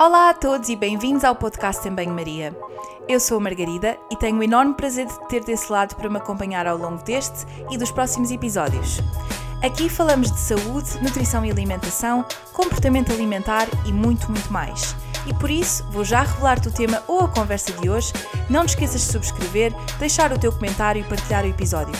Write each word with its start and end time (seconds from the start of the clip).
Olá 0.00 0.30
a 0.30 0.32
todos 0.32 0.70
e 0.70 0.76
bem-vindos 0.76 1.24
ao 1.24 1.36
podcast 1.36 1.86
em 1.86 1.94
Banho-Maria. 1.94 2.56
Eu 3.06 3.20
sou 3.20 3.36
a 3.36 3.40
Margarida 3.40 3.98
e 4.10 4.16
tenho 4.16 4.38
o 4.38 4.42
enorme 4.42 4.72
prazer 4.72 5.04
de 5.04 5.28
ter 5.28 5.44
desse 5.44 5.70
lado 5.70 5.94
para 5.94 6.08
me 6.08 6.16
acompanhar 6.16 6.66
ao 6.66 6.78
longo 6.78 7.04
deste 7.04 7.44
e 7.70 7.76
dos 7.76 7.90
próximos 7.90 8.30
episódios. 8.30 8.98
Aqui 9.62 9.90
falamos 9.90 10.32
de 10.32 10.38
saúde, 10.38 10.98
nutrição 11.02 11.44
e 11.44 11.50
alimentação, 11.50 12.24
comportamento 12.54 13.12
alimentar 13.12 13.68
e 13.84 13.92
muito, 13.92 14.30
muito 14.30 14.50
mais. 14.50 14.96
E 15.26 15.34
por 15.34 15.50
isso, 15.50 15.84
vou 15.90 16.02
já 16.02 16.22
revelar-te 16.22 16.68
o 16.68 16.72
tema 16.72 17.02
ou 17.06 17.20
a 17.20 17.28
conversa 17.28 17.70
de 17.70 17.90
hoje. 17.90 18.10
Não 18.48 18.64
te 18.64 18.70
esqueças 18.70 19.02
de 19.02 19.12
subscrever, 19.12 19.74
deixar 19.98 20.32
o 20.32 20.38
teu 20.38 20.50
comentário 20.50 21.02
e 21.02 21.04
partilhar 21.04 21.44
o 21.44 21.48
episódio. 21.48 21.94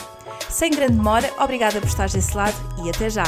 Sem 0.48 0.70
grande 0.70 0.94
demora, 0.94 1.30
obrigada 1.38 1.78
por 1.78 1.86
estares 1.86 2.14
desse 2.14 2.34
lado 2.34 2.56
e 2.82 2.88
até 2.88 3.10
já! 3.10 3.24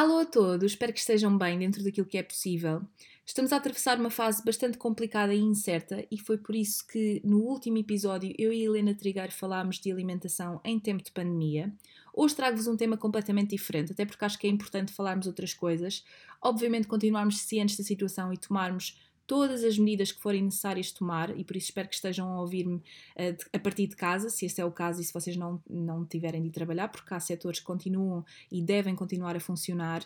Alô 0.00 0.18
a 0.18 0.24
todos, 0.24 0.70
espero 0.70 0.92
que 0.92 1.00
estejam 1.00 1.36
bem 1.36 1.58
dentro 1.58 1.82
daquilo 1.82 2.06
que 2.06 2.16
é 2.16 2.22
possível. 2.22 2.82
Estamos 3.26 3.52
a 3.52 3.56
atravessar 3.56 3.98
uma 3.98 4.10
fase 4.10 4.44
bastante 4.44 4.78
complicada 4.78 5.34
e 5.34 5.40
incerta, 5.40 6.06
e 6.08 6.16
foi 6.16 6.38
por 6.38 6.54
isso 6.54 6.86
que 6.86 7.20
no 7.24 7.40
último 7.40 7.78
episódio 7.78 8.32
eu 8.38 8.52
e 8.52 8.62
Helena 8.62 8.94
Trigar 8.94 9.32
falámos 9.32 9.80
de 9.80 9.90
alimentação 9.90 10.60
em 10.64 10.78
tempo 10.78 11.02
de 11.02 11.10
pandemia. 11.10 11.74
Hoje 12.14 12.36
trago-vos 12.36 12.68
um 12.68 12.76
tema 12.76 12.96
completamente 12.96 13.50
diferente, 13.50 13.90
até 13.90 14.06
porque 14.06 14.24
acho 14.24 14.38
que 14.38 14.46
é 14.46 14.50
importante 14.50 14.92
falarmos 14.92 15.26
outras 15.26 15.52
coisas. 15.52 16.04
Obviamente, 16.40 16.86
continuarmos 16.86 17.40
cientes 17.40 17.76
da 17.76 17.82
situação 17.82 18.32
e 18.32 18.36
tomarmos 18.36 18.96
todas 19.28 19.62
as 19.62 19.78
medidas 19.78 20.10
que 20.10 20.22
forem 20.22 20.42
necessárias 20.42 20.90
tomar, 20.90 21.38
e 21.38 21.44
por 21.44 21.54
isso 21.54 21.66
espero 21.66 21.86
que 21.86 21.94
estejam 21.94 22.32
a 22.32 22.40
ouvir-me 22.40 22.76
uh, 22.76 23.36
a 23.52 23.58
partir 23.58 23.86
de 23.86 23.94
casa, 23.94 24.30
se 24.30 24.46
esse 24.46 24.58
é 24.58 24.64
o 24.64 24.72
caso 24.72 25.02
e 25.02 25.04
se 25.04 25.12
vocês 25.12 25.36
não, 25.36 25.62
não 25.68 26.04
tiverem 26.06 26.42
de 26.42 26.50
trabalhar, 26.50 26.88
porque 26.88 27.12
há 27.12 27.20
setores 27.20 27.60
que 27.60 27.66
continuam 27.66 28.24
e 28.50 28.62
devem 28.62 28.96
continuar 28.96 29.36
a 29.36 29.40
funcionar. 29.40 30.02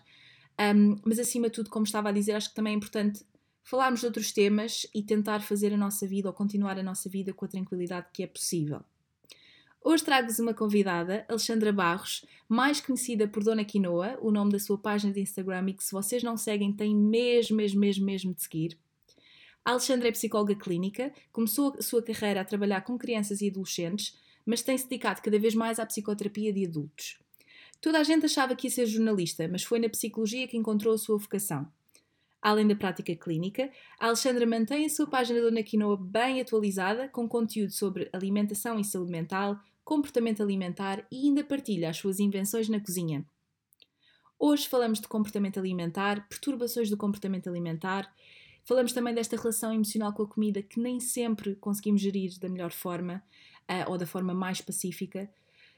Um, 0.60 0.96
mas 1.04 1.20
acima 1.20 1.46
de 1.46 1.54
tudo, 1.54 1.70
como 1.70 1.86
estava 1.86 2.08
a 2.08 2.12
dizer, 2.12 2.32
acho 2.32 2.48
que 2.48 2.56
também 2.56 2.74
é 2.74 2.76
importante 2.76 3.24
falarmos 3.62 4.00
de 4.00 4.06
outros 4.06 4.32
temas 4.32 4.88
e 4.92 5.04
tentar 5.04 5.40
fazer 5.40 5.72
a 5.72 5.76
nossa 5.76 6.04
vida 6.04 6.28
ou 6.28 6.34
continuar 6.34 6.76
a 6.76 6.82
nossa 6.82 7.08
vida 7.08 7.32
com 7.32 7.44
a 7.44 7.48
tranquilidade 7.48 8.08
que 8.12 8.24
é 8.24 8.26
possível. 8.26 8.82
Hoje 9.84 10.04
trago-vos 10.04 10.40
uma 10.40 10.52
convidada, 10.52 11.24
Alexandra 11.28 11.72
Barros, 11.72 12.24
mais 12.48 12.80
conhecida 12.80 13.28
por 13.28 13.44
Dona 13.44 13.64
Quinoa, 13.64 14.18
o 14.20 14.32
nome 14.32 14.50
da 14.50 14.58
sua 14.58 14.78
página 14.78 15.12
de 15.12 15.20
Instagram 15.20 15.70
e 15.70 15.74
que 15.74 15.84
se 15.84 15.92
vocês 15.92 16.24
não 16.24 16.36
seguem 16.36 16.72
têm 16.72 16.94
mesmo, 16.94 17.56
mesmo, 17.56 17.78
mesmo, 17.78 18.04
mesmo 18.04 18.34
de 18.34 18.42
seguir. 18.42 18.78
A 19.64 19.70
Alexandra 19.70 20.08
é 20.08 20.12
psicóloga 20.12 20.56
clínica, 20.56 21.12
começou 21.32 21.74
a 21.78 21.82
sua 21.82 22.02
carreira 22.02 22.40
a 22.40 22.44
trabalhar 22.44 22.80
com 22.80 22.98
crianças 22.98 23.40
e 23.40 23.48
adolescentes, 23.48 24.18
mas 24.44 24.60
tem-se 24.60 24.88
dedicado 24.88 25.22
cada 25.22 25.38
vez 25.38 25.54
mais 25.54 25.78
à 25.78 25.86
psicoterapia 25.86 26.52
de 26.52 26.66
adultos. 26.66 27.18
Toda 27.80 28.00
a 28.00 28.02
gente 28.02 28.26
achava 28.26 28.56
que 28.56 28.66
ia 28.66 28.70
ser 28.72 28.86
jornalista, 28.86 29.46
mas 29.46 29.62
foi 29.62 29.78
na 29.78 29.88
psicologia 29.88 30.48
que 30.48 30.56
encontrou 30.56 30.94
a 30.94 30.98
sua 30.98 31.16
vocação. 31.16 31.70
Além 32.40 32.66
da 32.66 32.74
prática 32.74 33.14
clínica, 33.14 33.70
a 34.00 34.06
Alexandra 34.06 34.44
mantém 34.44 34.84
a 34.84 34.88
sua 34.88 35.06
página 35.06 35.40
Dona 35.40 35.62
Quinoa 35.62 35.96
bem 35.96 36.40
atualizada, 36.40 37.08
com 37.08 37.28
conteúdo 37.28 37.70
sobre 37.70 38.10
alimentação 38.12 38.80
e 38.80 38.84
saúde 38.84 39.12
mental, 39.12 39.60
comportamento 39.84 40.42
alimentar 40.42 41.06
e 41.08 41.28
ainda 41.28 41.44
partilha 41.44 41.90
as 41.90 41.98
suas 41.98 42.18
invenções 42.18 42.68
na 42.68 42.80
cozinha. 42.80 43.24
Hoje 44.36 44.68
falamos 44.68 45.00
de 45.00 45.06
comportamento 45.06 45.60
alimentar, 45.60 46.28
perturbações 46.28 46.90
do 46.90 46.96
comportamento 46.96 47.48
alimentar 47.48 48.12
Falamos 48.64 48.92
também 48.92 49.14
desta 49.14 49.36
relação 49.36 49.72
emocional 49.72 50.12
com 50.12 50.22
a 50.22 50.28
comida 50.28 50.62
que 50.62 50.80
nem 50.80 51.00
sempre 51.00 51.56
conseguimos 51.56 52.00
gerir 52.00 52.38
da 52.38 52.48
melhor 52.48 52.72
forma 52.72 53.22
uh, 53.68 53.90
ou 53.90 53.98
da 53.98 54.06
forma 54.06 54.32
mais 54.32 54.60
pacífica, 54.60 55.28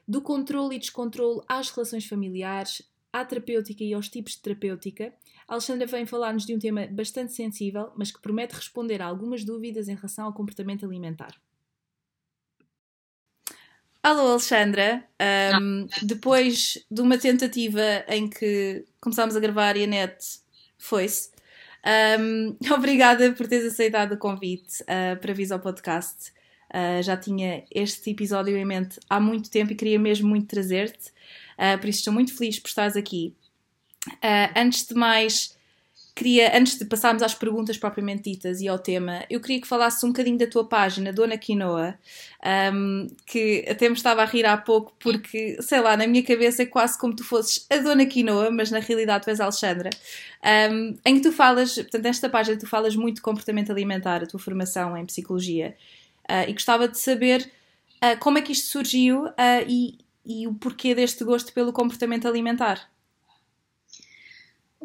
do 0.07 0.21
controle 0.21 0.75
e 0.75 0.79
descontrole 0.79 1.41
às 1.47 1.69
relações 1.69 2.05
familiares, 2.05 2.83
à 3.11 3.25
terapêutica 3.25 3.83
e 3.83 3.93
aos 3.93 4.09
tipos 4.09 4.33
de 4.33 4.41
terapêutica. 4.41 5.13
A 5.47 5.53
Alexandra 5.53 5.87
vem 5.87 6.05
falar-nos 6.05 6.45
de 6.45 6.53
um 6.53 6.59
tema 6.59 6.85
bastante 6.87 7.33
sensível, 7.33 7.91
mas 7.95 8.11
que 8.11 8.21
promete 8.21 8.55
responder 8.55 9.01
a 9.01 9.05
algumas 9.05 9.43
dúvidas 9.43 9.87
em 9.87 9.95
relação 9.95 10.25
ao 10.25 10.33
comportamento 10.33 10.85
alimentar. 10.85 11.35
Alô, 14.03 14.33
Alexandra. 14.33 15.03
Um, 15.59 15.87
depois 16.03 16.85
de 16.91 17.01
uma 17.01 17.17
tentativa 17.17 17.81
em 18.07 18.29
que 18.29 18.85
começámos 19.01 19.35
a 19.35 19.39
gravar 19.39 19.75
e 19.75 19.83
a 19.83 19.87
net 19.87 20.15
foi-se, 20.77 21.31
um, 22.19 22.55
obrigada 22.73 23.31
por 23.33 23.47
teres 23.47 23.73
aceitado 23.73 24.13
o 24.13 24.17
convite 24.17 24.81
uh, 24.83 25.19
para 25.19 25.33
vir 25.33 25.51
ao 25.51 25.59
podcast. 25.59 26.31
Uh, 26.73 27.01
já 27.01 27.15
tinha 27.15 27.63
este 27.73 28.09
episódio 28.09 28.57
em 28.57 28.65
mente 28.65 28.99
há 29.09 29.19
muito 29.19 29.49
tempo 29.49 29.71
e 29.71 29.75
queria 29.75 29.99
mesmo 29.99 30.27
muito 30.27 30.47
trazer-te, 30.47 31.09
uh, 31.57 31.79
por 31.79 31.87
isso 31.87 31.99
estou 31.99 32.13
muito 32.13 32.35
feliz 32.35 32.59
por 32.59 32.67
estares 32.67 32.95
aqui. 32.95 33.33
antes 34.55 34.85
de 34.85 34.93
mais, 34.93 35.54
queria, 36.15 36.57
antes 36.57 36.79
de 36.79 36.85
passarmos 36.85 37.21
às 37.21 37.35
perguntas 37.35 37.77
propriamente 37.77 38.31
ditas 38.31 38.61
e 38.61 38.67
ao 38.69 38.79
tema, 38.79 39.25
eu 39.29 39.41
queria 39.41 39.59
que 39.59 39.67
falasses 39.67 40.01
um 40.01 40.07
bocadinho 40.07 40.37
da 40.37 40.47
tua 40.47 40.65
página, 40.65 41.11
Dona 41.11 41.37
Quinoa, 41.37 41.99
um, 42.73 43.07
que 43.25 43.65
até 43.67 43.89
me 43.89 43.95
estava 43.95 44.21
a 44.21 44.25
rir 44.25 44.45
há 44.45 44.55
pouco, 44.55 44.93
porque, 44.97 45.61
sei 45.61 45.81
lá, 45.81 45.97
na 45.97 46.07
minha 46.07 46.23
cabeça 46.23 46.63
é 46.63 46.65
quase 46.65 46.97
como 46.97 47.13
tu 47.13 47.23
fosses 47.25 47.65
a 47.69 47.77
Dona 47.77 48.05
Quinoa, 48.05 48.49
mas 48.49 48.71
na 48.71 48.79
realidade 48.79 49.25
tu 49.25 49.29
és 49.29 49.41
a 49.41 49.43
Alexandra, 49.43 49.89
um, 50.71 50.95
em 51.05 51.15
que 51.15 51.21
tu 51.21 51.33
falas, 51.33 51.75
portanto, 51.75 52.03
nesta 52.03 52.29
página 52.29 52.57
tu 52.57 52.65
falas 52.65 52.95
muito 52.95 53.17
de 53.17 53.21
comportamento 53.21 53.69
alimentar, 53.69 54.23
a 54.23 54.25
tua 54.25 54.39
formação 54.39 54.95
em 54.95 55.05
psicologia, 55.05 55.75
uh, 56.29 56.49
e 56.49 56.53
gostava 56.53 56.87
de 56.87 56.97
saber 56.97 57.51
uh, 58.01 58.17
como 58.19 58.37
é 58.37 58.41
que 58.41 58.53
isto 58.53 58.67
surgiu 58.67 59.25
uh, 59.25 59.33
e, 59.67 59.97
e 60.25 60.47
o 60.47 60.53
porquê 60.53 60.95
deste 60.95 61.25
gosto 61.25 61.51
pelo 61.51 61.73
comportamento 61.73 62.25
alimentar. 62.25 62.89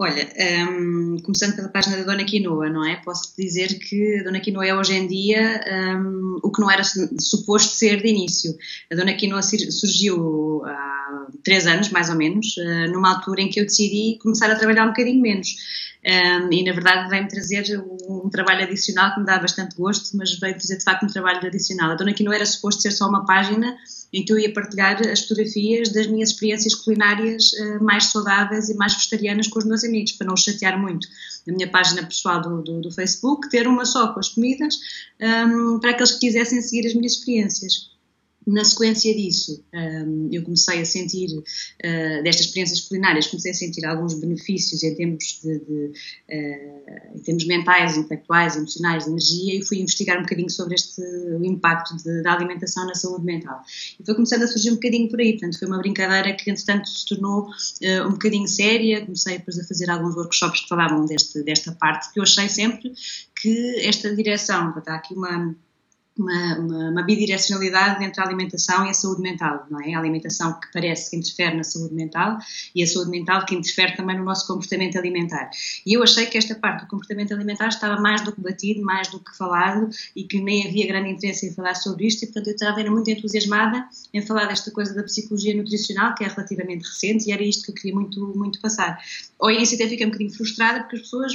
Olha, 0.02 0.26
um, 0.70 1.18
começando 1.22 1.56
pela 1.56 1.68
página 1.68 1.98
da 1.98 2.04
Dona 2.04 2.24
Quinoa, 2.24 2.70
não 2.70 2.88
é? 2.88 2.96
Posso 3.04 3.34
dizer 3.36 3.78
que 3.78 4.20
a 4.20 4.22
Dona 4.22 4.40
Quinoa 4.40 4.66
é 4.66 4.74
hoje 4.74 4.94
em 4.94 5.06
dia 5.06 5.62
um, 5.70 6.38
o 6.42 6.50
que 6.50 6.58
não 6.58 6.70
era 6.70 6.82
suposto 6.82 7.74
ser 7.74 8.00
de 8.00 8.08
início. 8.08 8.56
A 8.90 8.94
Dona 8.94 9.12
Quinoa 9.12 9.42
surgiu 9.42 10.62
há 10.64 11.26
três 11.44 11.66
anos, 11.66 11.90
mais 11.90 12.08
ou 12.08 12.16
menos, 12.16 12.56
uh, 12.56 12.90
numa 12.90 13.14
altura 13.14 13.42
em 13.42 13.50
que 13.50 13.60
eu 13.60 13.64
decidi 13.64 14.18
começar 14.22 14.50
a 14.50 14.56
trabalhar 14.56 14.84
um 14.84 14.88
bocadinho 14.88 15.20
menos. 15.20 15.54
Um, 16.02 16.50
e 16.50 16.64
na 16.64 16.72
verdade 16.72 17.10
vem-me 17.10 17.28
trazer 17.28 17.78
um, 18.08 18.30
trabalho 18.30 18.62
adicional 18.62 19.12
que 19.12 19.20
me 19.20 19.26
dá 19.26 19.38
bastante 19.38 19.76
gosto, 19.76 20.16
mas 20.16 20.32
veio 20.38 20.54
trazer 20.54 20.78
de 20.78 20.84
facto 20.84 21.02
um 21.02 21.08
trabalho 21.08 21.46
adicional. 21.46 21.90
A 21.90 21.94
Dona 21.94 22.14
Quinoa 22.14 22.36
era 22.36 22.46
suposto 22.46 22.80
ser 22.80 22.90
só 22.92 23.06
uma 23.06 23.26
página 23.26 23.76
em 24.12 24.24
que 24.24 24.32
eu 24.32 24.38
ia 24.38 24.52
partilhar 24.52 25.00
as 25.08 25.20
fotografias 25.22 25.88
das 25.90 26.06
minhas 26.06 26.30
experiências 26.30 26.74
culinárias 26.74 27.52
uh, 27.52 27.82
mais 27.82 28.06
saudáveis 28.06 28.68
e 28.68 28.74
mais 28.74 28.94
vegetarianas 28.94 29.48
com 29.48 29.58
os 29.58 29.64
meus 29.64 29.84
amigos, 29.84 30.12
para 30.12 30.26
não 30.26 30.34
os 30.34 30.42
chatear 30.42 30.78
muito. 30.78 31.06
Na 31.46 31.54
minha 31.54 31.70
página 31.70 32.02
pessoal 32.02 32.40
do, 32.40 32.62
do, 32.62 32.80
do 32.80 32.90
Facebook, 32.90 33.48
ter 33.48 33.66
uma 33.66 33.84
só 33.84 34.12
com 34.12 34.20
as 34.20 34.28
comidas, 34.28 34.78
um, 35.20 35.78
para 35.78 35.90
aqueles 35.90 36.12
que 36.12 36.20
quisessem 36.20 36.60
seguir 36.60 36.86
as 36.86 36.94
minhas 36.94 37.12
experiências. 37.12 37.90
Na 38.46 38.64
sequência 38.64 39.14
disso, 39.14 39.62
um, 39.74 40.28
eu 40.32 40.42
comecei 40.42 40.80
a 40.80 40.84
sentir, 40.84 41.28
uh, 41.36 42.22
destas 42.22 42.46
experiências 42.46 42.80
culinárias, 42.80 43.26
comecei 43.26 43.50
a 43.50 43.54
sentir 43.54 43.84
alguns 43.84 44.14
benefícios 44.14 44.82
em 44.82 44.94
termos, 44.94 45.40
de, 45.42 45.58
de 45.58 45.92
uh, 46.32 47.16
em 47.16 47.20
termos 47.20 47.46
mentais, 47.46 47.98
intelectuais, 47.98 48.56
emocionais, 48.56 49.04
de 49.04 49.10
energia, 49.10 49.58
e 49.58 49.64
fui 49.64 49.78
investigar 49.78 50.18
um 50.18 50.22
bocadinho 50.22 50.48
sobre 50.48 50.74
este 50.74 51.02
o 51.02 51.44
impacto 51.44 51.94
de, 51.98 52.22
da 52.22 52.32
alimentação 52.32 52.86
na 52.86 52.94
saúde 52.94 53.26
mental. 53.26 53.60
E 54.00 54.04
foi 54.04 54.14
começando 54.14 54.42
a 54.42 54.46
surgir 54.46 54.70
um 54.70 54.74
bocadinho 54.74 55.10
por 55.10 55.20
aí, 55.20 55.32
portanto, 55.32 55.58
foi 55.58 55.68
uma 55.68 55.78
brincadeira 55.78 56.34
que, 56.34 56.50
entretanto, 56.50 56.88
se 56.88 57.06
tornou 57.06 57.42
uh, 57.42 58.08
um 58.08 58.12
bocadinho 58.12 58.48
séria. 58.48 59.04
Comecei 59.04 59.36
depois 59.36 59.58
a 59.58 59.64
fazer 59.64 59.90
alguns 59.90 60.16
workshops 60.16 60.62
que 60.62 60.68
falavam 60.68 61.04
deste, 61.04 61.42
desta 61.42 61.72
parte, 61.72 62.10
que 62.12 62.18
eu 62.18 62.22
achei 62.22 62.48
sempre 62.48 62.90
que 63.40 63.86
esta 63.86 64.14
direção, 64.16 64.76
está 64.78 64.94
aqui 64.94 65.14
uma 65.14 65.54
uma, 66.18 66.58
uma, 66.58 66.90
uma, 66.90 67.02
bidirecionalidade 67.02 68.04
entre 68.04 68.20
a 68.20 68.24
alimentação 68.24 68.86
e 68.86 68.90
a 68.90 68.94
saúde 68.94 69.22
mental, 69.22 69.66
não 69.70 69.80
é? 69.80 69.94
A 69.94 69.98
alimentação 69.98 70.58
que 70.60 70.70
parece 70.72 71.10
que 71.10 71.16
interfere 71.16 71.56
na 71.56 71.64
saúde 71.64 71.94
mental 71.94 72.38
e 72.74 72.82
a 72.82 72.86
saúde 72.86 73.10
mental 73.10 73.44
que 73.46 73.54
interfere 73.54 73.96
também 73.96 74.18
no 74.18 74.24
nosso 74.24 74.46
comportamento 74.46 74.98
alimentar. 74.98 75.50
E 75.86 75.96
eu 75.96 76.02
achei 76.02 76.26
que 76.26 76.36
esta 76.36 76.54
parte 76.54 76.84
do 76.84 76.88
comportamento 76.88 77.32
alimentar 77.32 77.68
estava 77.68 78.00
mais 78.00 78.22
do 78.22 78.32
que 78.32 78.40
batido, 78.40 78.82
mais 78.82 79.08
do 79.08 79.20
que 79.20 79.36
falado 79.36 79.88
e 80.14 80.24
que 80.24 80.40
nem 80.40 80.66
havia 80.66 80.86
grande 80.86 81.10
interesse 81.10 81.46
em 81.46 81.54
falar 81.54 81.74
sobre 81.74 82.06
isto 82.06 82.22
e, 82.22 82.26
portanto, 82.26 82.48
eu 82.48 82.54
estava 82.54 82.90
muito 82.90 83.10
entusiasmada 83.10 83.86
em 84.12 84.20
falar 84.20 84.46
desta 84.46 84.70
coisa 84.70 84.94
da 84.94 85.02
psicologia 85.02 85.54
nutricional, 85.56 86.14
que 86.14 86.24
é 86.24 86.28
relativamente 86.28 86.86
recente 86.86 87.28
e 87.28 87.32
era 87.32 87.42
isto 87.42 87.64
que 87.64 87.70
eu 87.70 87.74
queria 87.74 87.94
muito, 87.94 88.20
muito 88.36 88.60
passar. 88.60 88.98
Ao 89.38 89.50
início 89.50 89.76
até 89.76 89.88
fiquei 89.88 90.06
um 90.06 90.10
bocadinho 90.10 90.34
frustrada 90.34 90.80
porque 90.80 90.96
as 90.96 91.02
pessoas 91.02 91.32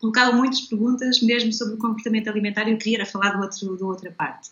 colocavam 0.00 0.38
muitas 0.38 0.60
perguntas 0.62 1.20
mesmo 1.22 1.52
sobre 1.52 1.74
o 1.74 1.78
comportamento 1.78 2.28
alimentar 2.28 2.68
e 2.68 2.72
eu 2.72 2.78
queria 2.78 3.06
falar 3.06 3.30
do 3.30 3.42
outro, 3.42 3.76
da 3.76 3.86
outra 3.86 4.10
parte. 4.10 4.48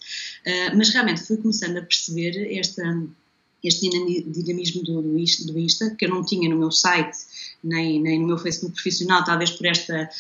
Uh, 0.47 0.77
mas 0.77 0.91
realmente 0.91 1.23
fui 1.23 1.37
começando 1.37 1.77
a 1.77 1.83
perceber 1.83 2.31
este 3.63 3.91
dinamismo 4.27 4.83
do, 4.83 5.03
do, 5.03 5.19
Insta, 5.19 5.95
que 5.97 6.05
eu 6.05 6.11
não 6.11 6.25
tinha 6.25 6.49
no 6.49 6.57
meu 6.57 6.71
site 6.71 7.17
nem, 7.63 8.01
nem 8.01 8.21
no 8.21 8.27
meu 8.27 8.39
Facebook 8.39 8.75
profissional, 8.75 9.25
talvez 9.25 9.51
por 9.51 9.67
esta 9.67 10.11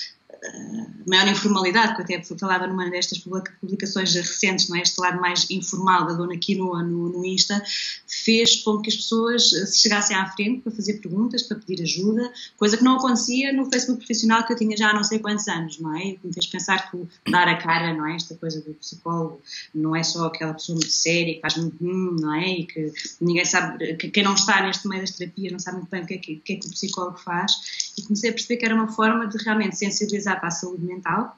maior 1.06 1.28
informalidade, 1.28 1.94
que 1.94 2.12
eu 2.12 2.18
até 2.18 2.36
falava 2.38 2.66
numa 2.66 2.88
destas 2.90 3.18
publicações 3.60 4.14
recentes, 4.14 4.68
não 4.68 4.76
é? 4.76 4.82
este 4.82 5.00
lado 5.00 5.20
mais 5.20 5.50
informal 5.50 6.06
da 6.06 6.14
dona 6.14 6.36
Quinoa 6.38 6.82
no, 6.82 7.10
no 7.10 7.24
Insta, 7.24 7.62
fez 8.06 8.56
com 8.56 8.80
que 8.80 8.88
as 8.88 8.96
pessoas 8.96 9.50
se 9.50 9.80
chegassem 9.80 10.16
à 10.16 10.26
frente 10.30 10.62
para 10.62 10.72
fazer 10.72 10.94
perguntas, 10.94 11.42
para 11.42 11.58
pedir 11.58 11.82
ajuda, 11.82 12.32
coisa 12.56 12.76
que 12.76 12.84
não 12.84 12.96
acontecia 12.96 13.52
no 13.52 13.66
Facebook 13.70 13.98
profissional 13.98 14.44
que 14.46 14.52
eu 14.52 14.56
tinha 14.56 14.76
já 14.76 14.90
há 14.90 14.94
não 14.94 15.04
sei 15.04 15.18
quantos 15.18 15.46
anos, 15.48 15.78
não 15.78 15.94
é? 15.96 16.16
Me 16.22 16.32
fez 16.32 16.46
pensar 16.46 16.90
que 16.90 16.96
o 16.96 17.08
dar 17.30 17.48
a 17.48 17.56
cara, 17.56 17.92
não 17.92 18.06
é? 18.06 18.16
Esta 18.16 18.34
coisa 18.34 18.60
do 18.60 18.74
psicólogo 18.74 19.42
não 19.74 19.94
é 19.94 20.02
só 20.02 20.26
aquela 20.26 20.54
pessoa 20.54 20.76
muito 20.76 20.92
séria, 20.92 21.34
que 21.34 21.40
faz 21.40 21.56
muito 21.56 21.76
hum, 21.82 22.16
não 22.20 22.34
é? 22.34 22.48
E 22.48 22.66
que 22.66 22.92
ninguém 23.20 23.44
sabe, 23.44 23.94
que 23.96 24.10
quem 24.10 24.22
não 24.22 24.34
está 24.34 24.62
neste 24.62 24.88
meio 24.88 25.02
das 25.02 25.10
terapias 25.10 25.52
não 25.52 25.58
sabe 25.58 25.78
muito 25.78 25.90
bem 25.90 26.02
o 26.02 26.06
que 26.06 26.14
é 26.14 26.18
que, 26.18 26.36
que, 26.36 26.52
é 26.54 26.56
que 26.56 26.66
o 26.66 26.70
psicólogo 26.70 27.18
faz. 27.18 27.52
E 27.98 28.02
comecei 28.02 28.30
a 28.30 28.32
perceber 28.32 28.56
que 28.58 28.64
era 28.64 28.74
uma 28.74 28.88
forma 28.88 29.26
de 29.26 29.36
realmente 29.42 29.76
sensibilizar 29.76 30.33
para 30.38 30.48
a 30.48 30.52
saúde 30.52 30.84
mental 30.84 31.36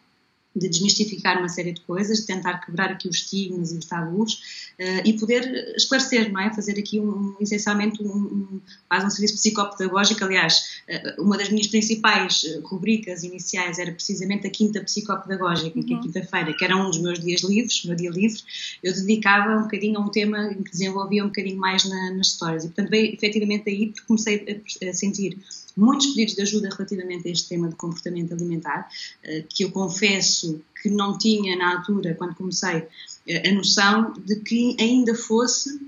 de 0.56 0.68
desmistificar 0.68 1.38
uma 1.38 1.50
série 1.50 1.72
de 1.72 1.82
coisas, 1.82 2.20
de 2.20 2.26
tentar 2.26 2.64
quebrar 2.64 2.90
aqui 2.90 3.08
os 3.08 3.16
estigmas 3.16 3.72
e 3.72 3.78
os 3.78 3.84
tabus 3.84 4.34
uh, 4.80 5.02
e 5.04 5.12
poder 5.12 5.74
esclarecer, 5.76 6.32
não 6.32 6.40
é? 6.40 6.54
Fazer 6.54 6.78
aqui 6.78 6.98
um, 6.98 7.36
essencialmente 7.38 8.02
um, 8.02 8.08
um, 8.08 8.60
quase 8.88 9.06
um 9.06 9.10
serviço 9.10 9.34
psicopedagógico. 9.34 10.24
Aliás, 10.24 10.80
uh, 10.88 11.22
uma 11.22 11.36
das 11.36 11.50
minhas 11.50 11.66
principais 11.66 12.42
eh, 12.44 12.60
rubricas 12.64 13.22
iniciais 13.22 13.78
era 13.78 13.92
precisamente 13.92 14.46
a 14.46 14.50
quinta 14.50 14.80
psicopedagógica, 14.80 15.78
uhum. 15.78 15.84
que 15.84 15.94
é 15.94 15.98
quinta-feira, 15.98 16.54
que 16.54 16.64
era 16.64 16.74
um 16.74 16.86
dos 16.86 17.00
meus 17.00 17.20
dias 17.20 17.42
livres, 17.42 17.84
meu 17.84 17.94
dia 17.94 18.10
livre, 18.10 18.40
eu 18.82 18.94
dedicava 18.94 19.58
um 19.58 19.64
bocadinho 19.64 19.98
a 19.98 20.00
um 20.00 20.08
tema 20.08 20.52
em 20.52 20.62
que 20.62 20.70
desenvolvia 20.70 21.22
um 21.22 21.28
bocadinho 21.28 21.58
mais 21.58 21.84
na, 21.84 22.12
nas 22.12 22.28
histórias. 22.28 22.64
E, 22.64 22.68
portanto, 22.68 22.88
veio 22.88 23.12
efetivamente 23.12 23.66
daí 23.66 23.88
porque 23.88 24.06
comecei 24.06 24.64
a, 24.82 24.88
a 24.88 24.94
sentir 24.94 25.38
muitos 25.76 26.06
pedidos 26.08 26.34
de 26.34 26.42
ajuda 26.42 26.68
relativamente 26.70 27.28
a 27.28 27.32
este 27.32 27.48
tema 27.48 27.68
de 27.68 27.76
comportamento 27.76 28.32
alimentar, 28.32 28.88
eh, 29.22 29.44
que 29.48 29.64
eu 29.64 29.70
confesso 29.70 30.60
que 30.82 30.88
não 30.88 31.18
tinha 31.18 31.56
na 31.56 31.76
altura, 31.76 32.14
quando 32.14 32.34
comecei, 32.34 32.86
eh, 33.26 33.48
a 33.48 33.52
noção 33.52 34.14
de 34.14 34.36
que 34.36 34.76
ainda 34.80 35.14
fosse 35.14 35.78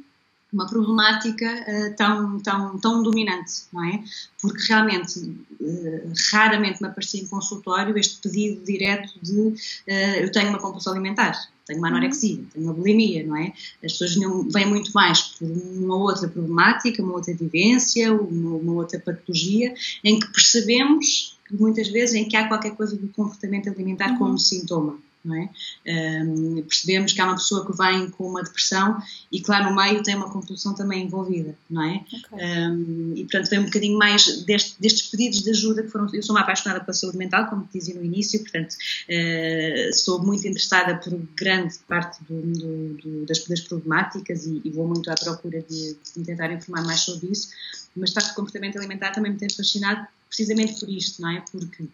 uma 0.53 0.67
problemática 0.67 1.47
uh, 1.47 1.97
tão, 1.97 2.41
tão, 2.41 2.79
tão 2.79 3.03
dominante, 3.03 3.65
não 3.73 3.85
é? 3.85 4.03
Porque 4.41 4.63
realmente, 4.67 5.19
uh, 5.19 6.13
raramente 6.33 6.81
me 6.81 6.89
aparecia 6.89 7.21
em 7.23 7.27
consultório 7.27 7.97
este 7.99 8.19
pedido 8.21 8.65
direto 8.65 9.13
de 9.23 9.39
uh, 9.39 9.55
eu 10.21 10.33
tenho 10.33 10.49
uma 10.49 10.59
compulsão 10.59 10.93
alimentar, 10.93 11.39
tenho 11.67 11.79
uma 11.79 11.89
anorexia, 11.89 12.43
tenho 12.53 12.65
uma 12.65 12.73
bulimia, 12.73 13.27
não 13.27 13.37
é? 13.37 13.53
As 13.85 13.93
pessoas 13.93 14.15
vêm 14.53 14.67
muito 14.67 14.91
mais 14.93 15.21
por 15.21 15.47
uma 15.47 15.97
outra 15.97 16.27
problemática, 16.29 17.03
uma 17.03 17.15
outra 17.15 17.35
vivência, 17.35 18.13
uma, 18.13 18.57
uma 18.57 18.73
outra 18.73 18.99
patologia, 18.99 19.75
em 20.03 20.19
que 20.19 20.33
percebemos 20.33 21.37
muitas 21.51 21.89
vezes 21.89 22.15
em 22.15 22.27
que 22.27 22.37
há 22.37 22.49
qualquer 22.49 22.75
coisa 22.75 22.97
do 22.97 23.09
comportamento 23.09 23.69
alimentar 23.69 24.13
uhum. 24.13 24.19
como 24.19 24.39
sintoma 24.39 24.93
não 24.93 25.08
é? 25.27 26.23
Um, 26.25 26.63
percebemos 26.63 27.13
que 27.13 27.21
há 27.21 27.25
uma 27.25 27.35
pessoa 27.35 27.67
que 27.67 27.77
vem 27.77 28.09
com 28.11 28.29
uma 28.29 28.43
depressão 28.43 29.03
e 29.31 29.43
lá 29.47 29.69
no 29.69 29.75
meio 29.75 30.03
tem 30.03 30.15
uma 30.15 30.31
compulsão 30.31 30.75
também 30.75 31.05
envolvida, 31.05 31.57
não 31.69 31.83
é? 31.83 32.05
Okay. 32.07 32.69
Um, 32.69 33.13
e 33.17 33.23
portanto 33.23 33.51
vem 33.51 33.59
um 33.59 33.65
bocadinho 33.65 33.99
mais 33.99 34.43
deste, 34.45 34.81
destes 34.81 35.09
pedidos 35.09 35.43
de 35.43 35.51
ajuda 35.51 35.83
que 35.83 35.89
foram. 35.89 36.09
Eu 36.13 36.23
sou 36.23 36.35
uma 36.35 36.43
apaixonada 36.43 36.81
pela 36.81 36.93
saúde 36.93 37.19
mental, 37.19 37.47
como 37.49 37.65
te 37.65 37.79
dizia 37.79 37.95
no 37.95 38.05
início, 38.05 38.41
portanto 38.41 38.73
uh, 38.73 39.93
sou 39.95 40.25
muito 40.25 40.47
interessada 40.47 40.97
por 40.97 41.19
grande 41.37 41.75
parte 41.89 42.23
do, 42.25 42.41
do, 42.41 42.95
do, 42.95 43.27
das, 43.27 43.45
das, 43.45 43.61
problemáticas 43.61 44.47
e, 44.47 44.61
e, 44.65 44.71
vou 44.71 44.87
muito 44.87 45.11
à 45.11 45.15
procura 45.15 45.61
de, 45.63 45.97
de 46.17 46.25
tentar 46.25 46.53
informar 46.53 46.85
mais 46.85 47.01
sobre 47.01 47.31
isso. 47.33 47.51
Mas 47.97 48.11
de 48.11 48.15
facto, 48.15 48.33
o 48.33 48.35
comportamento 48.35 48.79
alimentar 48.79 49.11
também 49.11 49.33
me 49.33 49.39
tem 49.39 49.51
fascinado 49.51 50.07
precisamente 50.29 50.79
por 50.79 50.89
isto, 50.89 51.21
não 51.21 51.31
é? 51.31 51.45
Porque 51.51 51.89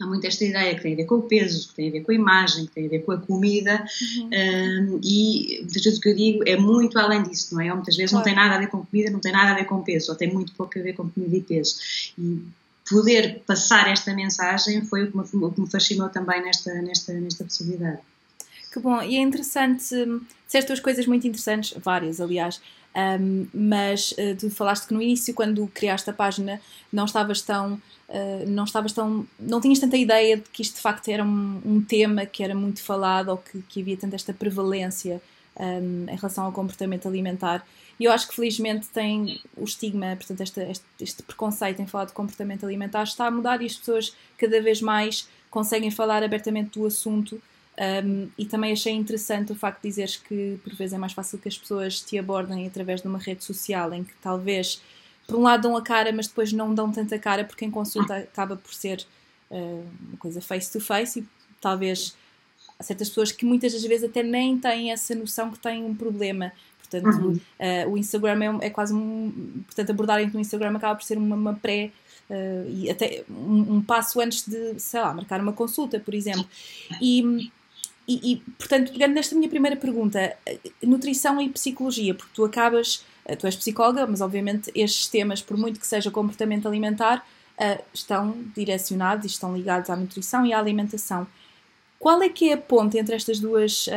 há 0.00 0.06
muito 0.06 0.26
esta 0.26 0.44
ideia 0.44 0.74
que 0.74 0.82
tem 0.82 0.92
a 0.92 0.96
ver 0.96 1.04
com 1.04 1.16
o 1.16 1.22
peso, 1.22 1.68
que 1.68 1.74
tem 1.74 1.88
a 1.88 1.92
ver 1.92 2.00
com 2.02 2.12
a 2.12 2.14
imagem, 2.14 2.66
que 2.66 2.72
tem 2.72 2.86
a 2.86 2.88
ver 2.88 3.00
com 3.00 3.12
a 3.12 3.18
comida, 3.18 3.84
uhum. 4.16 4.26
um, 4.26 5.00
e 5.02 5.58
muitas 5.62 5.82
vezes 5.82 5.98
o 5.98 6.02
que 6.02 6.08
eu 6.08 6.16
digo 6.16 6.42
é 6.46 6.56
muito 6.56 6.98
além 6.98 7.22
disso, 7.24 7.54
não 7.54 7.60
é? 7.60 7.70
Ou 7.70 7.76
muitas 7.76 7.96
vezes 7.96 8.10
claro. 8.10 8.24
não 8.26 8.34
tem 8.34 8.42
nada 8.42 8.54
a 8.54 8.58
ver 8.58 8.68
com 8.68 8.84
comida, 8.84 9.10
não 9.10 9.20
tem 9.20 9.32
nada 9.32 9.50
a 9.50 9.54
ver 9.54 9.64
com 9.64 9.82
peso, 9.82 10.12
ou 10.12 10.16
tem 10.16 10.32
muito 10.32 10.52
pouco 10.54 10.78
a 10.78 10.82
ver 10.82 10.92
com 10.92 11.08
comida 11.08 11.36
e 11.36 11.42
peso. 11.42 11.76
E 12.18 12.42
poder 12.88 13.42
passar 13.46 13.90
esta 13.90 14.14
mensagem 14.14 14.84
foi 14.84 15.04
o 15.04 15.10
que 15.10 15.16
me, 15.16 15.44
o 15.44 15.50
que 15.50 15.60
me 15.60 15.70
fascinou 15.70 16.08
também 16.08 16.42
nesta, 16.42 16.72
nesta, 16.74 17.12
nesta 17.14 17.44
possibilidade. 17.44 17.98
Que 18.72 18.80
bom, 18.80 19.02
e 19.02 19.16
é 19.16 19.20
interessante, 19.20 19.84
disseste 20.46 20.68
duas 20.68 20.80
coisas 20.80 21.06
muito 21.06 21.26
interessantes, 21.26 21.74
várias 21.82 22.20
aliás, 22.20 22.60
um, 23.20 23.46
mas 23.52 24.12
uh, 24.12 24.36
tu 24.38 24.50
falaste 24.50 24.86
que 24.86 24.94
no 24.94 25.00
início, 25.00 25.34
quando 25.34 25.66
criaste 25.68 26.08
a 26.10 26.12
página, 26.12 26.60
não 26.92 27.04
estavas 27.04 27.40
tão 27.42 27.80
Uh, 28.08 28.48
não 28.48 28.64
estavas 28.64 28.92
tão. 28.92 29.26
não 29.38 29.60
tinhas 29.60 29.78
tanta 29.78 29.96
ideia 29.96 30.38
de 30.38 30.44
que 30.50 30.62
isto 30.62 30.76
de 30.76 30.80
facto 30.80 31.08
era 31.08 31.22
um, 31.22 31.60
um 31.64 31.82
tema 31.82 32.24
que 32.24 32.42
era 32.42 32.54
muito 32.54 32.82
falado 32.82 33.28
ou 33.28 33.36
que, 33.36 33.60
que 33.68 33.82
havia 33.82 33.98
tanta 33.98 34.16
esta 34.16 34.32
prevalência 34.32 35.20
um, 35.58 36.06
em 36.08 36.16
relação 36.16 36.44
ao 36.44 36.52
comportamento 36.52 37.06
alimentar. 37.06 37.66
E 37.98 38.04
eu 38.04 38.12
acho 38.12 38.28
que 38.28 38.34
felizmente 38.34 38.88
tem 38.88 39.40
o 39.56 39.64
estigma, 39.64 40.14
portanto, 40.16 40.40
este, 40.40 40.60
este, 40.60 40.84
este, 41.00 41.22
preconceito 41.22 41.80
em 41.80 41.86
falar 41.86 42.04
de 42.04 42.12
comportamento 42.12 42.64
alimentar 42.64 43.02
está 43.02 43.26
a 43.26 43.30
mudar 43.30 43.60
e 43.60 43.66
as 43.66 43.74
pessoas 43.74 44.14
cada 44.36 44.60
vez 44.62 44.80
mais 44.80 45.28
conseguem 45.50 45.90
falar 45.90 46.22
abertamente 46.22 46.78
do 46.78 46.86
assunto. 46.86 47.42
Um, 48.04 48.28
e 48.36 48.44
também 48.44 48.72
achei 48.72 48.92
interessante 48.92 49.52
o 49.52 49.54
facto 49.54 49.82
de 49.82 49.88
dizeres 49.88 50.16
que 50.16 50.58
por 50.64 50.74
vezes 50.74 50.94
é 50.94 50.98
mais 50.98 51.12
fácil 51.12 51.38
que 51.38 51.48
as 51.48 51.56
pessoas 51.56 52.00
te 52.00 52.18
abordem 52.18 52.66
através 52.66 53.02
de 53.02 53.06
uma 53.06 53.20
rede 53.20 53.44
social 53.44 53.92
em 53.94 54.02
que 54.02 54.12
talvez 54.20 54.82
por 55.28 55.36
um 55.36 55.42
lado 55.42 55.60
dão 55.60 55.76
a 55.76 55.82
cara, 55.82 56.10
mas 56.10 56.26
depois 56.26 56.54
não 56.54 56.74
dão 56.74 56.90
tanta 56.90 57.18
cara 57.18 57.44
porque 57.44 57.62
em 57.62 57.70
consulta 57.70 58.16
acaba 58.16 58.56
por 58.56 58.72
ser 58.72 59.06
uh, 59.50 59.84
uma 60.08 60.16
coisa 60.18 60.40
face 60.40 60.72
to 60.72 60.80
face 60.80 61.20
e 61.20 61.26
talvez 61.60 62.16
há 62.78 62.82
certas 62.82 63.10
pessoas 63.10 63.30
que 63.30 63.44
muitas 63.44 63.74
das 63.74 63.82
vezes 63.82 64.08
até 64.08 64.22
nem 64.22 64.58
têm 64.58 64.90
essa 64.90 65.14
noção 65.14 65.50
que 65.50 65.58
têm 65.58 65.84
um 65.84 65.94
problema. 65.94 66.50
Portanto, 66.78 67.18
uhum. 67.18 67.32
uh, 67.34 67.90
o 67.92 67.98
Instagram 67.98 68.58
é, 68.62 68.66
é, 68.68 68.70
quase 68.70 68.94
um. 68.94 69.62
Portanto, 69.66 69.90
abordarem 69.90 70.30
no 70.30 70.40
Instagram 70.40 70.74
acaba 70.74 70.94
por 70.94 71.04
ser 71.04 71.18
uma, 71.18 71.36
uma 71.36 71.54
pré. 71.54 71.92
Uh, 72.30 72.68
e 72.70 72.90
até 72.90 73.24
um, 73.30 73.76
um, 73.76 73.82
passo 73.82 74.20
antes 74.20 74.46
de, 74.46 74.78
sei 74.78 75.00
lá, 75.00 75.12
marcar 75.12 75.40
uma 75.40 75.52
consulta, 75.52 76.00
por 76.00 76.14
exemplo. 76.14 76.46
E, 77.02 77.50
e, 78.06 78.32
e, 78.32 78.36
portanto, 78.58 78.92
pegando 78.92 79.12
nesta 79.12 79.34
minha 79.34 79.48
primeira 79.48 79.76
pergunta, 79.76 80.34
nutrição 80.82 81.40
e 81.40 81.50
psicologia, 81.50 82.14
porque 82.14 82.32
tu 82.34 82.44
acabas 82.44 83.04
tu 83.36 83.46
és 83.46 83.56
psicóloga, 83.56 84.06
mas 84.06 84.20
obviamente 84.20 84.70
estes 84.74 85.06
temas, 85.08 85.42
por 85.42 85.56
muito 85.56 85.78
que 85.78 85.86
seja 85.86 86.10
comportamento 86.10 86.66
alimentar, 86.66 87.26
uh, 87.58 87.82
estão 87.92 88.36
direcionados 88.54 89.24
e 89.24 89.28
estão 89.28 89.56
ligados 89.56 89.90
à 89.90 89.96
nutrição 89.96 90.46
e 90.46 90.52
à 90.52 90.58
alimentação. 90.58 91.26
Qual 91.98 92.22
é 92.22 92.28
que 92.28 92.50
é 92.50 92.52
a 92.52 92.56
ponte 92.56 92.96
entre 92.96 93.16
estas 93.16 93.40
duas 93.40 93.88
uh, 93.88 93.90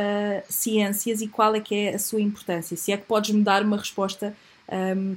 ciências 0.48 1.20
e 1.20 1.28
qual 1.28 1.54
é 1.54 1.60
que 1.60 1.74
é 1.74 1.94
a 1.94 1.98
sua 1.98 2.20
importância? 2.20 2.76
Se 2.76 2.90
é 2.90 2.96
que 2.96 3.06
podes 3.06 3.30
me 3.30 3.42
dar 3.42 3.62
uma 3.62 3.76
resposta 3.76 4.36
um, 4.68 4.74
ehm, 4.74 5.16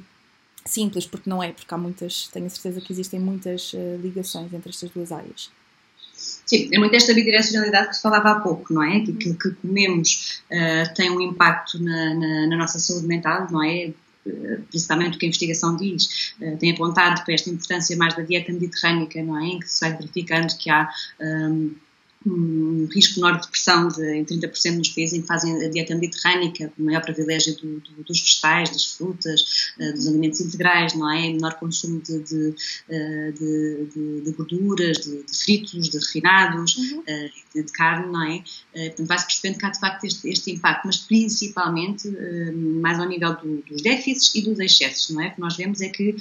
simples, 0.66 1.06
porque 1.06 1.30
não 1.30 1.42
é, 1.42 1.52
porque 1.52 1.74
há 1.74 1.78
muitas, 1.78 2.28
tenho 2.28 2.46
a 2.46 2.50
certeza 2.50 2.82
que 2.82 2.94
existem 2.94 3.20
muitas 3.20 3.74
uh, 3.74 3.98
ligações 4.02 4.54
entre 4.54 4.70
estas 4.70 4.90
duas 4.92 5.12
áreas. 5.12 5.50
Sim, 6.46 6.70
é 6.72 6.78
muito 6.78 6.96
esta 6.96 7.14
bidirecionalidade 7.14 7.90
que 7.90 7.96
se 7.96 8.02
falava 8.02 8.32
há 8.32 8.40
pouco, 8.40 8.74
não 8.74 8.84
é? 8.84 9.00
Que 9.02 9.12
aquilo 9.12 9.36
que 9.36 9.52
comemos 9.56 10.42
uh, 10.52 10.94
tem 10.94 11.10
um 11.10 11.20
impacto 11.20 11.82
na, 11.82 12.14
na, 12.14 12.48
na, 12.48 12.58
nossa 12.58 12.80
saúde 12.80 13.08
mental, 13.08 13.48
não 13.52 13.64
é? 13.64 13.92
Principalmente 14.70 15.16
o 15.16 15.20
que 15.20 15.26
a 15.26 15.30
investigação 15.30 15.76
diz, 15.76 16.34
eh, 16.42 16.56
tem 16.56 16.72
apontado 16.72 17.24
para 17.24 17.34
esta 17.34 17.50
importância 17.50 17.96
mais 17.98 18.16
da 18.16 18.24
dieta 18.24 18.52
mediterrânica, 18.52 19.22
não 19.24 19.38
é? 19.38 19.46
Em 19.46 19.60
que 19.60 19.70
se 19.70 19.82
vai 19.82 19.98
verificando 19.98 20.58
que 20.58 20.70
há 20.70 20.90
um, 21.22 21.76
um 22.26 22.88
risco 22.92 23.20
menor 23.20 23.38
de 23.40 23.44
depressão 23.44 23.88
de, 23.88 24.16
em 24.16 24.26
30% 24.26 24.78
nos 24.78 24.90
países 24.90 25.18
em 25.18 25.22
que 25.22 25.28
fazem 25.28 25.64
a 25.64 25.70
dieta 25.70 25.96
mediterrânica, 25.96 26.72
o 26.78 26.84
maior 26.84 27.02
privilégio 27.02 27.56
do, 27.58 27.80
do, 27.80 28.04
dos 28.04 28.20
vegetais, 28.20 28.72
das 28.72 28.86
frutas, 28.86 29.74
uh, 29.80 29.94
dos 29.94 30.08
alimentos 30.08 30.42
integrais, 30.42 30.96
não 30.96 31.12
é? 31.12 31.22
Menor 31.30 31.54
consumo 31.56 32.02
de, 32.02 32.20
de, 32.20 32.56
uh, 32.90 34.24
de 34.24 34.32
gorduras, 34.32 34.98
de, 34.98 35.24
fritos, 35.38 35.90
de 35.90 35.98
refinados, 35.98 36.76
uhum. 36.76 37.00
uh, 37.00 37.64
de, 37.64 37.72
carne, 37.72 38.12
não 38.12 38.24
é? 38.24 38.44
portanto, 38.74 39.08
vai-se 39.08 39.26
percebendo 39.26 39.60
que 39.60 39.66
há 39.66 39.70
de 39.70 39.80
facto 39.80 40.04
este, 40.04 40.30
este 40.30 40.52
impacto, 40.52 40.86
mas 40.86 40.98
principalmente 40.98 42.10
mais 42.82 43.00
ao 43.00 43.08
nível 43.08 43.34
do, 43.38 43.62
dos 43.62 43.82
déficits 43.82 44.36
e 44.36 44.42
dos 44.42 44.60
excessos, 44.60 45.10
não 45.12 45.22
é? 45.22 45.30
O 45.30 45.36
que 45.36 45.40
nós 45.40 45.56
vemos 45.56 45.80
é 45.80 45.88
que 45.88 46.16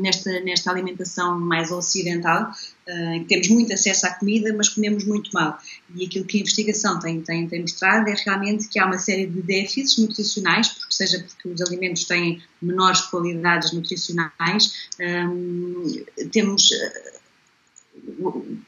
nesta, 0.00 0.40
nesta 0.40 0.70
alimentação 0.70 1.40
mais 1.40 1.72
ocidental, 1.72 2.52
em 2.90 3.22
que 3.22 3.28
temos 3.28 3.48
muito 3.48 3.72
acesso 3.72 4.06
à 4.06 4.10
comida, 4.10 4.52
mas 4.56 4.68
comemos 4.68 5.04
muito 5.04 5.30
mal. 5.32 5.58
E 5.94 6.04
aquilo 6.04 6.24
que 6.24 6.38
a 6.38 6.40
investigação 6.40 6.98
tem, 6.98 7.20
tem, 7.20 7.48
tem 7.48 7.60
mostrado 7.60 8.08
é 8.08 8.14
realmente 8.24 8.68
que 8.68 8.78
há 8.78 8.86
uma 8.86 8.98
série 8.98 9.26
de 9.26 9.42
déficits 9.42 9.98
nutricionais, 9.98 10.68
porque 10.68 10.94
seja 10.94 11.24
porque 11.24 11.48
os 11.48 11.60
alimentos 11.62 12.04
têm 12.04 12.42
menores 12.60 13.00
qualidades 13.02 13.72
nutricionais, 13.72 14.88
um, 15.00 16.04
temos 16.30 16.70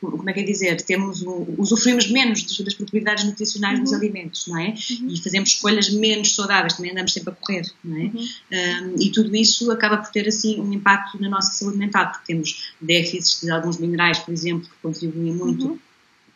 como 0.01 0.29
é 0.29 0.33
que 0.33 0.41
é 0.41 0.43
dizer, 0.43 0.81
temos 0.83 1.25
usufruímos 1.59 2.11
menos 2.11 2.43
das 2.59 2.75
propriedades 2.75 3.25
nutricionais 3.25 3.79
uhum. 3.79 3.85
dos 3.85 3.93
alimentos, 3.93 4.47
não 4.47 4.59
é? 4.59 4.69
Uhum. 4.69 5.09
E 5.09 5.23
fazemos 5.23 5.51
escolhas 5.51 5.91
menos 5.91 6.35
saudáveis, 6.35 6.75
também 6.75 6.93
andamos 6.93 7.13
sempre 7.13 7.31
a 7.31 7.37
correr, 7.37 7.71
não 7.85 7.97
é? 7.97 8.05
Uhum. 8.05 8.95
Um, 8.97 9.03
e 9.03 9.11
tudo 9.11 9.35
isso 9.35 9.71
acaba 9.71 9.99
por 9.99 10.11
ter 10.11 10.29
assim 10.29 10.61
um 10.61 10.73
impacto 10.73 11.21
na 11.21 11.29
nossa 11.29 11.53
saúde 11.53 11.79
mental, 11.79 12.11
porque 12.11 12.27
temos 12.27 12.73
déficits 12.81 13.41
de 13.41 13.51
alguns 13.51 13.79
minerais, 13.79 14.19
por 14.19 14.33
exemplo, 14.33 14.69
que 14.69 14.77
contribuem 14.83 15.35
muito 15.35 15.69
uhum 15.69 15.79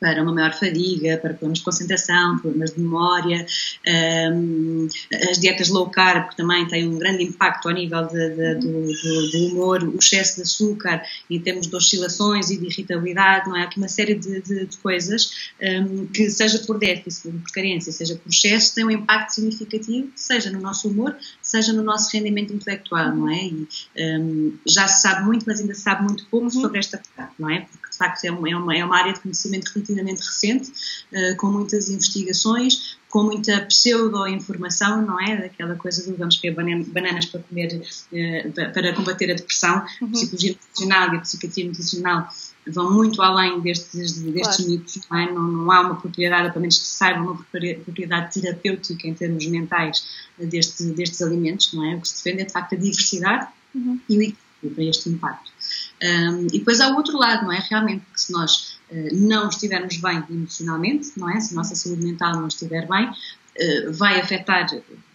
para 0.00 0.22
uma 0.22 0.32
maior 0.32 0.52
fadiga, 0.52 1.16
para 1.16 1.30
problemas 1.30 1.58
de 1.58 1.64
concentração, 1.64 2.38
problemas 2.38 2.74
de 2.74 2.80
memória, 2.80 3.46
um, 4.32 4.88
as 5.30 5.38
dietas 5.38 5.68
low 5.68 5.88
carb 5.88 6.30
que 6.30 6.36
também 6.36 6.66
têm 6.66 6.88
um 6.88 6.98
grande 6.98 7.24
impacto 7.24 7.68
ao 7.68 7.74
nível 7.74 8.06
de, 8.06 8.30
de, 8.30 8.54
do, 8.56 8.86
do, 8.86 9.30
do, 9.30 9.46
humor, 9.46 9.82
o 9.82 9.96
excesso 9.98 10.36
de 10.36 10.42
açúcar 10.42 11.02
em 11.30 11.40
termos 11.40 11.66
de 11.66 11.74
oscilações 11.74 12.50
e 12.50 12.58
de 12.58 12.66
irritabilidade, 12.66 13.48
não 13.48 13.56
é? 13.56 13.62
Há 13.62 13.64
aqui 13.64 13.78
uma 13.78 13.88
série 13.88 14.14
de, 14.14 14.40
de 14.42 14.76
coisas 14.78 15.50
um, 15.60 16.06
que, 16.06 16.28
seja 16.30 16.58
por 16.60 16.78
déficit, 16.78 17.32
por 17.32 17.52
carência, 17.52 17.92
seja 17.92 18.16
por 18.16 18.28
excesso, 18.28 18.74
têm 18.74 18.84
um 18.84 18.90
impacto 18.90 19.34
significativo, 19.34 20.10
seja 20.14 20.50
no 20.50 20.60
nosso 20.60 20.88
humor, 20.88 21.16
seja 21.40 21.72
no 21.72 21.82
nosso 21.82 22.10
rendimento 22.12 22.52
intelectual, 22.52 23.14
não 23.14 23.30
é? 23.30 23.44
E 23.44 23.68
um, 23.98 24.58
já 24.66 24.86
se 24.86 25.02
sabe 25.02 25.24
muito, 25.24 25.44
mas 25.46 25.60
ainda 25.60 25.74
se 25.74 25.80
sabe 25.80 26.02
muito 26.02 26.26
pouco 26.26 26.46
uhum. 26.46 26.50
sobre 26.62 26.78
esta 26.78 27.00
parte, 27.16 27.34
não 27.38 27.50
é? 27.50 27.60
Porque 27.60 27.90
de 27.90 27.96
facto 27.96 28.24
é 28.24 28.30
uma, 28.30 28.48
é 28.48 28.56
uma, 28.56 28.76
é 28.76 28.82
área 28.96 29.12
de 29.12 29.20
conhecimento 29.20 29.72
relativamente 29.86 30.20
recente, 30.20 30.72
uh, 31.12 31.36
com 31.36 31.48
muitas 31.48 31.88
investigações, 31.88 32.98
com 33.08 33.22
muita 33.22 33.60
pseudo-informação, 33.66 35.02
não 35.02 35.20
é? 35.20 35.36
Daquela 35.42 35.74
coisa 35.76 36.10
do 36.10 36.16
vamos 36.16 36.36
comer 36.36 36.54
bananas 36.86 37.26
para 37.26 37.40
comer, 37.40 37.80
uh, 38.12 38.52
para 38.52 38.94
combater 38.94 39.30
a 39.30 39.34
depressão. 39.34 39.84
Uhum. 40.00 40.12
Psicologia 40.12 40.52
nutricional 40.52 41.14
e 41.14 41.16
a 41.16 41.20
psiquiatria 41.20 41.66
nutricional 41.66 42.28
vão 42.66 42.92
muito 42.92 43.22
além 43.22 43.60
destes, 43.60 44.20
destes 44.20 44.56
claro. 44.56 44.70
mitos, 44.70 45.00
não, 45.10 45.18
é? 45.18 45.32
não, 45.32 45.42
não, 45.42 45.70
há 45.70 45.80
uma 45.82 45.96
propriedade, 45.96 46.48
pelo 46.48 46.60
menos 46.60 46.78
que 46.78 46.84
se 46.84 46.96
saiba, 46.96 47.20
uma 47.20 47.36
propriedade 47.36 48.40
terapêutica 48.40 49.06
em 49.06 49.14
termos 49.14 49.46
mentais 49.46 50.04
deste, 50.38 50.84
destes 50.86 51.22
alimentos, 51.22 51.72
não 51.72 51.84
é? 51.84 51.94
O 51.94 52.00
que 52.00 52.08
se 52.08 52.24
defende 52.24 52.42
é 52.42 52.44
de 52.46 52.52
facto 52.52 52.74
a 52.74 52.78
diversidade 52.78 53.48
uhum. 53.74 54.00
e 54.08 54.18
o 54.18 54.22
equilíbrio 54.22 54.74
para 54.74 54.84
este 54.84 55.08
impacto. 55.08 55.52
Um, 56.02 56.46
e 56.52 56.58
depois 56.58 56.80
há 56.80 56.88
o 56.90 56.96
outro 56.96 57.16
lado, 57.16 57.44
não 57.44 57.52
é? 57.52 57.58
Realmente, 57.70 58.04
que 58.12 58.20
se 58.20 58.32
nós 58.32 58.78
uh, 58.90 59.14
não 59.14 59.48
estivermos 59.48 59.96
bem 59.96 60.22
emocionalmente, 60.28 61.12
não 61.16 61.30
é? 61.30 61.40
Se 61.40 61.54
a 61.54 61.56
nossa 61.56 61.74
saúde 61.74 62.04
mental 62.04 62.34
não 62.34 62.48
estiver 62.48 62.86
bem, 62.86 63.08
uh, 63.08 63.92
vai 63.92 64.20
afetar, 64.20 64.66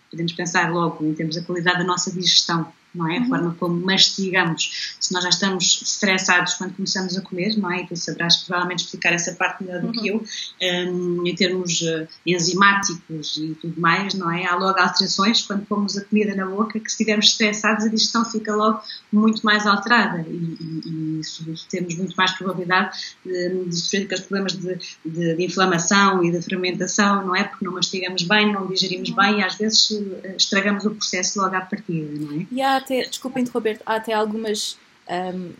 podemos 0.09 0.33
pensar 0.33 0.71
logo 0.71 1.05
em 1.05 1.13
termos 1.13 1.35
da 1.35 1.43
qualidade 1.43 1.79
da 1.79 1.83
nossa 1.83 2.11
digestão 2.11 2.71
não 2.93 3.09
é? 3.09 3.17
A 3.17 3.21
uhum. 3.21 3.27
forma 3.27 3.55
como 3.59 3.85
mastigamos. 3.85 4.95
Se 4.99 5.13
nós 5.13 5.23
já 5.23 5.29
estamos 5.29 5.81
estressados 5.81 6.55
quando 6.55 6.75
começamos 6.75 7.17
a 7.17 7.21
comer, 7.21 7.57
não 7.57 7.71
é? 7.71 7.81
E 7.81 7.87
tu 7.87 7.95
saberás 7.95 8.37
provavelmente 8.37 8.83
explicar 8.83 9.13
essa 9.13 9.33
parte 9.33 9.63
melhor 9.63 9.81
do 9.81 9.87
uhum. 9.87 9.93
que 9.93 10.07
eu, 10.07 10.23
um, 10.61 11.25
em 11.25 11.35
termos 11.35 11.81
uh, 11.81 12.07
enzimáticos 12.25 13.37
e 13.37 13.55
tudo 13.61 13.79
mais, 13.79 14.13
não 14.13 14.29
é? 14.31 14.45
Há 14.45 14.55
logo 14.55 14.79
alterações 14.79 15.41
quando 15.41 15.65
pomos 15.65 15.97
a 15.97 16.03
comida 16.03 16.35
na 16.35 16.45
boca, 16.45 16.79
que 16.79 16.89
se 16.89 16.95
estivermos 16.95 17.27
estressados 17.27 17.85
a 17.85 17.89
digestão 17.89 18.25
fica 18.25 18.53
logo 18.55 18.81
muito 19.11 19.41
mais 19.43 19.65
alterada 19.65 20.25
e, 20.27 20.57
e, 20.85 21.21
e 21.21 21.55
temos 21.69 21.95
muito 21.95 22.15
mais 22.15 22.31
probabilidade 22.31 22.97
de, 23.25 23.65
de 23.65 23.75
sofrer 23.75 24.03
aqueles 24.03 24.23
problemas 24.23 24.53
de, 24.53 24.79
de, 25.05 25.35
de, 25.35 25.43
inflamação 25.43 26.23
e 26.23 26.31
de 26.31 26.41
fermentação, 26.41 27.25
não 27.25 27.35
é? 27.35 27.43
Porque 27.43 27.63
não 27.63 27.73
mastigamos 27.73 28.23
bem, 28.23 28.51
não 28.51 28.67
digerimos 28.67 29.09
uhum. 29.09 29.15
bem 29.15 29.39
e 29.39 29.43
às 29.43 29.55
vezes 29.55 29.89
uh, 29.91 30.35
estragamos 30.35 30.85
o 30.85 30.91
processo 30.91 31.39
logo 31.39 31.55
à 31.55 31.61
partida, 31.61 32.09
não 32.19 32.41
é? 32.41 32.45
Yeah 32.51 32.80
até, 32.81 33.03
desculpa 33.03 33.39
interromper, 33.39 33.81
há 33.85 33.95
até 33.95 34.13
algumas 34.13 34.77
um, 35.09 35.53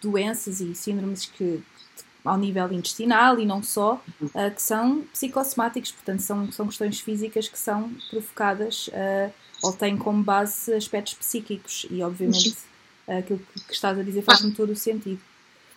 doenças 0.00 0.60
e 0.60 0.74
síndromes 0.74 1.26
que 1.26 1.62
ao 2.24 2.38
nível 2.38 2.72
intestinal 2.72 3.38
e 3.38 3.44
não 3.44 3.62
só, 3.62 4.02
uh, 4.22 4.50
que 4.54 4.62
são 4.62 5.02
psicossomáticos, 5.12 5.92
portanto 5.92 6.20
são, 6.20 6.50
são 6.50 6.66
questões 6.66 7.00
físicas 7.00 7.48
que 7.48 7.58
são 7.58 7.92
provocadas 8.08 8.88
uh, 8.88 9.32
ou 9.62 9.72
têm 9.72 9.96
como 9.96 10.22
base 10.22 10.72
aspectos 10.72 11.14
psíquicos. 11.14 11.86
E 11.90 12.02
obviamente 12.02 12.56
uh, 13.06 13.18
aquilo 13.18 13.40
que, 13.52 13.64
que 13.66 13.74
estás 13.74 13.98
a 13.98 14.02
dizer 14.02 14.22
faz-me 14.22 14.52
todo 14.52 14.70
o 14.70 14.76
sentido. 14.76 15.20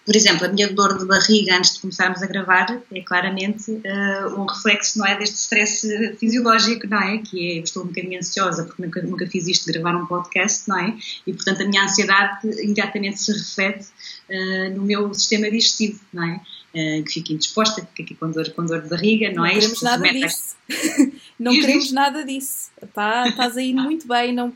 Por 0.07 0.15
exemplo, 0.15 0.45
a 0.45 0.47
minha 0.47 0.71
dor 0.71 0.97
de 0.97 1.05
barriga 1.05 1.57
antes 1.57 1.73
de 1.73 1.81
começarmos 1.81 2.23
a 2.23 2.27
gravar 2.27 2.81
é 2.93 3.01
claramente 3.01 3.69
uh, 3.69 4.39
um 4.39 4.45
reflexo, 4.45 4.97
não 4.97 5.05
é, 5.05 5.17
deste 5.17 5.35
stress 5.35 6.15
fisiológico, 6.17 6.87
não 6.87 7.03
é? 7.03 7.17
Que 7.17 7.59
é, 7.59 7.61
estou 7.61 7.83
um 7.83 7.87
bocadinho 7.87 8.17
ansiosa 8.17 8.63
porque 8.63 8.81
nunca, 8.81 9.01
nunca 9.01 9.27
fiz 9.27 9.49
isto 9.49 9.65
de 9.65 9.73
gravar 9.73 9.97
um 9.97 10.05
podcast, 10.05 10.69
não 10.69 10.79
é? 10.79 10.97
E 11.27 11.33
portanto 11.33 11.61
a 11.61 11.65
minha 11.65 11.83
ansiedade 11.83 12.39
imediatamente 12.63 13.19
se 13.19 13.33
reflete 13.33 13.87
uh, 14.29 14.77
no 14.77 14.83
meu 14.83 15.13
sistema 15.13 15.51
digestivo, 15.51 15.99
não 16.13 16.23
é? 16.23 16.41
Uh, 16.73 17.03
que 17.03 17.11
fica 17.11 17.33
indisposta, 17.33 17.81
fica 17.81 18.03
aqui 18.03 18.15
com 18.15 18.31
dor, 18.31 18.49
com 18.51 18.65
dor 18.65 18.83
de 18.83 18.87
barriga, 18.87 19.27
não, 19.27 19.39
não 19.39 19.45
é? 19.45 19.55
Queremos 19.55 19.81
nada 19.81 20.07
disso. 20.07 20.55
não 21.37 21.51
queremos 21.51 21.91
nada 21.91 22.23
disso. 22.23 22.69
Tá, 22.93 23.27
estás 23.27 23.57
aí 23.57 23.73
muito 23.75 24.07
bem, 24.07 24.33
não 24.33 24.55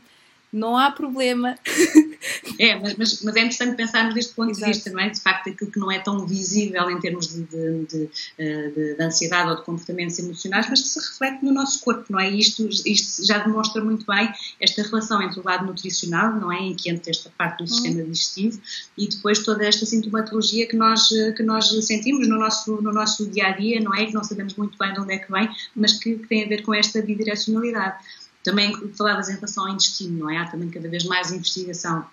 não 0.52 0.76
há 0.76 0.90
problema. 0.90 1.56
É, 2.58 2.78
mas, 2.78 2.96
mas, 2.96 3.22
mas, 3.22 3.36
é 3.36 3.40
interessante 3.40 3.76
pensarmos 3.76 4.14
deste 4.14 4.34
ponto 4.34 4.50
Exato. 4.50 4.66
de 4.66 4.72
vista, 4.72 4.90
não 4.90 5.00
é? 5.00 5.10
De 5.10 5.20
facto, 5.20 5.48
aquilo 5.48 5.70
que 5.70 5.78
não 5.78 5.90
é 5.90 5.98
tão 5.98 6.26
visível 6.26 6.90
em 6.90 6.98
termos 7.00 7.28
de, 7.28 7.42
de, 7.44 7.84
de, 7.86 8.10
eh, 8.38 8.68
de, 8.68 8.94
de 8.94 9.02
ansiedade 9.02 9.50
ou 9.50 9.56
de 9.56 9.62
comportamentos 9.62 10.18
emocionais, 10.18 10.66
mas 10.68 10.82
que 10.82 10.88
se 10.88 10.98
reflete 10.98 11.44
no 11.44 11.52
nosso 11.52 11.80
corpo, 11.80 12.04
não 12.10 12.20
é? 12.20 12.30
Isto, 12.30 12.68
isto 12.86 13.24
já 13.26 13.38
demonstra 13.38 13.82
muito 13.82 14.04
bem 14.06 14.32
esta 14.60 14.82
relação 14.82 15.22
entre 15.22 15.40
o 15.40 15.44
lado 15.44 15.66
nutricional, 15.66 16.34
não 16.34 16.52
é? 16.52 16.58
Em 16.58 16.74
que 16.74 16.90
entra 16.90 17.10
esta 17.10 17.30
parte 17.36 17.58
do 17.58 17.60
uhum. 17.62 17.66
sistema 17.66 18.02
digestivo 18.02 18.60
e 18.96 19.08
depois 19.08 19.38
toda 19.40 19.64
esta 19.64 19.86
sintomatologia 19.86 20.66
que 20.66 20.76
nós, 20.76 21.08
que 21.08 21.42
nós 21.42 21.68
sentimos 21.86 22.28
no 22.28 22.38
nosso, 22.38 22.80
no 22.82 22.92
nosso 22.92 23.26
dia 23.26 23.48
a 23.48 23.50
dia, 23.52 23.80
não 23.80 23.94
é? 23.94 24.06
Que 24.06 24.14
não 24.14 24.24
sabemos 24.24 24.54
muito 24.54 24.76
bem 24.78 24.92
de 24.92 25.00
onde 25.00 25.14
é 25.14 25.18
que 25.18 25.30
vem, 25.30 25.48
mas 25.74 25.92
que, 25.94 26.16
que 26.16 26.26
tem 26.26 26.44
a 26.44 26.48
ver 26.48 26.62
com 26.62 26.74
esta 26.74 27.00
bidirecionalidade. 27.00 27.96
Também 28.44 28.72
falavas 28.96 29.28
em 29.28 29.34
relação 29.34 29.66
ao 29.66 29.72
intestino, 29.72 30.18
não 30.18 30.30
é? 30.30 30.38
Há 30.38 30.48
também 30.48 30.68
cada 30.68 30.88
vez 30.88 31.04
mais 31.04 31.30
investigação 31.30 32.04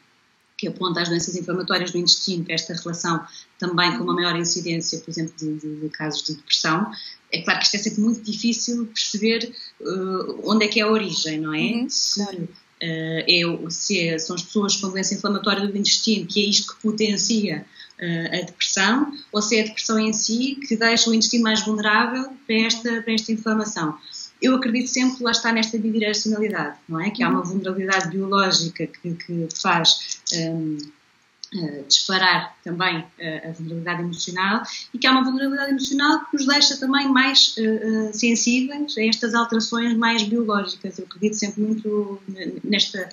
que 0.60 0.68
aponta 0.68 1.02
as 1.02 1.08
doenças 1.08 1.36
inflamatórias 1.38 1.92
do 1.92 1.98
intestino, 1.98 2.44
que 2.44 2.52
esta 2.52 2.74
relação 2.74 3.24
também 3.58 3.98
com 3.98 4.04
uma 4.04 4.14
maior 4.14 4.36
incidência, 4.36 5.00
por 5.00 5.10
exemplo, 5.10 5.34
de, 5.38 5.54
de, 5.58 5.76
de 5.80 5.90
casos 5.90 6.22
de 6.24 6.36
depressão. 6.36 6.92
É 7.32 7.42
claro 7.42 7.60
que 7.60 7.66
isto 7.66 7.76
é 7.76 7.80
sempre 7.80 8.02
muito 8.02 8.22
difícil 8.22 8.86
perceber 8.88 9.54
uh, 9.80 10.42
onde 10.44 10.66
é 10.66 10.68
que 10.68 10.82
é 10.82 10.84
a 10.84 10.92
origem, 10.92 11.40
não 11.40 11.54
é? 11.54 11.60
Uhum, 11.60 11.90
se, 11.90 12.24
claro. 12.24 12.44
uh, 12.44 12.48
é, 12.84 13.70
se 13.70 14.00
é, 14.00 14.20
são 14.20 14.36
as 14.36 14.44
pessoas 14.44 14.76
com 14.76 14.90
doença 14.90 15.14
inflamatória 15.14 15.66
do 15.66 15.78
intestino, 15.78 16.28
que 16.28 16.42
é 16.42 16.50
isto 16.50 16.76
que 16.76 16.82
potencia 16.82 17.66
uh, 18.02 18.36
a 18.36 18.46
depressão, 18.46 19.14
ou 19.32 19.42
se 19.42 19.58
é 19.58 19.62
a 19.62 19.66
depressão 19.66 19.98
em 19.98 20.12
si 20.12 20.58
que 20.68 20.76
deixa 20.76 21.10
o 21.10 21.14
intestino 21.14 21.44
mais 21.44 21.64
vulnerável 21.64 22.34
para 22.46 22.56
esta, 22.56 23.02
para 23.02 23.14
esta 23.14 23.32
inflamação 23.32 23.98
eu 24.42 24.56
acredito 24.56 24.88
sempre, 24.88 25.24
lá 25.24 25.32
está, 25.32 25.52
nesta 25.52 25.78
bidirecionalidade, 25.78 26.78
não 26.88 27.00
é? 27.00 27.10
Que 27.10 27.24
há 27.24 27.30
uma 27.30 27.44
vulnerabilidade 27.44 28.10
biológica 28.10 28.88
que, 28.88 29.14
que 29.14 29.48
faz 29.62 30.22
um, 30.34 30.78
uh, 30.78 31.58
eh, 31.58 31.84
disparar 31.88 32.56
também 32.64 33.00
uh, 33.00 33.50
a 33.50 33.52
vulnerabilidade 33.52 34.02
emocional 34.02 34.64
e 34.94 34.98
que 34.98 35.06
há 35.06 35.12
uma 35.12 35.24
vulnerabilidade 35.24 35.72
emocional 35.72 36.26
que 36.26 36.38
nos 36.38 36.48
deixa 36.48 36.78
também 36.78 37.10
mais 37.10 37.56
uh, 37.58 38.14
sensíveis 38.14 38.98
a 38.98 39.04
estas 39.04 39.34
alterações 39.34 39.94
mais 39.98 40.24
biológicas. 40.24 40.98
Eu 40.98 41.06
acredito 41.06 41.36
sempre 41.36 41.62
muito 41.62 42.22
nesta. 42.64 43.10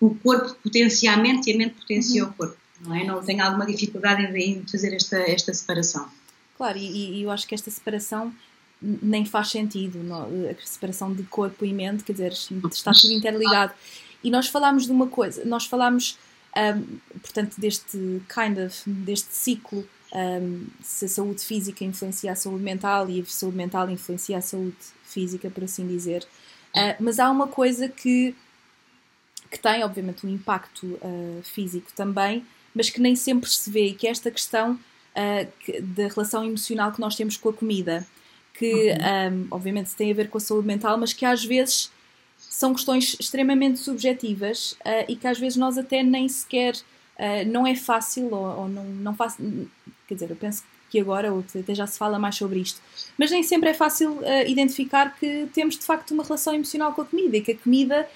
o 0.00 0.14
corpo 0.14 0.56
potencia 0.62 1.12
a 1.12 1.16
mente 1.18 1.50
e 1.50 1.54
a 1.54 1.56
mente 1.58 1.74
potencia 1.74 2.24
uhum. 2.24 2.30
o 2.30 2.32
corpo, 2.32 2.56
não 2.80 2.94
é? 2.94 3.04
Não 3.04 3.22
tenho 3.22 3.44
alguma 3.44 3.66
dificuldade 3.66 4.22
em 4.22 4.64
fazer 4.66 4.94
esta, 4.94 5.18
esta 5.18 5.52
separação. 5.52 6.08
Claro, 6.56 6.78
e, 6.78 7.18
e 7.18 7.22
eu 7.22 7.30
acho 7.30 7.46
que 7.46 7.54
esta 7.54 7.70
separação 7.70 8.32
nem 8.80 9.24
faz 9.24 9.48
sentido 9.48 9.98
a 10.12 10.66
separação 10.66 11.12
de 11.12 11.22
corpo 11.24 11.64
e 11.64 11.72
mente, 11.72 12.04
quer 12.04 12.12
dizer, 12.12 12.32
está 12.32 12.92
tudo 12.92 13.12
interligado. 13.12 13.72
E 14.22 14.30
nós 14.30 14.48
falámos 14.48 14.86
de 14.86 14.92
uma 14.92 15.08
coisa, 15.08 15.44
nós 15.44 15.66
falámos, 15.66 16.18
um, 16.56 16.98
portanto, 17.20 17.60
deste 17.60 18.22
kind 18.28 18.58
of, 18.58 18.88
deste 18.90 19.34
ciclo, 19.34 19.86
um, 20.12 20.66
se 20.82 21.04
a 21.04 21.08
saúde 21.08 21.42
física 21.42 21.84
influencia 21.84 22.32
a 22.32 22.36
saúde 22.36 22.62
mental 22.62 23.08
e 23.10 23.20
a 23.20 23.24
saúde 23.24 23.56
mental 23.56 23.90
influencia 23.90 24.38
a 24.38 24.40
saúde 24.40 24.76
física, 25.04 25.50
por 25.50 25.64
assim 25.64 25.86
dizer. 25.86 26.26
Uh, 26.74 26.94
mas 27.00 27.18
há 27.18 27.30
uma 27.30 27.48
coisa 27.48 27.88
que, 27.88 28.34
que 29.50 29.58
tem, 29.58 29.82
obviamente, 29.82 30.26
um 30.26 30.30
impacto 30.30 30.86
uh, 30.86 31.42
físico 31.42 31.90
também, 31.94 32.44
mas 32.74 32.90
que 32.90 33.00
nem 33.00 33.16
sempre 33.16 33.50
se 33.50 33.70
vê, 33.70 33.86
e 33.86 33.94
que 33.94 34.06
é 34.06 34.10
esta 34.10 34.30
questão 34.30 34.72
uh, 34.74 35.52
que, 35.60 35.80
da 35.80 36.08
relação 36.08 36.44
emocional 36.44 36.92
que 36.92 37.00
nós 37.00 37.16
temos 37.16 37.36
com 37.36 37.48
a 37.48 37.52
comida 37.52 38.06
que 38.58 38.90
uhum. 38.90 39.44
um, 39.44 39.46
obviamente 39.50 39.94
tem 39.94 40.10
a 40.10 40.14
ver 40.14 40.28
com 40.28 40.38
a 40.38 40.40
saúde 40.40 40.66
mental, 40.66 40.98
mas 40.98 41.12
que 41.12 41.24
às 41.24 41.44
vezes 41.44 41.90
são 42.36 42.74
questões 42.74 43.16
extremamente 43.20 43.78
subjetivas 43.78 44.72
uh, 44.84 45.04
e 45.08 45.16
que 45.16 45.26
às 45.26 45.38
vezes 45.38 45.56
nós 45.56 45.78
até 45.78 46.02
nem 46.02 46.28
sequer 46.28 46.74
uh, 46.74 47.48
não 47.48 47.66
é 47.66 47.74
fácil 47.74 48.34
ou, 48.34 48.60
ou, 48.60 48.68
não, 48.68 48.84
não 48.84 49.14
faz, 49.14 49.36
quer 50.06 50.14
dizer, 50.14 50.30
eu 50.30 50.36
penso 50.36 50.64
que 50.90 50.98
agora 50.98 51.28
até 51.60 51.74
já 51.74 51.86
se 51.86 51.98
fala 51.98 52.18
mais 52.18 52.36
sobre 52.36 52.60
isto, 52.60 52.80
mas 53.16 53.30
nem 53.30 53.42
sempre 53.42 53.68
é 53.68 53.74
fácil 53.74 54.12
uh, 54.12 54.48
identificar 54.48 55.16
que 55.18 55.48
temos 55.52 55.76
de 55.76 55.84
facto 55.84 56.12
uma 56.12 56.24
relação 56.24 56.54
emocional 56.54 56.92
com 56.92 57.02
a 57.02 57.04
comida 57.04 57.36
e 57.36 57.40
que 57.40 57.52
a 57.52 57.56
comida 57.56 58.08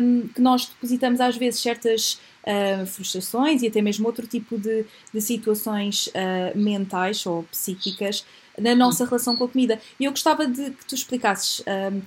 um, 0.00 0.28
que 0.28 0.40
nós 0.40 0.66
depositamos 0.66 1.20
às 1.20 1.36
vezes 1.36 1.60
certas 1.60 2.20
uh, 2.44 2.86
frustrações 2.86 3.62
e 3.62 3.66
até 3.66 3.82
mesmo 3.82 4.06
outro 4.06 4.26
tipo 4.26 4.58
de, 4.58 4.84
de 5.12 5.20
situações 5.20 6.06
uh, 6.08 6.56
mentais 6.56 7.24
ou 7.26 7.42
psíquicas 7.44 8.24
na 8.58 8.74
nossa 8.74 9.04
relação 9.04 9.36
com 9.36 9.44
a 9.44 9.48
comida. 9.48 9.80
E 9.98 10.04
eu 10.04 10.10
gostava 10.10 10.46
de 10.46 10.70
que 10.70 10.84
tu 10.86 10.94
explicasses 10.94 11.62
um, 11.92 12.02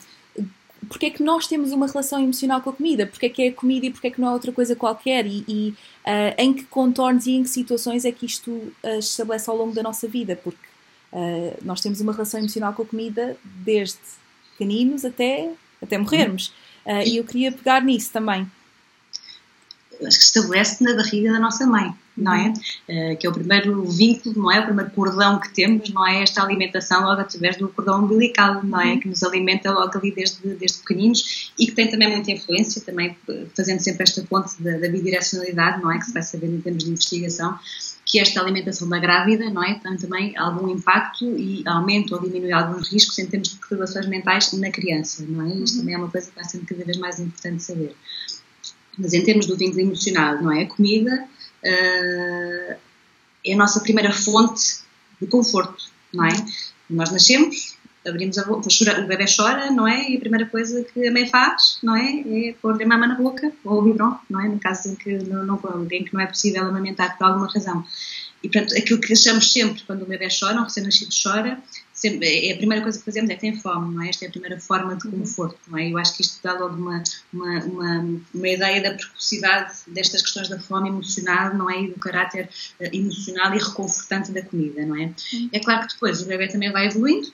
porque 0.87 1.07
é 1.07 1.09
que 1.09 1.23
nós 1.23 1.47
temos 1.47 1.71
uma 1.71 1.87
relação 1.87 2.21
emocional 2.21 2.61
com 2.61 2.69
a 2.69 2.73
comida, 2.73 3.07
porque 3.07 3.25
é 3.25 3.29
que 3.29 3.41
é 3.41 3.47
a 3.47 3.53
comida 3.53 3.87
e 3.87 3.91
porque 3.91 4.07
é 4.07 4.11
que 4.11 4.21
não 4.21 4.27
é 4.29 4.31
outra 4.31 4.51
coisa 4.51 4.75
qualquer 4.75 5.25
e, 5.25 5.43
e 5.47 5.69
uh, 6.05 6.35
em 6.37 6.53
que 6.53 6.63
contornos 6.65 7.25
e 7.25 7.31
em 7.31 7.43
que 7.43 7.49
situações 7.49 8.05
é 8.05 8.11
que 8.11 8.25
isto 8.25 8.51
uh, 8.51 8.73
se 9.01 9.09
estabelece 9.09 9.49
ao 9.49 9.57
longo 9.57 9.73
da 9.73 9.81
nossa 9.81 10.07
vida, 10.07 10.35
porque 10.35 10.67
Uh, 11.11 11.55
nós 11.63 11.79
temos 11.79 12.01
uma 12.01 12.11
relação 12.11 12.39
emocional 12.39 12.73
com 12.73 12.81
a 12.81 12.85
comida 12.85 13.37
desde 13.43 13.97
pequeninos 14.51 15.05
até, 15.05 15.51
até 15.81 15.97
morrermos. 15.97 16.47
Uh, 16.85 17.01
e 17.05 17.17
eu 17.17 17.23
queria 17.23 17.51
pegar 17.51 17.81
nisso 17.81 18.11
também. 18.11 18.49
Acho 20.05 20.17
que 20.17 20.25
estabelece 20.25 20.83
na 20.83 20.95
barriga 20.95 21.31
da 21.31 21.39
nossa 21.39 21.65
mãe 21.65 21.95
não 22.17 22.33
é? 22.33 22.49
Uh, 22.49 23.17
que 23.17 23.27
é 23.27 23.29
o 23.29 23.33
primeiro 23.33 23.83
vínculo, 23.85 24.35
não 24.35 24.51
é? 24.51 24.59
O 24.59 24.65
primeiro 24.65 24.91
cordão 24.91 25.39
que 25.39 25.53
temos, 25.53 25.89
não 25.89 26.05
é? 26.05 26.23
Esta 26.23 26.41
alimentação 26.41 27.03
logo 27.03 27.21
através 27.21 27.57
do 27.57 27.69
cordão 27.69 28.03
umbilical, 28.03 28.63
não 28.63 28.81
é? 28.81 28.93
Uhum. 28.93 28.99
Que 28.99 29.07
nos 29.09 29.23
alimenta 29.23 29.71
logo 29.71 29.97
ali 29.97 30.11
desde, 30.11 30.55
desde 30.55 30.79
pequeninos 30.79 31.51
e 31.57 31.67
que 31.67 31.73
tem 31.73 31.89
também 31.89 32.09
muita 32.09 32.31
influência, 32.31 32.81
também 32.81 33.15
fazendo 33.55 33.79
sempre 33.79 34.03
esta 34.03 34.23
ponte 34.23 34.61
da, 34.61 34.77
da 34.77 34.89
bidirecionalidade, 34.89 35.81
não 35.81 35.91
é? 35.91 35.99
Que 35.99 36.05
se 36.05 36.13
vai 36.13 36.23
saber 36.23 36.47
em 36.47 36.59
termos 36.59 36.83
de 36.83 36.89
investigação, 36.89 37.57
que 38.07 38.19
esta 38.19 38.39
alimentação 38.39 38.87
da 38.87 38.97
grávida, 38.99 39.49
não 39.49 39.63
é? 39.63 39.75
Tem 39.75 39.97
também 39.97 40.35
algum 40.37 40.69
impacto 40.69 41.25
e 41.37 41.61
aumenta 41.67 42.15
ou 42.15 42.21
diminui 42.21 42.53
alguns 42.53 42.89
riscos 42.91 43.19
em 43.19 43.27
termos 43.27 43.49
de 43.49 43.57
perturbações 43.57 44.07
mentais 44.07 44.51
na 44.53 44.71
criança, 44.71 45.25
não 45.27 45.45
é? 45.45 45.53
Isto 45.55 45.75
uhum. 45.75 45.79
também 45.81 45.95
é 45.95 45.97
uma 45.97 46.09
coisa 46.09 46.29
que 46.29 46.35
vai 46.35 46.45
sendo 46.45 46.65
cada 46.65 46.83
vez 46.83 46.97
mais 46.97 47.19
importante 47.19 47.61
saber. 47.61 47.93
Mas 48.97 49.13
em 49.13 49.23
termos 49.23 49.45
do 49.45 49.57
vínculo 49.57 49.81
emocional, 49.81 50.41
não 50.41 50.51
é? 50.51 50.63
A 50.63 50.67
comida 50.67 51.27
uh, 51.63 52.77
é 53.45 53.53
a 53.53 53.57
nossa 53.57 53.79
primeira 53.79 54.11
fonte 54.11 54.79
de 55.21 55.27
conforto, 55.27 55.85
não 56.13 56.25
é? 56.25 56.31
Nós 56.89 57.11
nascemos, 57.11 57.77
abrimos 58.05 58.37
a 58.37 58.45
boca, 58.45 58.67
o 58.67 59.07
bebê 59.07 59.25
chora, 59.25 59.71
não 59.71 59.87
é? 59.87 60.09
E 60.09 60.17
a 60.17 60.19
primeira 60.19 60.45
coisa 60.45 60.83
que 60.83 61.07
a 61.07 61.11
mãe 61.11 61.27
faz, 61.27 61.79
não 61.83 61.95
é? 61.95 62.21
É 62.21 62.53
pôr-lhe 62.61 62.83
a 62.83 62.87
mama 62.87 63.07
na 63.07 63.15
boca, 63.15 63.51
ou 63.63 63.79
o 63.79 63.81
biberon, 63.81 64.17
não 64.29 64.41
é? 64.41 64.47
No 64.47 64.59
caso 64.59 64.89
em 64.89 64.95
que 64.95 65.17
não, 65.23 65.45
não, 65.45 65.87
em 65.91 66.03
que 66.03 66.13
não 66.13 66.21
é 66.21 66.27
possível 66.27 66.63
amamentar 66.63 67.17
por 67.17 67.25
alguma 67.25 67.47
razão. 67.51 67.85
E, 68.43 68.49
portanto, 68.49 68.77
aquilo 68.77 69.01
que 69.01 69.13
achamos 69.13 69.51
sempre 69.51 69.83
quando 69.83 70.03
o 70.03 70.05
bebê 70.05 70.27
chora, 70.27 70.59
um 70.59 70.63
recém-nascido 70.63 71.11
chora, 71.11 71.61
sempre, 71.97 72.47
é 72.47 72.53
a 72.53 72.57
primeira 72.57 72.83
coisa 72.83 72.99
que 72.99 73.03
fazemos 73.03 73.29
é 73.31 73.35
tem 73.35 73.57
fome, 73.57 73.95
não 73.95 74.03
é? 74.03 74.09
Esta 74.09 74.25
é 74.25 74.27
a 74.27 74.31
primeira 74.31 74.59
forma 74.59 74.95
de 74.95 75.07
uhum. 75.07 75.19
conforto, 75.19 75.59
não 75.67 75.77
é? 75.77 75.91
Eu 75.91 75.97
acho 75.97 76.15
que 76.15 76.21
isto 76.21 76.39
dá 76.43 76.53
logo 76.53 76.75
uma, 76.75 77.03
uma, 77.33 77.59
uma, 77.65 78.21
uma 78.33 78.47
ideia 78.47 78.81
da 78.81 78.91
precocidade 78.95 79.73
destas 79.87 80.21
questões 80.21 80.47
da 80.47 80.59
fome 80.59 80.89
emocional, 80.89 81.55
não 81.55 81.69
é? 81.69 81.81
E 81.81 81.87
do 81.87 81.99
caráter 81.99 82.47
uh, 82.79 82.83
emocional 82.93 83.53
e 83.55 83.57
reconfortante 83.57 84.31
da 84.31 84.43
comida, 84.43 84.85
não 84.85 84.95
é? 84.95 85.11
Uhum. 85.33 85.49
É 85.51 85.59
claro 85.59 85.87
que 85.87 85.93
depois 85.93 86.21
o 86.21 86.27
bebê 86.27 86.47
também 86.47 86.71
vai 86.71 86.85
evoluindo, 86.85 87.33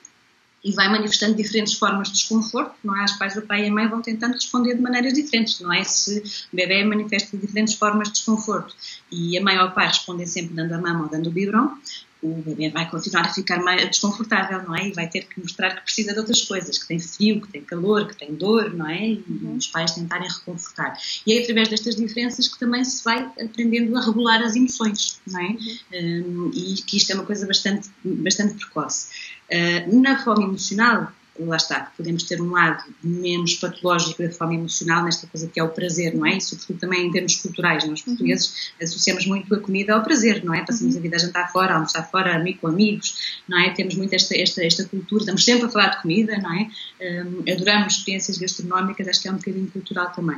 e 0.63 0.72
vai 0.72 0.89
manifestando 0.89 1.36
diferentes 1.36 1.74
formas 1.74 2.08
de 2.08 2.13
desconforto, 2.13 2.74
não 2.84 2.98
é? 2.98 3.03
As 3.03 3.17
quais 3.17 3.36
o 3.36 3.41
pai 3.41 3.65
e 3.65 3.67
a 3.67 3.72
mãe 3.72 3.88
vão 3.88 4.01
tentando 4.01 4.34
responder 4.34 4.75
de 4.75 4.82
maneiras 4.82 5.13
diferentes, 5.13 5.60
não 5.60 5.74
é? 5.74 5.84
Se 5.84 6.20
o 6.53 6.55
bebê 6.55 6.86
manifesta 6.86 7.36
diferentes 7.36 7.74
formas 7.74 8.08
de 8.08 8.13
desconforto 8.13 8.74
e 9.12 9.38
a 9.38 9.43
mãe 9.43 9.60
ou 9.60 9.67
o 9.67 9.72
pai 9.72 9.88
respondem 9.88 10.25
sempre 10.25 10.55
dando 10.55 10.72
a 10.74 10.77
mama 10.77 11.03
ou 11.03 11.10
dando 11.10 11.27
o 11.27 11.32
biberon, 11.32 11.77
o 12.24 12.42
bebê 12.42 12.70
vai 12.70 12.89
continuar 12.89 13.25
a 13.25 13.34
ficar 13.34 13.60
mais 13.60 13.86
desconfortável, 13.86 14.63
não 14.63 14.75
é? 14.75 14.88
E 14.88 14.94
vai 14.94 15.08
ter 15.08 15.25
que 15.25 15.39
mostrar 15.39 15.75
que 15.75 15.82
precisa 15.82 16.13
de 16.13 16.20
outras 16.20 16.42
coisas, 16.42 16.77
que 16.77 16.88
tem 16.88 17.00
frio, 17.00 17.42
que 17.42 17.51
tem 17.51 17.62
calor, 17.62 18.08
que 18.08 18.15
tem 18.15 18.34
dor, 18.34 18.74
não 18.74 18.88
é? 18.88 19.10
E 19.10 19.24
uhum. 19.27 19.58
os 19.58 19.68
pais 19.68 19.92
tentarem 19.92 20.30
reconfortar. 20.30 20.98
E 21.27 21.34
é 21.34 21.42
através 21.44 21.68
destas 21.68 21.96
diferenças 21.96 22.48
que 22.48 22.58
também 22.58 22.84
se 22.86 23.03
vai 23.03 23.30
aprendendo 23.42 23.96
a 23.98 24.06
regular 24.06 24.42
as 24.42 24.56
emoções, 24.56 25.20
não 25.27 25.39
é? 25.39 25.48
Uhum. 25.50 26.50
Um, 26.50 26.51
e 26.53 26.75
que 26.75 26.98
isto 26.98 27.12
é 27.12 27.15
uma 27.15 27.25
coisa 27.25 27.46
bastante, 27.46 27.89
bastante 28.03 28.56
precoce. 28.56 29.10
Uh, 29.51 30.01
na 30.01 30.24
fome 30.24 30.46
emocional, 30.46 31.12
lá 31.40 31.58
está, 31.58 31.92
podemos 31.98 32.24
ter 32.24 32.40
um 32.40 32.52
lado 32.52 32.84
menos 33.04 33.56
patológico 33.56 34.22
da 34.22 34.30
fome 34.30 34.56
emocional 34.56 35.04
nesta 35.04 35.25
coisa 35.25 35.48
que 35.48 35.60
é 35.60 35.63
o 35.63 35.70
prazer, 35.70 36.16
não 36.16 36.25
é? 36.28 36.38
E 36.38 36.42
sobretudo 36.42 36.80
também 36.80 37.08
em 37.08 37.12
termos 37.12 37.36
culturais, 37.38 37.88
nós 37.88 38.02
portugueses 38.04 38.72
associamos 38.82 39.25
muito 39.25 39.54
a 39.56 39.60
comida 39.60 39.96
ao 39.96 40.04
prazer, 40.04 40.44
não 40.44 40.54
é? 40.54 40.63
Passamos 40.63 40.96
a 40.96 41.00
vida 41.00 41.16
a 41.16 41.20
jantar 41.20 41.52
fora, 41.52 41.74
a 41.74 41.75
almoçar 41.75 42.10
fora, 42.10 42.36
amigo 42.36 42.60
com 42.60 42.68
amigos, 42.68 43.42
não 43.48 43.60
é? 43.60 43.72
Temos 43.72 43.96
muito 43.96 44.13
esta, 44.13 44.38
esta, 44.38 44.63
esta 44.63 44.84
cultura, 44.86 45.24
estamos 45.24 45.44
sempre 45.44 45.66
a 45.66 45.70
falar 45.70 45.88
de 45.88 46.02
comida, 46.04 46.38
não 46.38 46.54
é? 46.54 46.70
Um, 47.02 47.52
adoramos 47.52 47.96
experiências 47.96 48.38
gastronómicas, 48.38 49.08
acho 49.08 49.22
que 49.22 49.28
é 49.28 49.32
um 49.32 49.38
bocadinho 49.38 49.68
cultural 49.72 50.12
também. 50.12 50.38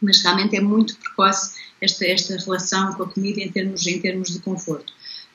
Mas 0.00 0.22
realmente 0.22 0.56
é 0.56 0.60
muito 0.60 0.96
precoce 0.96 1.60
esta, 1.80 2.06
esta 2.06 2.36
relação 2.36 2.94
com 2.94 3.02
a 3.02 3.08
comida 3.08 3.40
em 3.40 3.52
termos, 3.52 3.86
em 3.86 4.00
termos 4.00 4.30
de 4.30 4.38
conforto. 4.38 4.92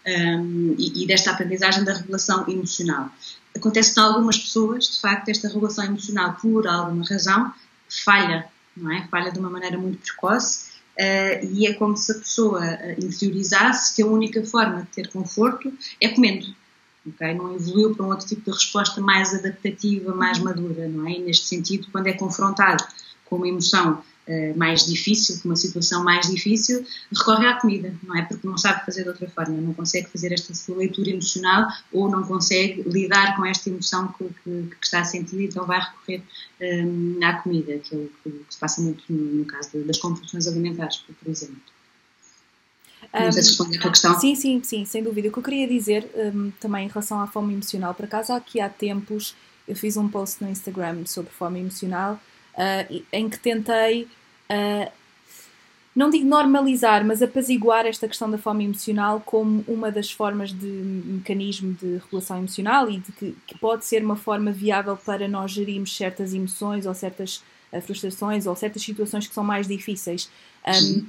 Um, 0.07 0.73
e, 0.77 1.03
e, 1.03 1.07
desta 1.07 1.31
aprendizagem 1.31 1.83
da 1.83 1.93
regulação 1.93 2.47
emocional. 2.47 3.11
Acontece 3.55 3.93
que 3.93 3.99
algumas 3.99 4.37
pessoas, 4.37 4.85
de 4.85 5.01
facto, 5.01 5.29
esta 5.29 5.47
regulação 5.47 5.85
emocional, 5.85 6.37
por 6.41 6.67
alguma 6.67 7.05
razão, 7.05 7.53
falha, 8.03 8.47
não 8.75 8.91
é? 8.91 9.07
Falha 9.07 9.31
de 9.31 9.39
uma 9.39 9.49
maneira 9.49 9.77
muito 9.77 9.99
precoce 9.99 10.71
uh, 10.97 11.45
e 11.51 11.65
é 11.67 11.73
como 11.73 11.95
se 11.97 12.11
a 12.11 12.15
pessoa 12.15 12.61
uh, 12.61 13.05
interiorizasse 13.05 13.95
que 13.95 14.01
a 14.01 14.05
única 14.05 14.43
forma 14.45 14.81
de 14.81 14.87
ter 14.87 15.09
conforto 15.09 15.73
é 16.01 16.09
comendo. 16.09 16.47
Okay? 17.05 17.33
Não 17.33 17.55
evoluiu 17.55 17.95
para 17.95 18.05
um 18.05 18.09
outro 18.09 18.27
tipo 18.27 18.43
de 18.43 18.51
resposta 18.51 18.99
mais 18.99 19.33
adaptativa, 19.33 20.13
mais 20.13 20.39
madura, 20.39 20.87
não 20.87 21.07
é? 21.07 21.13
E 21.13 21.19
neste 21.19 21.47
sentido, 21.47 21.87
quando 21.91 22.07
é 22.07 22.13
confrontado 22.13 22.83
com 23.25 23.37
uma 23.37 23.47
emoção 23.47 24.03
eh, 24.27 24.53
mais 24.55 24.85
difícil, 24.85 25.39
com 25.41 25.47
uma 25.49 25.55
situação 25.55 26.03
mais 26.03 26.29
difícil, 26.29 26.85
recorre 27.17 27.47
à 27.47 27.53
comida, 27.53 27.95
não 28.03 28.17
é? 28.17 28.23
Porque 28.23 28.45
não 28.45 28.57
sabe 28.57 28.85
fazer 28.85 29.03
de 29.03 29.09
outra 29.09 29.29
forma, 29.29 29.55
não 29.55 29.73
consegue 29.73 30.09
fazer 30.09 30.33
esta 30.33 30.53
sua 30.53 30.75
leitura 30.75 31.11
emocional 31.11 31.67
ou 31.93 32.11
não 32.11 32.23
consegue 32.23 32.83
lidar 32.87 33.37
com 33.37 33.45
esta 33.45 33.69
emoção 33.69 34.13
que, 34.17 34.25
que, 34.25 34.75
que 34.75 34.85
está 34.85 34.99
a 34.99 35.05
sentir, 35.05 35.43
então 35.43 35.65
vai 35.65 35.79
recorrer 35.79 36.23
um, 36.61 37.19
à 37.23 37.33
comida, 37.41 37.77
que 37.77 37.95
é 37.95 37.97
o 37.97 38.11
que, 38.21 38.45
se 38.49 38.59
passa 38.59 38.81
muito 38.81 39.01
no, 39.09 39.17
no 39.17 39.45
caso 39.45 39.69
das 39.85 39.97
compulsões 39.97 40.45
alimentares, 40.45 40.97
por 40.97 41.29
exemplo. 41.29 41.61
Não 43.13 43.31
sei 43.31 43.43
se 43.43 43.49
responde 43.49 43.77
a 43.77 43.81
tua 43.81 43.91
questão. 43.91 44.19
Sim, 44.19 44.35
sim, 44.35 44.61
sim, 44.61 44.83
sem 44.83 45.01
dúvida. 45.01 45.29
O 45.29 45.31
que 45.31 45.39
eu 45.39 45.43
queria 45.43 45.67
dizer 45.67 46.05
um, 46.15 46.51
também 46.59 46.85
em 46.85 46.89
relação 46.89 47.21
à 47.21 47.27
fome 47.27 47.53
emocional, 47.53 47.93
por 47.93 48.03
acaso 48.03 48.33
aqui 48.33 48.59
há 48.59 48.67
tempos 48.67 49.35
eu 49.65 49.75
fiz 49.75 49.95
um 49.97 50.07
post 50.07 50.43
no 50.43 50.49
Instagram 50.49 51.05
sobre 51.05 51.31
fome 51.31 51.59
emocional 51.59 52.19
uh, 52.57 53.03
em 53.13 53.29
que 53.29 53.39
tentei, 53.39 54.07
uh, 54.49 54.91
não 55.95 56.09
digo 56.09 56.25
normalizar, 56.25 57.05
mas 57.05 57.21
apaziguar 57.21 57.85
esta 57.85 58.07
questão 58.07 58.29
da 58.29 58.37
fome 58.37 58.65
emocional 58.65 59.21
como 59.25 59.63
uma 59.67 59.91
das 59.91 60.11
formas 60.11 60.51
de 60.51 60.67
mecanismo 60.67 61.73
de 61.73 61.97
regulação 61.97 62.37
emocional 62.37 62.89
e 62.89 62.97
de 62.97 63.11
que, 63.11 63.35
que 63.47 63.57
pode 63.57 63.85
ser 63.85 64.03
uma 64.03 64.15
forma 64.15 64.51
viável 64.51 64.95
para 64.97 65.27
nós 65.27 65.51
gerirmos 65.51 65.95
certas 65.95 66.33
emoções 66.33 66.85
ou 66.85 66.93
certas 66.93 67.43
uh, 67.71 67.81
frustrações 67.81 68.45
ou 68.45 68.55
certas 68.55 68.81
situações 68.81 69.27
que 69.27 69.33
são 69.33 69.43
mais 69.43 69.67
difíceis. 69.67 70.29
Um, 70.67 71.05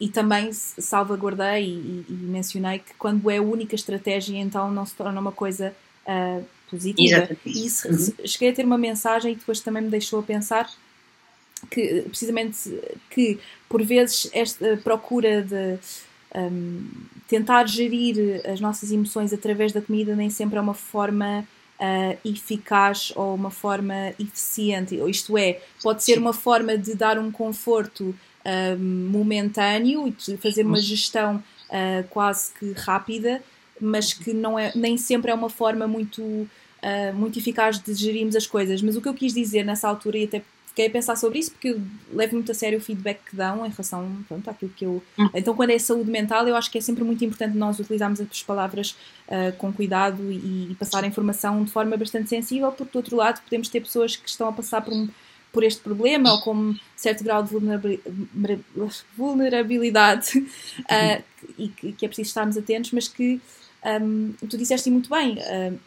e 0.00 0.08
também 0.08 0.52
salvaguardei 0.52 1.64
e, 1.64 2.04
e, 2.08 2.12
mencionei 2.12 2.80
que 2.80 2.92
quando 2.98 3.30
é 3.30 3.38
a 3.38 3.42
única 3.42 3.74
estratégia, 3.74 4.36
então 4.36 4.70
não 4.70 4.84
se 4.84 4.94
torna 4.94 5.20
uma 5.20 5.32
coisa 5.32 5.74
uh, 6.06 6.44
positiva. 6.74 7.16
Exatamente. 7.16 7.40
E 7.46 7.66
isso, 7.66 7.88
uhum. 7.88 8.26
cheguei 8.26 8.50
a 8.50 8.52
ter 8.52 8.64
uma 8.64 8.78
mensagem 8.78 9.32
e 9.32 9.36
depois 9.36 9.60
também 9.60 9.82
me 9.82 9.90
deixou 9.90 10.20
a 10.20 10.22
pensar 10.22 10.68
que, 11.70 12.02
precisamente, 12.02 12.58
que 13.10 13.38
por 13.68 13.82
vezes 13.82 14.28
esta 14.32 14.76
procura 14.82 15.42
de 15.42 15.78
um, 16.34 16.84
tentar 17.28 17.66
gerir 17.66 18.42
as 18.46 18.60
nossas 18.60 18.90
emoções 18.90 19.32
através 19.32 19.72
da 19.72 19.80
comida 19.80 20.14
nem 20.16 20.30
sempre 20.30 20.58
é 20.58 20.60
uma 20.60 20.74
forma 20.74 21.46
uh, 21.80 22.18
eficaz 22.24 23.12
ou 23.16 23.34
uma 23.34 23.50
forma 23.50 24.12
eficiente. 24.18 24.96
Isto 25.08 25.38
é, 25.38 25.60
pode 25.82 26.04
ser 26.04 26.18
uma 26.18 26.32
forma 26.32 26.76
de 26.76 26.94
dar 26.94 27.18
um 27.18 27.30
conforto 27.30 28.14
um, 28.44 29.08
momentâneo 29.10 30.06
e 30.08 30.10
de 30.10 30.36
fazer 30.36 30.66
uma 30.66 30.80
gestão 30.80 31.42
uh, 31.68 32.06
quase 32.10 32.52
que 32.58 32.72
rápida, 32.72 33.42
mas 33.80 34.12
que 34.12 34.32
não 34.32 34.58
é, 34.58 34.72
nem 34.74 34.96
sempre 34.96 35.30
é 35.30 35.34
uma 35.34 35.50
forma 35.50 35.86
muito 35.86 36.48
uh, 36.84 37.14
muito 37.14 37.38
eficaz 37.38 37.78
de 37.78 37.94
gerirmos 37.94 38.36
as 38.36 38.46
coisas. 38.46 38.82
Mas 38.82 38.96
o 38.96 39.00
que 39.00 39.08
eu 39.08 39.14
quis 39.14 39.32
dizer 39.32 39.64
nessa 39.64 39.88
altura, 39.88 40.18
e 40.18 40.24
até 40.24 40.42
fiquei 40.68 40.88
a 40.88 40.90
pensar 40.90 41.16
sobre 41.16 41.38
isso, 41.38 41.52
porque 41.52 41.68
eu 41.68 41.80
levo 42.12 42.34
muito 42.34 42.50
a 42.50 42.54
sério 42.54 42.78
o 42.78 42.80
feedback 42.80 43.20
que 43.30 43.36
dão 43.36 43.64
em 43.64 43.70
relação 43.70 44.24
pronto, 44.28 44.50
àquilo 44.50 44.72
que 44.76 44.84
eu. 44.84 45.02
Hum. 45.18 45.30
Então, 45.32 45.54
quando 45.54 45.70
é 45.70 45.78
saúde 45.78 46.10
mental, 46.10 46.46
eu 46.48 46.56
acho 46.56 46.70
que 46.70 46.78
é 46.78 46.80
sempre 46.80 47.04
muito 47.04 47.24
importante 47.24 47.56
nós 47.56 47.78
utilizarmos 47.78 48.20
as 48.20 48.42
palavras 48.42 48.96
uh, 49.28 49.56
com 49.56 49.72
cuidado 49.72 50.30
e, 50.30 50.72
e, 50.72 50.76
passar 50.78 51.04
a 51.04 51.06
informação 51.06 51.62
de 51.64 51.70
forma 51.70 51.96
bastante 51.96 52.28
sensível, 52.28 52.72
porque 52.72 52.92
do 52.92 52.96
outro 52.96 53.16
lado 53.16 53.40
podemos 53.42 53.68
ter 53.68 53.80
pessoas 53.80 54.16
que 54.16 54.28
estão 54.28 54.48
a 54.48 54.52
passar 54.52 54.82
por 54.82 54.92
um 54.92 55.08
por 55.52 55.62
este 55.62 55.80
problema 55.80 56.32
ou 56.32 56.40
com 56.40 56.74
certo 56.96 57.22
grau 57.22 57.40
de 57.40 57.50
vulnerabilidade 59.16 60.38
uh, 60.38 61.22
e 61.56 61.68
que, 61.68 61.92
que, 61.92 62.04
é 62.04 62.08
preciso 62.08 62.30
estarmos 62.30 62.56
atentos, 62.56 62.90
mas 62.90 63.06
que 63.06 63.40
um, 64.02 64.32
tu 64.50 64.58
disseste 64.58 64.90
muito 64.90 65.08
bem, 65.08 65.34
uh, 65.38 65.78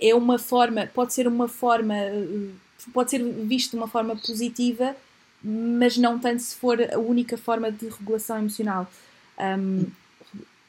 é 0.00 0.14
uma 0.14 0.38
forma, 0.38 0.86
pode 0.94 1.12
ser 1.12 1.26
uma 1.26 1.48
forma, 1.48 1.94
eh, 1.96 2.50
pode 2.92 3.10
ser 3.10 3.22
visto 3.22 3.72
de 3.72 3.76
uma 3.76 3.88
forma 3.88 4.16
positiva, 4.16 4.96
mas 5.42 5.96
não 5.96 6.18
tanto 6.18 6.42
se 6.42 6.56
for 6.56 6.80
a 6.80 6.98
única 6.98 7.36
forma 7.36 7.70
de 7.70 7.88
regulação 7.88 8.38
emocional. 8.38 8.90
Um, 9.38 9.86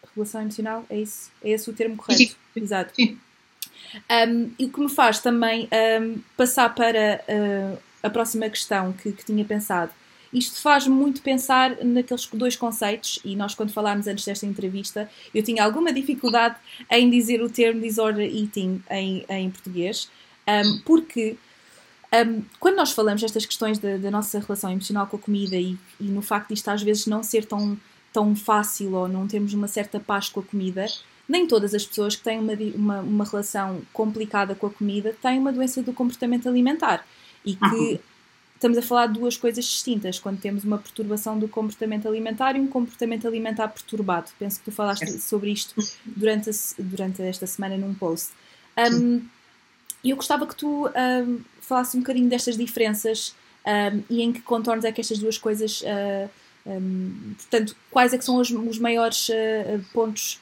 regulação 0.07 0.41
emocional, 0.41 0.85
é 0.89 0.99
isso? 0.99 1.31
É 1.43 1.51
esse 1.51 1.69
o 1.69 1.73
termo 1.73 1.95
correto? 1.97 2.35
Exato. 2.55 2.93
Um, 3.01 4.51
e 4.59 4.65
o 4.65 4.69
que 4.69 4.79
me 4.79 4.89
faz 4.89 5.19
também 5.19 5.67
um, 6.01 6.19
passar 6.37 6.73
para 6.75 7.23
uh, 7.27 7.77
a 8.03 8.09
próxima 8.09 8.49
questão 8.49 8.93
que, 8.93 9.11
que, 9.11 9.25
tinha 9.25 9.43
pensado, 9.43 9.91
isto 10.33 10.61
faz 10.61 10.87
muito 10.87 11.21
pensar 11.21 11.83
naqueles 11.83 12.27
dois 12.27 12.55
conceitos, 12.55 13.19
e 13.25 13.35
nós, 13.35 13.55
quando 13.55 13.71
falámos 13.71 14.07
antes 14.07 14.25
desta 14.25 14.45
entrevista, 14.45 15.09
eu 15.33 15.43
tinha 15.43 15.63
alguma 15.63 15.91
dificuldade 15.91 16.55
em 16.91 17.09
dizer 17.09 17.41
o 17.41 17.49
termo 17.49 17.81
disorder 17.81 18.25
eating 18.25 18.81
em, 18.89 19.25
em 19.27 19.49
português, 19.49 20.09
um, 20.47 20.79
porque 20.85 21.35
um, 22.13 22.43
quando 22.59 22.75
nós 22.75 22.91
falamos 22.91 23.21
destas 23.21 23.45
questões 23.45 23.77
da, 23.77 23.97
da, 23.97 24.09
nossa 24.09 24.39
relação 24.39 24.71
emocional 24.71 25.07
com 25.07 25.17
a 25.17 25.19
comida 25.19 25.55
e, 25.55 25.77
e 25.99 26.05
no 26.05 26.21
facto 26.21 26.49
de 26.49 26.55
isto 26.55 26.69
às 26.69 26.81
vezes 26.81 27.05
não 27.05 27.21
ser 27.21 27.45
tão, 27.45 27.77
tão 28.11 28.35
fácil 28.35 28.93
ou 28.93 29.07
não 29.07 29.27
termos 29.27 29.53
uma 29.53 29.67
certa 29.67 29.99
paz 29.99 30.29
com 30.29 30.39
a 30.39 30.43
comida, 30.43 30.85
nem 31.27 31.45
todas 31.47 31.75
as 31.75 31.85
pessoas 31.85 32.15
que 32.15 32.23
têm 32.23 32.39
uma, 32.39 32.53
uma, 32.75 32.99
uma 33.01 33.25
relação 33.25 33.81
complicada 33.93 34.55
com 34.55 34.65
a 34.65 34.71
comida 34.71 35.15
têm 35.21 35.37
uma 35.37 35.53
doença 35.53 35.83
do 35.83 35.93
comportamento 35.93 36.49
alimentar. 36.49 37.05
E 37.45 37.55
que 37.55 37.65
uhum. 37.65 37.99
Estamos 38.59 38.77
a 38.77 38.81
falar 38.81 39.07
de 39.07 39.13
duas 39.13 39.37
coisas 39.37 39.63
distintas 39.63 40.19
quando 40.19 40.39
temos 40.39 40.65
uma 40.65 40.77
perturbação 40.77 41.39
do 41.39 41.47
comportamento 41.47 42.07
alimentar 42.07 42.57
e 42.57 42.59
um 42.59 42.67
comportamento 42.67 43.25
alimentar 43.25 43.69
perturbado. 43.69 44.29
Penso 44.37 44.59
que 44.59 44.65
tu 44.65 44.71
falaste 44.71 45.09
sobre 45.19 45.49
isto 45.49 45.73
durante, 46.05 46.49
a, 46.49 46.53
durante 46.77 47.21
esta 47.21 47.47
semana 47.47 47.77
num 47.77 47.93
post. 47.93 48.31
Um, 48.77 49.21
eu 50.03 50.15
gostava 50.17 50.45
que 50.45 50.55
tu 50.55 50.87
um, 50.87 51.41
falasses 51.61 51.95
um 51.95 51.99
bocadinho 51.99 52.29
destas 52.29 52.57
diferenças 52.57 53.33
um, 53.65 54.03
e 54.09 54.21
em 54.21 54.33
que 54.33 54.41
contornos 54.41 54.83
é 54.83 54.91
que 54.91 54.99
estas 54.99 55.19
duas 55.19 55.37
coisas. 55.37 55.81
Uh, 55.81 56.29
um, 56.65 57.33
portanto, 57.37 57.75
quais 57.89 58.13
é 58.13 58.17
que 58.17 58.25
são 58.25 58.35
os, 58.35 58.49
os 58.51 58.77
maiores 58.77 59.29
uh, 59.29 59.83
pontos 59.93 60.39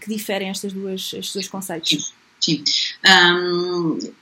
que 0.00 0.08
diferem 0.08 0.48
estas 0.48 0.72
duas, 0.72 1.12
estes 1.12 1.34
dois 1.34 1.46
conceitos? 1.48 2.14
Sim. 2.40 2.64
sim. 2.64 4.12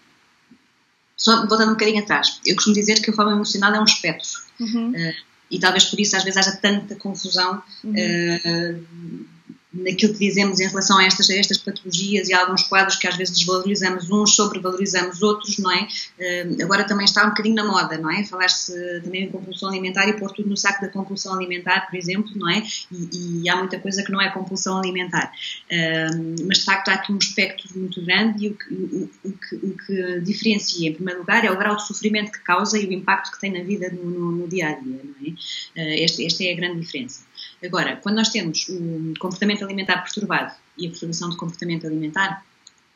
Só 1.18 1.44
voltando 1.46 1.70
um 1.70 1.74
bocadinho 1.74 2.02
atrás, 2.02 2.40
eu 2.46 2.54
costumo 2.54 2.74
dizer 2.74 3.02
que 3.02 3.10
a 3.10 3.12
forma 3.12 3.32
emocional 3.32 3.74
é 3.74 3.80
um 3.80 3.84
espectro. 3.84 4.40
Uhum. 4.60 4.92
Uh, 4.92 5.14
e 5.50 5.58
talvez 5.58 5.84
por 5.84 5.98
isso 5.98 6.16
às 6.16 6.22
vezes 6.22 6.38
haja 6.38 6.56
tanta 6.56 6.94
confusão 6.94 7.62
uhum. 7.82 7.92
uh, 7.92 9.26
naquilo 9.72 10.14
que 10.14 10.18
dizemos 10.20 10.60
em 10.60 10.66
relação 10.66 10.98
a 10.98 11.04
estas, 11.04 11.28
a 11.28 11.36
estas 11.36 11.58
patologias 11.58 12.28
e 12.28 12.32
a 12.32 12.40
alguns 12.40 12.62
quadros 12.62 12.96
que 12.96 13.06
às 13.06 13.16
vezes 13.16 13.36
desvalorizamos 13.36 14.10
uns, 14.10 14.34
sobrevalorizamos 14.34 15.22
outros, 15.22 15.58
não 15.58 15.70
é? 15.70 15.86
Uh, 16.18 16.62
agora 16.62 16.84
também 16.84 17.04
está 17.04 17.24
um 17.24 17.30
bocadinho 17.30 17.54
na 17.54 17.64
moda, 17.64 17.98
não 17.98 18.10
é? 18.10 18.24
Falar-se 18.24 18.72
também 19.02 19.24
em 19.24 19.30
compulsão 19.30 19.68
alimentar 19.68 20.08
e 20.08 20.14
pôr 20.14 20.30
tudo 20.32 20.48
no 20.48 20.56
saco 20.56 20.80
da 20.80 20.88
compulsão 20.88 21.34
alimentar, 21.34 21.86
por 21.88 21.96
exemplo, 21.96 22.30
não 22.34 22.48
é? 22.48 22.62
E, 22.90 23.42
e 23.42 23.48
há 23.48 23.56
muita 23.56 23.78
coisa 23.78 24.02
que 24.02 24.10
não 24.10 24.20
é 24.20 24.30
compulsão 24.30 24.78
alimentar. 24.78 25.32
Uh, 25.70 26.46
mas 26.46 26.58
de 26.58 26.64
facto 26.64 26.88
há 26.88 26.94
aqui 26.94 27.12
um 27.12 27.18
espectro 27.18 27.68
muito 27.78 28.02
grande 28.04 28.46
e 28.46 28.48
o 28.48 28.54
que, 28.54 28.74
o, 28.74 29.10
o, 29.24 29.32
que, 29.32 29.54
o 29.56 29.76
que 29.76 30.20
diferencia, 30.22 30.88
em 30.88 30.94
primeiro 30.94 31.20
lugar, 31.20 31.44
é 31.44 31.50
o 31.50 31.58
grau 31.58 31.76
de 31.76 31.86
sofrimento 31.86 32.32
que 32.32 32.40
causa 32.40 32.78
e 32.78 32.86
o 32.86 32.92
impacto 32.92 33.32
que 33.32 33.40
tem 33.40 33.52
na 33.52 33.62
vida 33.62 33.90
no, 33.90 34.04
no, 34.04 34.32
no 34.32 34.48
dia 34.48 34.68
a 34.68 34.72
dia, 34.72 35.00
não 35.04 35.26
é? 35.26 35.30
Uh, 35.30 36.04
esta, 36.04 36.22
esta 36.22 36.44
é 36.44 36.52
a 36.52 36.56
grande 36.56 36.80
diferença. 36.80 37.27
Agora, 37.64 37.96
quando 37.96 38.16
nós 38.16 38.28
temos 38.28 38.68
o 38.68 39.14
comportamento 39.18 39.64
alimentar 39.64 40.02
perturbado 40.02 40.54
e 40.76 40.86
a 40.86 40.90
perturbação 40.90 41.28
do 41.28 41.36
comportamento 41.36 41.86
alimentar, 41.86 42.44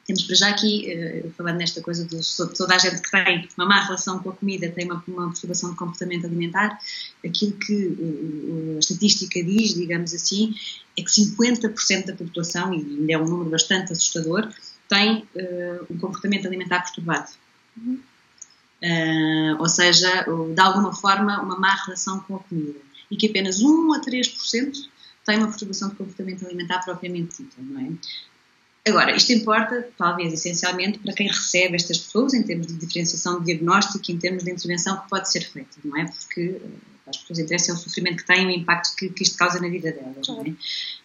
temos 0.07 0.25
para 0.25 0.35
já 0.35 0.49
aqui, 0.49 1.25
uh, 1.25 1.31
falando 1.33 1.59
nesta 1.59 1.81
coisa 1.81 2.05
de 2.05 2.19
toda 2.57 2.75
a 2.75 2.79
gente 2.79 3.01
que 3.01 3.11
tem 3.11 3.49
uma 3.57 3.67
má 3.67 3.81
relação 3.85 4.19
com 4.19 4.31
a 4.31 4.33
comida 4.33 4.69
tem 4.69 4.85
uma, 4.85 5.03
uma 5.07 5.29
perturbação 5.29 5.71
de 5.71 5.77
comportamento 5.77 6.25
alimentar, 6.27 6.79
aquilo 7.25 7.53
que 7.53 7.87
uh, 7.87 8.77
a 8.77 8.79
estatística 8.79 9.43
diz, 9.43 9.75
digamos 9.75 10.13
assim, 10.15 10.55
é 10.97 11.03
que 11.03 11.11
50% 11.11 12.07
da 12.07 12.15
população, 12.15 12.75
e 12.75 12.79
ainda 12.79 13.13
é 13.13 13.19
um 13.19 13.27
número 13.27 13.51
bastante 13.51 13.93
assustador, 13.93 14.49
tem 14.89 15.27
uh, 15.35 15.87
um 15.89 15.99
comportamento 15.99 16.47
alimentar 16.47 16.81
perturbado. 16.83 17.31
Uhum. 17.75 17.99
ou 19.59 19.69
seja, 19.69 20.27
de 20.55 20.61
alguma 20.61 20.95
forma, 20.95 21.41
uma 21.41 21.59
má 21.59 21.75
relação 21.87 22.21
com 22.21 22.37
a 22.37 22.39
comida 22.41 22.79
e 23.13 23.17
que 23.17 23.29
apenas 23.29 23.61
1 23.61 23.93
a 23.93 24.01
3% 24.01 24.73
têm 25.25 25.37
uma 25.37 25.49
perturbação 25.49 25.91
de 25.91 25.97
comportamento 25.97 26.47
alimentar 26.47 26.83
propriamente 26.83 27.43
dita, 27.43 27.57
não 27.61 27.81
é? 27.81 27.93
Agora, 28.89 29.15
isto 29.15 29.33
importa, 29.33 29.89
talvez, 29.97 30.33
essencialmente 30.33 30.99
para 30.99 31.13
quem 31.13 31.29
recebe 31.29 31.77
estas 31.77 31.99
pessoas, 31.99 32.35
em 32.35 32.43
termos 32.43 32.67
de 32.67 32.75
diferenciação 32.75 33.39
de 33.39 33.47
diagnóstico 33.47 34.03
e 34.09 34.15
em 34.15 34.19
termos 34.19 34.43
de 34.43 34.51
intervenção 34.51 34.99
que 34.99 35.09
pode 35.09 35.31
ser 35.31 35.43
feita, 35.43 35.77
não 35.85 35.97
é? 35.97 36.07
Porque 36.07 36.57
eh, 36.61 36.69
as 37.07 37.19
pessoas 37.19 37.39
interessam 37.39 37.77
o 37.77 37.79
sofrimento 37.79 38.17
que 38.17 38.27
têm, 38.27 38.47
o 38.47 38.51
impacto 38.51 38.97
que, 38.97 39.11
que 39.11 39.23
isto 39.23 39.37
causa 39.37 39.61
na 39.61 39.69
vida 39.69 39.93
delas, 39.93 40.27
não 40.27 40.41
é? 40.41 40.53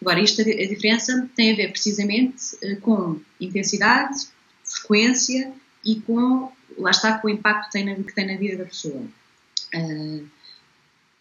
Agora, 0.01 0.19
isto, 0.19 0.41
a 0.41 0.45
diferença 0.45 1.29
tem 1.35 1.51
a 1.51 1.55
ver 1.55 1.69
precisamente 1.71 2.57
eh, 2.63 2.77
com 2.77 3.19
intensidade, 3.39 4.27
frequência 4.63 5.53
e 5.85 5.99
com, 5.99 6.51
lá 6.79 6.89
está, 6.89 7.19
com 7.19 7.27
o 7.27 7.29
impacto 7.29 7.65
que 7.65 7.71
tem 7.73 7.85
na, 7.85 7.95
que 7.95 8.15
tem 8.15 8.25
na 8.25 8.37
vida 8.37 8.57
da 8.57 8.65
pessoa. 8.65 9.03
Uh, 9.75 10.25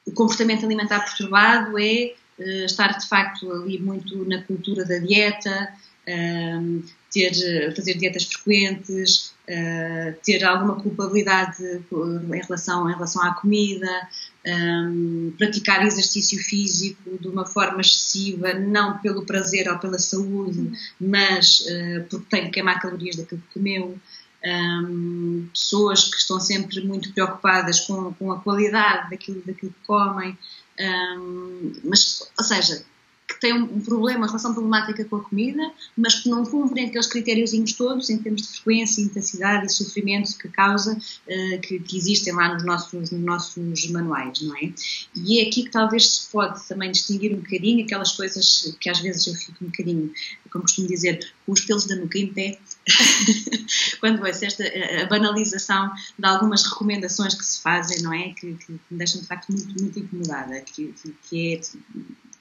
o 0.06 0.12
comportamento 0.12 0.64
alimentar 0.64 1.00
perturbado 1.00 1.78
é 1.78 2.14
uh, 2.38 2.64
estar 2.64 2.96
de 2.96 3.08
facto 3.08 3.50
ali 3.50 3.78
muito 3.78 4.24
na 4.24 4.40
cultura 4.42 4.84
da 4.84 4.98
dieta, 4.98 5.68
uh, 6.08 6.84
ter, 7.10 7.74
fazer 7.74 7.94
dietas 7.94 8.24
frequentes, 8.24 9.34
uh, 9.48 10.14
ter 10.24 10.44
alguma 10.44 10.76
culpabilidade 10.76 11.62
em 11.62 12.40
relação, 12.40 12.88
em 12.88 12.94
relação 12.94 13.22
à 13.22 13.34
comida, 13.34 14.08
um, 14.46 15.32
praticar 15.36 15.84
exercício 15.84 16.38
físico 16.38 17.18
de 17.20 17.26
uma 17.26 17.44
forma 17.44 17.80
excessiva, 17.80 18.54
não 18.54 18.98
pelo 18.98 19.26
prazer 19.26 19.68
ou 19.68 19.76
pela 19.78 19.98
saúde, 19.98 20.60
uhum. 20.60 20.72
mas 21.00 21.64
porque 22.08 22.26
tem 22.30 22.44
que 22.44 22.50
queimar 22.50 22.80
calorias 22.80 23.16
daquilo 23.16 23.40
que 23.40 23.54
comeu 23.54 23.98
um, 24.46 25.48
pessoas 25.52 26.04
que 26.04 26.16
estão 26.16 26.38
sempre 26.40 26.80
muito 26.84 27.12
preocupadas 27.12 27.80
com, 27.80 28.12
com 28.14 28.32
a 28.32 28.40
qualidade 28.40 29.10
daquilo, 29.10 29.42
daquilo 29.44 29.72
que 29.72 29.86
comem, 29.86 30.38
um, 30.78 31.72
mas, 31.84 32.22
ou 32.38 32.44
seja, 32.44 32.84
que 33.26 33.40
têm 33.40 33.54
um 33.54 33.80
problema, 33.80 34.20
uma 34.20 34.26
relação 34.28 34.52
problemática 34.52 35.04
com 35.04 35.16
a 35.16 35.20
comida, 35.20 35.72
mas 35.96 36.14
que 36.14 36.28
não 36.28 36.44
cumprem 36.44 36.86
aqueles 36.86 37.08
critériozinhos 37.08 37.72
todos 37.72 38.08
em 38.08 38.18
termos 38.18 38.42
de 38.42 38.48
frequência, 38.48 39.02
intensidade 39.02 39.66
e 39.66 39.68
sofrimento 39.68 40.38
que 40.38 40.48
causa, 40.48 40.92
uh, 40.94 41.60
que, 41.60 41.80
que, 41.80 41.96
existem 41.96 42.32
lá 42.32 42.54
nos 42.54 42.64
nossos, 42.64 43.10
nos 43.10 43.20
nossos 43.20 43.90
manuais, 43.90 44.40
não 44.42 44.56
é? 44.56 44.72
E 45.16 45.40
é 45.40 45.48
aqui 45.48 45.64
que 45.64 45.70
talvez 45.70 46.08
se 46.08 46.30
pode 46.30 46.66
também 46.68 46.92
distinguir 46.92 47.32
um 47.32 47.40
bocadinho 47.40 47.84
aquelas 47.84 48.12
coisas 48.12 48.76
que 48.80 48.88
às 48.88 49.00
vezes 49.00 49.26
eu 49.26 49.34
fico 49.34 49.64
um 49.64 49.68
bocadinho, 49.68 50.12
como 50.50 50.62
costumo 50.62 50.86
dizer, 50.86 51.32
com 51.44 51.52
os 51.52 51.60
pelos 51.62 51.86
da 51.86 51.96
nuca 51.96 52.18
em 52.18 52.32
pé, 52.32 52.58
quando 54.00 54.24
ouço 54.24 54.44
esta 54.44 54.64
a 55.02 55.06
banalização 55.06 55.90
de 56.18 56.26
algumas 56.26 56.64
recomendações 56.64 57.34
que 57.34 57.44
se 57.44 57.60
fazem, 57.60 58.02
não 58.02 58.12
é? 58.12 58.30
Que, 58.30 58.54
que 58.54 58.72
me 58.72 58.98
deixam 58.98 59.20
de 59.20 59.26
facto 59.26 59.50
muito, 59.50 59.82
muito 59.82 59.98
incomodada, 59.98 60.60
que, 60.60 60.92
que, 60.92 61.14
que 61.28 61.54
é 61.54 61.60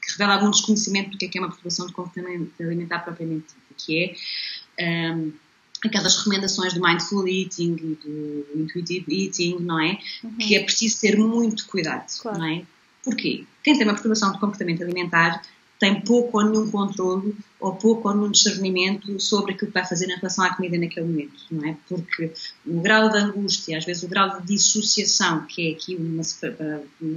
que 0.05 0.12
revela 0.12 0.36
algum 0.36 0.51
desconhecimento 0.51 1.12
do 1.12 1.17
que 1.17 1.25
é, 1.25 1.27
que 1.29 1.38
é 1.38 1.41
uma 1.41 1.47
perturbação 1.47 1.88
de 1.88 1.93
comportamento 1.93 2.51
alimentar 2.62 2.99
propriamente 2.99 3.47
dita, 3.47 3.73
que 3.75 4.15
é 4.77 5.12
um, 5.13 5.34
aquelas 5.84 6.17
recomendações 6.17 6.73
do 6.73 6.81
mindful 6.81 7.27
eating 7.27 7.75
e 7.75 7.95
do 7.95 8.45
intuitive 8.55 9.25
eating, 9.25 9.58
não 9.60 9.79
é? 9.79 9.97
Uhum. 10.23 10.38
Que 10.38 10.55
é 10.55 10.63
preciso 10.63 11.01
ter 11.01 11.17
muito 11.17 11.65
cuidado, 11.65 12.05
claro. 12.21 12.38
não 12.38 12.45
é? 12.45 12.63
Porquê? 13.03 13.45
Quem 13.63 13.75
tem 13.75 13.84
uma 13.84 13.93
perturbação 13.93 14.31
de 14.31 14.39
comportamento 14.39 14.84
alimentar 14.84 15.41
tem 15.80 16.02
pouco 16.02 16.38
ou 16.38 16.46
nenhum 16.46 16.70
controle 16.72 17.36
ou 17.60 17.74
pouco 17.76 18.08
ou 18.08 18.16
nenhum 18.16 18.32
discernimento 18.32 19.20
sobre 19.20 19.54
aquilo 19.54 19.72
que 19.72 19.74
vai 19.74 19.86
fazer 19.86 20.06
em 20.06 20.16
relação 20.16 20.46
à 20.46 20.56
comida 20.56 20.78
naquele 20.78 21.06
momento, 21.06 21.34
não 21.52 21.68
é? 21.68 21.78
Porque 21.88 22.32
o 22.66 22.80
grau 22.80 23.10
de 23.10 23.18
angústia, 23.18 23.78
às 23.78 23.86
vezes 23.86 24.04
o 24.04 24.08
grau 24.08 24.40
de 24.40 24.48
dissociação, 24.48 25.46
que 25.46 25.70
é 25.70 25.72
aqui 25.74 25.96
uma, 25.96 26.24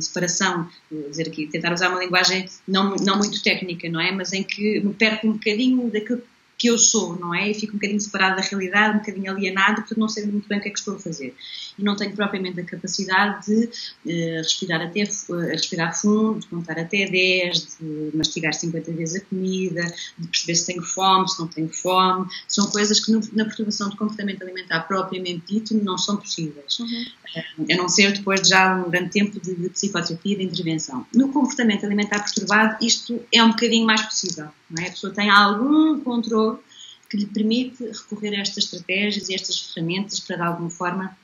separação, 0.00 0.68
dizer 0.90 1.28
aqui, 1.28 1.46
tentar 1.46 1.72
usar 1.72 1.90
uma 1.90 2.00
linguagem 2.00 2.48
não, 2.66 2.96
não 2.96 3.18
muito 3.18 3.42
técnica, 3.42 3.88
não 3.88 4.00
é? 4.00 4.10
Mas 4.10 4.32
em 4.32 4.42
que 4.42 4.80
me 4.80 4.94
perco 4.94 5.28
um 5.28 5.32
bocadinho 5.32 5.90
daquilo 5.90 6.22
que 6.58 6.66
eu 6.66 6.76
sou, 6.76 7.16
não 7.16 7.32
é? 7.32 7.48
E 7.48 7.54
fico 7.54 7.74
um 7.74 7.76
bocadinho 7.76 8.00
separado 8.00 8.34
da 8.34 8.42
realidade, 8.42 8.96
um 8.96 8.98
bocadinho 8.98 9.30
alienado, 9.30 9.76
portanto 9.76 9.98
não 9.98 10.08
sei 10.08 10.26
muito 10.26 10.48
bem 10.48 10.58
o 10.58 10.60
que 10.60 10.68
é 10.68 10.72
que 10.72 10.78
estou 10.78 10.96
a 10.96 10.98
fazer. 10.98 11.32
E 11.78 11.84
não 11.84 11.94
tenho 11.94 12.12
propriamente 12.16 12.58
a 12.58 12.64
capacidade 12.64 13.46
de 13.46 13.64
uh, 13.64 14.38
respirar, 14.38 14.82
até, 14.82 15.04
uh, 15.04 15.36
respirar 15.52 15.98
fundo, 15.98 16.40
de 16.40 16.48
contar 16.48 16.76
até 16.76 17.06
10, 17.06 17.78
de 17.80 18.10
mastigar 18.12 18.52
50 18.52 18.90
vezes 18.92 19.22
a 19.22 19.24
comida, 19.26 19.82
de 20.18 20.26
perceber 20.26 20.54
se 20.56 20.66
tenho 20.66 20.82
fome, 20.82 21.28
se 21.28 21.38
não 21.38 21.46
tenho 21.46 21.68
fome. 21.68 22.26
São 22.48 22.66
coisas 22.66 22.98
que 22.98 23.12
no, 23.12 23.20
na 23.34 23.44
perturbação 23.44 23.88
de 23.88 23.96
comportamento 23.96 24.42
alimentar 24.42 24.80
propriamente 24.80 25.44
dito 25.46 25.76
não 25.76 25.96
são 25.96 26.16
possíveis. 26.16 26.80
Uhum. 26.80 27.06
Uh, 27.36 27.72
a 27.72 27.76
não 27.76 27.88
ser 27.88 28.12
depois 28.14 28.42
de 28.42 28.48
já 28.48 28.74
um 28.74 28.90
grande 28.90 29.10
tempo 29.10 29.38
de, 29.38 29.54
de 29.54 29.68
psicoterapia 29.68 30.32
e 30.32 30.38
de 30.38 30.44
intervenção. 30.44 31.06
No 31.14 31.28
comportamento 31.28 31.86
alimentar 31.86 32.18
perturbado, 32.18 32.84
isto 32.84 33.22
é 33.32 33.44
um 33.44 33.50
bocadinho 33.50 33.86
mais 33.86 34.02
possível. 34.02 34.48
Não 34.70 34.82
é? 34.82 34.88
A 34.88 34.90
pessoa 34.90 35.12
tem 35.12 35.30
algum 35.30 36.00
controle 36.00 36.47
que 37.08 37.16
lhe 37.16 37.26
permite 37.26 37.84
recorrer 37.84 38.36
a 38.36 38.42
estas 38.42 38.64
estratégias 38.64 39.28
e 39.28 39.34
estas 39.34 39.58
ferramentas 39.58 40.20
para, 40.20 40.36
de 40.36 40.42
alguma 40.42 40.70
forma, 40.70 41.16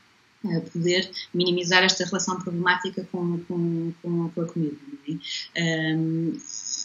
eh, 0.47 0.61
poder 0.61 1.11
minimizar 1.33 1.83
esta 1.83 2.05
relação 2.05 2.39
problemática 2.39 3.07
com, 3.11 3.41
com, 3.49 3.93
com, 4.03 4.41
a 4.41 4.45
comida. 4.45 4.77
É? 5.55 5.95
Um, 5.97 6.39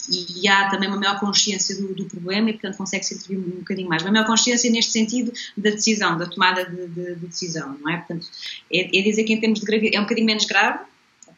e 0.09 0.47
há 0.47 0.69
também 0.69 0.87
uma 0.87 0.97
maior 0.97 1.19
consciência 1.19 1.75
do, 1.75 1.93
do, 1.93 2.05
problema 2.05 2.49
e, 2.49 2.53
portanto, 2.53 2.77
consegue-se 2.77 3.15
intervir 3.15 3.37
um 3.37 3.59
bocadinho 3.59 3.89
mais. 3.89 4.01
Uma 4.01 4.11
maior 4.11 4.25
consciência 4.25 4.71
neste 4.71 4.93
sentido 4.93 5.31
da 5.57 5.71
decisão, 5.71 6.17
da 6.17 6.25
tomada 6.25 6.65
de, 6.65 6.87
de, 6.87 7.15
de 7.15 7.27
decisão, 7.27 7.77
não 7.79 7.91
é? 7.91 7.97
Portanto, 7.97 8.27
é, 8.71 8.97
é, 8.97 9.01
dizer 9.01 9.23
que 9.25 9.33
em 9.33 9.39
termos 9.39 9.59
de 9.59 9.65
gravidez 9.65 9.93
é 9.93 9.99
um 9.99 10.03
bocadinho 10.03 10.25
menos 10.25 10.45
grave, 10.45 10.79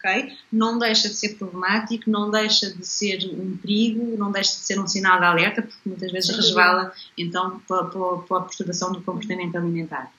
ok? 0.04 0.34
Não 0.52 0.80
deixa 0.80 1.08
de 1.08 1.16
ser 1.16 1.36
problemático, 1.36 2.10
não 2.10 2.32
deixa 2.32 2.72
de 2.72 2.86
ser 2.86 3.30
um 3.32 3.56
perigo, 3.58 4.18
não 4.18 4.32
deixa 4.32 4.52
de 4.54 4.66
ser 4.66 4.80
um 4.80 4.88
sinal 4.88 5.20
de 5.20 5.26
alerta, 5.26 5.62
porque 5.62 5.78
muitas 5.86 6.12
vezes 6.12 6.36
resvala 6.36 6.92
então 7.18 7.62
para, 7.68 7.86
a 7.86 8.42
perturbação 8.42 8.92
do 8.92 9.02
comportamento 9.02 9.56
alimentar, 9.56 10.12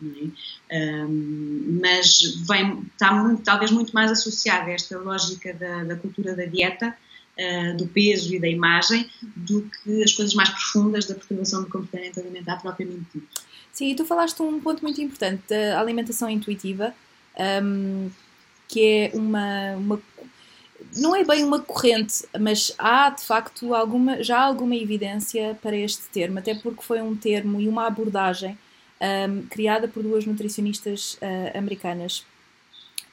é? 0.70 1.04
um, 1.04 1.80
mas 1.82 2.20
vem, 2.46 2.82
está 2.92 3.12
muito, 3.12 3.42
talvez 3.42 3.70
muito 3.70 3.92
mais 3.92 4.10
associada 4.10 4.70
a 4.70 4.74
esta 4.74 4.98
lógica 4.98 5.52
da, 5.52 5.84
da 5.84 5.96
cultura 5.96 6.36
da 6.36 6.44
dieta, 6.44 6.96
uh, 7.38 7.76
do 7.76 7.86
peso 7.88 8.32
e 8.34 8.38
da 8.38 8.48
imagem, 8.48 9.10
do 9.34 9.62
que 9.62 10.02
as 10.02 10.12
coisas 10.12 10.34
mais 10.34 10.48
profundas 10.50 11.06
da 11.06 11.14
perturbação 11.14 11.62
do 11.62 11.68
comportamento 11.68 12.20
alimentar 12.20 12.60
propriamente 12.60 13.04
dito. 13.14 13.42
Sim, 13.72 13.90
e 13.90 13.94
tu 13.94 14.04
falaste 14.04 14.40
um 14.42 14.60
ponto 14.60 14.82
muito 14.82 15.00
importante 15.00 15.42
da 15.48 15.80
alimentação 15.80 16.28
intuitiva, 16.28 16.94
um, 17.64 18.10
que 18.72 18.82
é 18.86 19.10
uma, 19.12 19.76
uma, 19.76 20.02
não 20.96 21.14
é 21.14 21.22
bem 21.22 21.44
uma 21.44 21.60
corrente, 21.60 22.24
mas 22.40 22.74
há 22.78 23.10
de 23.10 23.22
facto 23.22 23.74
alguma, 23.74 24.22
já 24.22 24.40
alguma 24.40 24.74
evidência 24.74 25.58
para 25.60 25.76
este 25.76 26.04
termo, 26.08 26.38
até 26.38 26.54
porque 26.54 26.82
foi 26.82 27.02
um 27.02 27.14
termo 27.14 27.60
e 27.60 27.68
uma 27.68 27.86
abordagem 27.86 28.56
um, 29.28 29.42
criada 29.42 29.86
por 29.86 30.02
duas 30.02 30.24
nutricionistas 30.24 31.18
uh, 31.20 31.58
americanas. 31.58 32.24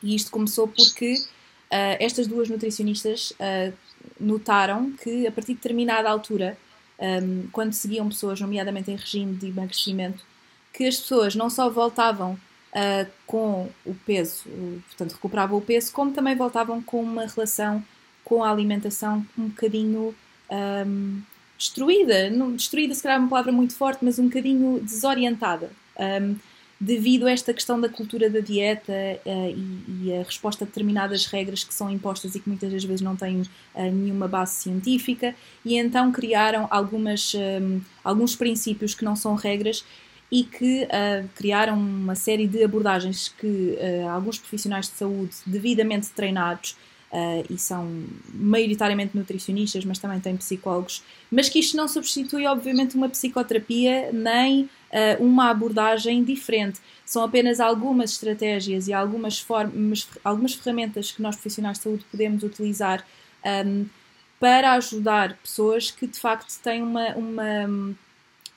E 0.02 0.16
isto 0.16 0.32
começou 0.32 0.66
porque 0.66 1.16
uh, 1.16 1.98
estas 2.00 2.26
duas 2.26 2.48
nutricionistas 2.48 3.32
uh, 3.32 3.74
notaram 4.18 4.94
que 4.94 5.28
a 5.28 5.32
partir 5.32 5.56
de 5.56 5.60
determinada 5.60 6.10
altura, 6.10 6.58
um, 6.98 7.50
quando 7.52 7.74
seguiam 7.74 8.08
pessoas, 8.08 8.40
nomeadamente 8.40 8.90
em 8.92 8.96
regime 8.96 9.36
de 9.36 9.48
emagrecimento, 9.48 10.24
que 10.72 10.86
as 10.86 10.96
pessoas 10.96 11.36
não 11.36 11.50
só 11.50 11.70
voltavam 11.70 12.40
uh, 12.74 13.10
com 13.26 13.70
o 13.86 13.94
peso, 14.06 14.44
portanto, 14.88 15.14
recuperavam 15.14 15.58
o 15.58 15.62
peso, 15.62 15.92
como 15.92 16.12
também 16.12 16.36
voltavam 16.36 16.82
com 16.82 17.02
uma 17.02 17.26
relação 17.26 17.84
com 18.24 18.44
a 18.44 18.52
alimentação 18.52 19.26
um 19.38 19.48
bocadinho 19.48 20.16
um, 20.52 21.22
destruída. 21.58 22.30
Não, 22.30 22.54
destruída, 22.54 22.94
se 22.94 23.02
calhar, 23.02 23.18
é 23.18 23.20
uma 23.20 23.30
palavra 23.30 23.52
muito 23.52 23.74
forte, 23.76 24.06
mas 24.06 24.20
um 24.20 24.26
bocadinho 24.26 24.80
desorientada. 24.80 25.72
Um, 25.98 26.36
devido 26.82 27.28
a 27.28 27.32
esta 27.32 27.54
questão 27.54 27.80
da 27.82 27.90
cultura 27.90 28.30
da 28.30 28.40
dieta 28.40 28.94
uh, 29.26 29.50
e, 29.50 30.08
e, 30.08 30.14
a 30.14 30.24
resposta 30.24 30.64
a 30.64 30.68
determinadas 30.68 31.26
regras 31.26 31.62
que 31.62 31.74
são 31.74 31.90
impostas 31.90 32.36
e 32.36 32.40
que 32.40 32.48
muitas 32.48 32.72
das 32.72 32.86
vezes 32.86 33.02
não 33.02 33.18
têm 33.18 33.42
uh, 33.42 33.48
nenhuma 33.92 34.30
base 34.30 34.54
científica, 34.54 35.36
e 35.66 35.76
então 35.76 36.10
criaram 36.12 36.68
algumas, 36.72 37.34
um, 37.34 37.82
alguns 38.02 38.36
princípios 38.36 38.96
que 38.96 39.04
não 39.04 39.16
são 39.16 39.36
regras 39.36 39.84
e 40.32 40.44
que 40.44 40.84
uh, 40.84 41.28
criaram 41.36 41.78
uma 41.78 42.16
série 42.16 42.48
de 42.48 42.64
abordagens 42.64 43.30
que 43.30 43.78
uh, 43.78 44.10
alguns 44.10 44.38
profissionais 44.38 44.88
de 44.88 44.94
saúde 44.94 45.36
devidamente 45.46 46.10
treinados 46.10 46.78
uh, 47.12 47.46
e 47.50 47.58
são 47.58 48.06
maioritariamente 48.34 49.18
nutricionistas, 49.18 49.84
mas 49.86 49.98
também 49.98 50.20
têm 50.20 50.38
psicólogos, 50.38 51.04
mas 51.32 51.50
que 51.50 51.60
isto 51.60 51.76
não 51.76 51.88
substitui, 51.88 52.46
obviamente, 52.46 52.96
uma 52.96 53.10
psicoterapia 53.10 54.12
nem 54.12 54.70
uma 55.20 55.52
abordagem 55.52 56.24
diferente. 56.24 56.80
São 57.06 57.24
apenas 57.24 57.60
algumas 57.60 58.14
estratégias 58.14 58.88
e 58.88 58.94
algumas, 58.94 59.38
formas, 59.38 60.08
algumas 60.24 60.56
ferramentas 60.56 61.12
que 61.12 61.22
nós 61.22 61.36
profissionais 61.36 61.78
de 61.78 61.84
saúde 61.84 62.06
podemos 62.10 62.42
utilizar 62.42 63.06
um, 63.68 63.86
para 64.40 64.74
ajudar 64.74 65.38
pessoas 65.44 65.92
que 65.92 66.08
de 66.08 66.20
facto 66.20 66.60
têm 66.64 66.82
uma, 66.82 67.10
uma 67.10 67.96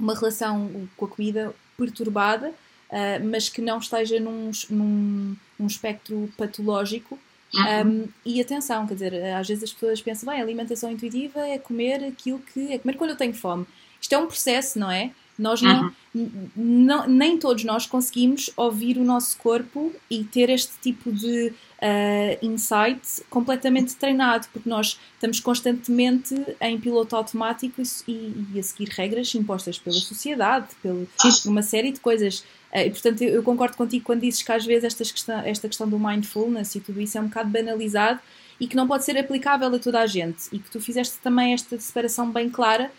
uma 0.02 0.14
relação 0.14 0.88
com 0.96 1.04
a 1.04 1.08
comida 1.08 1.54
perturbada, 1.78 2.48
uh, 2.48 3.24
mas 3.24 3.48
que 3.48 3.62
não 3.62 3.78
esteja 3.78 4.18
num, 4.18 4.50
num, 4.68 5.36
num 5.58 5.66
espectro 5.66 6.28
patológico. 6.36 7.16
Uhum. 7.54 7.86
Um, 7.86 8.08
e 8.24 8.40
atenção, 8.40 8.86
quer 8.86 8.94
dizer, 8.94 9.14
às 9.34 9.46
vezes 9.46 9.62
as 9.62 9.72
pessoas 9.72 10.00
pensam, 10.02 10.32
bem, 10.32 10.40
alimentação 10.40 10.90
intuitiva 10.90 11.46
é 11.46 11.58
comer 11.58 12.02
aquilo 12.02 12.40
que. 12.40 12.72
é 12.72 12.78
comer 12.78 12.96
quando 12.96 13.10
eu 13.10 13.16
tenho 13.16 13.34
fome. 13.34 13.66
Isto 14.00 14.14
é 14.14 14.18
um 14.18 14.26
processo, 14.26 14.78
não 14.78 14.90
é? 14.90 15.12
Nós 15.42 15.60
não, 15.60 15.92
uhum. 16.14 16.48
não, 16.54 17.08
nem 17.08 17.36
todos 17.36 17.64
nós 17.64 17.84
conseguimos 17.84 18.50
ouvir 18.56 18.96
o 18.96 19.04
nosso 19.04 19.36
corpo 19.36 19.92
e 20.08 20.22
ter 20.24 20.48
este 20.48 20.72
tipo 20.80 21.10
de 21.10 21.48
uh, 21.48 22.46
insight 22.46 23.22
completamente 23.28 23.96
treinado, 23.96 24.46
porque 24.52 24.68
nós 24.68 24.98
estamos 25.14 25.40
constantemente 25.40 26.34
em 26.60 26.78
piloto 26.78 27.16
automático 27.16 27.82
e, 28.06 28.46
e 28.54 28.58
a 28.58 28.62
seguir 28.62 28.88
regras 28.88 29.34
impostas 29.34 29.78
pela 29.78 29.96
sociedade, 29.96 30.68
pelo, 30.80 31.06
por 31.20 31.50
uma 31.50 31.62
série 31.62 31.90
de 31.90 32.00
coisas. 32.00 32.40
Uh, 32.72 32.86
e, 32.86 32.90
portanto, 32.90 33.22
eu, 33.22 33.34
eu, 33.34 33.42
concordo 33.42 33.76
contigo 33.76 34.04
quando 34.04 34.20
dizes 34.20 34.42
que 34.42 34.52
às 34.52 34.64
vezes 34.64 34.84
esta 34.84 35.04
questão, 35.04 35.40
esta 35.40 35.68
questão 35.68 35.88
do 35.88 35.98
mindfulness 35.98 36.74
e 36.76 36.80
tudo 36.80 37.00
isso 37.00 37.18
é 37.18 37.20
um 37.20 37.26
bocado 37.26 37.50
banalizado 37.50 38.20
e 38.60 38.66
que 38.68 38.76
não 38.76 38.86
pode 38.86 39.04
ser 39.04 39.18
aplicável 39.18 39.74
a 39.74 39.78
toda 39.78 40.00
a 40.00 40.06
gente. 40.06 40.44
E 40.52 40.58
que 40.60 40.70
tu 40.70 40.80
fizeste 40.80 41.18
também 41.20 41.52
esta 41.52 41.78
separação 41.80 42.30
bem 42.30 42.48
clara 42.48 42.92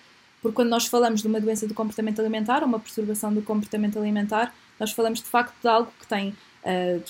porque 0.43 0.56
quando 0.58 0.69
nós 0.69 0.86
falamos 0.86 1.21
de 1.21 1.27
uma 1.27 1.39
doença 1.39 1.65
do 1.65 1.73
comportamento 1.73 2.19
alimentar, 2.19 2.63
uma 2.65 2.77
perturbação 2.77 3.34
do 3.34 3.41
comportamento 3.41 3.97
alimentar, 3.97 4.53
nós 4.77 4.91
falamos 4.91 5.19
de 5.19 5.25
facto 5.25 5.56
de 5.62 5.67
algo 5.69 5.91
que 5.97 6.06
tem 6.06 6.36
uh, 6.65 7.03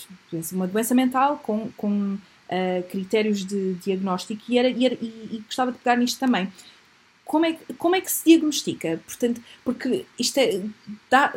uma 0.54 0.68
doença 0.68 0.94
mental 0.94 1.40
com, 1.42 1.72
com 1.76 2.14
uh, 2.14 2.84
critérios 2.92 3.44
de 3.44 3.74
diagnóstico 3.74 4.44
e, 4.48 4.60
era, 4.60 4.70
e, 4.70 4.86
era, 4.86 4.98
e, 5.02 5.08
e, 5.32 5.44
gostava 5.48 5.72
de 5.72 5.80
pegar 5.80 5.98
nisto 5.98 6.20
também. 6.20 6.48
Como 7.26 7.46
é, 7.46 7.58
como 7.80 7.96
é 7.96 8.02
que 8.02 8.12
se 8.12 8.24
diagnostica? 8.24 9.02
Portanto, 9.04 9.42
porque 9.66 10.06
isto 10.20 10.38
é. 10.38 10.62
Dá, 11.10 11.34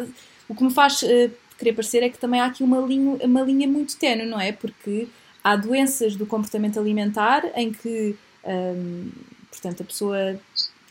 o 0.48 0.54
que 0.54 0.62
me 0.62 0.70
faz 0.70 1.00
uh, 1.02 1.30
querer 1.58 1.72
parecer 1.72 2.02
é 2.02 2.10
que 2.10 2.18
também 2.18 2.40
há 2.40 2.46
aqui 2.46 2.62
uma 2.62 2.78
linha, 2.78 3.24
uma 3.24 3.40
linha 3.40 3.66
muito 3.66 3.96
tenue, 3.96 4.26
não 4.26 4.38
é? 4.38 4.52
Porque 4.52 5.08
há 5.42 5.56
doenças 5.56 6.14
do 6.14 6.26
comportamento 6.26 6.78
alimentar 6.78 7.44
em 7.54 7.72
que, 7.72 8.14
um, 8.44 9.10
portanto, 9.50 9.82
a 9.82 9.86
pessoa 9.86 10.38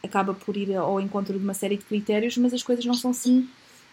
acaba 0.05 0.33
por 0.33 0.55
ir 0.55 0.75
ao 0.75 0.99
encontro 0.99 1.37
de 1.37 1.43
uma 1.43 1.53
série 1.53 1.77
de 1.77 1.83
critérios, 1.83 2.37
mas 2.37 2.53
as 2.53 2.63
coisas 2.63 2.85
não 2.85 2.93
são 2.93 3.11
assim 3.11 3.47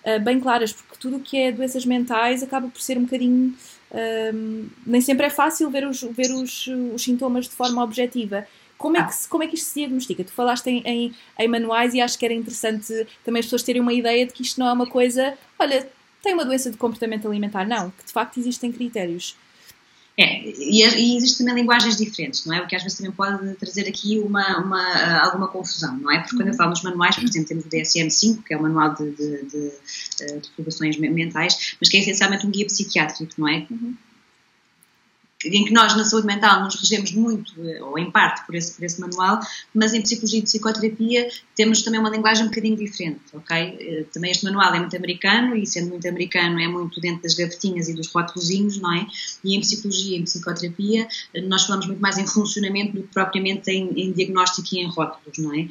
uh, 0.05 0.21
bem 0.21 0.41
claras, 0.41 0.73
porque 0.73 0.97
tudo 0.99 1.17
o 1.17 1.21
que 1.21 1.37
é 1.37 1.53
doenças 1.53 1.85
mentais 1.85 2.43
acaba 2.43 2.69
por 2.69 2.81
ser 2.81 2.99
um 2.99 3.05
bocadinho. 3.05 3.55
Uh, 3.91 4.69
nem 4.87 5.01
sempre 5.01 5.27
é 5.27 5.31
fácil 5.31 5.71
ver 5.71 5.87
os, 5.87 6.03
ver 6.03 6.31
os, 6.33 6.67
os 6.95 7.03
sintomas 7.03 7.47
de 7.49 7.55
forma 7.55 7.83
objetiva. 7.83 8.47
Como 8.79 8.97
é, 8.97 9.05
que, 9.05 9.29
como 9.29 9.45
é 9.45 9.47
que 9.47 9.55
isto 9.55 9.67
se 9.67 9.79
diagnostica? 9.79 10.25
Tu 10.25 10.33
falaste 10.33 10.67
em, 10.67 10.83
em, 10.85 11.15
em, 11.39 11.49
manuais 11.49 11.95
e 11.95 12.01
acho 12.01 12.19
que 12.19 12.25
era 12.25 12.35
interessante 12.35 13.07
também 13.25 13.39
as 13.39 13.47
pessoas 13.47 13.63
terem 13.63 13.81
uma 13.81 13.93
ideia 13.93 14.27
de 14.27 14.33
que 14.33 14.43
isto 14.43 14.59
não 14.59 14.67
é 14.67 14.73
uma 14.73 14.89
coisa, 14.89 15.39
olha, 15.57 15.89
tem 16.21 16.35
uma 16.35 16.45
doença 16.45 16.69
de 16.69 16.77
comportamento 16.77 17.29
alimentar. 17.29 17.65
Não, 17.65 17.91
que 17.91 18.05
de 18.05 18.13
facto 18.13 18.39
existem 18.39 18.73
critérios. 18.73 19.37
É, 20.19 20.43
e, 20.43 20.83
e 20.83 21.17
existem 21.17 21.47
também 21.47 21.63
linguagens 21.63 21.97
diferentes, 21.97 22.45
não 22.45 22.55
é? 22.55 22.63
O 22.63 22.67
que 22.67 22.77
às 22.77 22.83
vezes 22.83 22.99
também 22.99 23.13
pode 23.13 23.55
trazer 23.55 23.89
aqui 23.89 24.19
uma, 24.19 24.59
uma, 24.59 25.19
alguma 25.25 25.49
confusão, 25.49 25.97
não 25.97 26.11
é? 26.11 26.21
Porque 26.21 26.37
quando 26.37 26.49
eu 26.49 26.55
falo 26.55 26.71
nos 26.71 26.83
manuais, 26.83 27.17
por 27.17 27.25
exemplo, 27.25 27.49
temos 27.49 27.65
o 27.65 27.69
DSM-5, 27.69 28.43
que 28.43 28.53
é 28.53 28.57
o 28.57 28.63
Manual 28.63 28.95
de, 28.95 29.11
de, 29.11 29.43
de, 29.47 29.71
de 29.71 30.49
Perturbações 30.51 30.99
Mentais, 30.99 31.77
mas 31.81 31.89
que 31.89 31.97
é 31.97 32.01
essencialmente 32.01 32.47
um 32.47 32.51
guia 32.51 32.67
psiquiátrico, 32.67 33.33
não 33.39 33.49
é? 33.49 33.67
Uhum 33.71 33.95
em 35.45 35.65
que 35.65 35.73
nós 35.73 35.97
na 35.97 36.05
saúde 36.05 36.27
mental 36.27 36.63
nos 36.65 36.77
regemos 36.77 37.13
muito, 37.13 37.53
eh, 37.67 37.83
ou 37.83 37.99
em 37.99 38.11
parte, 38.11 38.45
por 38.47 38.55
esse, 38.55 38.75
por 38.75 38.85
esse 38.85 39.01
manual, 39.01 39.41
mas 39.75 39.93
em 39.93 40.03
psicologia 40.03 40.39
e 40.39 40.43
psicoterapia 40.43 41.29
temos 41.57 41.83
também 41.83 42.01
uma 42.01 42.11
linguagem 42.11 42.45
um 42.45 42.49
bocadinho 42.49 42.77
diferente, 42.77 43.21
ok? 43.33 43.57
Eh, 43.57 44.05
também 44.13 44.31
este 44.31 44.45
manual 44.45 44.75
é 44.75 44.79
muito 44.79 44.97
americano 44.97 45.57
e 45.57 45.67
sendo 45.67 45.91
muito 45.91 46.09
americano 46.09 46.61
é 46.61 46.69
muito 46.69 47.01
dentro 47.01 47.23
das 47.23 47.35
gavetinhas 47.35 47.89
e 47.89 47.95
dos 47.95 48.09
rótulozinhos, 48.13 48.81
não 48.81 48.93
é? 48.93 49.07
E 49.45 49.57
em 49.57 49.61
psicologia 49.61 50.17
e 50.17 50.21
em 50.21 50.25
psicoterapia 50.25 51.09
eh, 51.35 51.41
nós 51.43 51.65
falamos 51.65 51.87
muito 51.87 52.01
mais 52.01 52.19
em 52.19 52.27
funcionamento 52.27 52.93
do 52.93 53.03
que 53.03 53.13
propriamente 53.13 53.71
em, 53.71 53.91
em 53.97 54.13
diagnóstico 54.13 54.69
e 54.73 54.81
em 54.81 54.89
rótulos, 54.89 55.39
não 55.39 55.55
é? 55.55 55.69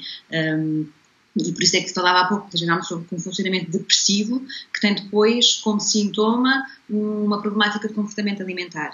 Um, 0.55 0.87
e 1.33 1.51
por 1.53 1.63
isso 1.63 1.77
é 1.77 1.81
que 1.81 1.93
falava 1.93 2.19
há 2.19 2.27
pouco, 2.27 2.49
geralmente, 2.53 2.87
sobre 2.87 3.07
um 3.09 3.17
funcionamento 3.17 3.71
depressivo, 3.71 4.45
que 4.73 4.81
tem 4.81 4.95
depois 4.95 5.61
como 5.61 5.79
sintoma 5.79 6.65
uma 6.89 7.41
problemática 7.41 7.87
de 7.87 7.93
comportamento 7.93 8.43
alimentar 8.43 8.91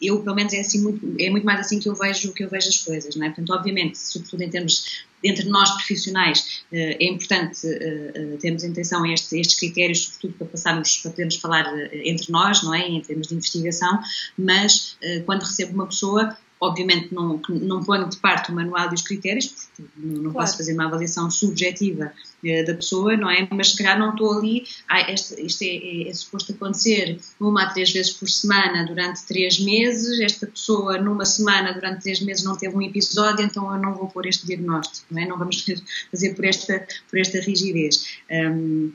eu 0.00 0.22
pelo 0.22 0.36
menos 0.36 0.52
é 0.52 0.60
assim 0.60 0.82
muito, 0.82 1.14
é 1.18 1.28
muito 1.30 1.44
mais 1.44 1.60
assim 1.60 1.78
que 1.78 1.88
eu 1.88 1.94
vejo 1.94 2.32
que 2.32 2.44
eu 2.44 2.48
vejo 2.48 2.68
as 2.68 2.78
coisas, 2.78 3.16
não 3.16 3.26
é? 3.26 3.30
Portanto, 3.30 3.50
obviamente, 3.50 3.98
sobretudo 3.98 4.42
em 4.42 4.50
termos 4.50 5.06
entre 5.22 5.48
nós 5.48 5.70
profissionais 5.70 6.62
eh, 6.72 6.96
é 7.00 7.04
importante 7.08 7.66
eh, 7.66 8.12
eh, 8.14 8.36
termos 8.40 8.64
atenção 8.64 9.04
a 9.04 9.12
estes, 9.12 9.32
estes 9.32 9.58
critérios, 9.58 10.04
sobretudo 10.04 10.34
para 10.34 10.46
passarmos, 10.46 10.96
para 10.98 11.10
podermos 11.10 11.36
falar 11.36 11.66
entre 11.92 12.30
nós, 12.30 12.62
não 12.62 12.74
é? 12.74 12.86
Em 12.86 13.00
termos 13.00 13.28
de 13.28 13.34
investigação, 13.34 14.00
mas 14.36 14.96
quando 15.26 15.42
recebo 15.42 15.74
uma 15.74 15.86
pessoa 15.86 16.36
Obviamente 16.60 17.14
não, 17.14 17.40
não 17.48 17.84
ponho 17.84 18.08
de 18.08 18.16
parte 18.16 18.50
o 18.50 18.54
manual 18.54 18.90
e 18.90 18.94
os 18.94 19.02
critérios, 19.02 19.46
porque 19.46 19.92
não, 19.96 20.32
claro. 20.32 20.32
posso 20.32 20.56
fazer 20.56 20.74
uma 20.74 20.86
avaliação 20.86 21.30
subjetiva 21.30 22.12
eh, 22.44 22.62
da 22.64 22.74
pessoa, 22.74 23.16
não 23.16 23.30
é? 23.30 23.48
Mas 23.50 23.70
se 23.70 23.78
calhar 23.78 23.98
não 23.98 24.10
estou 24.10 24.38
ali, 24.38 24.64
ah, 24.88 25.10
este, 25.10 25.40
isto 25.40 25.62
é, 25.62 25.66
é, 25.66 26.08
é, 26.08 26.14
suposto 26.14 26.52
acontecer 26.52 27.18
uma 27.40 27.64
a 27.64 27.72
três 27.72 27.92
vezes 27.92 28.12
por 28.12 28.28
semana 28.28 28.86
durante 28.86 29.26
três 29.26 29.58
meses, 29.58 30.20
esta 30.20 30.46
pessoa 30.46 30.98
numa 30.98 31.24
semana 31.24 31.72
durante 31.72 32.02
três 32.02 32.20
meses 32.20 32.44
não 32.44 32.56
teve 32.56 32.76
um 32.76 32.82
episódio, 32.82 33.44
então 33.44 33.72
eu 33.74 33.80
não 33.80 33.94
vou 33.94 34.08
pôr 34.08 34.26
este 34.26 34.46
diagnóstico, 34.46 35.06
não 35.10 35.22
é? 35.22 35.26
Não 35.26 35.38
vamos 35.38 35.64
fazer 36.10 36.34
por 36.34 36.44
esta, 36.44 36.86
por 37.10 37.18
esta 37.18 37.40
rigidez. 37.40 38.18
Um, 38.30 38.92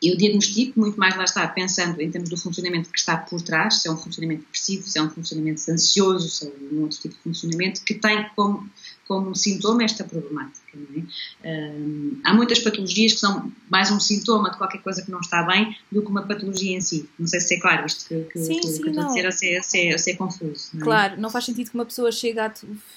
eu 0.00 0.16
diagnostico 0.16 0.78
muito 0.78 0.98
mais, 0.98 1.16
lá 1.16 1.24
está, 1.24 1.46
pensando 1.48 2.00
em 2.00 2.10
termos 2.10 2.30
do 2.30 2.36
funcionamento 2.36 2.88
que 2.90 2.98
está 2.98 3.16
por 3.16 3.42
trás, 3.42 3.82
se 3.82 3.88
é 3.88 3.90
um 3.90 3.96
funcionamento 3.96 4.42
depressivo, 4.42 4.86
se 4.86 4.98
é 4.98 5.02
um 5.02 5.10
funcionamento 5.10 5.60
ansioso, 5.70 6.28
se 6.28 6.46
é 6.46 6.52
um 6.72 6.82
outro 6.82 6.98
tipo 6.98 7.14
de 7.16 7.20
funcionamento, 7.22 7.82
que 7.82 7.94
tem 7.94 8.28
como, 8.36 8.70
como 9.08 9.34
sintoma 9.34 9.82
esta 9.82 10.04
problemática. 10.04 10.78
É? 11.42 11.72
Há 12.22 12.32
muitas 12.32 12.60
patologias 12.60 13.14
que 13.14 13.18
são 13.18 13.50
mais 13.68 13.90
um 13.90 13.98
sintoma 13.98 14.52
de 14.52 14.58
qualquer 14.58 14.80
coisa 14.82 15.02
que 15.02 15.10
não 15.10 15.18
está 15.18 15.42
bem 15.42 15.76
do 15.90 16.00
que 16.00 16.08
uma 16.08 16.22
patologia 16.22 16.76
em 16.76 16.80
si. 16.80 17.08
Não 17.18 17.26
sei 17.26 17.40
se 17.40 17.54
é 17.56 17.60
claro 17.60 17.84
isto 17.84 18.06
que, 18.06 18.20
que, 18.24 18.38
sim, 18.38 18.60
que, 18.60 18.68
sim, 18.68 18.82
que 18.82 18.88
estou 18.90 19.02
a 19.02 19.06
dizer 19.08 19.26
ou 19.26 19.32
se 19.32 19.50
é, 19.52 19.62
se, 19.62 19.88
é, 19.88 19.98
se 19.98 20.10
é 20.12 20.14
confuso. 20.14 20.70
Não 20.74 20.82
é? 20.82 20.84
Claro, 20.84 21.20
não 21.20 21.30
faz 21.30 21.44
sentido 21.44 21.70
que 21.70 21.74
uma 21.74 21.86
pessoa 21.86 22.12
chegue, 22.12 22.38
a, 22.38 22.52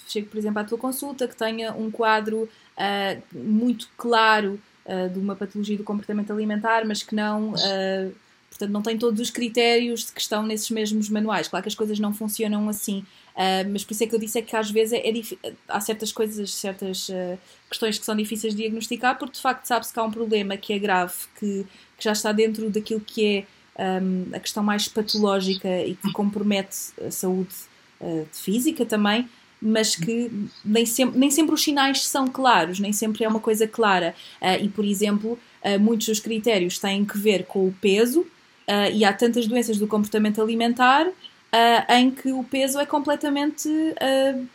chegue, 0.07 0.27
por 0.27 0.37
exemplo, 0.37 0.59
à 0.59 0.63
tua 0.63 0.77
consulta, 0.77 1.27
que 1.27 1.35
tenha 1.35 1.73
um 1.73 1.89
quadro 1.89 2.43
uh, 2.77 3.21
muito 3.33 3.89
claro 3.97 4.61
uh, 4.85 5.09
de 5.09 5.19
uma 5.19 5.35
patologia 5.35 5.77
do 5.77 5.83
comportamento 5.83 6.31
alimentar, 6.31 6.85
mas 6.85 7.03
que 7.03 7.15
não, 7.15 7.49
uh, 7.49 8.13
portanto, 8.49 8.71
não 8.71 8.81
tem 8.81 8.97
todos 8.97 9.19
os 9.19 9.29
critérios 9.29 10.09
que 10.09 10.21
estão 10.21 10.43
nesses 10.43 10.69
mesmos 10.69 11.09
manuais. 11.09 11.47
Claro 11.47 11.63
que 11.63 11.69
as 11.69 11.75
coisas 11.75 11.99
não 11.99 12.13
funcionam 12.13 12.67
assim, 12.69 12.99
uh, 12.99 13.69
mas 13.71 13.83
por 13.83 13.93
isso 13.93 14.03
é 14.03 14.07
que 14.07 14.15
eu 14.15 14.19
disse 14.19 14.39
é 14.39 14.41
que 14.41 14.55
às 14.55 14.69
vezes 14.69 14.93
é, 14.93 15.09
é 15.09 15.53
há 15.67 15.79
certas 15.79 16.11
coisas, 16.11 16.53
certas 16.53 17.09
questões 17.69 17.97
que 17.97 18.05
são 18.05 18.15
difíceis 18.15 18.55
de 18.55 18.61
diagnosticar, 18.61 19.17
porque 19.17 19.35
de 19.35 19.41
facto 19.41 19.65
sabe-se 19.65 19.93
que 19.93 19.99
há 19.99 20.03
um 20.03 20.11
problema 20.11 20.57
que 20.57 20.73
é 20.73 20.79
grave, 20.79 21.13
que, 21.39 21.65
que 21.97 22.03
já 22.03 22.11
está 22.11 22.31
dentro 22.31 22.69
daquilo 22.69 23.01
que 23.01 23.45
é 23.77 24.01
um, 24.01 24.35
a 24.35 24.39
questão 24.39 24.63
mais 24.63 24.87
patológica 24.87 25.69
e 25.83 25.95
que 25.95 26.11
compromete 26.11 26.77
a 27.05 27.11
saúde 27.11 27.71
física 28.31 28.83
também, 28.83 29.29
mas 29.61 29.95
que 29.95 30.31
nem 30.65 30.85
sempre, 30.85 31.19
nem 31.19 31.29
sempre 31.29 31.53
os 31.53 31.61
sinais 31.61 32.03
são 32.07 32.27
claros, 32.27 32.79
nem 32.79 32.91
sempre 32.91 33.23
é 33.23 33.27
uma 33.27 33.39
coisa 33.39 33.67
clara. 33.67 34.15
Uh, 34.41 34.63
e, 34.63 34.69
por 34.69 34.83
exemplo, 34.83 35.37
uh, 35.63 35.79
muitos 35.79 36.07
dos 36.07 36.19
critérios 36.19 36.79
têm 36.79 37.05
que 37.05 37.17
ver 37.17 37.45
com 37.45 37.67
o 37.67 37.75
peso, 37.79 38.21
uh, 38.21 38.91
e 38.91 39.05
há 39.05 39.13
tantas 39.13 39.45
doenças 39.45 39.77
do 39.77 39.87
comportamento 39.87 40.41
alimentar 40.41 41.07
em 41.89 42.09
que 42.09 42.31
o 42.31 42.45
peso 42.45 42.79
é 42.79 42.85
completamente 42.85 43.67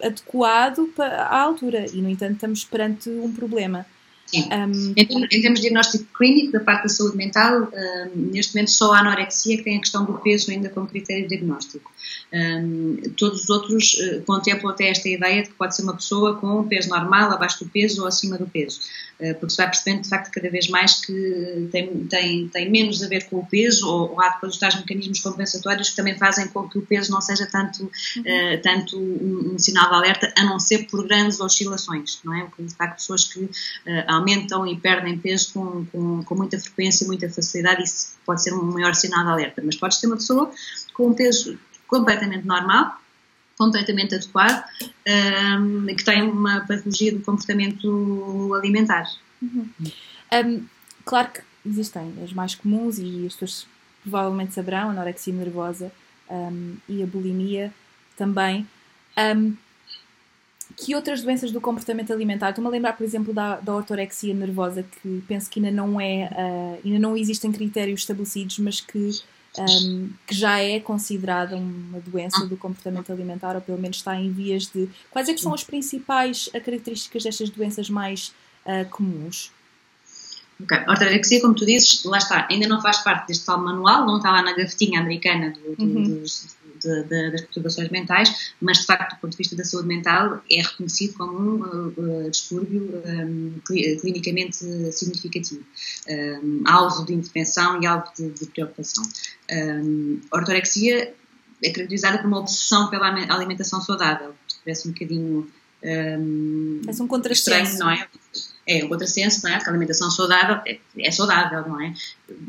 adequado 0.02 0.88
à 0.98 1.42
altura, 1.42 1.84
e, 1.92 2.00
no 2.00 2.08
entanto, 2.08 2.36
estamos 2.36 2.64
perante 2.64 3.10
um 3.10 3.30
problema. 3.30 3.84
Sim. 4.26 4.48
Um, 4.52 4.92
em, 4.96 5.02
em, 5.02 5.40
termos 5.40 5.60
de 5.60 5.66
diagnóstico 5.66 6.04
clínico 6.16 6.52
da 6.52 6.60
parte 6.60 6.82
da 6.84 6.88
saúde 6.88 7.16
mental, 7.16 7.62
um, 7.72 8.20
neste 8.32 8.54
momento 8.54 8.72
só 8.72 8.92
a 8.92 8.98
anorexia 8.98 9.56
que 9.56 9.62
tem 9.62 9.76
a 9.76 9.80
questão 9.80 10.04
do 10.04 10.14
peso 10.14 10.50
ainda 10.50 10.68
como 10.68 10.86
critério 10.86 11.28
diagnóstico. 11.28 11.92
Um, 12.32 12.96
todos 13.16 13.44
os 13.44 13.50
outros 13.50 13.94
uh, 13.94 14.22
contemplam 14.26 14.72
até 14.72 14.88
esta 14.88 15.08
ideia 15.08 15.42
de 15.42 15.50
que 15.50 15.54
pode 15.54 15.76
ser 15.76 15.82
uma 15.82 15.94
pessoa 15.94 16.36
com 16.36 16.66
peso 16.66 16.88
normal, 16.88 17.30
abaixo 17.30 17.64
do 17.64 17.70
peso 17.70 18.02
ou 18.02 18.08
acima 18.08 18.36
do 18.36 18.46
peso. 18.46 18.80
Uh, 19.20 19.34
porque 19.34 19.50
se 19.50 19.56
vai 19.56 19.66
percebendo, 19.66 20.02
de 20.02 20.08
facto, 20.08 20.30
cada 20.30 20.50
vez 20.50 20.68
mais 20.68 21.04
que 21.04 21.68
tem, 21.72 22.06
tem, 22.06 22.48
tem 22.48 22.70
menos 22.70 23.02
a 23.02 23.08
ver 23.08 23.24
com 23.28 23.38
o 23.38 23.46
peso, 23.46 23.88
ou, 23.88 24.12
ou 24.12 24.20
há 24.20 24.30
depois 24.30 24.52
os 24.52 24.58
tais 24.58 24.74
mecanismos 24.76 25.20
compensatórios 25.20 25.90
que 25.90 25.96
também 25.96 26.18
fazem 26.18 26.48
com 26.48 26.68
que 26.68 26.78
o 26.78 26.82
peso 26.82 27.10
não 27.10 27.20
seja 27.20 27.46
tanto, 27.46 27.82
uhum. 27.82 28.22
uh, 28.22 28.62
tanto 28.62 28.98
um, 28.98 29.54
um, 29.54 29.58
sinal 29.58 29.88
de 29.88 29.94
alerta, 29.94 30.32
a 30.36 30.44
não 30.44 30.58
ser 30.58 30.86
por 30.86 31.06
grandes 31.06 31.40
oscilações, 31.40 32.20
não 32.24 32.34
é? 32.34 32.44
Porque, 32.44 32.64
de 32.64 32.74
facto, 32.74 32.96
pessoas 32.96 33.24
que 33.24 33.48
aumentam 34.06 34.66
e 34.66 34.76
perdem 34.76 35.18
peso 35.18 35.52
com, 35.52 35.84
com, 35.86 36.24
com 36.24 36.34
muita 36.34 36.58
frequência 36.58 37.06
muita 37.06 37.28
facilidade, 37.28 37.82
isso 37.82 38.16
pode 38.24 38.42
ser 38.42 38.52
um 38.52 38.62
maior 38.62 38.94
sinal 38.94 39.24
de 39.24 39.30
alerta. 39.30 39.62
Mas 39.64 39.76
pode 39.76 39.94
ser 39.94 40.06
uma 40.06 40.16
pessoa 40.16 40.50
com 40.92 41.08
um 41.08 41.14
peso 41.14 41.58
completamente 41.86 42.44
normal, 42.44 42.98
completamente 43.56 44.14
adequado, 44.14 44.64
um, 45.58 45.86
que 45.86 46.04
tem 46.04 46.22
uma 46.22 46.60
patologia 46.60 47.12
do 47.12 47.20
comportamento 47.20 48.54
alimentar. 48.54 49.06
Uhum. 49.40 49.68
Um, 50.32 50.64
claro 51.04 51.28
que 51.32 51.40
existem 51.64 52.14
as 52.22 52.32
mais 52.32 52.54
comuns 52.54 52.98
e 52.98 53.26
as 53.26 53.32
pessoas 53.34 53.66
provavelmente 54.02 54.54
saberão, 54.54 54.88
a 54.88 54.92
anorexia 54.92 55.32
nervosa 55.32 55.90
um, 56.30 56.76
e 56.88 57.02
a 57.02 57.06
bulimia 57.06 57.72
também. 58.16 58.66
que 60.76 60.94
outras 60.94 61.22
doenças 61.22 61.52
do 61.52 61.60
comportamento 61.60 62.12
alimentar? 62.12 62.50
Estou-me 62.50 62.68
a 62.68 62.70
lembrar, 62.70 62.94
por 62.94 63.04
exemplo, 63.04 63.32
da, 63.32 63.56
da 63.60 63.74
ortorexia 63.74 64.34
nervosa, 64.34 64.82
que 64.82 65.22
penso 65.28 65.48
que 65.48 65.60
ainda 65.60 65.70
não 65.70 66.00
é, 66.00 66.28
uh, 66.32 66.80
ainda 66.84 66.98
não 66.98 67.16
existem 67.16 67.52
critérios 67.52 68.00
estabelecidos, 68.00 68.58
mas 68.58 68.80
que 68.80 69.10
um, 69.58 70.10
que 70.26 70.34
já 70.34 70.58
é 70.58 70.80
considerada 70.80 71.56
uma 71.56 72.00
doença 72.00 72.46
do 72.46 72.56
comportamento 72.56 73.12
alimentar, 73.12 73.54
ou 73.54 73.60
pelo 73.60 73.78
menos 73.78 73.98
está 73.98 74.16
em 74.16 74.30
vias 74.30 74.66
de. 74.66 74.88
Quais 75.10 75.28
é 75.28 75.34
que 75.34 75.40
são 75.40 75.54
as 75.54 75.64
principais 75.64 76.48
características 76.52 77.24
destas 77.24 77.50
doenças 77.50 77.88
mais 77.90 78.34
uh, 78.64 78.88
comuns? 78.90 79.52
Ok, 80.62 80.78
ortorexia, 80.88 81.40
como 81.40 81.54
tu 81.54 81.66
dizes, 81.66 82.02
lá 82.04 82.16
está, 82.16 82.48
ainda 82.50 82.66
não 82.66 82.80
faz 82.80 82.98
parte 82.98 83.28
deste 83.28 83.44
tal 83.44 83.60
manual, 83.60 84.06
não 84.06 84.16
está 84.16 84.30
lá 84.30 84.42
na 84.42 84.54
gavetinha 84.54 85.00
americana 85.00 85.50
do, 85.50 85.76
do, 85.76 85.84
uhum. 85.84 86.20
dos, 86.20 86.56
de, 86.82 87.02
de, 87.02 87.30
das 87.30 87.40
perturbações 87.42 87.90
mentais, 87.90 88.52
mas 88.60 88.78
de 88.78 88.86
facto, 88.86 89.16
do 89.16 89.20
ponto 89.20 89.32
de 89.32 89.36
vista 89.36 89.54
da 89.54 89.64
saúde 89.64 89.88
mental, 89.88 90.42
é 90.50 90.62
reconhecido 90.62 91.14
como 91.14 91.38
um 91.38 92.24
uh, 92.26 92.30
distúrbio 92.30 93.02
um, 93.04 93.60
clinicamente 94.00 94.56
significativo, 94.92 95.62
um, 96.08 96.62
alvo 96.66 97.04
de 97.04 97.12
intervenção 97.12 97.82
e 97.82 97.86
alvo 97.86 98.06
de, 98.16 98.30
de 98.30 98.46
preocupação. 98.46 99.04
Um, 99.52 100.20
a 100.30 100.38
ortorexia 100.38 101.14
é 101.62 101.70
caracterizada 101.70 102.18
por 102.18 102.28
uma 102.28 102.38
obsessão 102.38 102.88
pela 102.88 103.08
alimentação 103.08 103.80
saudável, 103.82 104.34
parece 104.64 104.88
um 104.88 104.92
bocadinho 104.92 105.50
um, 105.82 106.80
Parece 106.84 107.02
um 107.02 107.08
estranho, 107.30 107.78
não 107.78 107.90
é? 107.90 108.08
É 108.66 108.84
um 108.84 108.88
contrassenso, 108.88 109.44
não 109.44 109.50
é? 109.50 109.56
Porque 109.56 109.68
a 109.68 109.72
alimentação 109.72 110.10
saudável 110.10 110.60
é, 110.66 110.78
é, 110.98 111.10
saudável, 111.10 111.68
não 111.68 111.80
é? 111.80 111.94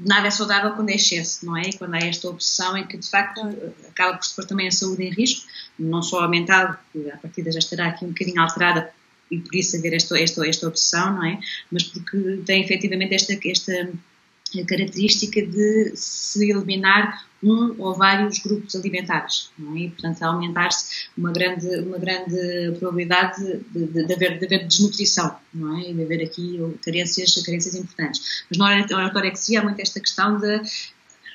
Nada 0.05 0.27
é 0.27 0.31
saudável 0.31 0.71
quando 0.71 0.89
é 0.89 0.95
excesso, 0.95 1.45
não 1.45 1.55
é? 1.55 1.61
E 1.69 1.77
quando 1.77 1.93
há 1.93 1.99
esta 1.99 2.27
opção 2.27 2.75
em 2.75 2.87
que, 2.87 2.97
de 2.97 3.07
facto, 3.07 3.41
acaba 3.87 4.17
por 4.17 4.25
se 4.25 4.35
pôr 4.35 4.45
também 4.45 4.67
a 4.67 4.71
saúde 4.71 5.03
em 5.03 5.11
risco, 5.11 5.47
não 5.77 6.01
só 6.01 6.21
a 6.21 6.27
mental, 6.27 6.75
que 6.91 7.09
a 7.11 7.17
partir 7.17 7.43
já 7.51 7.59
estará 7.59 7.87
aqui 7.87 8.03
um 8.03 8.09
bocadinho 8.09 8.41
alterada 8.41 8.91
e 9.29 9.39
por 9.39 9.53
isso 9.55 9.77
haver 9.77 9.93
esta, 9.93 10.19
esta, 10.19 10.47
esta 10.47 10.67
opção, 10.67 11.13
não 11.13 11.25
é? 11.25 11.39
Mas 11.71 11.83
porque 11.83 12.41
tem 12.45 12.63
efetivamente 12.63 13.13
esta, 13.13 13.37
esta 13.45 13.91
a 14.55 14.65
característica 14.65 15.45
de 15.45 15.91
se 15.95 16.49
eliminar 16.49 17.27
um 17.43 17.75
ou 17.77 17.95
vários 17.95 18.39
grupos 18.39 18.75
alimentares, 18.75 19.51
não 19.57 19.75
é? 19.75 19.81
E, 19.81 19.89
portanto, 19.89 20.23
aumentar-se 20.23 21.07
uma 21.17 21.31
grande, 21.31 21.67
uma 21.81 21.97
grande 21.97 22.75
probabilidade 22.79 23.43
de, 23.71 23.85
de, 23.85 24.05
de, 24.05 24.13
haver, 24.13 24.39
de 24.39 24.45
haver 24.45 24.67
desnutrição, 24.67 25.35
não 25.53 25.77
é? 25.77 25.89
E 25.89 25.93
de 25.93 26.03
haver 26.03 26.23
aqui 26.23 26.59
carências, 26.83 27.35
carências 27.43 27.75
importantes. 27.75 28.43
Mas 28.49 28.57
na 28.57 29.05
ortorexia 29.05 29.59
há 29.59 29.63
muito 29.63 29.79
esta 29.79 29.99
questão 29.99 30.39
da 30.39 30.61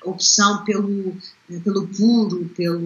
opção 0.05 0.65
pelo, 0.65 1.17
pelo 1.65 1.87
puro, 1.88 2.51
pelo, 2.57 2.81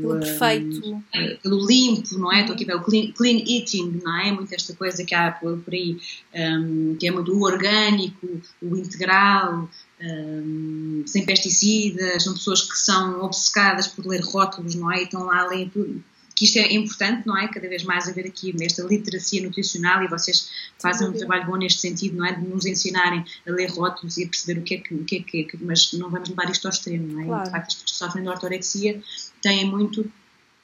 pelo 0.00 0.20
perfeito, 0.20 0.94
um, 0.94 1.02
pelo 1.42 1.66
limpo, 1.66 2.18
não 2.18 2.32
é? 2.32 2.40
Estou 2.40 2.54
aqui 2.54 2.64
ver 2.64 2.76
o 2.76 2.82
clean, 2.82 3.12
clean, 3.12 3.38
eating, 3.46 4.00
não 4.02 4.20
é? 4.20 4.32
Muito 4.32 4.54
esta 4.54 4.74
coisa 4.74 5.04
que 5.04 5.14
há 5.14 5.32
por, 5.32 5.58
por 5.58 5.74
aí, 5.74 5.98
um, 6.34 6.96
que 6.98 7.06
é 7.06 7.10
muito 7.10 7.32
o 7.32 7.42
orgânico, 7.42 8.40
o 8.62 8.76
integral, 8.76 9.68
um, 10.00 11.02
sem 11.06 11.24
pesticidas, 11.24 12.22
são 12.22 12.34
pessoas 12.34 12.62
que 12.62 12.78
são 12.78 13.22
obcecadas 13.22 13.86
por 13.86 14.06
ler 14.06 14.22
rótulos, 14.22 14.74
não 14.74 14.90
é? 14.90 15.00
E 15.00 15.04
estão 15.04 15.24
lá 15.24 15.40
a 15.40 15.46
ler 15.48 15.70
tudo 15.70 16.02
que 16.34 16.44
isto 16.44 16.58
é 16.58 16.72
importante, 16.74 17.26
não 17.26 17.36
é? 17.38 17.48
Cada 17.48 17.68
vez 17.68 17.84
mais 17.84 18.08
haver 18.08 18.26
aqui 18.26 18.54
esta 18.60 18.82
literacia 18.82 19.42
nutricional 19.42 20.02
e 20.02 20.08
vocês 20.08 20.50
fazem 20.78 21.08
um 21.08 21.12
trabalho 21.12 21.46
bom 21.46 21.56
neste 21.56 21.80
sentido, 21.80 22.16
não 22.16 22.26
é? 22.26 22.32
De 22.32 22.46
nos 22.46 22.66
ensinarem 22.66 23.24
a 23.46 23.50
ler 23.52 23.70
rótulos 23.70 24.16
e 24.18 24.24
a 24.24 24.28
perceber 24.28 24.60
o 24.60 24.62
que 24.62 24.74
é 24.74 24.78
que, 24.78 24.94
o 24.94 25.04
que, 25.04 25.16
é 25.16 25.22
que, 25.22 25.56
mas 25.60 25.92
não 25.92 26.10
vamos 26.10 26.28
levar 26.28 26.50
isto 26.50 26.66
ao 26.66 26.72
extremo, 26.72 27.06
não 27.06 27.20
é? 27.20 27.24
Claro. 27.24 27.44
De 27.44 27.50
facto, 27.50 27.68
as 27.68 27.74
pessoas 27.74 27.90
que 27.90 27.98
sofrem 27.98 28.24
de 28.24 28.30
ortorexia 28.30 29.02
têm 29.40 29.70
muito 29.70 30.10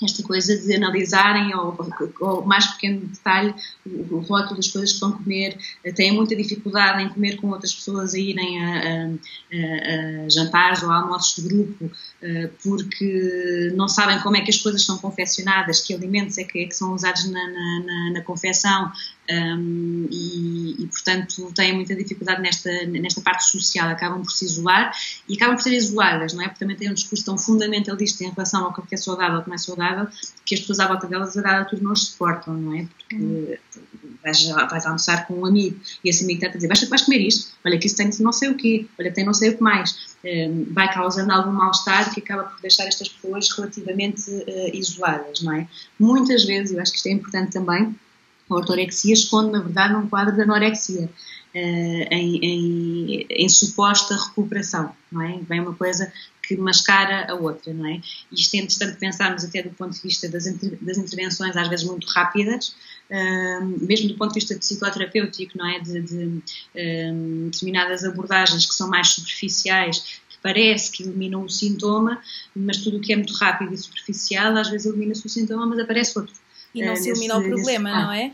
esta 0.02 0.22
coisa 0.22 0.56
de 0.56 0.74
analisarem 0.74 1.52
ao 1.52 1.76
mais 2.46 2.66
pequeno 2.66 3.06
detalhe 3.06 3.54
o, 3.86 4.18
rótulo 4.20 4.56
das 4.56 4.68
coisas 4.68 4.92
que 4.92 5.00
vão 5.00 5.12
comer, 5.12 5.58
têm 5.94 6.12
muita 6.12 6.34
dificuldade 6.34 7.02
em 7.02 7.08
comer 7.08 7.36
com 7.36 7.48
outras 7.48 7.74
pessoas, 7.74 8.14
a 8.14 8.18
irem 8.18 8.64
a, 8.64 8.70
a, 8.72 10.24
a 10.24 10.28
jantares 10.28 10.82
ou 10.82 10.90
a 10.90 10.96
almoços 11.00 11.42
de 11.42 11.48
grupo, 11.48 11.90
eh, 12.22 12.50
porque 12.62 13.72
não 13.74 13.88
sabem 13.88 14.20
como 14.20 14.36
é 14.36 14.40
que 14.40 14.50
as 14.50 14.58
coisas 14.58 14.84
são 14.84 14.98
confeccionadas, 14.98 15.80
que 15.80 15.94
alimentos 15.94 16.38
é 16.38 16.44
que, 16.44 16.60
é 16.60 16.66
que 16.66 16.74
são 16.74 16.94
usados 16.94 17.30
na, 17.30 17.46
na, 17.46 17.80
na, 17.80 18.10
na 18.12 18.20
confecção, 18.22 18.90
um, 19.28 20.09
e, 20.11 20.83
e, 20.83 20.87
portanto 20.87 21.52
têm 21.54 21.75
muita 21.75 21.94
dificuldade 21.94 22.42
nesta, 22.42 22.71
nesta 22.87 23.21
parte 23.21 23.44
social, 23.44 23.88
acabam 23.88 24.23
por 24.23 24.31
se 24.31 24.44
isolar 24.44 24.92
e 25.29 25.35
acabam 25.35 25.56
por 25.56 25.62
ser 25.62 25.73
isoladas, 25.73 26.33
não 26.33 26.42
é? 26.42 26.48
Porque 26.48 26.60
também 26.60 26.77
têm 26.77 26.90
um 26.90 26.94
discurso 26.94 27.25
tão 27.25 27.38
fundamentalista 27.38 28.25
em 28.25 28.31
relação 28.31 28.64
ao 28.64 28.73
que 28.73 28.94
é 28.94 28.96
saudável 28.96 29.40
e 29.40 29.42
que 29.42 29.48
não 29.48 29.54
é 29.54 29.58
saudável, 29.58 30.08
que 30.44 30.54
as 30.54 30.60
pessoas 30.60 30.81
à 30.81 30.88
volta 30.88 31.06
delas 31.06 31.37
a 31.37 31.42
dada 31.42 31.58
altura 31.60 31.83
não 31.83 31.92
os 31.92 32.08
suportam, 32.08 32.54
não 32.54 32.75
é? 32.75 32.87
Porque 32.87 33.58
vais, 34.23 34.48
vais 34.48 34.87
almoçar 34.87 35.27
com 35.27 35.35
um 35.35 35.46
amigo 35.46 35.79
e 36.04 36.08
esse 36.08 36.25
amigo 36.25 36.38
está 36.38 36.52
a 36.52 36.56
dizer, 36.56 36.68
vais, 36.68 36.88
vais 36.88 37.02
comer 37.02 37.21
isto, 37.21 37.52
olha 37.64 37.79
que 37.79 37.87
isso 37.87 37.96
tem 37.96 38.10
não 38.21 38.33
sei 38.33 38.50
o 38.50 38.56
quê, 38.56 38.87
olha 38.98 39.12
tem 39.12 39.25
não 39.25 39.35
sei 39.35 39.50
o 39.50 39.56
que 39.56 39.62
mais. 39.62 40.10
Vai 40.73 40.92
causando 40.92 41.33
algum 41.33 41.52
mal-estar 41.52 42.12
que 42.12 42.21
acaba 42.21 42.44
por 42.44 42.60
deixar 42.60 42.87
estas 42.87 43.08
pessoas 43.08 43.48
relativamente 43.50 44.29
uh, 44.31 44.75
isoladas, 44.75 45.40
não 45.40 45.52
é? 45.52 45.68
Muitas 45.98 46.44
vezes, 46.44 46.73
eu 46.73 46.81
acho 46.81 46.90
que 46.90 46.98
isto 46.98 47.06
é 47.06 47.12
importante 47.12 47.52
também, 47.52 47.94
a 48.55 48.59
ortorexia 48.59 49.15
esconde, 49.15 49.53
na 49.53 49.61
verdade, 49.61 49.94
um 49.94 50.09
quadro 50.09 50.35
de 50.35 50.42
anorexia. 50.42 51.09
em, 51.53 52.37
em, 52.44 53.27
em, 53.29 53.48
suposta 53.48 54.15
recuperação, 54.15 54.94
não 55.11 55.21
é? 55.23 55.40
Vem 55.48 55.61
uma 55.61 55.75
coisa 55.75 56.13
que 56.51 56.57
mascara 56.57 57.31
a 57.31 57.35
outra, 57.35 57.73
não 57.73 57.87
é? 57.87 58.01
Isto 58.33 58.55
é 58.55 58.59
interessante 58.59 58.98
pensarmos 58.98 59.44
até 59.44 59.63
do 59.63 59.71
ponto 59.71 59.94
de 59.94 60.03
vista 60.03 60.29
das, 60.29 60.44
das 60.44 60.98
intervenções, 60.98 61.57
às 61.57 61.69
vezes 61.69 61.87
muito 61.87 62.07
rápidas, 62.09 62.75
mesmo 63.81 64.09
do 64.09 64.17
ponto 64.17 64.33
de 64.33 64.40
vista 64.40 64.57
psicoterapêutico, 64.57 65.57
não 65.57 65.67
é? 65.67 65.79
De, 65.81 66.01
de 66.01 66.42
determinadas 67.44 68.05
abordagens 68.05 68.67
que 68.67 68.75
são 68.75 68.88
mais 68.88 69.09
superficiais, 69.09 70.21
que 70.29 70.38
parece 70.42 70.90
que 70.90 71.03
eliminam 71.03 71.44
o 71.44 71.48
sintoma, 71.48 72.21
mas 72.55 72.79
tudo 72.79 72.98
o 72.98 73.01
que 73.01 73.13
é 73.13 73.17
muito 73.17 73.35
rápido 73.35 73.73
e 73.73 73.79
superficial, 73.79 74.57
às 74.57 74.71
vezes 74.71 74.87
elimina-se 74.87 75.27
o 75.27 75.29
sintoma, 75.29 75.67
mas 75.67 75.79
aparece 75.79 76.19
outro. 76.19 76.35
E 76.75 76.85
não 76.85 76.92
uh, 76.92 76.96
se 76.96 77.11
elimina 77.11 77.38
o 77.38 77.42
problema, 77.42 77.90
não 77.90 78.13
é? 78.13 78.33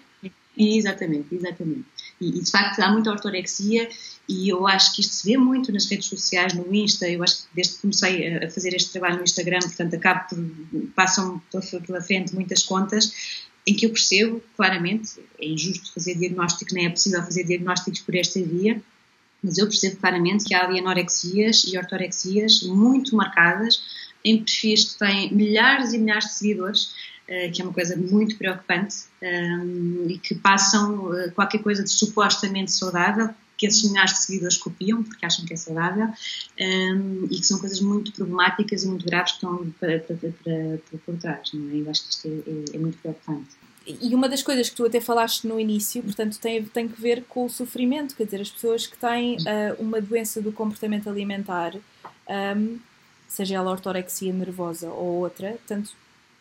Exatamente, 0.56 1.34
exatamente. 1.34 1.84
E, 2.20 2.28
e, 2.28 2.42
de 2.42 2.50
facto 2.50 2.80
há 2.80 2.90
muita 2.90 3.10
ortorexia 3.10 3.88
e 4.28 4.48
eu 4.48 4.66
acho 4.66 4.94
que 4.94 5.02
isto 5.02 5.12
se 5.12 5.30
vê 5.30 5.36
muito 5.36 5.70
nas 5.70 5.86
redes 5.86 6.06
sociais, 6.06 6.54
no 6.54 6.74
Insta, 6.74 7.08
eu 7.08 7.22
acho 7.22 7.42
que 7.42 7.48
desde 7.54 7.74
que 7.74 7.82
comecei 7.82 8.36
a 8.38 8.50
fazer 8.50 8.74
este 8.74 8.90
trabalho 8.90 9.18
no 9.18 9.24
Instagram, 9.24 9.60
portanto 9.60 9.94
acabo 9.94 10.28
por, 10.28 10.86
passam 10.94 11.42
pela 11.86 12.00
frente 12.00 12.34
muitas 12.34 12.62
contas 12.62 13.12
em 13.66 13.74
que 13.74 13.84
eu 13.84 13.90
percebo 13.90 14.42
claramente, 14.56 15.20
é 15.40 15.46
injusto 15.46 15.92
fazer 15.92 16.14
diagnóstico, 16.14 16.72
nem 16.72 16.86
é 16.86 16.90
possível 16.90 17.20
fazer 17.22 17.44
diagnósticos 17.44 18.00
por 18.00 18.14
esta 18.14 18.40
via, 18.40 18.80
mas 19.42 19.58
eu 19.58 19.66
percebo 19.66 19.96
claramente 19.96 20.44
que 20.44 20.54
há 20.54 20.64
ali 20.64 20.78
anorexias 20.78 21.64
e 21.64 21.76
ortorexias 21.76 22.62
muito 22.62 23.14
marcadas 23.16 23.82
em 24.24 24.38
perfis 24.38 24.92
que 24.92 24.98
têm 24.98 25.34
milhares 25.34 25.92
e 25.92 25.98
milhares 25.98 26.26
de 26.26 26.34
seguidores, 26.34 26.94
que 27.52 27.60
é 27.60 27.64
uma 27.64 27.72
coisa 27.72 27.96
muito 27.96 28.36
preocupante, 28.36 28.96
um, 29.22 30.06
eh, 30.08 30.12
e 30.12 30.18
que 30.18 30.34
passam 30.34 31.06
uh, 31.06 31.30
qualquer 31.32 31.58
coisa 31.58 31.82
de 31.82 31.90
supostamente 31.90 32.70
saudável, 32.70 33.30
que 33.56 33.66
esses 33.66 33.82
milhares 33.88 34.12
de 34.12 34.18
seguidores 34.18 34.56
copiam 34.56 35.02
porque 35.02 35.24
acham 35.24 35.44
que 35.44 35.54
é 35.54 35.56
saudável 35.56 36.08
um, 36.60 37.24
e 37.30 37.38
que 37.40 37.46
são 37.46 37.58
coisas 37.58 37.80
muito 37.80 38.12
problemáticas 38.12 38.84
e 38.84 38.86
muito 38.86 39.06
graves 39.06 39.32
que 39.32 39.38
estão 39.38 39.72
para, 39.80 39.98
para, 40.00 40.16
para, 40.16 40.32
para 40.42 40.98
por 41.04 41.16
trás. 41.16 41.50
Não 41.54 41.70
é? 41.70 41.80
Eu 41.80 41.90
acho 41.90 42.02
que 42.02 42.10
isto 42.10 42.28
é, 42.28 42.30
é, 42.30 42.76
é, 42.76 42.78
muito 42.78 42.98
preocupante. 42.98 43.48
E 43.86 44.14
uma 44.14 44.28
das 44.28 44.42
coisas 44.42 44.68
que 44.68 44.76
tu 44.76 44.84
até 44.84 45.00
falaste 45.00 45.46
no 45.46 45.58
início, 45.60 46.02
portanto, 46.02 46.38
tem, 46.38 46.62
tem 46.64 46.88
que 46.88 47.00
ver 47.00 47.24
com 47.28 47.46
o 47.46 47.48
sofrimento, 47.48 48.16
quer 48.16 48.24
dizer, 48.24 48.40
as 48.40 48.50
pessoas 48.50 48.86
que 48.86 48.98
têm 48.98 49.36
uh, 49.36 49.80
uma 49.80 50.00
doença 50.00 50.42
do 50.42 50.52
comportamento 50.52 51.08
alimentar, 51.08 51.72
um, 52.56 52.78
seja 53.28 53.54
ela 53.54 53.70
ortorexia 53.70 54.32
nervosa 54.32 54.88
ou 54.88 55.20
outra, 55.20 55.50
portanto, 55.50 55.92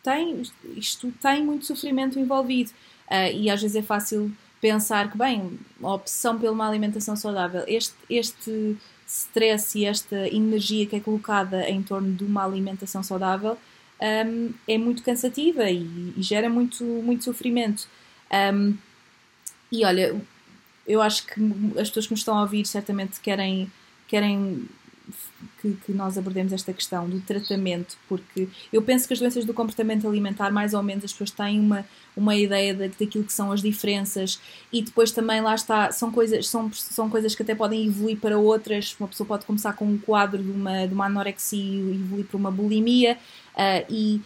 tem, 0.06 0.42
isto 0.76 1.12
tem 1.20 1.44
muito 1.44 1.66
sofrimento 1.66 2.18
envolvido. 2.18 2.70
Uh, 3.10 3.34
e 3.34 3.50
às 3.50 3.60
vezes 3.60 3.76
é 3.76 3.82
fácil 3.82 4.32
pensar 4.60 5.10
que, 5.10 5.18
bem, 5.18 5.58
a 5.82 5.94
opção 5.94 6.38
pela 6.38 6.52
uma 6.52 6.68
alimentação 6.68 7.16
saudável, 7.16 7.64
este, 7.66 7.94
este 8.08 8.76
stress 9.06 9.78
e 9.78 9.84
esta 9.84 10.28
energia 10.28 10.86
que 10.86 10.96
é 10.96 11.00
colocada 11.00 11.68
em 11.68 11.82
torno 11.82 12.12
de 12.14 12.24
uma 12.24 12.44
alimentação 12.44 13.02
saudável 13.02 13.56
um, 14.00 14.52
é 14.66 14.76
muito 14.76 15.02
cansativa 15.02 15.70
e, 15.70 16.12
e, 16.16 16.22
gera 16.22 16.48
muito, 16.48 16.84
muito 16.84 17.24
sofrimento. 17.24 17.88
Um, 18.52 18.76
e 19.70 19.84
olha, 19.84 20.20
eu 20.86 21.00
acho 21.02 21.26
que 21.26 21.40
as 21.78 21.88
pessoas 21.88 22.06
que 22.06 22.12
nos 22.12 22.20
estão 22.20 22.36
a 22.36 22.42
ouvir 22.42 22.66
certamente 22.66 23.20
querem, 23.20 23.70
querem 24.06 24.68
que, 25.74 25.86
que, 25.86 25.92
nós 25.92 26.16
abordemos 26.16 26.52
esta 26.52 26.72
questão 26.72 27.08
do 27.08 27.20
tratamento, 27.20 27.96
porque 28.08 28.48
eu 28.72 28.82
penso 28.82 29.06
que 29.06 29.14
as 29.14 29.18
doenças 29.18 29.44
do 29.44 29.52
comportamento 29.52 30.06
alimentar, 30.06 30.50
mais 30.50 30.74
ou 30.74 30.82
menos, 30.82 31.04
as 31.04 31.12
pessoas 31.12 31.30
têm 31.30 31.58
uma, 31.58 31.84
uma 32.16 32.36
ideia 32.36 32.72
de, 32.74 32.88
daquilo 32.88 33.24
que 33.24 33.32
são 33.32 33.50
as 33.50 33.60
diferenças 33.60 34.40
e 34.72 34.82
depois 34.82 35.10
também 35.10 35.40
lá 35.40 35.54
está, 35.54 35.90
são 35.90 36.10
coisas, 36.12 36.48
são, 36.48 36.72
são 36.72 37.10
coisas 37.10 37.34
que 37.34 37.42
até 37.42 37.54
podem 37.54 37.86
evoluir 37.86 38.18
para 38.18 38.38
outras. 38.38 38.96
Uma 38.98 39.08
pessoa 39.08 39.26
pode 39.26 39.44
começar 39.44 39.72
com 39.72 39.84
um 39.84 39.98
quadro 39.98 40.42
de 40.42 40.50
uma, 40.50 40.86
de 40.86 40.94
uma 40.94 41.06
anorexia 41.06 41.58
e 41.58 41.94
evoluir 41.94 42.26
para 42.26 42.36
uma 42.36 42.50
bulimia 42.50 43.18
uh, 43.54 43.92
e 43.92 44.20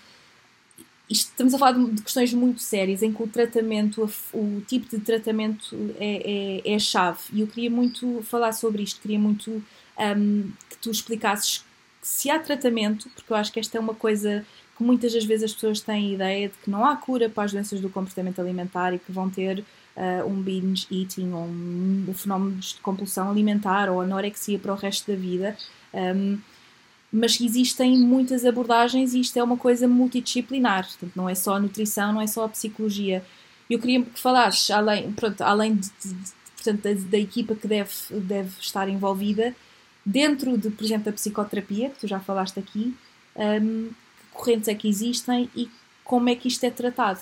estamos 1.10 1.52
a 1.52 1.58
falar 1.58 1.72
de, 1.72 2.02
questões 2.02 2.32
muito 2.32 2.60
sérias 2.60 3.02
em 3.02 3.12
que 3.12 3.22
o 3.22 3.26
tratamento, 3.26 4.08
o 4.32 4.62
tipo 4.66 4.88
de 4.88 5.02
tratamento 5.02 5.74
é, 5.98 6.60
é, 6.64 6.72
é 6.72 6.74
a 6.76 6.78
chave. 6.78 7.18
E 7.32 7.40
eu 7.40 7.46
queria 7.46 7.70
muito 7.70 8.22
falar 8.22 8.52
sobre 8.52 8.82
isto, 8.82 9.00
queria 9.00 9.18
muito 9.18 9.62
um, 10.00 10.50
que 10.68 10.76
tu 10.78 10.90
explicasses 10.90 11.64
se 12.02 12.30
há 12.30 12.38
tratamento, 12.38 13.08
porque 13.14 13.32
eu 13.32 13.36
acho 13.36 13.52
que 13.52 13.60
esta 13.60 13.76
é 13.76 13.80
uma 13.80 13.94
coisa 13.94 14.44
que 14.76 14.82
muitas 14.82 15.12
das 15.12 15.24
vezes 15.24 15.44
as 15.44 15.52
pessoas 15.52 15.80
têm 15.80 16.10
a 16.10 16.14
ideia 16.14 16.48
de 16.48 16.54
que 16.56 16.70
não 16.70 16.84
há 16.84 16.96
cura 16.96 17.28
para 17.28 17.44
as 17.44 17.52
doenças 17.52 17.80
do 17.80 17.90
comportamento 17.90 18.40
alimentar 18.40 18.94
e 18.94 18.98
que 18.98 19.12
vão 19.12 19.28
ter 19.28 19.62
uh, 19.96 20.26
um 20.26 20.40
binge 20.40 20.86
eating 20.90 21.32
ou 21.32 21.42
um, 21.42 22.06
um, 22.08 22.14
fenómeno 22.14 22.56
de 22.56 22.74
compulsão 22.76 23.30
alimentar 23.30 23.90
ou 23.90 24.00
anorexia 24.00 24.58
para 24.58 24.72
o 24.72 24.76
resto 24.76 25.10
da 25.10 25.16
vida. 25.16 25.56
Um, 25.92 26.38
mas 27.12 27.40
existem 27.40 27.98
muitas 27.98 28.44
abordagens 28.44 29.14
e 29.14 29.20
isto 29.20 29.36
é 29.36 29.42
uma 29.42 29.56
coisa 29.56 29.88
multidisciplinar, 29.88 30.86
portanto, 30.86 31.12
não 31.16 31.28
é 31.28 31.34
só 31.34 31.56
a 31.56 31.60
nutrição, 31.60 32.12
não 32.12 32.20
é 32.20 32.26
só 32.26 32.44
a 32.44 32.48
psicologia. 32.48 33.24
Eu 33.68 33.78
queria 33.78 34.02
que 34.02 34.18
falasses, 34.18 34.70
além, 34.70 35.10
pronto, 35.12 35.40
além 35.42 35.74
de, 35.74 35.90
de, 36.02 36.14
de 36.14 36.32
portanto, 36.56 36.82
da, 36.82 37.10
da, 37.10 37.18
equipa 37.18 37.54
que 37.54 37.66
deve, 37.66 37.90
deve 38.10 38.50
estar 38.60 38.88
envolvida, 38.88 39.54
dentro 40.04 40.56
de, 40.56 40.70
por 40.70 40.84
exemplo, 40.84 41.04
da 41.04 41.12
psicoterapia, 41.12 41.90
que 41.90 42.00
tu 42.00 42.06
já 42.06 42.20
falaste 42.20 42.58
aqui, 42.58 42.96
um, 43.36 43.88
que 43.88 43.94
correntes 44.32 44.68
é 44.68 44.74
que 44.74 44.88
existem 44.88 45.50
e 45.54 45.70
como 46.04 46.28
é 46.28 46.34
que 46.34 46.48
isto 46.48 46.64
é 46.64 46.70
tratado? 46.70 47.20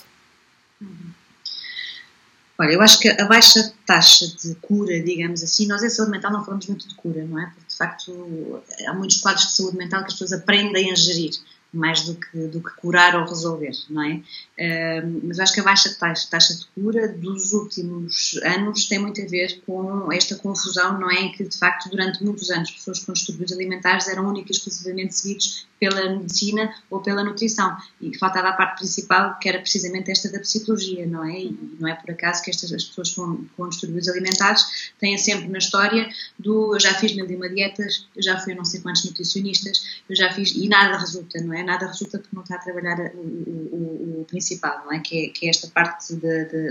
Olha, 2.61 2.73
eu 2.73 2.83
acho 2.83 2.99
que 2.99 3.09
a 3.09 3.25
baixa 3.27 3.73
taxa 3.87 4.27
de 4.27 4.55
cura, 4.57 5.01
digamos 5.01 5.43
assim, 5.43 5.67
nós 5.67 5.83
em 5.83 5.89
saúde 5.89 6.11
mental 6.11 6.33
não 6.33 6.45
falamos 6.45 6.67
muito 6.67 6.89
de 6.89 6.95
cura, 6.97 7.25
não 7.25 7.39
é? 7.39 7.47
Porque 7.47 7.69
de 7.69 7.77
facto 7.77 8.63
há 8.87 8.95
muitos 8.95 9.19
quadros 9.19 9.47
de 9.47 9.53
saúde 9.53 9.77
mental 9.77 10.01
que 10.01 10.09
as 10.09 10.15
pessoas 10.15 10.33
aprendem 10.33 10.91
a 10.91 10.95
gerir 10.95 11.31
mais 11.73 12.03
do 12.05 12.15
que, 12.15 12.39
do 12.47 12.63
que 12.63 12.71
curar 12.77 13.15
ou 13.15 13.27
resolver, 13.27 13.73
não 13.91 14.03
é? 14.03 14.15
Uh, 14.15 15.21
mas 15.25 15.39
acho 15.39 15.53
que 15.53 15.61
a 15.61 15.65
baixa 15.65 15.95
taxa, 15.95 16.29
taxa 16.31 16.55
de 16.55 16.67
cura 16.75 17.09
dos 17.09 17.53
últimos 17.53 18.39
anos 18.43 18.87
tem 18.87 18.99
muito 18.99 19.21
a 19.21 19.27
ver 19.27 19.61
com 19.67 20.11
esta 20.13 20.37
confusão, 20.37 20.99
não 20.99 21.11
é? 21.11 21.23
Em 21.23 21.33
que, 21.33 21.45
de 21.45 21.57
facto, 21.57 21.91
durante 21.91 22.25
muitos 22.25 22.51
anos, 22.51 22.71
pessoas 22.71 23.01
com 23.01 23.13
distúrbios 23.13 23.53
alimentares 23.53 24.09
eram 24.09 24.27
únicas 24.27 24.57
e 24.57 24.59
exclusivamente 24.59 25.15
seguidos 25.15 25.69
pela 25.79 26.19
medicina 26.19 26.75
ou 26.91 27.01
pela 27.01 27.23
nutrição. 27.23 27.77
E 28.01 28.17
faltava 28.19 28.49
a 28.49 28.53
parte 28.53 28.79
principal, 28.79 29.39
que 29.39 29.49
era 29.49 29.59
precisamente 29.59 30.11
esta 30.11 30.31
da 30.31 30.41
psicologia, 30.41 31.07
não 31.07 31.25
é? 31.25 31.41
E 31.41 31.77
não 31.79 31.89
é 31.89 31.95
por 31.95 32.11
acaso 32.11 32.43
que 32.43 32.51
estas 32.51 32.73
as 32.73 32.85
pessoas 32.85 33.11
com, 33.11 33.45
com 33.57 33.69
distúrbios 33.69 34.09
alimentares 34.09 34.93
têm 34.99 35.17
sempre 35.17 35.49
na 35.49 35.59
história 35.59 36.09
do 36.39 36.75
eu 36.75 36.81
já 36.81 36.95
fiz 36.95 37.15
mil 37.15 37.31
e 37.31 37.37
uma 37.37 37.49
dietas, 37.49 38.07
eu 38.17 38.23
já 38.23 38.39
fui 38.39 38.53
a 38.53 38.57
não 38.57 38.65
sei 38.65 38.81
quantos 38.81 39.05
nutricionistas, 39.05 40.03
eu 40.09 40.17
já 40.17 40.33
fiz, 40.33 40.53
e 40.53 40.69
nada 40.69 40.99
resulta, 40.99 41.41
não 41.41 41.55
é? 41.55 41.58
Nada 41.63 41.87
resulta 41.87 42.19
porque 42.19 42.35
não 42.35 42.43
está 42.43 42.57
a 42.57 42.59
trabalhar 42.59 42.99
o, 43.15 43.21
o, 43.21 44.21
o 44.21 44.25
principal, 44.25 44.85
não 44.85 44.93
é? 44.93 45.01
Que, 45.01 45.27
é? 45.27 45.29
que 45.29 45.47
é 45.47 45.51
esta 45.51 45.69
parte 45.69 46.15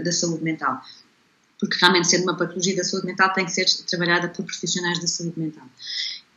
da 0.04 0.12
saúde 0.12 0.44
mental 0.44 0.82
porque 1.60 1.78
realmente 1.80 2.08
sendo 2.08 2.24
uma 2.24 2.38
patologia 2.38 2.76
da 2.76 2.84
saúde 2.84 3.08
mental 3.08 3.34
tem 3.34 3.46
que 3.46 3.52
ser 3.52 3.66
trabalhada 3.86 4.30
por 4.30 4.46
profissionais 4.46 5.00
da 5.00 5.08
saúde 5.08 5.40
mental. 5.40 5.66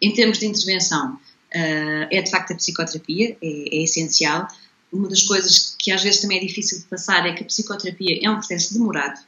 Em 0.00 0.12
termos 0.12 0.38
de 0.38 0.46
intervenção, 0.46 1.14
uh, 1.14 2.06
é 2.10 2.22
de 2.22 2.30
facto 2.30 2.52
a 2.52 2.56
psicoterapia, 2.56 3.36
é, 3.42 3.76
é, 3.76 3.82
essencial. 3.84 4.48
Uma 4.92 5.08
das 5.08 5.22
coisas 5.22 5.76
que 5.78 5.92
às 5.92 6.02
vezes 6.02 6.20
também 6.20 6.38
é 6.38 6.40
difícil 6.40 6.78
de 6.78 6.84
passar 6.84 7.26
é 7.26 7.32
que 7.34 7.42
a 7.42 7.46
psicoterapia 7.46 8.18
é 8.22 8.30
um 8.30 8.36
processo 8.36 8.72
demorado, 8.72 9.20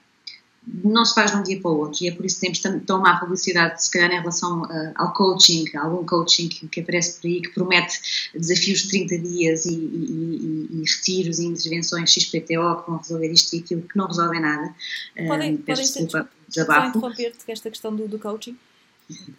não 0.67 1.05
se 1.05 1.15
faz 1.15 1.33
de 1.33 1.37
um 1.37 1.43
dia 1.43 1.61
para 1.61 1.71
o 1.71 1.79
outro, 1.79 2.05
e 2.05 2.09
é 2.09 2.13
por 2.13 2.25
isso 2.25 2.41
que 2.41 2.61
temos 2.61 2.85
tão 2.87 3.01
má 3.01 3.19
publicidade, 3.19 3.83
se 3.83 3.91
calhar, 3.91 4.13
em 4.13 4.21
relação 4.21 4.63
uh, 4.63 4.93
ao 4.95 5.13
coaching, 5.13 5.65
algum 5.77 6.05
coaching 6.07 6.49
que, 6.49 6.69
que, 6.69 6.81
aparece 6.81 7.21
por 7.21 7.27
aí, 7.27 7.43
que 7.43 7.49
promete 7.49 8.31
desafios 8.33 8.83
de 8.83 8.89
30 8.91 9.19
dias 9.19 9.67
e, 9.67 9.75
e, 9.75 9.77
e, 9.77 10.69
e 10.71 10.85
retiros 10.85 11.41
e 11.41 11.47
intervenções 11.47 12.13
XPTO 12.13 12.83
que 12.83 12.91
vão 12.91 12.99
resolver 12.99 13.33
isto 13.33 13.57
e 13.57 13.59
aquilo, 13.59 13.83
que 13.83 13.97
não 13.97 14.07
resolvem 14.07 14.41
nada. 14.41 14.75
Podem, 15.27 15.55
uh, 15.55 15.59
podem 15.59 15.85
desculpa, 15.85 16.29
desabafo. 16.49 16.89
interromper-te 16.99 17.51
esta 17.51 17.69
questão 17.69 17.95
do, 17.95 18.07
do 18.07 18.19
coaching? 18.19 18.57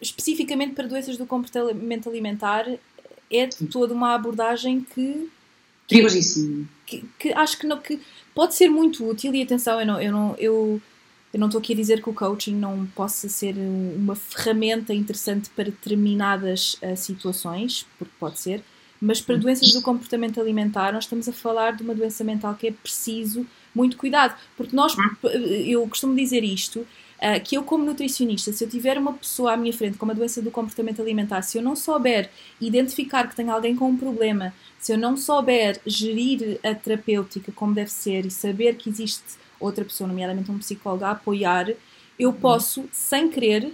especificamente 0.01 0.73
para 0.73 0.87
doenças 0.87 1.17
do 1.17 1.25
comportamento 1.25 2.09
alimentar, 2.09 2.67
é 3.31 3.47
toda 3.71 3.93
uma 3.93 4.13
abordagem 4.13 4.81
que. 4.81 5.29
Perigosíssima. 5.87 6.67
Que, 6.85 7.03
que, 7.19 7.33
acho 7.33 7.57
que, 7.57 7.67
não, 7.67 7.79
que 7.79 7.99
pode 8.33 8.55
ser 8.55 8.69
muito 8.69 9.07
útil, 9.07 9.33
e 9.33 9.41
atenção, 9.41 9.79
eu 9.79 9.85
não. 9.87 10.01
Eu 10.01 10.11
não 10.11 10.35
eu, 10.37 10.81
eu 11.33 11.39
não 11.39 11.47
estou 11.47 11.59
aqui 11.59 11.73
a 11.73 11.75
dizer 11.75 12.01
que 12.01 12.09
o 12.09 12.13
coaching 12.13 12.55
não 12.55 12.85
possa 12.85 13.27
ser 13.27 13.55
uma 13.57 14.15
ferramenta 14.15 14.93
interessante 14.93 15.49
para 15.49 15.65
determinadas 15.65 16.75
uh, 16.75 16.95
situações, 16.95 17.87
porque 17.97 18.13
pode 18.19 18.39
ser, 18.39 18.63
mas 19.01 19.19
para 19.19 19.35
doenças 19.35 19.73
do 19.73 19.81
comportamento 19.81 20.39
alimentar, 20.39 20.93
nós 20.93 21.05
estamos 21.05 21.27
a 21.27 21.33
falar 21.33 21.71
de 21.71 21.83
uma 21.83 21.95
doença 21.95 22.23
mental 22.23 22.55
que 22.55 22.67
é 22.67 22.71
preciso 22.71 23.45
muito 23.75 23.97
cuidado, 23.97 24.39
porque 24.55 24.75
nós, 24.75 24.95
eu 25.65 25.85
costumo 25.87 26.15
dizer 26.15 26.41
isto, 26.43 26.87
que 27.43 27.55
eu, 27.55 27.63
como 27.63 27.83
nutricionista, 27.85 28.51
se 28.51 28.63
eu 28.63 28.69
tiver 28.69 28.97
uma 28.97 29.13
pessoa 29.13 29.53
à 29.53 29.57
minha 29.57 29.73
frente 29.73 29.97
com 29.97 30.05
uma 30.05 30.15
doença 30.15 30.41
do 30.41 30.51
comportamento 30.51 31.01
alimentar, 31.01 31.41
se 31.41 31.57
eu 31.57 31.61
não 31.61 31.75
souber 31.75 32.29
identificar 32.61 33.27
que 33.27 33.35
tem 33.35 33.49
alguém 33.49 33.75
com 33.75 33.89
um 33.89 33.97
problema, 33.97 34.53
se 34.79 34.93
eu 34.93 34.97
não 34.97 35.15
souber 35.15 35.79
gerir 35.85 36.59
a 36.63 36.75
terapêutica 36.75 37.51
como 37.51 37.73
deve 37.73 37.91
ser 37.91 38.25
e 38.25 38.31
saber 38.31 38.75
que 38.75 38.89
existe 38.89 39.23
outra 39.63 39.83
pessoa, 39.85 40.07
nomeadamente 40.07 40.51
um 40.51 40.57
psicólogo, 40.57 41.05
a 41.05 41.11
apoiar, 41.11 41.71
eu 42.19 42.33
posso, 42.33 42.85
sem 42.91 43.29
querer, 43.29 43.73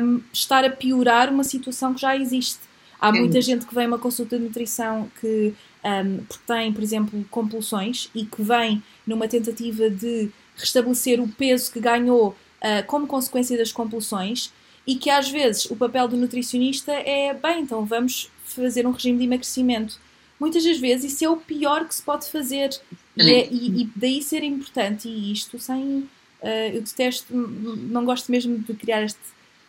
um, 0.00 0.20
estar 0.32 0.64
a 0.64 0.70
piorar 0.70 1.30
uma 1.30 1.44
situação 1.44 1.94
que 1.94 2.00
já 2.00 2.16
existe. 2.16 2.60
Há 3.00 3.12
muita 3.12 3.40
gente 3.42 3.66
que 3.66 3.74
vem 3.74 3.84
a 3.84 3.88
uma 3.88 3.98
consulta 3.98 4.38
de 4.38 4.44
nutrição 4.44 5.10
que 5.20 5.54
um, 5.84 6.24
tem, 6.46 6.72
por 6.72 6.82
exemplo, 6.82 7.24
compulsões 7.30 8.08
e 8.14 8.24
que 8.24 8.42
vem 8.42 8.82
numa 9.06 9.28
tentativa 9.28 9.90
de 9.90 10.30
restabelecer 10.56 11.20
o 11.20 11.28
peso 11.28 11.70
que 11.70 11.78
ganhou 11.78 12.28
uh, 12.28 12.86
como 12.86 13.06
consequência 13.06 13.56
das 13.56 13.70
compulsões 13.70 14.50
e 14.86 14.94
que 14.94 15.10
às 15.10 15.28
vezes 15.28 15.66
o 15.66 15.76
papel 15.76 16.08
do 16.08 16.16
nutricionista 16.16 16.92
é 16.92 17.34
bem, 17.34 17.62
então 17.62 17.84
vamos 17.84 18.30
fazer 18.44 18.86
um 18.86 18.92
regime 18.92 19.18
de 19.18 19.24
emagrecimento. 19.24 19.98
Muitas 20.38 20.64
das 20.64 20.78
vezes 20.78 21.12
isso 21.12 21.24
é 21.24 21.28
o 21.28 21.36
pior 21.36 21.86
que 21.86 21.94
se 21.94 22.02
pode 22.02 22.30
fazer 22.30 22.70
e, 23.16 23.30
é, 23.30 23.48
e, 23.50 23.82
e 23.82 23.90
daí 23.96 24.22
ser 24.22 24.42
importante 24.42 25.08
e 25.08 25.32
isto 25.32 25.58
sem 25.58 26.08
uh, 26.42 26.74
eu 26.74 26.82
detesto, 26.82 27.34
não 27.34 28.04
gosto 28.04 28.30
mesmo 28.30 28.58
de 28.58 28.74
criar 28.74 29.02
este, 29.02 29.18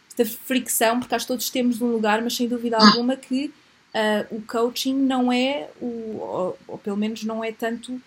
esta 0.09 0.25
fricção 0.25 0.99
porque 0.99 1.15
acho 1.15 1.25
que 1.25 1.33
todos 1.33 1.49
temos 1.49 1.81
um 1.81 1.87
lugar, 1.87 2.21
mas 2.21 2.35
sem 2.35 2.47
dúvida 2.47 2.77
alguma 2.77 3.15
que 3.15 3.45
uh, 3.45 4.35
o 4.35 4.41
coaching 4.41 4.95
não 4.95 5.31
é 5.31 5.69
o, 5.79 6.17
ou, 6.19 6.59
ou 6.67 6.77
pelo 6.77 6.97
menos 6.97 7.23
não 7.23 7.43
é 7.43 7.51
tanto 7.51 8.01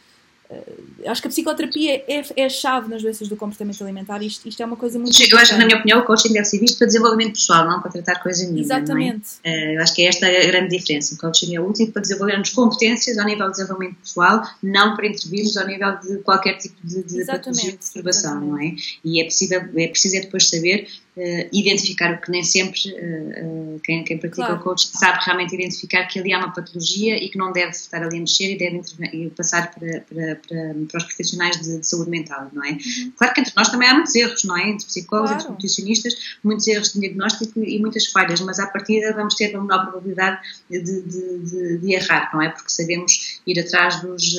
acho 1.07 1.23
que 1.23 1.29
a 1.29 1.31
psicoterapia 1.31 2.03
é, 2.09 2.23
é, 2.37 2.45
a 2.45 2.49
chave 2.49 2.89
nas 2.89 3.03
doenças 3.03 3.29
do 3.29 3.37
comportamento 3.37 3.83
alimentar. 3.83 4.21
Isto, 4.23 4.49
isto 4.49 4.61
é 4.63 4.67
uma 4.67 4.77
coisa 4.77 4.99
muito. 4.99 5.17
Eu 5.21 5.39
acho 5.39 5.53
que, 5.53 5.59
na 5.59 5.65
minha 5.65 5.79
opinião, 5.79 6.01
o 6.01 6.05
coaching 6.05 6.33
deve 6.33 6.45
ser 6.45 6.59
visto 6.59 6.79
para 6.79 6.89
desenvolvimento 6.89 7.35
pessoal, 7.35 7.69
não 7.69 7.81
para 7.81 7.91
tratar 7.91 8.21
coisa 8.21 8.43
nenhuma. 8.43 8.61
É? 8.61 8.63
Exatamente. 8.63 9.29
É? 9.45 9.77
Eu 9.77 9.83
acho 9.83 9.95
que 9.95 10.03
é 10.03 10.07
esta 10.07 10.27
a 10.27 10.47
grande 10.47 10.77
diferença. 10.77 11.15
O 11.15 11.19
coaching 11.19 11.55
é 11.55 11.61
útil 11.61 11.93
para 11.93 12.03
desenvolvermos 12.03 12.51
competências 12.51 13.17
ao 13.17 13.27
nível 13.27 13.47
de 13.47 13.53
desenvolvimento 13.53 13.97
pessoal, 13.97 14.43
não 14.63 14.97
para 14.97 15.07
intervirmos 15.07 15.57
ao 15.57 15.67
nível 15.67 15.99
de 16.01 16.19
qualquer 16.19 16.59
tipo 16.59 16.77
de, 16.83 17.03
de 17.03 17.25
patologia 17.25 17.73
de 17.73 17.79
perturbação, 17.79 18.41
não 18.41 18.61
é? 18.61 18.75
E 19.05 19.21
é 19.21 19.25
preciso, 19.25 19.55
é 19.55 19.89
preciso 19.89 20.17
é 20.17 20.21
depois 20.21 20.49
saber 20.49 20.89
uh, 21.17 21.49
identificar 21.53 22.15
o 22.15 22.21
que 22.21 22.31
nem 22.31 22.43
sempre 22.43 22.81
uh, 22.93 23.81
quem, 23.83 24.05
quem 24.05 24.19
pratica 24.19 24.47
claro. 24.47 24.61
o 24.61 24.65
coaching 24.65 24.89
sabe 24.93 25.19
realmente 25.25 25.55
identificar 25.55 26.07
que 26.07 26.19
ali 26.19 26.33
há 26.33 26.39
uma 26.39 26.53
patologia 26.53 27.17
e 27.17 27.29
que 27.29 27.39
não 27.39 27.53
deve 27.53 27.71
estar 27.71 28.03
ali 28.03 28.17
a 28.17 28.21
mexer 28.21 28.53
e 28.53 28.59
deve 28.59 28.81
e 29.13 29.31
passar 29.31 29.73
para, 29.73 30.01
para, 30.01 30.37
para, 30.37 30.75
para, 30.89 30.99
os 30.99 31.05
profissionais 31.05 31.61
de, 31.61 31.79
de, 31.79 31.87
saúde 31.87 32.11
mental, 32.11 32.51
não 32.53 32.65
é? 32.65 32.73
Uhum. 32.73 33.13
Claro 33.17 33.35
que 33.35 33.41
entre 33.41 33.53
nós 33.57 33.69
também 33.69 33.89
há 33.89 33.95
muitos 33.95 34.15
erros, 34.15 34.45
não 34.45 34.57
é? 34.57 34.69
Entre 34.69 34.87
psicólogos, 34.87 35.31
claro. 35.31 35.43
entre 35.43 35.53
nutricionistas, 35.53 36.15
muitos 36.43 36.67
erros 36.67 36.93
de 36.93 37.01
diagnóstico 37.01 37.61
e 37.63 37.79
muitas 37.79 38.07
falhas, 38.07 38.41
mas 38.41 38.59
à 38.59 38.67
partida 38.67 39.13
vamos 39.15 39.35
ter 39.35 39.55
uma 39.55 39.63
menor 39.63 39.91
probabilidade 39.91 40.41
de, 40.71 40.81
de, 40.81 41.03
de, 41.03 41.79
de 41.79 41.95
errar, 41.95 42.31
não 42.33 42.43
é? 42.43 42.49
Porque 42.49 42.71
sabemos 42.71 43.41
ir 43.47 43.59
atrás 43.61 44.01
dos, 44.01 44.35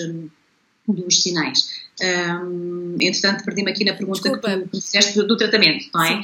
dos 0.88 1.22
sinais. 1.22 1.82
Um, 2.02 2.98
entretanto, 3.00 3.44
perdi-me 3.44 3.72
aqui 3.72 3.86
na 3.86 3.94
pergunta 3.94 4.22
Desculpa. 4.22 4.58
que 4.58 4.70
tu 4.70 4.82
fizeste 4.82 5.16
do, 5.16 5.28
do, 5.28 5.38
tratamento, 5.38 5.86
não 5.94 6.04
é? 6.04 6.22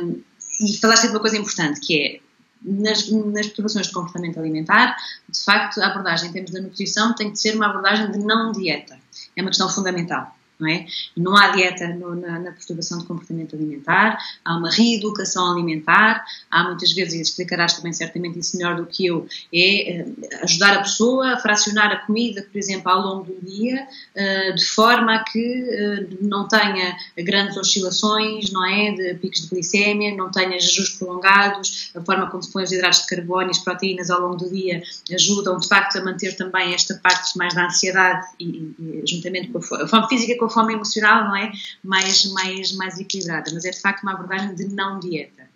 Um, 0.00 0.22
e 0.60 0.76
falaste 0.78 1.02
de 1.02 1.10
uma 1.10 1.20
coisa 1.20 1.36
importante, 1.36 1.80
que 1.80 2.00
é 2.00 2.20
nas, 2.62 3.08
nas 3.10 3.46
perturbações 3.46 3.86
de 3.86 3.92
comportamento 3.92 4.38
alimentar, 4.38 4.96
de 5.28 5.44
facto, 5.44 5.80
a 5.80 5.86
abordagem 5.88 6.30
em 6.30 6.32
termos 6.32 6.50
da 6.50 6.60
nutrição 6.60 7.14
tem 7.14 7.30
que 7.30 7.38
ser 7.38 7.54
uma 7.54 7.66
abordagem 7.66 8.10
de 8.10 8.18
não 8.18 8.52
dieta. 8.52 8.98
É 9.36 9.42
uma 9.42 9.50
questão 9.50 9.68
fundamental 9.68 10.36
não 10.58 10.68
é? 10.68 10.86
Não 11.16 11.36
há 11.36 11.48
dieta 11.48 11.88
no, 11.88 12.14
na, 12.14 12.38
na, 12.38 12.52
perturbação 12.52 12.98
de 12.98 13.04
comportamento 13.04 13.54
alimentar, 13.54 14.18
há 14.44 14.56
uma 14.56 14.70
reeducação 14.70 15.52
alimentar, 15.52 16.24
há 16.50 16.64
muitas 16.64 16.92
vezes, 16.92 17.14
e 17.14 17.22
explicarás 17.22 17.74
também 17.74 17.92
certamente 17.92 18.38
isso 18.38 18.56
melhor 18.56 18.76
do 18.76 18.86
que 18.86 19.06
eu, 19.06 19.26
é 19.52 20.02
uh, 20.02 20.44
ajudar 20.44 20.78
a 20.78 20.82
pessoa 20.82 21.34
a 21.34 21.38
fracionar 21.38 21.92
a 21.92 21.96
comida, 21.96 22.42
por 22.50 22.58
exemplo, 22.58 22.90
ao 22.90 23.00
longo 23.02 23.24
do 23.24 23.46
dia, 23.46 23.86
uh, 24.14 24.54
de 24.54 24.64
forma 24.64 25.14
a 25.14 25.24
que 25.24 25.38
uh, 25.38 26.18
não 26.20 26.48
tenha 26.48 26.96
grandes 27.18 27.56
oscilações, 27.56 28.50
não 28.50 28.64
é? 28.64 28.92
De 28.92 29.14
picos 29.14 29.42
de 29.42 29.48
glicémia, 29.48 30.14
não 30.16 30.30
tenha 30.30 30.58
jejuns 30.58 30.90
prolongados, 30.90 31.90
a 31.94 32.00
forma 32.00 32.30
como 32.30 32.42
se 32.42 32.52
põe 32.52 32.64
os 32.64 32.72
hidratos 32.72 33.02
de 33.02 33.06
carbono 33.06 33.48
e 33.48 33.50
as 33.50 33.58
proteínas 33.58 34.10
ao 34.10 34.20
longo 34.20 34.36
do 34.36 34.50
dia 34.50 34.82
ajudam, 35.12 35.58
de 35.58 35.68
facto, 35.68 35.98
a 35.98 36.04
manter 36.04 36.34
também 36.36 36.72
esta 36.72 36.94
parte 36.94 37.36
mais 37.36 37.54
da 37.54 37.66
ansiedade 37.66 38.26
e, 38.40 38.74
e 38.78 39.02
juntamente 39.06 39.48
com 39.48 39.58
a 39.58 39.88
fome 39.88 40.08
física, 40.08 40.36
com 40.38 40.45
com 40.46 40.60
a 40.60 40.62
fome 40.62 40.74
emocional, 40.74 41.24
não 41.24 41.36
é? 41.36 41.52
Mais, 41.82 42.24
mais, 42.32 42.72
mais 42.72 42.98
equilibrada, 42.98 43.50
mas 43.52 43.64
é 43.64 43.70
de 43.70 43.80
facto 43.80 44.02
uma 44.02 44.12
abordagem 44.12 44.54
de 44.54 44.68
não 44.68 45.00
dieta. 45.00 45.48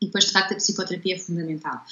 E 0.00 0.06
depois, 0.06 0.26
de 0.26 0.32
facto, 0.32 0.52
a 0.52 0.56
psicoterapia 0.56 1.14
é 1.14 1.18
fundamental. 1.18 1.82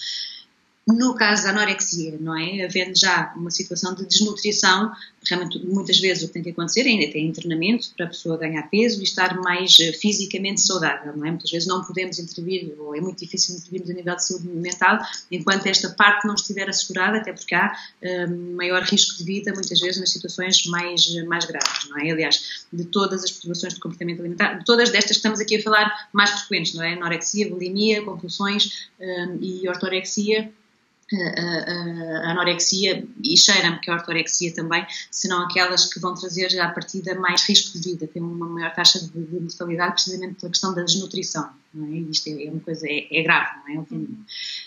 No 0.87 1.15
caso 1.15 1.45
da 1.45 1.51
anorexia, 1.51 2.19
não 2.21 2.39
é? 2.39 2.63
Havendo 2.63 2.99
já 2.99 3.33
uma 3.37 3.51
situação 3.51 3.95
de 3.95 4.05
desnutrição, 4.05 4.93
realmente 5.27 5.59
muitas 5.65 5.99
vezes 5.99 6.25
o 6.25 6.27
que 6.27 6.35
tem 6.35 6.43
que 6.43 6.51
acontecer 6.51 6.83
ainda 6.83 7.11
tem 7.11 7.27
internamento 7.27 7.91
para 7.97 8.05
a 8.05 8.09
pessoa 8.11 8.37
ganhar 8.37 8.63
peso 8.65 9.01
e 9.01 9.05
estar 9.05 9.35
mais 9.41 9.75
eh, 9.81 9.95
fisicamente 9.95 10.61
saudável, 10.61 11.17
não 11.17 11.25
é? 11.25 11.31
Muitas 11.31 11.51
vezes 11.51 11.67
não 11.67 11.83
podemos 11.83 12.19
intervir, 12.19 12.75
ou 12.79 12.95
é 12.95 13.01
muito 13.01 13.19
difícil 13.19 13.57
intervir 13.57 13.87
no 13.87 13.95
nível 13.95 14.15
de 14.15 14.27
saúde 14.27 14.47
mental, 14.47 14.99
enquanto 15.33 15.67
esta 15.67 15.89
parte 15.89 16.27
não 16.27 16.35
estiver 16.35 16.69
assegurada, 16.69 17.17
até 17.17 17.33
porque 17.33 17.55
há 17.55 17.75
um, 18.29 18.55
maior 18.55 18.83
risco 18.83 19.17
de 19.17 19.25
vida, 19.25 19.55
muitas 19.55 19.81
vezes, 19.81 19.99
nas 19.99 20.11
situações 20.11 20.67
mais, 20.67 21.15
mais 21.25 21.47
graves, 21.47 21.89
não 21.89 21.99
é? 21.99 22.11
Aliás, 22.11 22.67
de 22.71 22.85
todas 22.85 23.25
as 23.25 23.31
perturbações 23.31 23.73
de 23.73 23.81
comportamento 23.81 24.21
alimentar, 24.21 24.59
de 24.59 24.65
todas 24.67 24.91
destas 24.91 25.13
que 25.13 25.17
estamos 25.17 25.41
aqui 25.41 25.57
a 25.57 25.63
falar 25.63 26.09
mais 26.13 26.29
frequentes, 26.29 26.75
não 26.75 26.85
é? 26.85 26.93
Anorexia, 26.93 27.49
bulimia, 27.49 28.03
compulsões 28.03 28.91
um, 29.01 29.39
e 29.41 29.67
ortorexia, 29.67 30.53
a, 31.23 32.31
anorexia 32.31 33.07
e 33.23 33.37
cheira-me 33.37 33.79
que 33.81 33.91
a 33.91 33.95
ortorexia 33.95 34.53
também 34.55 34.87
serão 35.11 35.43
aquelas 35.43 35.93
que 35.93 36.01
vão 36.01 36.15
trazer 36.15 36.59
à 36.61 36.69
partida 36.69 37.15
mais 37.15 37.43
risco 37.49 37.79
de 37.79 37.91
vida, 37.91 38.07
têm 38.07 38.23
uma 38.23 38.47
maior 38.47 38.73
taxa 38.75 39.01
de, 39.01 39.09
de 39.09 39.41
mortalidade 39.41 39.95
precisamente 39.95 40.41
pela 40.41 40.51
questão 40.51 40.75
da 40.75 40.83
desnutrição. 40.83 41.49
Não 41.73 41.93
é? 41.93 41.99
Isto 41.99 42.29
é, 42.29 42.45
é 42.45 42.51
uma 42.51 42.61
coisa, 42.61 42.87
é, 42.89 43.09
é, 43.11 43.23
grave, 43.23 43.59
não 43.67 43.75
é? 43.75 43.79
Obviamente. 43.79 44.19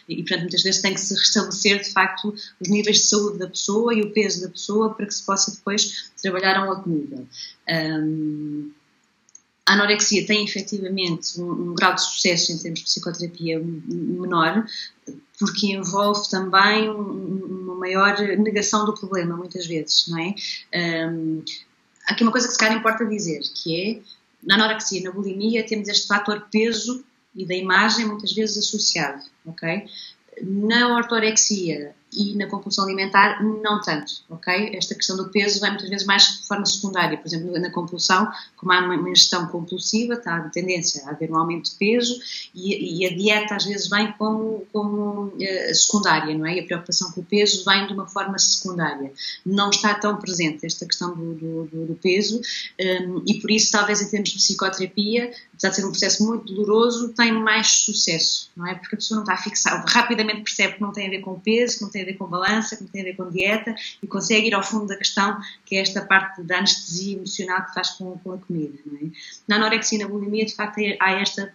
E, 0.10 0.16
portanto, 0.18 0.42
muitas 0.42 0.64
vezes 0.64 0.82
tem 0.82 0.94
que 0.94 1.00
se 1.00 1.14
restabelecer, 1.14 1.82
de 1.82 1.92
facto, 1.92 2.34
os 2.60 2.70
níveis 2.70 2.98
de 2.98 3.04
saúde 3.04 3.40
da 3.40 3.48
pessoa 3.48 3.94
e 3.94 4.02
o 4.02 4.12
peso 4.12 4.42
da 4.42 4.50
pessoa 4.50 4.94
para 4.94 5.06
que 5.06 5.14
se 5.14 5.26
possa 5.26 5.52
depois 5.52 6.12
trabalhar 6.22 6.58
a 6.58 6.66
um 6.66 6.70
outro 6.70 6.90
nível. 6.90 7.26
Um, 7.70 8.72
a 9.68 9.74
anorexia 9.74 10.26
tem 10.26 10.46
efetivamente 10.46 11.40
um, 11.40 11.52
um, 11.52 11.76
grau 11.76 11.94
de 11.94 12.02
sucesso 12.02 12.54
em 12.54 12.58
termos 12.58 12.80
de 12.80 12.86
psicoterapia 12.86 13.60
menor, 13.60 14.66
porque 15.40 15.68
envolve 15.68 16.30
também 16.30 16.90
uma 16.90 17.76
maior 17.76 18.18
negação 18.38 18.86
do 18.86 18.94
problema, 18.94 19.36
muitas 19.38 19.66
vezes, 19.68 20.08
não 20.08 20.20
é? 20.20 20.36
Um, 21.10 21.44
aqui 22.08 22.24
uma 22.24 22.32
coisa 22.32 22.48
que 22.48 22.54
se 22.54 22.60
calhar 22.60 22.78
importa 22.78 23.06
dizer, 23.06 23.42
que 23.54 23.82
é, 23.82 24.00
na 24.44 24.56
anorexia, 24.56 25.04
na 25.04 25.12
bulimia, 25.12 25.66
temos 25.66 25.88
este 25.88 26.08
fator 26.08 26.48
peso 26.52 27.04
e 27.36 27.46
da 27.46 27.56
imagem 27.56 28.08
muitas 28.08 28.34
vezes 28.34 28.58
associado, 28.58 29.24
ok? 29.46 29.86
Na 30.42 30.96
ortorexia 30.96 31.96
e 32.18 32.36
na 32.36 32.48
compulsão 32.48 32.84
alimentar 32.86 33.44
não 33.44 33.80
tanto, 33.82 34.12
ok? 34.30 34.72
Esta 34.74 34.96
questão 34.96 35.16
do 35.16 35.30
peso 35.30 35.60
vai 35.60 35.70
muitas 35.70 35.90
vezes 35.90 36.06
mais 36.06 36.24
de 36.24 36.48
forma 36.48 36.66
secundária, 36.66 37.18
por 37.18 37.28
exemplo, 37.28 37.52
na 37.60 37.70
compulsão, 37.70 38.28
como 38.56 38.72
há 38.72 38.80
uma 38.80 39.10
ingestão 39.10 39.48
compulsiva, 39.48 40.16
está 40.16 40.38
a 40.38 40.50
tendência 40.50 41.04
a 41.06 41.12
haver 41.12 41.32
um 41.32 41.38
aumento 41.38 41.70
de 41.70 41.78
peso 41.78 42.20
e, 42.56 43.04
e 43.04 43.06
a 43.06 43.16
dieta 43.16 43.56
às 43.56 43.66
vezes 43.66 43.88
vem 43.88 44.12
como, 44.14 44.66
como 44.74 45.28
uh, 45.28 45.76
secundária, 45.76 46.36
não 46.36 46.46
é? 46.46 46.56
E 46.56 46.60
a 46.62 46.64
preocupação 46.64 47.12
com 47.12 47.22
o 47.22 47.24
peso 47.24 47.64
vem 47.64 47.86
de 47.86 47.94
uma 47.94 48.08
forma 48.08 48.38
secundária. 48.40 49.12
Não 49.46 49.70
está 49.70 49.94
tão 49.94 50.18
presente 50.18 50.66
esta 50.66 50.86
questão 50.86 51.16
do, 51.16 51.36
do, 51.36 51.86
do 51.86 51.96
peso 52.02 52.42
um, 52.80 53.24
e 53.28 53.40
por 53.40 53.52
isso 53.52 53.72
talvez 53.72 54.02
em 54.02 54.10
termos 54.10 54.30
de 54.30 54.36
psicoterapia, 54.38 55.32
apesar 55.54 55.70
de 55.70 55.76
ser 55.76 55.86
um 55.86 55.92
processo 55.92 56.26
muito 56.26 56.54
doloroso, 56.54 57.10
tem 57.10 57.32
mais 57.32 57.68
sucesso, 57.68 58.50
não 58.56 58.66
é? 58.68 58.76
Porque 58.76 58.96
a 58.96 58.98
pessoa 58.98 59.18
não 59.18 59.24
está 59.24 59.34
a 59.34 59.38
fixar, 59.38 59.86
rapidamente 59.88 60.42
percebe 60.42 60.76
que 60.76 60.82
não 60.82 60.92
tem 60.92 61.08
a 61.08 61.10
ver 61.10 61.20
com 61.20 61.32
o 61.32 61.40
peso, 61.40 61.78
que 61.78 61.84
não 61.84 61.92
tem 61.92 62.04
a 62.04 62.06
ver 62.08 62.18
com 62.18 62.26
balança, 62.26 62.76
que 62.76 62.86
tem 62.86 63.02
a 63.02 63.06
ver 63.06 63.16
com 63.16 63.30
dieta 63.30 63.76
e 64.02 64.08
consegue 64.08 64.48
ir 64.48 64.54
ao 64.54 64.64
fundo 64.64 64.88
da 64.88 64.96
questão, 64.96 65.40
que 65.66 65.76
é 65.76 65.82
esta 65.82 66.02
parte 66.02 66.42
da 66.44 66.60
anestesia 66.60 67.18
emocional 67.18 67.66
que 67.66 67.74
faz 67.74 67.92
com, 67.92 68.18
com 68.20 68.34
a 68.34 68.38
comida. 68.38 68.78
É? 69.02 69.08
Na 69.48 69.58
anorexia 69.58 69.98
e 69.98 70.02
na 70.02 70.08
bulimia, 70.08 70.46
de 70.46 70.56
facto, 70.56 70.80
é, 70.80 70.98
há 71.00 71.12
esta 71.12 71.54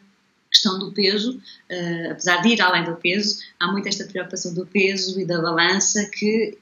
questão 0.50 0.78
do 0.78 0.92
peso, 0.92 1.38
uh, 1.38 2.12
apesar 2.12 2.42
de 2.42 2.48
ir 2.50 2.60
além 2.60 2.84
do 2.84 2.94
peso, 2.96 3.42
há 3.58 3.72
muito 3.72 3.88
esta 3.88 4.04
preocupação 4.04 4.52
do 4.52 4.66
peso 4.66 5.18
e 5.18 5.24
da 5.24 5.40
balança 5.40 6.04
que 6.12 6.58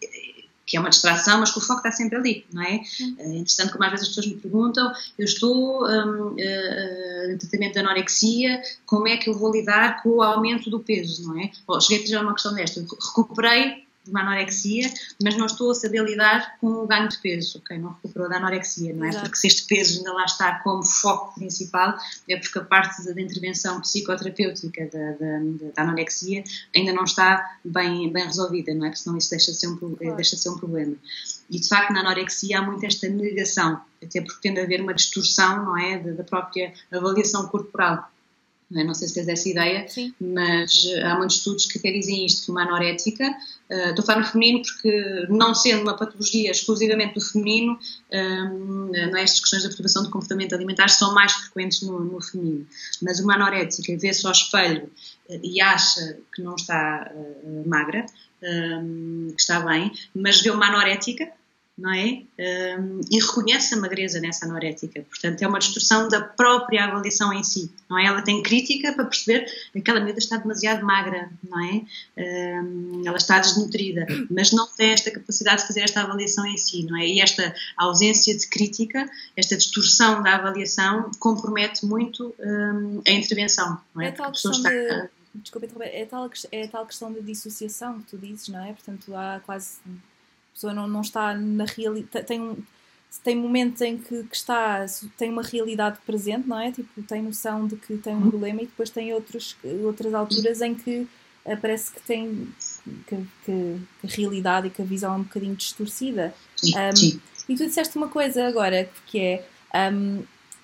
que 0.70 0.76
é 0.76 0.80
uma 0.80 0.88
distração, 0.88 1.40
mas 1.40 1.50
que 1.50 1.58
o 1.58 1.60
foco 1.60 1.80
está 1.80 1.90
sempre 1.90 2.16
ali, 2.16 2.46
não 2.52 2.62
é? 2.62 2.80
É 3.18 3.26
interessante 3.26 3.72
como 3.72 3.82
às 3.82 3.90
vezes 3.90 4.06
as 4.06 4.14
pessoas 4.14 4.28
me 4.28 4.40
perguntam, 4.40 4.92
eu 5.18 5.24
estou 5.24 5.84
um, 5.84 6.28
uh, 6.28 6.34
uh, 6.36 7.32
em 7.32 7.36
tratamento 7.36 7.72
de 7.72 7.78
anorexia, 7.80 8.62
como 8.86 9.08
é 9.08 9.16
que 9.16 9.28
eu 9.28 9.36
vou 9.36 9.50
lidar 9.50 10.00
com 10.00 10.10
o 10.10 10.22
aumento 10.22 10.70
do 10.70 10.78
peso, 10.78 11.26
não 11.26 11.40
é? 11.40 11.50
Bom, 11.66 11.80
cheguei 11.80 12.04
a 12.04 12.08
ter 12.08 12.22
uma 12.22 12.34
questão 12.34 12.54
desta, 12.54 12.80
recuperei 12.80 13.84
uma 14.06 14.20
anorexia, 14.22 14.90
mas 15.22 15.36
não 15.36 15.46
estou 15.46 15.70
a 15.70 15.74
saber 15.74 16.02
lidar 16.02 16.58
com 16.58 16.68
o 16.68 16.86
ganho 16.86 17.08
de 17.08 17.18
peso, 17.18 17.58
ok? 17.58 17.78
Não 17.78 17.90
recuperou 17.92 18.28
da 18.28 18.36
anorexia, 18.36 18.92
não 18.94 19.04
é? 19.04 19.08
Exato. 19.08 19.24
Porque 19.24 19.38
se 19.38 19.46
este 19.46 19.66
peso 19.66 19.98
ainda 19.98 20.12
lá 20.12 20.24
está 20.24 20.58
como 20.60 20.82
foco 20.82 21.34
principal, 21.34 21.96
é 22.28 22.36
porque 22.36 22.58
a 22.58 22.64
parte 22.64 23.04
da, 23.04 23.20
intervenção 23.20 23.80
psicoterapêutica 23.80 24.86
da, 24.86 25.12
da, 25.12 25.72
da, 25.74 25.82
anorexia 25.82 26.42
ainda 26.74 26.92
não 26.92 27.04
está 27.04 27.58
bem, 27.64 28.10
bem 28.12 28.24
resolvida, 28.24 28.74
não 28.74 28.86
é? 28.86 28.88
Porque 28.88 29.02
senão 29.02 29.18
isso 29.18 29.30
deixa 29.30 29.52
de, 29.52 29.58
ser 29.58 29.68
um, 29.68 29.76
claro. 29.76 30.16
deixa 30.16 30.36
de 30.36 30.42
ser 30.42 30.48
um 30.48 30.58
problema. 30.58 30.96
E 31.50 31.60
de 31.60 31.68
facto 31.68 31.92
na 31.92 32.00
anorexia 32.00 32.58
há 32.58 32.62
muito 32.62 32.84
esta 32.84 33.08
negação, 33.08 33.80
até 34.02 34.20
porque 34.20 34.40
tende 34.40 34.60
a 34.60 34.64
haver 34.64 34.80
uma 34.80 34.94
distorção, 34.94 35.64
não 35.64 35.76
é? 35.76 35.98
Da, 35.98 36.12
da 36.12 36.24
própria 36.24 36.72
avaliação 36.90 37.46
corporal 37.48 38.10
não, 38.70 38.80
é? 38.80 38.84
não 38.84 38.94
sei 38.94 39.08
se 39.08 39.14
tens 39.14 39.28
essa 39.28 39.48
ideia, 39.48 39.88
Sim. 39.88 40.14
mas 40.20 40.84
eh, 40.86 41.02
há 41.02 41.16
muitos 41.16 41.38
estudos 41.38 41.66
que 41.66 41.78
até 41.78 41.90
dizem 41.90 42.24
isto, 42.24 42.44
que 42.44 42.50
uma 42.50 42.62
anorética, 42.62 43.24
uh, 43.28 43.90
estou 43.90 44.02
a 44.02 44.06
falar 44.06 44.20
no 44.20 44.26
feminino 44.26 44.62
porque 44.62 45.26
não 45.28 45.54
sendo 45.54 45.82
uma 45.82 45.96
patologia 45.96 46.50
exclusivamente 46.50 47.14
do 47.14 47.20
feminino, 47.20 47.78
um, 48.12 48.90
não 48.92 49.16
é, 49.16 49.22
estas 49.22 49.40
questões 49.40 49.62
da 49.64 49.68
perturbação 49.68 50.04
do 50.04 50.10
comportamento 50.10 50.54
alimentar 50.54 50.88
são 50.88 51.12
mais 51.12 51.32
frequentes 51.32 51.82
no, 51.82 51.98
no 51.98 52.20
feminino, 52.20 52.66
mas 53.02 53.18
uma 53.18 53.34
anorética 53.34 53.96
vê-se 53.98 54.24
ao 54.24 54.32
espelho 54.32 54.90
uh, 55.28 55.40
e 55.42 55.60
acha 55.60 56.18
que 56.34 56.40
não 56.40 56.54
está 56.54 57.10
uh, 57.12 57.68
magra, 57.68 58.06
um, 58.42 59.32
que 59.34 59.40
está 59.40 59.60
bem, 59.60 59.92
mas 60.14 60.40
vê 60.40 60.50
uma 60.50 60.66
anorética, 60.66 61.30
não 61.80 61.92
é? 61.92 62.22
Um, 62.78 63.00
e 63.10 63.18
reconhece 63.18 63.74
a 63.74 63.78
magreza 63.78 64.20
nessa 64.20 64.44
anorética. 64.44 65.02
Portanto, 65.08 65.40
é 65.40 65.48
uma 65.48 65.58
distorção 65.58 66.08
da 66.08 66.20
própria 66.20 66.84
avaliação 66.84 67.32
em 67.32 67.42
si, 67.42 67.72
não 67.88 67.98
é? 67.98 68.04
Ela 68.04 68.22
tem 68.22 68.42
crítica 68.42 68.92
para 68.92 69.06
perceber 69.06 69.46
que 69.72 69.78
aquela 69.78 69.98
miúda 69.98 70.18
está 70.18 70.36
demasiado 70.36 70.84
magra, 70.84 71.30
não 71.42 71.58
é? 71.58 71.82
Um, 72.62 73.02
ela 73.06 73.16
está 73.16 73.38
desnutrida, 73.38 74.06
mas 74.30 74.52
não 74.52 74.66
tem 74.68 74.90
esta 74.90 75.10
capacidade 75.10 75.62
de 75.62 75.66
fazer 75.66 75.80
esta 75.80 76.02
avaliação 76.02 76.46
em 76.46 76.58
si, 76.58 76.84
não 76.84 76.98
é? 76.98 77.06
E 77.06 77.20
esta 77.20 77.54
ausência 77.76 78.36
de 78.36 78.46
crítica, 78.46 79.08
esta 79.34 79.56
distorção 79.56 80.22
da 80.22 80.36
avaliação 80.36 81.10
compromete 81.18 81.86
muito 81.86 82.34
um, 82.38 83.00
a 83.06 83.10
intervenção, 83.10 83.80
não 83.94 84.02
é? 84.02 84.08
é 84.08 84.12
tal 84.12 84.30
questão 84.30 84.52
está... 84.52 84.68
de... 84.68 85.08
Desculpa, 85.32 85.84
é 85.84 86.04
tal, 86.06 86.28
é 86.50 86.66
tal 86.66 86.84
questão 86.84 87.12
de 87.12 87.20
dissociação 87.22 88.00
que 88.00 88.10
tu 88.10 88.18
dizes, 88.18 88.48
não 88.48 88.64
é? 88.64 88.72
Portanto, 88.72 89.14
há 89.14 89.40
quase 89.46 89.78
pessoa 90.60 90.74
não, 90.74 90.86
não 90.86 91.00
está 91.00 91.34
na 91.34 91.64
realidade. 91.64 92.26
Tem, 92.26 92.56
tem 93.24 93.34
momentos 93.34 93.80
em 93.80 93.96
que, 93.96 94.22
que, 94.24 94.36
está, 94.36 94.84
tem 95.16 95.30
uma 95.30 95.42
realidade 95.42 95.98
presente, 96.06 96.46
não 96.46 96.60
é? 96.60 96.70
Tipo, 96.70 97.02
tem 97.02 97.22
noção 97.22 97.66
de 97.66 97.76
que 97.76 97.96
tem 97.96 98.14
um 98.14 98.18
uhum. 98.18 98.30
problema 98.30 98.62
e 98.62 98.66
depois 98.66 98.90
tem 98.90 99.12
outros, 99.14 99.56
outras 99.82 100.12
alturas 100.14 100.60
em 100.60 100.74
que 100.74 101.08
uh, 101.44 101.56
parece 101.60 101.90
que 101.90 102.00
tem 102.02 102.48
que, 103.06 103.16
que, 103.16 103.26
que, 104.00 104.06
a 104.06 104.16
realidade 104.16 104.66
e 104.68 104.70
que 104.70 104.82
a 104.82 104.84
visão 104.84 105.14
é 105.14 105.16
um 105.16 105.22
bocadinho 105.22 105.56
distorcida. 105.56 106.34
Um, 106.64 107.18
e 107.48 107.56
tu 107.56 107.66
disseste 107.66 107.96
uma 107.96 108.08
coisa 108.08 108.46
agora 108.46 108.88
que 109.06 109.18
é, 109.18 109.44
um, 109.92 110.22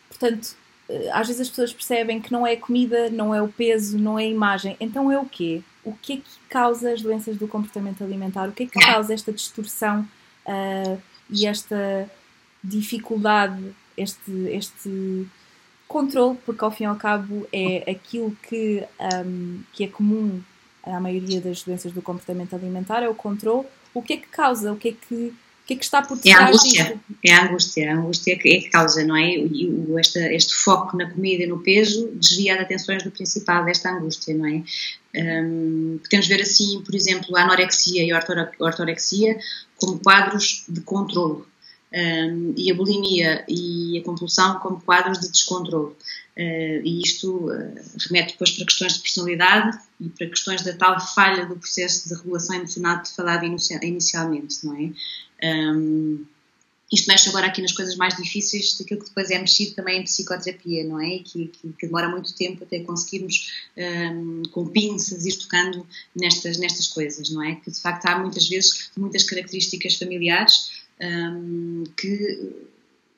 portanto, 0.08 0.54
eh, 0.88 1.10
às 1.12 1.26
vezes 1.26 1.42
as 1.42 1.48
pessoas 1.48 1.72
percebem 1.72 2.20
que 2.20 2.30
não 2.30 2.46
é 2.46 2.52
a 2.52 2.60
comida, 2.60 3.10
não 3.10 3.34
é 3.34 3.42
o 3.42 3.48
peso, 3.48 3.98
não 3.98 4.16
é 4.16 4.22
a 4.22 4.28
imagem, 4.28 4.76
então 4.78 5.10
é 5.10 5.18
o 5.18 5.24
quê? 5.24 5.62
O 5.86 5.92
que 5.92 6.14
é 6.14 6.16
que 6.16 6.48
causa 6.50 6.92
as 6.92 7.00
doenças 7.00 7.36
do 7.36 7.46
comportamento 7.46 8.02
alimentar? 8.02 8.48
O 8.48 8.52
que 8.52 8.64
é 8.64 8.66
que 8.66 8.78
causa 8.78 9.14
esta 9.14 9.32
distorção 9.32 10.06
uh, 10.44 11.00
e 11.30 11.46
esta 11.46 12.10
dificuldade, 12.62 13.72
este, 13.96 14.32
este 14.50 15.26
controle, 15.86 16.36
porque 16.44 16.64
ao 16.64 16.72
fim 16.72 16.82
e 16.82 16.86
ao 16.86 16.96
cabo 16.96 17.46
é 17.52 17.88
aquilo 17.88 18.36
que, 18.48 18.84
um, 19.24 19.60
que 19.72 19.84
é 19.84 19.88
comum 19.88 20.42
à 20.82 20.98
maioria 21.00 21.40
das 21.40 21.62
doenças 21.62 21.92
do 21.92 22.02
comportamento 22.02 22.54
alimentar, 22.54 23.04
é 23.04 23.08
o 23.08 23.14
controle. 23.14 23.66
O 23.94 24.02
que 24.02 24.14
é 24.14 24.16
que 24.16 24.26
causa? 24.26 24.72
O 24.72 24.76
que 24.76 24.88
é 24.88 24.92
que 24.92 25.32
que 25.66 25.74
é 25.74 25.76
que 25.76 25.84
está 25.84 26.00
por 26.00 26.16
trás 26.16 26.36
é 26.36 26.42
a 26.42 26.46
angústia? 26.46 27.00
É 27.24 27.32
a 27.32 27.44
angústia, 27.44 27.90
a 27.90 27.96
angústia 27.96 28.38
que 28.38 28.48
é 28.48 28.60
que 28.60 28.70
causa, 28.70 29.04
não 29.04 29.16
é? 29.16 29.34
E 29.34 29.84
este, 29.98 30.18
este 30.34 30.54
foco 30.54 30.96
na 30.96 31.10
comida 31.10 31.42
e 31.42 31.46
no 31.46 31.58
peso 31.58 32.08
desvia 32.14 32.54
as 32.54 32.60
atenções 32.60 33.02
do 33.02 33.10
principal 33.10 33.64
desta 33.64 33.90
angústia, 33.90 34.34
não 34.34 34.46
é? 34.46 34.62
Um, 35.16 35.98
podemos 36.02 36.28
ver 36.28 36.40
assim, 36.40 36.82
por 36.82 36.94
exemplo, 36.94 37.36
a 37.36 37.42
anorexia 37.42 38.04
e 38.04 38.12
a 38.12 38.22
ortorexia 38.60 39.38
como 39.76 39.98
quadros 39.98 40.64
de 40.68 40.80
controle 40.82 41.42
um, 41.92 42.54
e 42.56 42.70
a 42.70 42.74
bulimia 42.74 43.44
e 43.48 43.98
a 43.98 44.02
compulsão 44.02 44.58
como 44.60 44.80
quadros 44.80 45.20
de 45.20 45.30
descontrole. 45.30 45.94
Uh, 46.36 46.84
e 46.84 47.00
isto 47.02 47.46
uh, 47.46 47.74
remete 48.08 48.32
depois 48.32 48.50
para 48.50 48.66
questões 48.66 48.94
de 48.94 49.00
personalidade 49.00 49.78
e 49.98 50.08
para 50.10 50.26
questões 50.26 50.62
da 50.62 50.74
tal 50.74 51.00
falha 51.00 51.46
do 51.46 51.56
processo 51.56 52.08
de 52.08 52.14
regulação 52.14 52.56
emocional 52.56 53.02
que 53.02 53.14
falava 53.14 53.46
inicialmente, 53.46 54.64
não 54.64 54.76
é? 54.76 54.90
Um, 55.46 56.26
isto 56.92 57.08
mexe 57.08 57.28
agora 57.28 57.46
aqui 57.46 57.60
nas 57.60 57.72
coisas 57.72 57.96
mais 57.96 58.16
difíceis 58.16 58.78
daquilo 58.78 59.00
que 59.00 59.08
depois 59.08 59.30
é 59.30 59.38
mexido 59.38 59.74
também 59.74 60.00
em 60.00 60.04
psicoterapia, 60.04 60.84
não 60.84 61.00
é? 61.00 61.18
Que, 61.18 61.46
que, 61.48 61.72
que 61.72 61.86
demora 61.86 62.08
muito 62.08 62.32
tempo 62.34 62.62
até 62.62 62.80
conseguirmos, 62.80 63.50
um, 63.76 64.42
com 64.52 64.68
pinças, 64.68 65.26
ir 65.26 65.36
tocando 65.36 65.86
nestas, 66.14 66.58
nestas 66.58 66.86
coisas, 66.86 67.30
não 67.30 67.42
é? 67.42 67.56
Que 67.56 67.70
de 67.72 67.80
facto 67.80 68.06
há 68.06 68.18
muitas 68.18 68.48
vezes 68.48 68.90
muitas 68.96 69.24
características 69.24 69.96
familiares 69.96 70.85
um, 71.00 71.84
que 71.96 72.66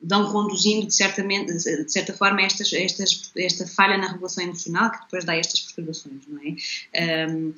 vão 0.01 0.31
conduzindo 0.31 0.87
de, 0.87 0.93
certamente, 0.93 1.51
de 1.53 1.91
certa 1.91 2.13
forma 2.13 2.41
estas, 2.41 2.71
estas, 2.71 3.31
esta 3.35 3.67
falha 3.67 3.97
na 3.97 4.07
regulação 4.07 4.43
emocional 4.43 4.91
que 4.91 5.01
depois 5.01 5.25
dá 5.25 5.35
estas 5.35 5.59
perturbações, 5.61 6.21
não 6.27 6.39
é? 6.41 7.27
Um, 7.27 7.53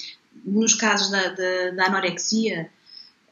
nos 0.45 0.73
casos 0.73 1.11
da, 1.11 1.29
da, 1.29 1.71
da 1.71 1.85
anorexia, 1.85 2.69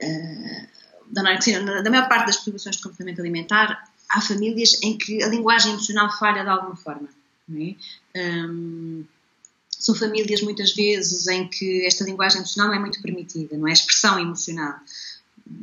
uh, 0.01 0.67
da 1.11 1.21
anorexia, 1.21 1.63
da 1.63 1.89
maior 1.89 2.07
parte 2.07 2.27
das 2.27 2.35
perturbações 2.35 2.75
de 2.75 2.83
comportamento 2.83 3.19
alimentar, 3.19 3.89
há 4.09 4.21
famílias 4.21 4.79
em 4.83 4.97
que 4.97 5.23
a 5.23 5.27
linguagem 5.27 5.71
emocional 5.71 6.11
falha 6.17 6.43
de 6.43 6.49
alguma 6.49 6.75
forma, 6.75 7.09
não 7.47 7.61
é? 7.61 7.75
Um, 8.19 9.05
são 9.69 9.95
famílias 9.95 10.41
muitas 10.41 10.73
vezes 10.73 11.25
em 11.27 11.47
que 11.47 11.85
esta 11.85 12.03
linguagem 12.03 12.39
emocional 12.39 12.69
não 12.69 12.75
é 12.75 12.79
muito 12.79 13.01
permitida, 13.01 13.57
não 13.57 13.67
é? 13.67 13.71
Expressão 13.71 14.19
emocional. 14.19 14.75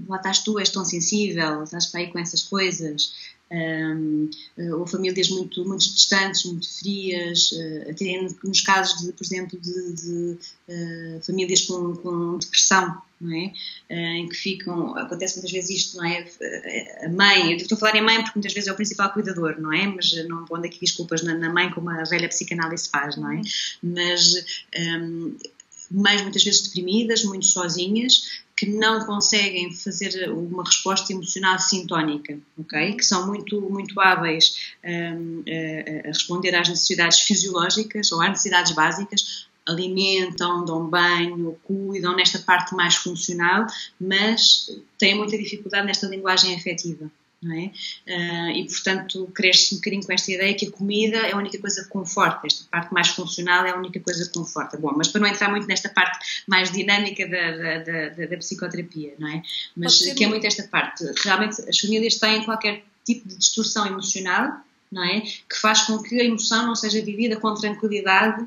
Lá 0.09 0.17
estás 0.17 0.41
tu, 0.41 0.59
és 0.59 0.69
tão 0.69 0.85
sensível, 0.85 1.63
estás 1.65 1.87
para 1.87 2.01
aí 2.01 2.13
com 2.13 2.19
essas 2.19 2.43
coisas 2.43 3.13
um, 3.51 4.29
eh, 4.59 4.75
ou 4.75 4.87
famílias 4.87 5.29
muito, 5.31 5.65
muito 5.65 5.83
distantes, 5.83 6.45
muito 6.45 6.69
frias, 6.79 7.53
uh, 7.53 7.91
até 7.91 8.29
nos 8.43 8.61
casos, 8.61 9.07
de, 9.07 9.13
por 9.13 9.25
exemplo, 9.25 9.59
de, 9.59 9.93
de 9.93 10.39
uh, 10.69 11.23
famílias 11.25 11.63
com, 11.63 11.95
com, 11.97 12.39
depressão, 12.39 13.01
não 13.21 13.33
é? 13.33 13.53
Uh, 13.89 13.95
em 13.95 14.29
que 14.29 14.35
ficam, 14.35 14.97
acontece 14.97 15.37
muitas 15.37 15.53
vezes 15.53 15.71
isto, 15.71 15.97
não 15.97 16.05
é? 16.05 16.27
A 17.05 17.09
mãe, 17.09 17.53
eu 17.53 17.57
estou 17.57 17.77
a 17.77 17.79
falar 17.79 17.97
em 17.97 18.03
mãe 18.03 18.17
porque 18.17 18.39
muitas 18.39 18.53
vezes 18.53 18.69
é 18.69 18.73
o 18.73 18.77
principal 18.77 19.13
cuidador, 19.13 19.61
não 19.61 19.73
é? 19.73 19.87
Mas 19.87 20.13
não 20.27 20.45
pondo 20.45 20.67
aqui 20.67 20.81
desculpas 20.81 21.23
na, 21.23 21.35
na 21.35 21.53
mãe 21.53 21.71
como 21.71 21.89
a 21.91 22.03
velha 22.03 22.29
psicanálise 22.29 22.89
faz, 22.89 23.17
não 23.17 23.31
é? 23.31 23.41
Mas 23.81 24.45
um, 24.77 25.37
mães 25.91 26.21
muitas 26.23 26.43
vezes 26.43 26.63
deprimidas, 26.63 27.23
muito 27.23 27.47
sozinhas, 27.47 28.45
que 28.57 28.67
não 28.67 29.05
conseguem 29.05 29.71
fazer 29.73 30.31
uma 30.33 30.65
resposta 30.65 31.13
emocional 31.13 31.59
sintónica, 31.59 32.39
ok? 32.59 32.95
Que 32.95 33.05
são 33.05 33.27
muito, 33.27 33.61
muito 33.61 34.01
hábeis 34.01 34.73
um, 34.83 35.45
a, 35.47 36.09
a 36.09 36.09
responder 36.09 36.55
às 36.55 36.69
necessidades 36.69 37.21
fisiológicas 37.21 38.11
ou 38.13 38.23
às 38.23 38.31
necessidades 38.31 38.73
básicas, 38.73 39.47
alimentam, 39.67 40.65
dão 40.65 40.89
banho, 40.89 41.59
cuidam 41.65 42.17
nesta 42.17 42.39
parte 42.39 42.75
mais 42.75 42.95
funcional, 42.95 43.67
mas 44.01 44.71
têm 44.97 45.17
muita 45.17 45.37
dificuldade 45.37 45.87
nesta 45.87 46.07
linguagem 46.07 46.55
afetiva 46.55 47.11
é? 47.55 47.67
Uh, 48.07 48.51
e, 48.51 48.67
portanto, 48.67 49.31
cresce 49.35 49.75
um 49.75 49.79
bocadinho 49.79 50.05
com 50.05 50.13
esta 50.13 50.33
ideia 50.33 50.55
que 50.55 50.67
a 50.67 50.71
comida 50.71 51.19
é 51.19 51.33
a 51.33 51.37
única 51.37 51.59
coisa 51.59 51.85
que 51.85 51.91
conforta, 51.91 52.47
esta 52.47 52.65
parte 52.71 52.93
mais 52.93 53.09
funcional 53.09 53.65
é 53.67 53.71
a 53.71 53.77
única 53.77 54.01
coisa 54.01 54.25
que 54.27 54.33
conforta. 54.33 54.77
Bom, 54.77 54.95
mas 54.97 55.09
para 55.09 55.21
não 55.21 55.29
entrar 55.29 55.51
muito 55.51 55.67
nesta 55.67 55.89
parte 55.89 56.45
mais 56.47 56.71
dinâmica 56.71 57.27
da, 57.29 57.57
da, 57.57 58.09
da, 58.09 58.27
da 58.27 58.37
psicoterapia, 58.37 59.15
não 59.19 59.29
é? 59.29 59.43
Mas 59.77 59.99
que 59.99 60.25
é 60.25 60.27
muito 60.27 60.47
esta 60.47 60.63
parte. 60.65 61.05
Realmente, 61.23 61.61
as 61.69 61.79
famílias 61.79 62.17
têm 62.17 62.45
qualquer 62.45 62.85
tipo 63.05 63.29
de 63.29 63.37
distorção 63.37 63.87
emocional, 63.87 64.61
não 64.91 65.05
é? 65.05 65.21
Que 65.21 65.57
faz 65.61 65.83
com 65.83 66.03
que 66.03 66.21
a 66.21 66.25
emoção 66.25 66.67
não 66.67 66.75
seja 66.75 67.03
vivida 67.03 67.37
com 67.37 67.55
tranquilidade 67.55 68.47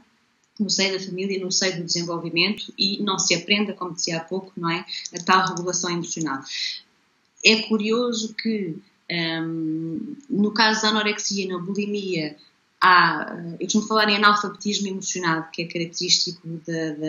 no 0.60 0.70
seio 0.70 1.00
da 1.00 1.04
família, 1.04 1.39
no 1.39 1.52
seio 1.52 1.78
do 1.78 1.84
desenvolvimento 1.86 2.74
e 2.78 3.02
não 3.02 3.18
se 3.18 3.34
aprenda, 3.34 3.74
como 3.74 3.93
dizia 3.93 4.18
há 4.18 4.20
pouco, 4.20 4.52
não 4.58 4.70
é? 4.70 4.86
A 5.16 5.24
tal 5.24 5.47
regulação 5.47 5.89
emocional. 5.89 6.41
É 7.43 7.62
curioso 7.64 8.36
que, 8.36 8.76
um, 9.12 10.16
no 10.30 10.51
caso 10.51 10.82
da 10.82 10.89
anorexia 10.89 11.45
e 11.45 11.47
na 11.47 11.57
bulimia, 11.57 12.36
há, 12.82 13.36
eu 13.60 13.66
costumo 13.66 13.88
falar 13.88 14.10
em 14.10 14.16
analfabetismo 14.16 14.88
emocional, 14.88 15.49
que 15.51 15.64
é 15.64 15.66
característico 15.66 16.47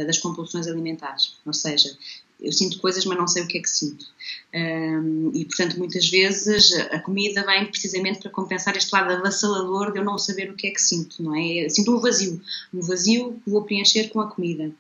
das 0.07 0.19
compulsões 0.19 0.67
alimentares. 0.67 1.37
Ou 1.45 1.53
seja, 1.53 1.97
eu 2.43 2.53
sinto 2.53 2.79
coisas, 2.79 3.05
mas 3.05 3.19
não 3.19 3.27
sei 3.27 3.43
o 3.43 3.47
que 3.47 3.59
é 3.59 3.63
que 3.63 3.69
sinto. 3.69 4.07
Um, 4.53 5.31
e, 5.33 5.45
portanto, 5.45 5.79
muitas 5.79 6.09
vezes 6.09 6.73
a 6.91 6.99
comida 6.99 7.45
vem 7.45 7.67
precisamente 7.67 8.19
para 8.21 8.31
compensar 8.31 8.77
este 8.77 8.93
lado 8.93 9.13
avassalador 9.13 9.93
de 9.93 10.01
eu 10.01 10.05
não 10.05 10.19
saber 10.19 10.51
o 10.51 10.55
que 10.55 10.67
é 10.67 10.71
que 10.71 10.81
sinto, 10.81 11.23
não 11.23 11.35
é? 11.37 11.65
Eu 11.67 11.71
sinto 11.71 11.95
um 11.95 12.01
vazio, 12.01 12.41
um 12.75 12.81
vazio 12.81 13.41
que 13.45 13.51
vou 13.51 13.63
preencher 13.63 14.09
com 14.09 14.21
a 14.21 14.29
comida. 14.29 14.73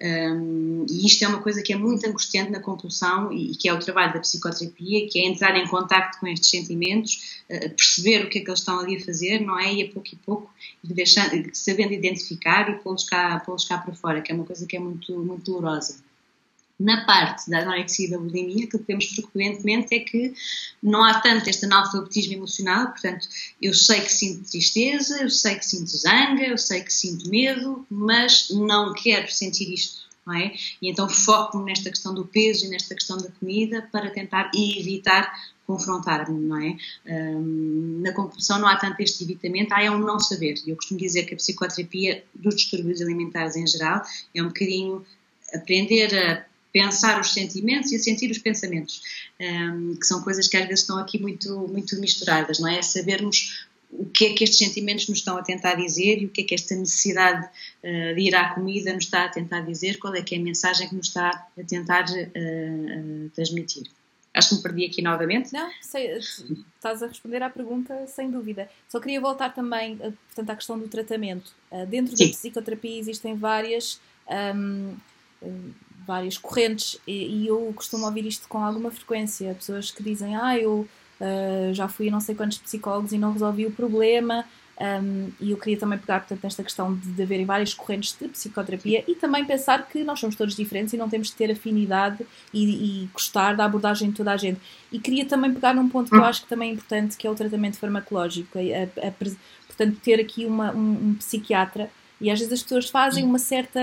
Um, 0.00 0.86
e 0.88 1.06
isto 1.06 1.24
é 1.24 1.28
uma 1.28 1.42
coisa 1.42 1.62
que 1.62 1.72
é 1.72 1.76
muito 1.76 2.06
angustiante 2.06 2.52
na 2.52 2.60
compulsão 2.60 3.32
e, 3.32 3.56
que 3.56 3.68
é 3.68 3.72
o 3.72 3.80
trabalho 3.80 4.14
da 4.14 4.20
psicoterapia, 4.20 5.08
que 5.08 5.18
é 5.18 5.26
entrar 5.26 5.56
em 5.56 5.66
contato 5.66 6.20
com 6.20 6.26
estes 6.28 6.50
sentimentos, 6.50 7.42
uh, 7.50 7.70
perceber 7.70 8.24
o 8.24 8.30
que 8.30 8.38
é 8.38 8.42
que 8.42 8.48
eles 8.48 8.60
estão 8.60 8.78
ali 8.78 8.96
a 8.96 9.04
fazer, 9.04 9.40
não 9.40 9.58
é? 9.58 9.74
E 9.74 9.82
a 9.82 9.92
pouco 9.92 10.08
e 10.12 10.16
pouco, 10.16 10.50
deixando, 10.84 11.50
sabendo 11.52 11.92
identificar 11.92 12.70
e 12.70 12.74
pô-los 12.78 13.04
cá, 13.04 13.40
pô 13.44 13.56
cá 13.68 13.78
para 13.78 13.94
fora, 13.94 14.20
que 14.20 14.30
é 14.30 14.34
uma 14.34 14.44
coisa 14.44 14.66
que 14.66 14.76
é 14.76 14.80
muito, 14.80 15.18
muito 15.18 15.44
dolorosa. 15.44 16.05
Na 16.78 17.06
parte 17.06 17.50
da 17.50 17.60
anorexia 17.60 18.06
e 18.06 18.10
da 18.10 18.18
bulimia, 18.18 18.66
aquilo 18.66 18.82
que 18.82 18.86
vemos 18.86 19.06
frequentemente 19.06 19.94
é 19.94 20.00
que 20.00 20.34
não 20.82 21.02
há 21.02 21.20
tanto 21.20 21.48
este 21.48 21.64
analfabetismo 21.64 22.34
emocional, 22.34 22.88
portanto, 22.88 23.26
eu 23.62 23.72
sei 23.72 24.00
que 24.00 24.12
sinto 24.12 24.50
tristeza, 24.50 25.22
eu 25.22 25.30
sei 25.30 25.54
que 25.54 25.64
sinto 25.64 25.96
zanga, 25.96 26.42
eu 26.42 26.58
sei 26.58 26.82
que 26.82 26.92
sinto 26.92 27.30
medo, 27.30 27.86
mas 27.88 28.50
não 28.50 28.92
quero 28.92 29.30
sentir 29.32 29.72
isto, 29.72 30.02
não 30.26 30.34
é? 30.34 30.54
E 30.82 30.90
então 30.90 31.08
foco-me 31.08 31.64
nesta 31.64 31.88
questão 31.88 32.12
do 32.12 32.26
peso 32.26 32.66
e 32.66 32.68
nesta 32.68 32.94
questão 32.94 33.16
da 33.16 33.30
comida 33.30 33.88
para 33.90 34.10
tentar 34.10 34.50
evitar 34.54 35.32
confrontar-me, 35.66 36.38
não 36.38 36.60
é? 36.62 36.76
Um, 37.06 38.00
na 38.02 38.12
compulsão 38.12 38.58
não 38.58 38.68
há 38.68 38.76
tanto 38.76 39.00
este 39.00 39.24
evitamento, 39.24 39.72
há 39.72 39.82
é 39.82 39.90
um 39.90 39.98
não 39.98 40.20
saber. 40.20 40.54
Eu 40.66 40.76
costumo 40.76 41.00
dizer 41.00 41.24
que 41.24 41.34
a 41.34 41.36
psicoterapia 41.36 42.24
dos 42.34 42.54
distúrbios 42.54 43.00
alimentares 43.00 43.56
em 43.56 43.66
geral 43.66 44.02
é 44.34 44.42
um 44.42 44.48
bocadinho 44.48 45.04
aprender 45.52 46.14
a 46.16 46.55
pensar 46.76 47.18
os 47.18 47.32
sentimentos 47.32 47.90
e 47.90 47.96
a 47.96 47.98
sentir 47.98 48.30
os 48.30 48.36
pensamentos, 48.36 49.00
um, 49.40 49.96
que 49.96 50.06
são 50.06 50.22
coisas 50.22 50.46
que 50.46 50.58
às 50.58 50.66
vezes 50.66 50.80
estão 50.80 50.98
aqui 50.98 51.18
muito, 51.18 51.66
muito 51.68 51.98
misturadas, 51.98 52.58
não 52.58 52.68
é? 52.68 52.82
Sabermos 52.82 53.66
o 53.90 54.04
que 54.04 54.26
é 54.26 54.34
que 54.34 54.44
estes 54.44 54.58
sentimentos 54.58 55.08
nos 55.08 55.18
estão 55.18 55.38
a 55.38 55.42
tentar 55.42 55.76
dizer 55.76 56.20
e 56.20 56.26
o 56.26 56.28
que 56.28 56.42
é 56.42 56.44
que 56.44 56.54
esta 56.54 56.74
necessidade 56.74 57.46
uh, 57.46 58.14
de 58.14 58.20
ir 58.20 58.34
à 58.34 58.52
comida 58.52 58.92
nos 58.92 59.04
está 59.04 59.24
a 59.24 59.28
tentar 59.30 59.60
dizer, 59.60 59.98
qual 59.98 60.14
é 60.14 60.20
que 60.20 60.34
é 60.34 60.38
a 60.38 60.42
mensagem 60.42 60.86
que 60.86 60.94
nos 60.94 61.06
está 61.06 61.48
a 61.58 61.64
tentar 61.66 62.04
uh, 62.10 63.26
uh, 63.26 63.30
transmitir. 63.30 63.84
Acho 64.34 64.50
que 64.50 64.54
me 64.56 64.62
perdi 64.62 64.84
aqui 64.84 65.00
novamente. 65.00 65.50
Não, 65.54 65.70
sei, 65.80 66.18
estás 66.18 67.02
a 67.02 67.06
responder 67.06 67.42
à 67.42 67.48
pergunta 67.48 68.06
sem 68.06 68.30
dúvida. 68.30 68.68
Só 68.86 69.00
queria 69.00 69.18
voltar 69.18 69.54
também, 69.54 69.96
portanto, 69.96 70.50
à 70.50 70.54
questão 70.54 70.78
do 70.78 70.88
tratamento. 70.88 71.54
dentro 71.88 72.14
Sim. 72.14 72.26
da 72.26 72.30
psicoterapia 72.32 72.98
existem 73.00 73.34
várias 73.34 73.98
um, 74.54 74.94
várias 76.06 76.38
correntes 76.38 76.98
e, 77.06 77.42
e, 77.42 77.46
eu 77.46 77.72
costumo 77.74 78.06
ouvir 78.06 78.26
isto 78.26 78.48
com 78.48 78.58
alguma 78.58 78.90
frequência. 78.90 79.54
Pessoas 79.54 79.90
que 79.90 80.02
dizem, 80.02 80.36
ah, 80.36 80.58
eu 80.58 80.86
uh, 81.20 81.74
já 81.74 81.88
fui 81.88 82.08
a 82.08 82.10
não 82.10 82.20
sei 82.20 82.34
quantos 82.34 82.58
psicólogos 82.58 83.12
e 83.12 83.18
não 83.18 83.32
resolvi 83.32 83.66
o 83.66 83.70
problema. 83.70 84.44
Um, 84.78 85.30
e 85.40 85.52
eu 85.52 85.56
queria 85.56 85.78
também 85.78 85.98
pegar, 85.98 86.20
portanto, 86.20 86.44
nesta 86.44 86.62
questão 86.62 86.94
de, 86.94 87.10
de 87.10 87.22
haverem 87.22 87.46
várias 87.46 87.72
correntes 87.72 88.14
de 88.20 88.28
psicoterapia 88.28 89.02
e 89.08 89.14
também 89.14 89.42
pensar 89.42 89.88
que 89.88 90.04
nós 90.04 90.20
somos 90.20 90.36
todos 90.36 90.54
diferentes 90.54 90.92
e 90.92 90.98
não 90.98 91.08
temos 91.08 91.28
de 91.28 91.34
ter 91.34 91.50
afinidade 91.50 92.26
e, 92.52 93.04
e 93.04 93.08
gostar 93.10 93.56
da 93.56 93.64
abordagem 93.64 94.10
de 94.10 94.16
toda 94.16 94.32
a 94.32 94.36
gente. 94.36 94.60
E 94.92 94.98
queria 94.98 95.24
também 95.24 95.52
pegar 95.52 95.74
num 95.74 95.88
ponto 95.88 96.10
que 96.10 96.16
eu 96.16 96.24
acho 96.24 96.42
que 96.42 96.48
também 96.48 96.70
é 96.70 96.72
importante, 96.74 97.16
que 97.16 97.26
é 97.26 97.30
o 97.30 97.34
tratamento 97.34 97.78
farmacológico. 97.78 98.58
A, 98.58 98.60
a, 98.60 99.08
a, 99.08 99.12
portanto, 99.12 99.98
ter 100.02 100.20
aqui 100.20 100.44
uma, 100.44 100.72
um, 100.72 100.90
um 100.90 101.14
psiquiatra 101.14 101.90
e 102.20 102.30
às 102.30 102.38
vezes 102.38 102.52
as 102.52 102.62
pessoas 102.62 102.88
fazem 102.88 103.24
uma 103.24 103.38
certa 103.38 103.80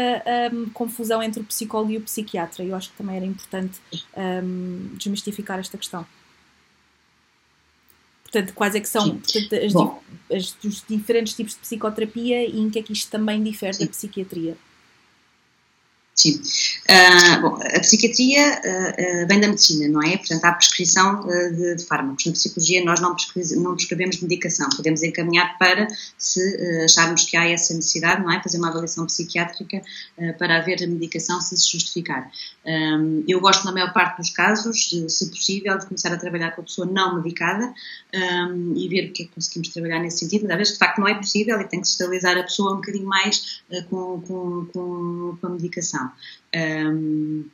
um, 0.51 0.69
confusão 0.69 1.21
entre 1.21 1.41
o 1.41 1.43
psicólogo 1.43 1.91
e 1.91 1.97
o 1.97 2.01
psiquiatra. 2.01 2.63
Eu 2.63 2.75
acho 2.75 2.89
que 2.89 2.97
também 2.97 3.17
era 3.17 3.25
importante 3.25 3.79
um, 4.17 4.89
desmistificar 4.97 5.59
esta 5.59 5.77
questão. 5.77 6.05
Portanto, 8.23 8.53
quais 8.53 8.73
é 8.73 8.79
que 8.79 8.89
são 8.89 9.19
portanto, 9.19 9.53
as, 9.53 10.37
as, 10.37 10.57
os 10.63 10.83
diferentes 10.87 11.35
tipos 11.35 11.53
de 11.53 11.59
psicoterapia 11.59 12.43
e 12.43 12.59
em 12.59 12.69
que 12.69 12.79
é 12.79 12.81
que 12.83 12.91
isto 12.91 13.11
também 13.11 13.43
difere 13.43 13.77
da 13.77 13.85
psiquiatria? 13.85 14.57
Sim. 16.15 16.39
Uh, 16.83 17.41
bom, 17.41 17.59
a 17.75 17.79
psiquiatria 17.79 18.61
uh, 18.63 19.23
uh, 19.23 19.27
vem 19.27 19.41
da 19.41 19.47
medicina, 19.47 19.87
não 19.87 20.01
é? 20.03 20.15
Portanto, 20.15 20.45
há 20.45 20.51
prescrição 20.51 21.25
de, 21.25 21.75
de, 21.75 21.85
fármacos. 21.85 22.25
Na 22.27 22.33
psicologia, 22.33 22.85
nós 22.85 22.99
não, 22.99 23.15
não 23.57 23.75
prescrevemos 23.75 24.21
medicação. 24.21 24.69
Podemos 24.75 25.01
encaminhar 25.01 25.57
para, 25.57 25.87
se 26.17 26.39
acharmos 26.85 27.25
que 27.25 27.35
há 27.35 27.49
essa 27.49 27.73
necessidade, 27.73 28.21
não 28.21 28.31
é? 28.31 28.41
Fazer 28.43 28.59
uma 28.59 28.69
avaliação 28.69 29.07
psiquiátrica 29.07 29.81
para 30.37 30.57
haver 30.57 30.83
a 30.83 30.87
medicação 30.87 31.41
se 31.41 31.57
se 31.57 31.71
justificar. 31.71 32.29
Um, 32.65 33.23
eu 33.27 33.39
gosto, 33.39 33.65
na 33.65 33.71
maior 33.71 33.91
parte 33.91 34.17
dos 34.17 34.29
casos, 34.29 34.89
se 34.89 35.29
possível, 35.29 35.77
de 35.77 35.85
começar 35.85 36.13
a 36.13 36.17
trabalhar 36.17 36.51
com 36.51 36.61
a 36.61 36.63
pessoa 36.63 36.87
não 36.87 37.15
medicada 37.15 37.73
um, 38.13 38.73
e 38.75 38.87
ver 38.87 39.09
o 39.09 39.13
que 39.13 39.23
é 39.23 39.25
que 39.25 39.31
conseguimos 39.33 39.69
trabalhar 39.69 39.99
nesse 39.99 40.19
sentido. 40.19 40.49
Às 40.49 40.57
vezes, 40.57 40.73
de 40.73 40.79
facto, 40.79 40.99
não 40.99 41.07
é 41.07 41.15
possível 41.15 41.59
e 41.59 41.67
tem 41.67 41.81
que 41.81 41.87
se 41.87 41.93
estabilizar 41.93 42.37
a 42.37 42.43
pessoa 42.43 42.73
um 42.73 42.75
bocadinho 42.75 43.05
mais 43.05 43.63
com, 43.89 44.21
com, 44.21 44.65
com, 44.71 45.37
com 45.41 45.47
a 45.47 45.49
medicação 45.49 46.02
medicação. 46.03 46.91
Um, 46.91 47.45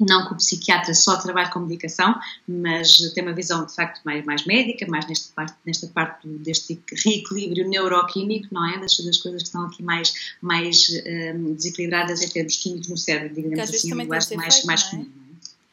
não 0.00 0.26
que 0.26 0.32
o 0.32 0.36
psiquiatra 0.36 0.92
só 0.92 1.16
trabalhe 1.16 1.50
com 1.50 1.60
medicação, 1.60 2.18
mas 2.48 2.96
tem 3.14 3.22
uma 3.22 3.32
visão 3.32 3.64
de 3.64 3.72
facto 3.74 4.02
mais, 4.04 4.24
mais 4.24 4.44
médica, 4.44 4.86
mais 4.88 5.06
nesta 5.06 5.32
parte, 5.34 5.56
nesta 5.64 5.86
parte 5.86 6.26
deste 6.26 6.82
reequilíbrio 7.04 7.68
neuroquímico, 7.68 8.52
não 8.52 8.68
é? 8.68 8.80
Das, 8.80 8.96
das 8.98 9.18
coisas 9.18 9.42
que 9.42 9.48
estão 9.48 9.66
aqui 9.66 9.82
mais, 9.82 10.34
mais 10.42 10.88
um, 11.36 11.54
desequilibradas 11.54 12.22
em 12.22 12.28
termos 12.28 12.56
químicos 12.56 12.88
no 12.88 12.96
cérebro, 12.96 13.34
digamos 13.34 13.60
assim, 13.60 13.92
acho 13.92 14.08
mais, 14.08 14.26
feito, 14.26 14.66
mais 14.66 14.82
é? 14.82 14.90
comum. 14.90 15.10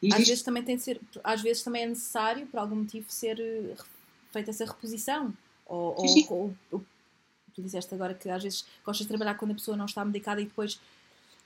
É? 0.04 0.14
Às 0.14 0.28
vezes 0.28 0.42
também 0.42 0.62
tem 0.62 0.76
de 0.76 0.82
ser, 0.82 1.00
às 1.22 1.42
vezes 1.42 1.62
também 1.62 1.82
é 1.82 1.86
necessário, 1.86 2.46
por 2.46 2.58
algum 2.58 2.76
motivo, 2.76 3.06
ser 3.08 3.40
eh, 3.40 3.74
feita 4.32 4.50
essa 4.50 4.64
reposição. 4.64 5.32
Ou, 5.66 5.96
ou, 5.96 6.54
ou, 6.70 6.84
tu 7.54 7.62
disseste 7.62 7.94
agora 7.94 8.14
que 8.14 8.28
às 8.28 8.42
vezes 8.42 8.64
gostas 8.84 9.04
de 9.04 9.08
trabalhar 9.08 9.34
quando 9.34 9.52
a 9.52 9.54
pessoa 9.54 9.76
não 9.76 9.84
está 9.84 10.04
medicada 10.04 10.40
e 10.40 10.44
depois 10.44 10.80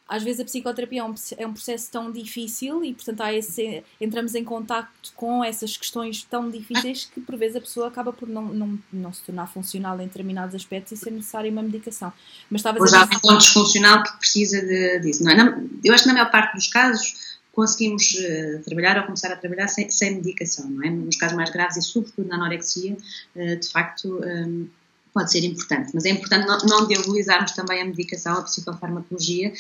às 0.09 0.23
vezes 0.23 0.41
a 0.41 0.45
psicoterapia 0.45 1.01
é 1.01 1.05
um, 1.05 1.15
é 1.37 1.47
um 1.47 1.53
processo 1.53 1.91
tão 1.91 2.13
difícil 2.13 2.85
e, 2.85 2.95
portanto, 2.95 3.21
há 3.23 3.33
esse, 3.33 3.83
entramos 4.01 4.35
em 4.35 4.45
contacto 4.45 5.13
com 5.17 5.43
essas 5.43 5.77
questões 5.77 6.23
tão 6.23 6.49
difíceis 6.49 7.11
que, 7.13 7.21
por 7.21 7.37
vezes, 7.37 7.57
a 7.57 7.61
pessoa 7.61 7.89
acaba 7.89 8.13
por 8.13 8.29
não, 8.29 8.45
não, 8.45 8.79
não 8.93 9.13
se 9.13 9.23
tornar 9.23 9.49
funcional 9.49 10.01
em 10.01 10.07
determinados 10.07 10.55
aspectos 10.55 10.93
e 10.93 10.97
ser 10.97 11.11
necessária 11.11 11.51
uma 11.51 11.63
medicação. 11.63 12.13
Mas 12.49 12.61
estavas 12.61 12.81
Ou 12.81 12.87
já 12.87 13.03
há 13.03 13.35
um 13.35 13.39
disfuncional 13.39 14.03
que 14.05 14.17
precisa 14.19 14.61
de, 14.61 15.01
disso, 15.01 15.25
não 15.25 15.33
é? 15.33 15.61
eu 15.85 15.93
acho 15.93 16.05
que 16.05 16.09
na 16.09 16.15
maior 16.15 16.31
parte 16.31 16.55
dos 16.55 16.69
casos 16.69 17.37
conseguimos 17.53 18.13
uh, 18.13 18.63
trabalhar 18.65 18.99
ou 18.99 19.05
começar 19.05 19.33
a 19.33 19.37
trabalhar 19.37 19.67
sem, 19.67 19.91
sem 19.91 20.17
medicação, 20.17 20.69
não 20.69 20.85
é? 20.85 20.91
Nos 20.91 21.17
casos 21.17 21.37
mais 21.37 21.51
graves 21.51 21.79
e, 21.79 21.83
sobretudo, 21.83 22.29
na 22.29 22.37
anorexia, 22.37 22.97
uh, 23.35 23.57
de 23.57 23.69
facto... 23.69 24.21
Um, 24.23 24.69
pode 25.17 25.33
ser 25.33 25.43
importante, 25.47 25.93
mas 25.95 26.05
é 26.05 26.11
importante 26.11 26.47
não, 26.47 26.59
não 26.59 26.87
diabolizarmos 26.87 27.53
também 27.53 27.81
a 27.81 27.87
medicação, 27.87 28.35
a 28.35 28.43
psicofarmacologia. 28.43 29.51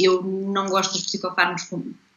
Eu 0.00 0.22
não 0.22 0.68
gosto 0.68 0.92
dos 0.92 1.02
psicofármacos 1.02 1.64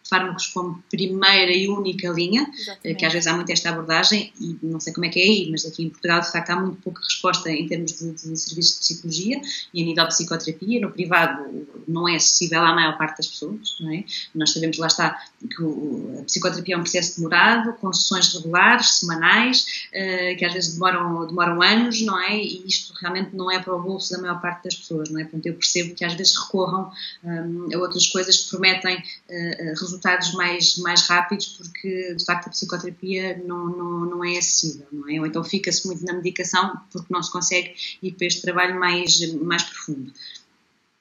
fármacos 0.08 0.48
como 0.48 0.84
primeira 0.90 1.52
e 1.52 1.68
única 1.68 2.10
linha, 2.10 2.50
Exatamente. 2.54 3.00
que 3.00 3.06
às 3.06 3.14
vezes 3.14 3.28
há 3.28 3.36
muito 3.36 3.52
esta 3.52 3.70
abordagem, 3.70 4.32
e 4.40 4.58
não 4.62 4.80
sei 4.80 4.94
como 4.94 5.06
é 5.06 5.10
que 5.10 5.20
é 5.20 5.24
aí, 5.24 5.48
mas 5.52 5.66
aqui 5.66 5.84
em 5.84 5.90
Portugal 5.90 6.22
de 6.22 6.32
facto 6.32 6.50
há 6.52 6.60
muito 6.60 6.82
pouca 6.82 7.02
resposta 7.02 7.50
em 7.50 7.68
termos 7.68 7.94
de, 7.94 8.12
de 8.12 8.38
serviços 8.38 8.76
de 8.76 8.80
psicologia 8.80 9.42
e 9.74 9.82
a 9.82 9.86
nível 9.86 10.04
de 10.04 10.10
psicoterapia. 10.10 10.82
No 10.82 10.92
privado 10.92 11.68
não 11.88 12.08
é 12.08 12.16
acessível 12.16 12.62
à 12.62 12.74
maior 12.74 12.98
parte 12.98 13.18
das 13.18 13.28
pessoas, 13.28 13.76
não 13.80 13.92
é? 13.92 14.04
Nós 14.34 14.54
sabemos, 14.54 14.78
lá 14.78 14.88
está, 14.88 15.20
que 15.50 15.62
o, 15.62 16.20
a 16.20 16.24
psicoterapia 16.24 16.76
é 16.76 16.78
um 16.78 16.82
processo 16.82 17.18
demorado, 17.18 17.74
com 17.74 17.92
sessões 17.92 18.34
regulares, 18.34 19.00
semanais, 19.00 19.88
uh, 19.90 20.38
que 20.38 20.46
às 20.46 20.54
vezes 20.54 20.74
demoram, 20.74 21.26
demoram 21.26 21.62
anos, 21.62 22.02
não 22.02 22.20
é? 22.22 22.38
E 22.38 22.64
isto 22.68 22.94
realmente 23.02 23.36
não 23.36 23.52
é 23.52 23.60
para 23.60 23.76
o 23.76 23.82
bolso 23.82 24.14
da 24.14 24.22
maior 24.22 24.40
parte 24.40 24.66
das 24.66 24.76
pessoas, 24.76 25.10
não 25.10 25.20
é? 25.20 25.24
Portanto, 25.24 25.46
eu 25.48 25.54
percebo 25.56 25.96
que 25.96 26.06
às 26.06 26.14
vezes 26.14 26.36
recorram 26.38 26.92
um, 27.24 27.70
a 27.74 27.78
outras 27.80 28.08
coisas 28.08 28.38
que 28.38 28.50
prometem 28.52 28.98
uh, 28.98 29.80
resultados 29.80 29.95
resultados 29.96 30.34
mais, 30.34 30.78
mais 30.78 31.08
rápidos 31.08 31.48
porque 31.48 32.14
de 32.16 32.26
facto 32.26 32.48
a 32.48 32.50
psicoterapia 32.50 33.42
não, 33.46 33.66
não, 33.68 34.06
não 34.06 34.26
é 34.26 34.38
acessível, 34.38 34.88
não 34.92 35.10
é? 35.10 35.20
Ou 35.20 35.26
então 35.26 35.44
fica-se 35.44 35.86
muito 35.88 36.04
na 36.06 36.14
medicação 36.14 36.80
porque 36.92 37.14
não 37.14 37.24
se 37.24 37.32
consegue 37.32 37.74
ir 38.02 38.14
para 38.14 38.28
este 38.28 38.42
trabalho 38.42 38.80
mais, 38.80 39.20
mais 39.34 39.64
profundo. 39.64 40.14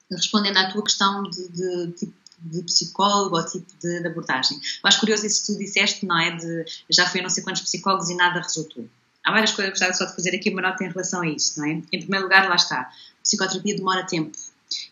Respondendo 0.09 0.57
à 0.57 0.71
tua 0.71 0.83
questão 0.83 1.23
de, 1.23 1.49
de, 1.49 1.87
de 1.87 2.13
de 2.37 2.61
psicólogo 2.63 3.37
ou 3.37 3.45
tipo 3.45 3.65
de, 3.81 4.01
de, 4.01 4.07
abordagem. 4.07 4.57
Eu 4.57 4.87
acho 4.87 4.99
curioso 4.99 5.25
isso 5.25 5.45
que 5.45 5.53
tu 5.53 5.57
disseste, 5.57 6.05
não 6.05 6.19
é? 6.19 6.31
De 6.31 6.65
já 6.89 7.07
fui 7.09 7.21
a 7.21 7.23
não 7.23 7.29
sei 7.29 7.43
quantos 7.43 7.61
psicólogos 7.63 8.09
e 8.09 8.15
nada 8.15 8.41
resultou. 8.41 8.87
Há 9.23 9.31
várias 9.31 9.51
coisas 9.53 9.73
que 9.73 9.79
gostava 9.79 9.93
só 9.93 10.05
de 10.05 10.15
fazer 10.15 10.35
aqui 10.35 10.51
uma 10.51 10.61
nota 10.61 10.83
em 10.83 10.89
relação 10.89 11.21
a 11.21 11.27
isso, 11.27 11.59
não 11.59 11.65
é? 11.65 11.71
Em 11.91 11.99
primeiro 11.99 12.25
lugar, 12.25 12.47
lá 12.47 12.55
está. 12.55 12.91
Psicoterapia 13.23 13.75
demora 13.77 14.05
tempo 14.05 14.37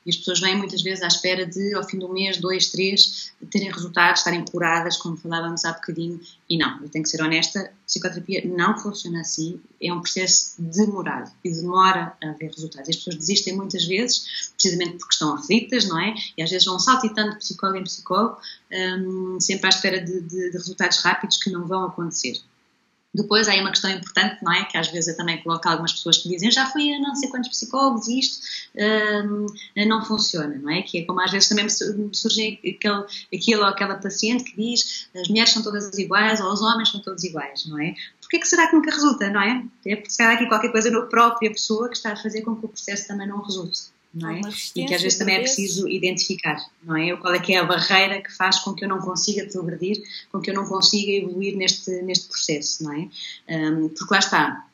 E 0.05 0.09
as 0.09 0.17
pessoas 0.17 0.39
vêm 0.39 0.57
muitas 0.57 0.81
vezes 0.81 1.03
à 1.03 1.07
espera 1.07 1.45
de, 1.45 1.73
ao 1.73 1.83
fim 1.83 1.97
do 1.97 2.11
mês, 2.11 2.37
dois, 2.37 2.69
três, 2.69 3.31
terem 3.49 3.71
resultados, 3.71 4.19
estarem 4.19 4.43
curadas, 4.45 4.97
como 4.97 5.17
falávamos 5.17 5.65
há 5.65 5.73
bocadinho. 5.73 6.19
E 6.49 6.57
não, 6.57 6.81
eu 6.81 6.89
tenho 6.89 7.03
que 7.03 7.09
ser 7.09 7.21
honesta, 7.21 7.71
psicoterapia 7.85 8.43
não 8.45 8.77
funciona 8.77 9.21
assim. 9.21 9.59
É 9.81 9.91
um 9.93 10.01
processo 10.01 10.55
demorado 10.59 11.31
e 11.43 11.51
demora 11.51 12.15
a 12.21 12.29
haver 12.29 12.51
resultados. 12.51 12.87
E 12.87 12.91
as 12.91 12.97
pessoas 12.97 13.15
desistem 13.15 13.55
muitas 13.55 13.85
vezes, 13.85 14.51
precisamente 14.53 14.97
porque 14.97 15.13
estão 15.13 15.33
aflitas, 15.33 15.85
não 15.85 15.99
é? 15.99 16.13
E 16.37 16.43
às 16.43 16.49
vezes 16.49 16.65
vão 16.65 16.79
saltitando 16.79 17.31
de 17.31 17.37
psicólogo 17.37 17.79
em 17.79 17.83
psicólogo, 17.83 18.37
um, 18.71 19.39
sempre 19.39 19.67
à 19.67 19.69
espera 19.69 20.01
de, 20.01 20.21
de, 20.21 20.51
de 20.51 20.57
resultados 20.57 20.99
rápidos 20.99 21.37
que 21.37 21.49
não 21.49 21.65
vão 21.65 21.85
acontecer. 21.85 22.39
Depois 23.13 23.47
há 23.47 23.51
aí 23.51 23.61
uma 23.61 23.69
questão 23.69 23.91
importante, 23.91 24.43
não 24.43 24.51
é? 24.51 24.65
Que 24.65 24.77
às 24.77 24.87
vezes 24.87 25.09
eu 25.09 25.17
também 25.17 25.41
coloco 25.43 25.67
algumas 25.67 25.93
pessoas 25.93 26.17
que 26.17 26.29
dizem 26.29 26.49
já 26.49 26.65
fui 26.65 26.93
a 26.93 26.99
não 26.99 27.13
sei 27.15 27.29
quantos 27.29 27.49
psicólogos 27.49 28.07
e 28.07 28.19
isto 28.19 28.39
hum, 29.25 29.45
não 29.87 30.03
funciona, 30.03 30.55
não 30.57 30.69
é? 30.69 30.81
Que 30.81 30.99
é 30.99 31.05
como 31.05 31.21
às 31.21 31.31
vezes 31.31 31.47
também 31.47 31.65
me 31.65 32.15
surge 32.15 32.59
aquele, 32.59 33.05
aquele 33.33 33.57
ou 33.57 33.65
aquela 33.65 33.95
paciente 33.95 34.43
que 34.43 34.55
diz 34.55 35.07
as 35.15 35.27
mulheres 35.27 35.51
são 35.51 35.61
todas 35.61 35.95
iguais 35.97 36.41
ou 36.41 36.51
os 36.51 36.61
homens 36.61 36.89
são 36.89 37.01
todos 37.01 37.23
iguais, 37.23 37.65
não 37.67 37.79
é? 37.79 37.93
Porquê 38.19 38.39
que 38.39 38.47
será 38.47 38.67
que 38.67 38.75
nunca 38.75 38.91
resulta, 38.91 39.29
não 39.29 39.41
é? 39.41 39.63
É 39.85 39.95
porque 39.95 40.09
será 40.09 40.33
aqui 40.33 40.47
qualquer 40.47 40.71
coisa 40.71 40.89
na 40.89 41.03
própria 41.03 41.51
pessoa 41.51 41.89
que 41.89 41.95
está 41.95 42.13
a 42.13 42.15
fazer 42.15 42.41
com 42.41 42.55
que 42.55 42.65
o 42.65 42.69
processo 42.69 43.07
também 43.07 43.27
não 43.27 43.41
resulte 43.41 43.92
não 44.13 44.29
é? 44.29 44.41
E 44.75 44.85
que 44.85 44.93
às 44.93 45.01
vezes 45.01 45.17
também 45.17 45.35
é 45.35 45.39
preciso 45.39 45.87
identificar, 45.87 46.57
não 46.83 46.95
é? 46.95 47.15
Qual 47.17 47.33
é 47.33 47.39
que 47.39 47.53
é 47.53 47.57
a 47.57 47.63
barreira 47.63 48.21
que 48.21 48.31
faz 48.31 48.59
com 48.59 48.73
que 48.73 48.85
eu 48.85 48.89
não 48.89 48.99
consiga 48.99 49.45
progredir, 49.47 50.03
com 50.31 50.39
que 50.39 50.51
eu 50.51 50.53
não 50.53 50.65
consiga 50.65 51.11
evoluir 51.11 51.57
neste, 51.57 51.89
neste 52.03 52.27
processo, 52.27 52.83
não 52.83 52.93
é? 52.93 53.09
Um, 53.49 53.89
porque 53.89 54.13
lá 54.13 54.19
está, 54.19 54.67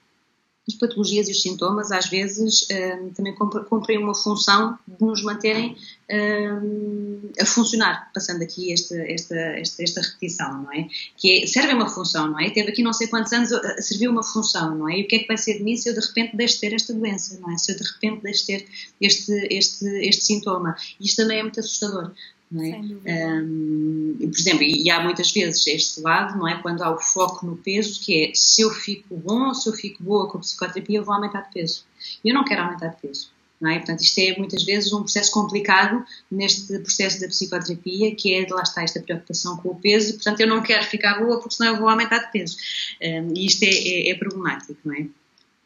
as 0.70 0.76
patologias 0.76 1.28
e 1.28 1.32
os 1.32 1.42
sintomas 1.42 1.92
às 1.92 2.08
vezes 2.08 2.68
um, 2.72 3.10
também 3.10 3.36
cumprem 3.36 3.98
uma 3.98 4.14
função 4.14 4.78
de 4.88 5.04
nos 5.04 5.24
manterem 5.24 5.76
um, 6.12 7.30
a 7.40 7.46
funcionar, 7.46 8.12
passando 8.14 8.42
aqui 8.42 8.72
esta, 8.72 8.96
esta, 8.96 9.36
esta, 9.36 9.84
esta, 9.84 10.02
repetição, 10.02 10.64
não 10.64 10.72
é? 10.72 10.88
Que 11.18 11.44
é, 11.44 11.48
serve 11.48 11.74
uma 11.74 11.90
função, 11.90 12.30
não 12.30 12.40
é? 12.40 12.50
Teve 12.50 12.70
aqui 12.70 12.84
não 12.84 12.94
sei 12.94 13.08
quantos 13.08 13.34
anos 13.34 13.52
a 13.52 13.82
servir 13.82 14.08
uma 14.08 14.24
função, 14.24 14.76
não 14.76 14.90
é? 14.90 15.00
E 15.00 15.04
o 15.04 15.08
que 15.08 15.16
é 15.18 15.20
que 15.20 15.28
vai 15.28 15.38
ser 15.38 15.58
de 15.58 15.64
mim 15.64 15.76
se 15.76 15.90
eu 15.90 15.94
de 15.94 16.00
repente 16.00 16.36
deixo 16.36 16.56
de 16.56 16.62
ter 16.62 16.74
esta 16.74 16.94
doença, 16.94 17.40
não 17.40 17.52
é? 17.52 17.58
Se 17.58 17.72
eu 17.72 17.78
de 17.78 17.84
repente 17.84 18.22
deixo 18.24 18.42
de 18.42 18.48
ter 18.48 18.68
este, 19.02 19.48
este, 19.52 19.86
este 19.86 20.24
sintoma. 20.24 20.76
Isto 21.00 21.24
também 21.24 21.40
é 21.40 21.44
muito 21.44 21.60
assustador, 21.60 22.12
não 22.52 22.64
é? 22.64 23.42
Um, 23.42 24.18
por 24.20 24.40
exemplo, 24.40 24.64
e 24.64 24.90
há 24.90 25.02
muitas 25.02 25.32
vezes 25.32 25.66
este 25.68 26.02
lado, 26.02 26.38
não 26.38 26.48
é? 26.48 26.60
Quando 26.62 26.82
há 26.82 26.90
o 26.90 27.00
foco 27.00 27.46
no 27.46 27.58
peso, 27.58 28.02
que 28.02 28.26
é 28.26 28.32
se 28.34 28.62
eu 28.62 28.72
fico 28.72 29.16
bom 29.16 29.48
ou 29.48 29.54
se 29.54 29.70
eu 29.70 29.74
fico 29.74 30.04
boa 30.04 30.28
com 30.28 30.38
a 30.38 30.42
psicoterapia, 30.42 30.98
eu 30.98 31.04
vou 31.04 31.14
aumentar 31.14 31.42
de 31.42 31.54
peso. 31.54 31.86
Eu 32.26 32.34
não 32.34 32.44
quero 32.44 32.64
aumentar 32.64 32.88
de 32.88 32.98
peso. 32.98 33.32
Não 33.62 33.70
é? 33.70 33.76
Portanto, 33.76 34.02
isto 34.02 34.18
é 34.20 34.38
muitas 34.38 34.64
vezes 34.64 34.94
um 34.94 35.02
processo 35.02 35.32
complicado 35.32 36.04
neste 36.32 36.80
processo 36.80 37.20
da 37.20 37.28
psicoterapia, 37.28 38.16
que 38.16 38.34
é, 38.34 38.48
lá 38.50 38.64
está, 38.64 38.84
esta 38.84 39.02
preocupação 39.02 39.58
com 39.58 39.70
o 39.70 39.76
peso. 39.76 40.14
Portanto, 40.14 40.40
eu 40.40 40.48
não 40.48 40.64
quero 40.64 40.86
ficar 40.86 41.20
boa 41.20 41.40
porque 41.40 41.56
senão 41.56 41.74
eu 41.74 41.80
vou 41.80 41.90
aumentar 41.90 42.20
de 42.20 42.32
peso. 42.32 42.58
Um, 43.02 43.34
e 43.36 43.46
isto 43.46 43.64
é, 43.64 43.70
é, 43.70 44.10
é 44.12 44.16
problemático, 44.16 44.80
não 44.86 44.96
é? 44.96 45.06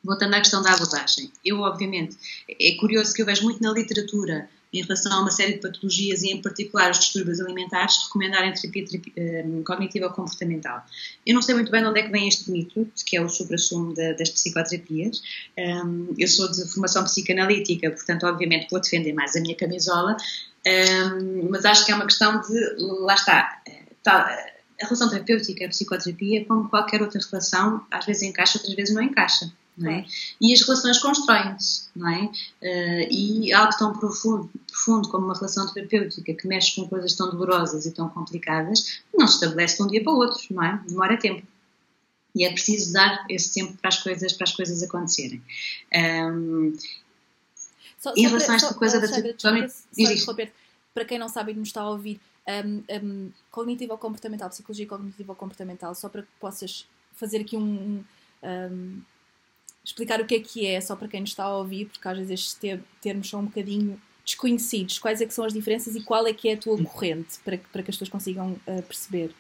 Voltando 0.04 0.34
à 0.34 0.40
questão 0.40 0.62
da 0.62 0.74
abordagem, 0.74 1.32
eu, 1.46 1.60
obviamente, 1.62 2.18
é 2.50 2.72
curioso 2.74 3.14
que 3.14 3.22
eu 3.22 3.26
vejo 3.26 3.44
muito 3.44 3.62
na 3.64 3.72
literatura 3.72 4.50
em 4.74 4.82
relação 4.82 5.14
a 5.14 5.22
uma 5.22 5.30
série 5.30 5.54
de 5.54 5.60
patologias 5.60 6.24
e, 6.24 6.32
em 6.32 6.42
particular, 6.42 6.90
os 6.90 7.00
distúrbios 7.00 7.40
alimentares, 7.40 8.06
recomendarem 8.06 8.52
terapia, 8.54 8.86
terapia 8.86 9.14
eh, 9.16 9.46
cognitiva 9.64 10.10
comportamental. 10.10 10.84
Eu 11.26 11.36
não 11.36 11.42
sei 11.44 11.54
muito 11.54 11.72
bem 11.72 11.82
de 11.82 11.88
onde 11.88 12.00
é 12.00 12.04
que 12.04 12.12
vem 12.12 12.28
este 12.28 12.50
mito, 12.50 12.92
que 13.06 13.16
é 13.16 13.22
o 13.22 13.30
supra-sumo 13.30 13.94
das 13.94 14.30
psicoterapias. 14.32 15.22
Um, 15.58 16.16
eu 16.18 16.28
sou 16.28 16.52
de 16.52 16.68
formação 16.72 17.04
psicanalítica, 17.04 17.92
portanto, 17.92 18.26
obviamente, 18.26 18.68
vou 18.72 18.82
defender 18.82 19.14
mais 19.14 19.36
a 19.36 19.42
minha 19.42 19.56
camisola, 19.56 20.18
um, 20.66 21.50
mas 21.52 21.66
acho 21.66 21.86
que 21.86 21.92
é 21.92 21.96
uma 21.96 22.06
questão 22.06 22.42
de, 22.42 22.76
lá 22.80 23.14
está, 23.14 23.62
tá, 24.02 24.54
a 24.82 24.86
relação 24.86 25.08
terapêutica, 25.08 25.66
a 25.66 25.70
psicoterapia, 25.70 26.46
como 26.46 26.68
qualquer 26.68 27.00
outra 27.02 27.22
relação, 27.22 27.86
às 27.92 28.06
vezes 28.08 28.24
encaixa, 28.24 28.58
outras 28.58 28.76
vezes 28.76 28.96
não 28.96 29.04
encaixa 29.04 29.52
é? 29.86 30.06
E 30.40 30.54
as 30.54 30.62
relações 30.62 31.00
constroem-se, 31.00 31.90
não 31.96 32.08
é? 32.10 32.26
Uh, 32.26 33.08
e 33.12 33.54
algo 33.54 33.76
tão 33.78 33.94
profundo, 33.94 34.50
profundo 34.68 35.10
como 35.10 35.26
uma 35.26 35.34
relação 35.34 35.72
terapêutica 35.74 36.34
que 36.34 36.48
mexe 36.48 36.76
com 36.76 36.88
coisas 36.88 37.14
tão 37.16 37.32
dolorosas 37.32 37.86
e 37.86 37.92
tão 37.92 38.08
complicadas, 38.10 39.02
não 39.14 39.28
se 39.28 39.36
estabelece 39.36 39.78
de 39.78 39.84
um 39.84 39.88
dia 39.88 40.04
para 40.04 40.14
o 40.14 40.18
outro, 40.18 40.42
não 40.52 40.64
é? 40.64 40.80
Demora 40.88 41.18
tempo. 41.18 41.46
E 42.36 42.46
é 42.46 42.52
preciso 42.52 42.94
dar 42.94 43.26
esse 43.30 43.54
tempo 43.54 43.78
para 43.78 43.90
as 43.90 44.02
coisas, 44.02 44.34
para 44.34 44.46
as 44.46 44.52
coisas 44.52 44.84
acontecerem. 44.84 45.42
Um, 45.96 46.74
só, 48.00 48.14
em 48.16 48.28
relação 48.28 48.54
a 48.54 48.56
esta 48.58 48.74
coisa 48.74 49.00
da 49.00 49.08
terapia. 49.08 50.52
Para 50.94 51.06
quem 51.06 51.18
não 51.18 51.30
sabe 51.30 51.52
e 51.52 51.56
nos 51.56 51.70
está 51.70 51.82
a 51.82 51.90
ouvir, 51.90 52.20
um, 52.48 52.84
um, 53.04 53.32
cognitivo 53.50 53.94
ou 53.94 53.98
comportamental, 53.98 54.50
psicologia 54.50 54.86
cognitivo 54.86 55.32
ou 55.32 55.36
comportamental, 55.36 55.96
só 55.96 56.10
para 56.10 56.22
que 56.22 56.28
possas 56.40 56.88
fazer 57.14 57.42
aqui 57.42 57.56
um, 57.56 58.04
um 58.44 59.02
explicar 59.84 60.22
o 60.22 60.26
que 60.26 60.36
é 60.36 60.40
que 60.40 60.66
é, 60.66 60.80
só 60.80 60.96
para 60.96 61.08
quem 61.08 61.22
nos 61.22 61.32
está 61.32 61.44
a 61.44 61.58
ouvir, 61.58 61.86
porque 61.86 62.08
às 62.08 62.18
vezes 62.18 62.32
estes 62.32 62.82
termos 63.02 63.30
são 63.30 63.42
um 63.42 63.46
bocadinho 63.46 64.00
desconhecidos. 64.26 65.00
Quais 65.00 65.22
é 65.22 65.26
que 65.26 65.34
são 65.34 65.44
as 65.44 65.54
diferenças 65.54 65.96
e 65.96 66.02
qual 66.02 66.26
é 66.26 66.34
que 66.34 66.48
é 66.50 66.54
a 66.54 66.58
tua 66.58 66.82
corrente, 66.84 67.40
para 67.44 67.58
que, 67.58 67.68
para 67.68 67.84
que 67.84 67.92
as 67.92 67.96
pessoas 67.96 68.10
consigam 68.10 68.52
uh, 68.52 68.82
perceber? 68.84 69.32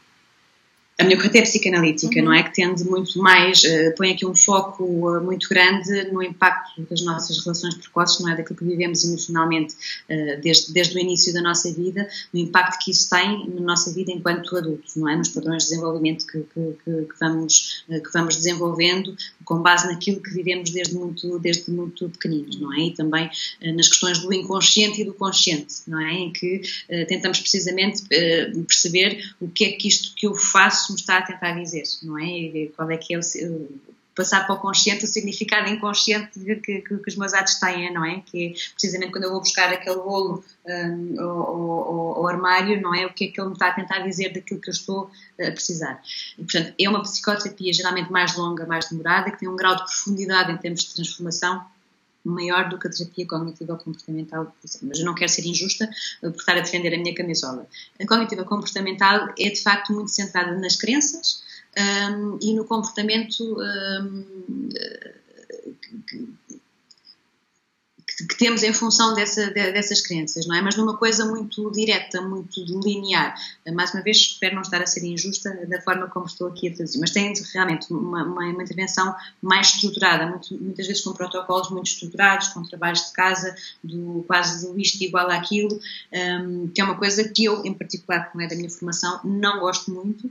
A 1.03 1.05
minha 1.05 1.17
corrente 1.17 1.37
é 1.37 1.41
psicanalítica, 1.41 2.19
uhum. 2.19 2.25
não 2.25 2.33
é? 2.33 2.43
Que 2.43 2.53
tende 2.53 2.83
muito 2.85 3.19
mais, 3.19 3.63
uh, 3.63 3.93
põe 3.95 4.11
aqui 4.11 4.25
um 4.25 4.35
foco 4.35 4.83
uh, 4.83 5.23
muito 5.23 5.47
grande 5.49 6.11
no 6.11 6.23
impacto 6.23 6.81
das 6.89 7.01
nossas 7.03 7.43
relações 7.43 7.75
precoces, 7.75 8.19
não 8.21 8.31
é? 8.31 8.37
Daquilo 8.37 8.57
que 8.57 8.65
vivemos 8.65 9.03
emocionalmente 9.03 9.75
uh, 10.09 10.41
desde, 10.41 10.73
desde 10.73 10.95
o 10.95 10.99
início 10.99 11.33
da 11.33 11.41
nossa 11.41 11.71
vida, 11.73 12.07
no 12.33 12.39
impacto 12.39 12.83
que 12.83 12.91
isso 12.91 13.09
tem 13.09 13.49
na 13.49 13.61
nossa 13.61 13.93
vida 13.93 14.11
enquanto 14.11 14.55
adultos, 14.55 14.95
não 14.95 15.09
é? 15.09 15.15
Nos 15.15 15.29
padrões 15.29 15.63
de 15.63 15.69
desenvolvimento 15.69 16.25
que, 16.25 16.39
que, 16.39 16.77
que, 16.85 17.19
vamos, 17.19 17.85
que 17.87 18.13
vamos 18.13 18.37
desenvolvendo 18.37 19.15
com 19.43 19.61
base 19.61 19.87
naquilo 19.87 20.21
que 20.21 20.31
vivemos 20.31 20.71
desde 20.71 20.95
muito, 20.95 21.39
desde 21.39 21.69
muito 21.71 22.09
pequeninos, 22.09 22.59
não 22.59 22.73
é? 22.73 22.87
E 22.87 22.93
também 22.93 23.29
nas 23.75 23.87
questões 23.87 24.19
do 24.19 24.33
inconsciente 24.33 25.01
e 25.01 25.05
do 25.05 25.13
consciente, 25.13 25.75
não 25.87 25.99
é? 25.99 26.13
Em 26.13 26.31
que 26.31 26.61
tentamos 27.07 27.39
precisamente 27.39 28.03
perceber 28.67 29.33
o 29.39 29.49
que 29.49 29.65
é 29.65 29.71
que 29.71 29.87
isto 29.87 30.13
que 30.15 30.27
eu 30.27 30.35
faço 30.35 30.92
me 30.93 30.99
está 30.99 31.17
a 31.17 31.21
tentar 31.21 31.51
dizer, 31.53 31.83
não 32.03 32.17
é? 32.17 32.25
E 32.25 32.73
qual 32.75 32.89
é 32.89 32.97
que 32.97 33.13
é 33.13 33.17
o, 33.17 33.21
passar 34.15 34.45
para 34.45 34.55
o 34.55 34.59
consciente 34.59 35.05
o 35.05 35.07
significado 35.07 35.69
inconsciente 35.69 36.39
que, 36.39 36.55
que, 36.55 36.81
que, 36.81 37.09
os 37.09 37.15
meus 37.15 37.33
atos 37.33 37.55
têm, 37.55 37.91
não 37.91 38.05
é? 38.05 38.21
Que 38.25 38.47
é 38.47 38.49
precisamente 38.73 39.11
quando 39.11 39.25
eu 39.25 39.31
vou 39.31 39.39
buscar 39.39 39.71
aquele 39.71 39.97
bolo 39.97 40.43
um, 40.65 41.21
ao, 41.21 42.27
armário, 42.27 42.79
não 42.81 42.93
é? 42.93 43.05
O 43.05 43.13
que 43.13 43.25
é 43.25 43.27
que 43.29 43.39
ele 43.39 43.47
me 43.47 43.53
está 43.53 43.69
a 43.69 43.73
tentar 43.73 43.99
dizer 43.99 44.33
daquilo 44.33 44.61
que 44.61 44.69
eu 44.69 44.73
estou 44.73 45.09
a 45.39 45.51
precisar. 45.51 46.01
E, 46.37 46.43
portanto, 46.43 46.73
é 46.79 46.89
uma 46.89 47.01
psicoterapia 47.01 47.73
geralmente 47.73 48.11
mais 48.11 48.35
longa, 48.35 48.65
mais 48.65 48.87
demorada, 48.87 49.31
que 49.31 49.39
tem 49.39 49.49
um 49.49 49.55
grau 49.55 49.75
de 49.75 49.83
profundidade 49.83 50.51
em 50.51 50.57
termos 50.57 50.81
de 50.81 50.93
transformação 50.93 51.65
maior 52.23 52.69
do 52.69 52.79
que 52.79 52.87
a 52.87 52.91
terapia 52.91 53.27
cognitiva 53.27 53.75
comportamental, 53.77 54.55
mas 54.81 54.99
eu 54.99 55.05
não 55.05 55.13
quero 55.13 55.29
ser 55.29 55.45
injusta 55.45 55.89
por 56.21 56.35
estar 56.35 56.57
a 56.57 56.61
defender 56.61 56.93
a 56.93 56.97
minha 56.97 57.13
camisola. 57.13 57.67
A 57.99 58.07
cognitiva 58.07 58.43
comportamental 58.43 59.33
é 59.37 59.49
de 59.49 59.61
facto 59.61 59.93
muito 59.93 60.11
centrada 60.11 60.57
nas 60.57 60.75
crenças 60.75 61.43
um, 61.77 62.37
e 62.41 62.53
no 62.53 62.65
comportamento 62.65 63.57
um, 63.59 64.69
que, 66.07 66.29
que, 68.27 68.37
temos 68.37 68.63
em 68.63 68.73
função 68.73 69.13
dessa, 69.13 69.49
dessas 69.51 70.01
crenças, 70.01 70.45
não 70.45 70.55
é? 70.55 70.61
Mas 70.61 70.75
numa 70.75 70.97
coisa 70.97 71.25
muito 71.25 71.71
direta, 71.71 72.21
muito 72.21 72.63
linear. 72.83 73.35
Mais 73.73 73.93
uma 73.93 74.01
vez, 74.01 74.17
espero 74.17 74.55
não 74.55 74.61
estar 74.61 74.81
a 74.81 74.85
ser 74.85 75.03
injusta 75.03 75.49
da 75.67 75.81
forma 75.81 76.07
como 76.07 76.25
estou 76.25 76.47
aqui 76.47 76.67
a 76.67 76.73
traduzir, 76.73 76.99
mas 76.99 77.11
tem 77.11 77.33
realmente 77.53 77.91
uma, 77.91 78.23
uma, 78.23 78.45
uma 78.45 78.63
intervenção 78.63 79.15
mais 79.41 79.67
estruturada, 79.67 80.27
muito, 80.27 80.53
muitas 80.61 80.87
vezes 80.87 81.03
com 81.03 81.13
protocolos 81.13 81.69
muito 81.69 81.87
estruturados, 81.87 82.49
com 82.49 82.63
trabalhos 82.63 83.07
de 83.07 83.13
casa, 83.13 83.55
do, 83.83 84.23
quase 84.27 84.67
do 84.67 84.79
isto 84.79 85.01
igual 85.03 85.29
àquilo, 85.29 85.79
um, 86.11 86.67
que 86.67 86.81
é 86.81 86.83
uma 86.83 86.97
coisa 86.97 87.27
que 87.27 87.45
eu, 87.45 87.63
em 87.65 87.73
particular, 87.73 88.31
como 88.31 88.43
é 88.43 88.47
da 88.47 88.55
minha 88.55 88.69
formação, 88.69 89.19
não 89.23 89.59
gosto 89.59 89.91
muito 89.91 90.29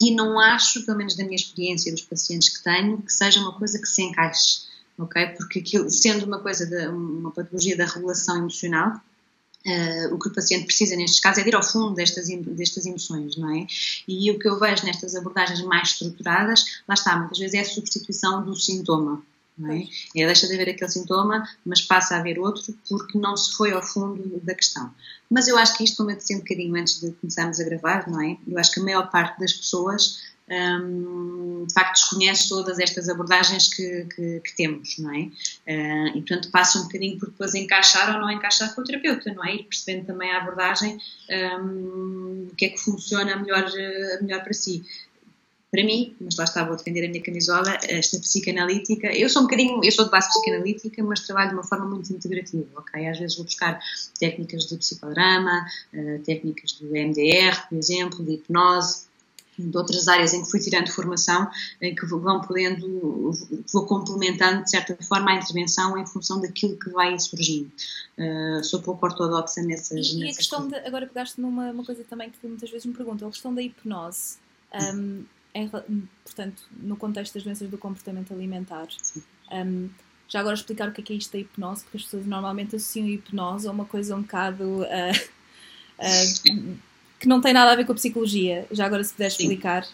e 0.00 0.14
não 0.14 0.38
acho, 0.38 0.84
pelo 0.84 0.98
menos 0.98 1.16
da 1.16 1.24
minha 1.24 1.36
experiência 1.36 1.92
dos 1.92 2.02
pacientes 2.02 2.48
que 2.48 2.62
tenho, 2.64 3.00
que 3.00 3.12
seja 3.12 3.40
uma 3.40 3.52
coisa 3.52 3.78
que 3.78 3.86
se 3.86 4.02
encaixe 4.02 4.63
ok? 4.98 5.26
Porque 5.36 5.60
aquilo, 5.60 5.90
sendo 5.90 6.26
uma 6.26 6.40
coisa, 6.40 6.66
de, 6.66 6.88
uma 6.88 7.30
patologia 7.30 7.76
da 7.76 7.86
regulação 7.86 8.38
emocional, 8.38 9.00
Uh, 9.66 10.14
o 10.14 10.18
que 10.18 10.28
o 10.28 10.32
paciente 10.34 10.66
precisa 10.66 10.94
nestes 10.94 11.20
casos 11.20 11.38
é 11.38 11.42
de 11.42 11.48
ir 11.48 11.54
ao 11.54 11.62
fundo 11.62 11.94
destas, 11.94 12.26
destas 12.28 12.84
emoções, 12.84 13.34
não 13.38 13.50
é? 13.50 13.66
E 14.06 14.30
o 14.30 14.38
que 14.38 14.46
eu 14.46 14.60
vejo 14.60 14.84
nestas 14.84 15.14
abordagens 15.14 15.62
mais 15.62 15.88
estruturadas, 15.88 16.82
lá 16.86 16.92
está, 16.92 17.16
muitas 17.16 17.38
vezes 17.38 17.54
é 17.54 17.60
a 17.60 17.64
substituição 17.64 18.44
do 18.44 18.54
sintoma, 18.54 19.24
não 19.56 19.72
é? 19.72 19.84
É 20.14 20.26
deixa 20.26 20.46
de 20.46 20.52
haver 20.52 20.68
aquele 20.68 20.90
sintoma, 20.90 21.48
mas 21.64 21.80
passa 21.80 22.14
a 22.14 22.18
haver 22.18 22.38
outro 22.38 22.74
porque 22.86 23.18
não 23.18 23.34
se 23.38 23.54
foi 23.54 23.72
ao 23.72 23.82
fundo 23.82 24.38
da 24.42 24.54
questão. 24.54 24.92
Mas 25.30 25.48
eu 25.48 25.56
acho 25.56 25.78
que 25.78 25.84
isto, 25.84 25.96
como 25.96 26.10
eu 26.10 26.16
disse 26.16 26.34
um 26.34 26.40
bocadinho 26.40 26.76
antes 26.76 27.00
de 27.00 27.12
começarmos 27.12 27.58
a 27.58 27.64
gravar, 27.64 28.06
não 28.06 28.20
é? 28.20 28.36
Eu 28.46 28.58
acho 28.58 28.70
que 28.70 28.80
a 28.80 28.82
maior 28.82 29.10
parte 29.10 29.40
das 29.40 29.54
pessoas 29.54 30.33
um, 30.48 31.64
de 31.66 31.72
facto 31.72 31.94
desconhece 31.94 32.48
todas 32.48 32.78
estas 32.78 33.08
abordagens 33.08 33.72
que, 33.72 34.04
que, 34.14 34.40
que 34.40 34.56
temos, 34.56 34.98
não 34.98 35.14
é? 35.14 35.20
Uh, 35.20 36.08
e 36.08 36.22
portanto 36.22 36.50
passa 36.50 36.78
um 36.78 36.82
bocadinho 36.82 37.18
por 37.18 37.30
depois 37.30 37.54
encaixar 37.54 38.14
ou 38.14 38.20
não 38.20 38.30
encaixar 38.30 38.74
com 38.74 38.80
o 38.82 38.84
terapeuta, 38.84 39.32
não 39.32 39.44
é? 39.44 39.54
E 39.54 39.62
percebendo 39.64 40.06
também 40.06 40.30
a 40.30 40.38
abordagem, 40.38 40.98
um, 41.60 42.48
o 42.50 42.54
que 42.56 42.66
é 42.66 42.68
que 42.68 42.78
funciona 42.78 43.36
melhor, 43.36 43.64
melhor 44.20 44.42
para 44.42 44.52
si 44.52 44.84
para 45.74 45.82
mim, 45.82 46.14
mas 46.20 46.36
lá 46.36 46.44
está, 46.44 46.62
vou 46.62 46.76
defender 46.76 47.04
a 47.04 47.08
minha 47.08 47.20
camisola, 47.20 47.76
esta 47.88 48.16
psicanalítica, 48.20 49.08
eu 49.08 49.28
sou 49.28 49.42
um 49.42 49.46
bocadinho, 49.46 49.80
eu 49.82 49.90
sou 49.90 50.04
de 50.04 50.10
base 50.12 50.28
psicanalítica, 50.28 51.02
mas 51.02 51.26
trabalho 51.26 51.48
de 51.48 51.54
uma 51.56 51.64
forma 51.64 51.86
muito 51.86 52.12
integrativa, 52.12 52.64
ok? 52.76 53.04
Às 53.08 53.18
vezes 53.18 53.34
vou 53.34 53.44
buscar 53.44 53.80
técnicas 54.20 54.66
de 54.66 54.76
psicodrama, 54.76 55.66
uh, 55.92 56.22
técnicas 56.22 56.74
do 56.74 56.90
MDR, 56.90 57.68
por 57.68 57.76
exemplo, 57.76 58.24
de 58.24 58.34
hipnose, 58.34 59.06
de 59.58 59.76
outras 59.76 60.08
áreas 60.08 60.34
em 60.34 60.42
que 60.42 60.50
fui 60.50 60.60
tirando 60.60 60.90
formação, 60.90 61.48
em 61.80 61.94
que 61.94 62.06
vão 62.06 62.40
podendo, 62.40 63.30
vou 63.72 63.86
complementando 63.86 64.64
de 64.64 64.70
certa 64.70 64.96
forma 65.04 65.30
a 65.30 65.34
intervenção 65.36 65.96
em 65.98 66.06
função 66.06 66.40
daquilo 66.40 66.78
que 66.78 66.90
vai 66.90 67.18
surgindo. 67.18 67.70
Uh, 68.18 68.62
sou 68.64 68.80
pouco 68.80 69.06
ortodoxa 69.06 69.62
nessas. 69.62 70.08
E, 70.08 70.18
nessas 70.18 70.20
e 70.20 70.30
a 70.30 70.36
questão, 70.36 70.68
de, 70.68 70.76
agora 70.76 71.06
pegaste 71.06 71.40
numa 71.40 71.70
uma 71.70 71.84
coisa 71.84 72.04
também 72.04 72.30
que 72.30 72.46
muitas 72.46 72.70
vezes 72.70 72.86
me 72.86 72.94
perguntam, 72.94 73.28
a 73.28 73.30
questão 73.30 73.54
da 73.54 73.62
hipnose. 73.62 74.36
Um, 74.74 75.24
em, 75.54 75.70
portanto, 76.24 76.64
no 76.76 76.96
contexto 76.96 77.34
das 77.34 77.44
doenças 77.44 77.70
do 77.70 77.78
comportamento 77.78 78.32
alimentar. 78.32 78.88
Um, 79.52 79.88
já 80.26 80.40
agora 80.40 80.54
explicar 80.54 80.88
o 80.88 80.92
que 80.92 81.00
é, 81.00 81.04
que 81.04 81.12
é 81.12 81.16
isto 81.16 81.32
da 81.32 81.38
hipnose, 81.38 81.84
porque 81.84 81.98
as 81.98 82.02
pessoas 82.04 82.26
normalmente 82.26 82.74
associam 82.74 83.06
a 83.06 83.10
hipnose 83.10 83.68
a 83.68 83.70
uma 83.70 83.84
coisa 83.84 84.16
um 84.16 84.22
bocado 84.22 84.64
uh, 84.64 84.84
uh, 86.00 86.78
que 87.24 87.28
não 87.28 87.40
tem 87.40 87.52
nada 87.52 87.72
a 87.72 87.76
ver 87.76 87.84
com 87.84 87.92
a 87.92 87.94
psicologia. 87.94 88.66
Já 88.70 88.86
agora 88.86 89.02
se 89.02 89.12
puder 89.12 89.28
explicar. 89.28 89.86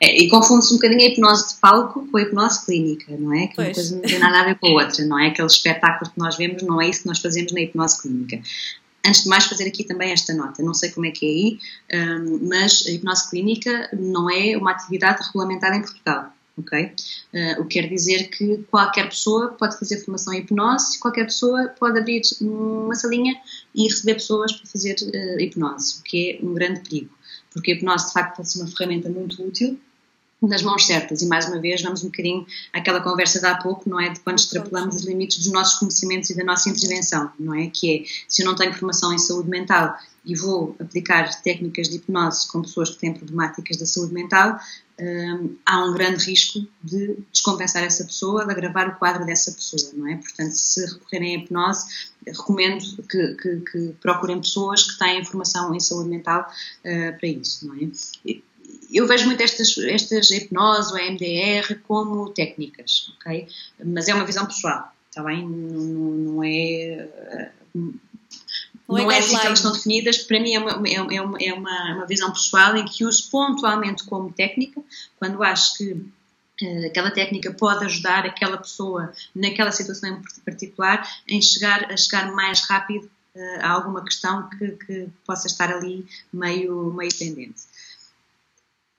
É, 0.00 0.20
e 0.20 0.28
confunde-se 0.28 0.72
um 0.72 0.76
bocadinho 0.76 1.00
a 1.00 1.04
hipnose 1.12 1.54
de 1.54 1.60
palco 1.60 2.06
com 2.08 2.16
a 2.16 2.22
hipnose 2.22 2.66
clínica, 2.66 3.16
não 3.16 3.32
é? 3.32 3.46
Que 3.46 3.54
pois. 3.54 3.68
uma 3.68 3.74
coisa 3.74 3.94
não 3.94 4.02
tem 4.02 4.18
nada 4.18 4.40
a 4.40 4.44
ver 4.44 4.58
com 4.58 4.66
a 4.66 4.82
outra, 4.82 5.04
não 5.06 5.18
é? 5.18 5.28
Aquele 5.28 5.46
espetáculo 5.46 6.10
que 6.10 6.18
nós 6.18 6.36
vemos 6.36 6.62
não 6.62 6.82
é 6.82 6.88
isso 6.88 7.02
que 7.02 7.06
nós 7.06 7.20
fazemos 7.20 7.52
na 7.52 7.60
hipnose 7.60 8.02
clínica. 8.02 8.42
Antes 9.06 9.22
de 9.22 9.28
mais, 9.28 9.44
fazer 9.44 9.66
aqui 9.68 9.84
também 9.84 10.10
esta 10.10 10.34
nota. 10.34 10.62
Não 10.62 10.74
sei 10.74 10.90
como 10.90 11.06
é 11.06 11.12
que 11.12 11.24
é 11.24 11.28
aí, 11.28 11.58
um, 12.18 12.48
mas 12.48 12.84
a 12.86 12.90
hipnose 12.90 13.30
clínica 13.30 13.88
não 13.92 14.28
é 14.28 14.56
uma 14.56 14.72
atividade 14.72 15.24
regulamentada 15.24 15.76
em 15.76 15.82
Portugal. 15.82 16.32
Ok? 16.58 16.92
Uh, 17.32 17.60
o 17.60 17.66
que 17.66 17.80
quer 17.80 17.88
dizer 17.88 18.28
que 18.28 18.58
qualquer 18.70 19.08
pessoa 19.08 19.48
pode 19.48 19.78
fazer 19.78 19.98
formação 20.04 20.32
em 20.32 20.40
hipnose, 20.40 20.98
qualquer 20.98 21.24
pessoa 21.24 21.68
pode 21.78 21.98
abrir 21.98 22.22
uma 22.40 22.94
salinha 22.94 23.34
e 23.74 23.84
receber 23.84 24.14
pessoas 24.14 24.52
para 24.52 24.70
fazer 24.70 24.96
uh, 25.02 25.40
hipnose, 25.40 26.00
o 26.00 26.02
que 26.02 26.32
é 26.32 26.44
um 26.44 26.54
grande 26.54 26.80
perigo, 26.80 27.10
porque 27.52 27.72
a 27.72 27.74
hipnose 27.74 28.06
de 28.06 28.12
facto 28.12 28.36
pode 28.36 28.50
ser 28.50 28.60
uma 28.60 28.68
ferramenta 28.68 29.08
muito 29.08 29.42
útil, 29.42 29.78
nas 30.46 30.62
mãos 30.62 30.86
certas. 30.86 31.22
E 31.22 31.26
mais 31.26 31.46
uma 31.46 31.60
vez, 31.60 31.82
vamos 31.82 32.02
um 32.02 32.06
bocadinho 32.06 32.46
àquela 32.72 33.00
conversa 33.00 33.40
de 33.40 33.46
há 33.46 33.56
pouco, 33.56 33.88
não 33.88 34.00
é? 34.00 34.10
De 34.10 34.20
quando 34.20 34.38
extrapolamos 34.38 34.96
os 34.96 35.04
limites 35.04 35.38
dos 35.38 35.52
nossos 35.52 35.78
conhecimentos 35.78 36.30
e 36.30 36.36
da 36.36 36.44
nossa 36.44 36.68
intervenção, 36.68 37.30
não 37.38 37.54
é? 37.54 37.68
Que 37.68 37.96
é, 37.96 38.04
se 38.28 38.42
eu 38.42 38.46
não 38.46 38.54
tenho 38.54 38.72
formação 38.72 39.12
em 39.12 39.18
saúde 39.18 39.48
mental 39.48 39.96
e 40.24 40.36
vou 40.36 40.76
aplicar 40.78 41.28
técnicas 41.42 41.88
de 41.88 41.96
hipnose 41.96 42.46
com 42.48 42.62
pessoas 42.62 42.90
que 42.90 42.98
têm 42.98 43.12
problemáticas 43.12 43.76
da 43.76 43.86
saúde 43.86 44.14
mental, 44.14 44.58
um, 45.00 45.56
há 45.66 45.84
um 45.84 45.92
grande 45.92 46.24
risco 46.24 46.66
de 46.82 47.16
descompensar 47.32 47.82
essa 47.82 48.04
pessoa, 48.04 48.44
de 48.44 48.52
agravar 48.52 48.88
o 48.88 48.96
quadro 48.96 49.24
dessa 49.24 49.50
pessoa, 49.50 49.92
não 49.94 50.06
é? 50.06 50.16
Portanto, 50.16 50.52
se 50.52 50.84
recorrerem 50.86 51.36
à 51.36 51.38
hipnose, 51.38 51.86
recomendo 52.26 52.84
que, 53.08 53.34
que, 53.34 53.60
que 53.60 53.94
procurem 54.00 54.40
pessoas 54.40 54.82
que 54.84 54.98
têm 54.98 55.24
formação 55.24 55.74
em 55.74 55.80
saúde 55.80 56.08
mental 56.08 56.42
uh, 56.42 57.18
para 57.18 57.28
isso, 57.28 57.66
não 57.66 57.74
é? 57.74 57.88
Eu 58.92 59.06
vejo 59.06 59.26
muito 59.26 59.42
estas, 59.42 59.76
estas 59.78 60.30
hipnose 60.30 60.92
ou 60.92 61.12
MDR 61.12 61.80
como 61.86 62.30
técnicas, 62.30 63.12
ok? 63.16 63.48
Mas 63.84 64.08
é 64.08 64.14
uma 64.14 64.24
visão 64.24 64.46
pessoal, 64.46 64.92
está 65.08 65.22
bem? 65.22 65.48
Não, 65.48 65.80
não 66.34 66.44
é. 66.44 67.52
Não, 67.74 67.94
não 68.88 69.10
é, 69.10 69.16
é 69.16 69.18
assim 69.18 69.38
que 69.38 69.46
elas 69.46 69.58
estão 69.58 69.72
definidas, 69.72 70.18
para 70.18 70.38
mim 70.38 70.54
é 70.54 70.58
uma, 70.58 70.88
é, 70.88 71.20
uma, 71.22 71.38
é 71.40 71.52
uma, 71.54 72.06
visão 72.06 72.30
pessoal 72.30 72.76
em 72.76 72.84
que 72.84 73.04
uso 73.04 73.30
pontualmente 73.30 74.04
como 74.04 74.32
técnica, 74.32 74.82
quando 75.18 75.42
acho 75.42 75.78
que 75.78 75.92
uh, 75.92 76.86
aquela 76.86 77.10
técnica 77.10 77.52
pode 77.54 77.84
ajudar 77.86 78.26
aquela 78.26 78.58
pessoa 78.58 79.12
naquela 79.34 79.72
situação 79.72 80.10
em 80.10 80.42
particular 80.44 81.08
em 81.26 81.40
chegar 81.40 81.90
a 81.90 81.96
chegar 81.96 82.32
mais 82.32 82.60
rápido 82.68 83.10
uh, 83.34 83.60
a 83.62 83.70
alguma 83.70 84.04
questão 84.04 84.48
que, 84.50 84.72
que 84.72 85.08
possa 85.24 85.46
estar 85.46 85.72
ali 85.72 86.04
meio, 86.32 86.92
meio 86.92 87.14
pendente 87.16 87.62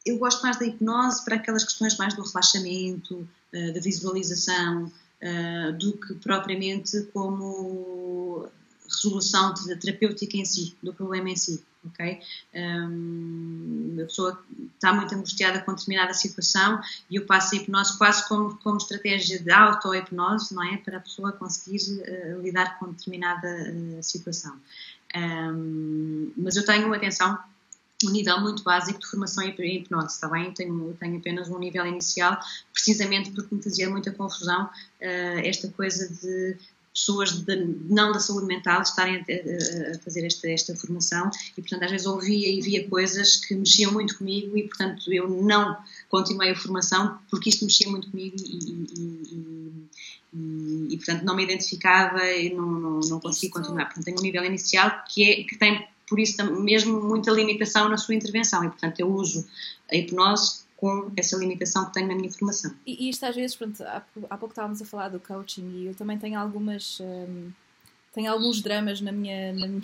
eu 0.06 0.18
gosto 0.18 0.42
mais 0.42 0.58
da 0.58 0.66
hipnose 0.66 1.24
para 1.24 1.36
aquelas 1.36 1.64
questões 1.64 1.98
mais 1.98 2.14
do 2.14 2.24
relaxamento, 2.24 3.28
eh, 3.52 3.72
da 3.72 3.80
visualização, 3.80 4.92
eh, 5.22 5.72
do 5.74 5.94
que 5.94 6.16
propriamente 6.16 7.04
como 7.14 8.50
resolução 8.88 9.54
terapêutica 9.54 10.38
em 10.38 10.46
si, 10.46 10.76
do 10.84 10.94
problema 10.94 11.30
em 11.30 11.36
si, 11.36 11.64
ok? 11.86 12.20
Um, 12.54 13.98
a 14.02 14.06
pessoa 14.06 14.44
está 14.76 14.94
muito 14.94 15.16
angustiada 15.16 15.62
com 15.62 15.74
determinada 15.74 16.14
situação 16.14 16.80
e 17.10 17.16
eu 17.16 17.26
passo 17.26 17.56
a 17.56 17.58
hipnose 17.58 17.98
quase 17.98 18.28
como, 18.28 18.56
como 18.58 18.78
estratégia 18.78 19.40
de 19.40 19.52
auto-hipnose, 19.52 20.54
não 20.54 20.64
é? 20.64 20.78
Para 20.78 20.98
a 20.98 21.02
pessoa 21.02 21.32
conseguir 21.32 21.80
uh, 22.02 22.42
lidar 22.42 22.78
com 22.78 22.92
determinada 22.92 23.48
uh, 23.48 24.04
situação. 24.04 24.56
Um, 25.16 26.32
mas 26.38 26.56
eu 26.56 26.66
tenho, 26.66 26.92
atenção, 26.94 27.38
um 28.08 28.12
nível 28.12 28.40
muito 28.42 28.64
básico 28.64 29.00
de 29.00 29.08
formação 29.08 29.44
em 29.44 29.50
hipnose, 29.50 30.14
está 30.14 30.28
bem? 30.28 30.46
Eu 30.46 30.54
tenho, 30.54 30.98
tenho 31.00 31.18
apenas 31.18 31.50
um 31.50 31.60
nível 31.60 31.86
inicial, 31.86 32.38
precisamente 32.72 33.32
porque 33.32 33.54
me 33.54 33.62
fazia 33.62 33.90
muita 33.90 34.12
confusão 34.12 34.66
uh, 34.66 35.40
esta 35.44 35.70
coisa 35.70 36.08
de 36.10 36.58
pessoas 36.94 37.32
de, 37.44 37.56
não 37.90 38.12
da 38.12 38.20
saúde 38.20 38.46
mental 38.46 38.82
estarem 38.82 39.18
a, 39.18 39.96
a, 39.96 40.00
fazer 40.00 40.26
esta, 40.26 40.48
esta 40.50 40.76
formação 40.76 41.30
e, 41.58 41.62
portanto, 41.62 41.84
às 41.84 41.92
vezes 41.92 42.06
ouvia 42.06 42.48
e 42.48 42.62
via 42.62 42.88
coisas 42.88 43.38
que 43.38 43.56
mexiam 43.56 43.92
muito 43.92 44.18
comigo 44.18 44.56
e, 44.56 44.68
portanto, 44.68 45.12
eu 45.12 45.28
não 45.28 45.76
continuei 46.08 46.52
a 46.52 46.56
formação 46.56 47.18
porque 47.30 47.50
isto 47.50 47.66
mexia 47.66 47.90
muito 47.90 48.12
comigo 48.12 48.36
e, 48.40 48.58
e, 49.00 49.90
e, 50.36 50.88
e 50.94 50.98
portanto, 50.98 51.24
não 51.24 51.36
me 51.36 51.44
identificava 51.44 52.24
e 52.26 52.54
não, 52.54 52.72
não, 52.72 53.00
não 53.00 53.20
consegui 53.20 53.50
continuar. 53.50 53.86
Portanto, 53.86 54.06
tenho 54.06 54.20
um 54.20 54.22
nível 54.24 54.46
inicial 54.46 55.04
que, 55.10 55.24
é, 55.24 55.44
que 55.44 55.58
tem 55.58 55.88
por 56.08 56.20
isso 56.20 56.44
mesmo 56.62 57.02
muita 57.02 57.32
limitação 57.32 57.90
na 57.90 57.98
sua 57.98 58.16
intervenção 58.16 58.64
e, 58.64 58.70
portanto, 58.70 59.00
eu 59.00 59.12
uso 59.12 59.48
a 59.92 59.96
hipnose 59.96 60.64
com 60.76 61.12
essa 61.16 61.38
limitação 61.38 61.86
que 61.86 61.94
tenho 61.94 62.08
na 62.08 62.16
minha 62.16 62.32
formação. 62.32 62.74
E, 62.86 63.10
isto 63.10 63.26
às 63.26 63.36
vezes, 63.36 63.56
pronto, 63.56 63.82
há, 63.84 64.04
há, 64.30 64.38
pouco 64.38 64.52
estávamos 64.52 64.82
a 64.82 64.86
falar 64.86 65.10
do 65.10 65.20
coaching 65.20 65.70
e 65.70 65.88
eu 65.88 65.96
também 65.96 66.18
tenho 66.18 66.38
algumas, 66.38 67.00
hum, 67.00 67.52
tenho 68.14 68.32
alguns 68.32 68.62
dramas 68.62 69.00
na 69.00 69.12
minha, 69.12 69.54
na 69.54 69.68
minha, 69.68 69.82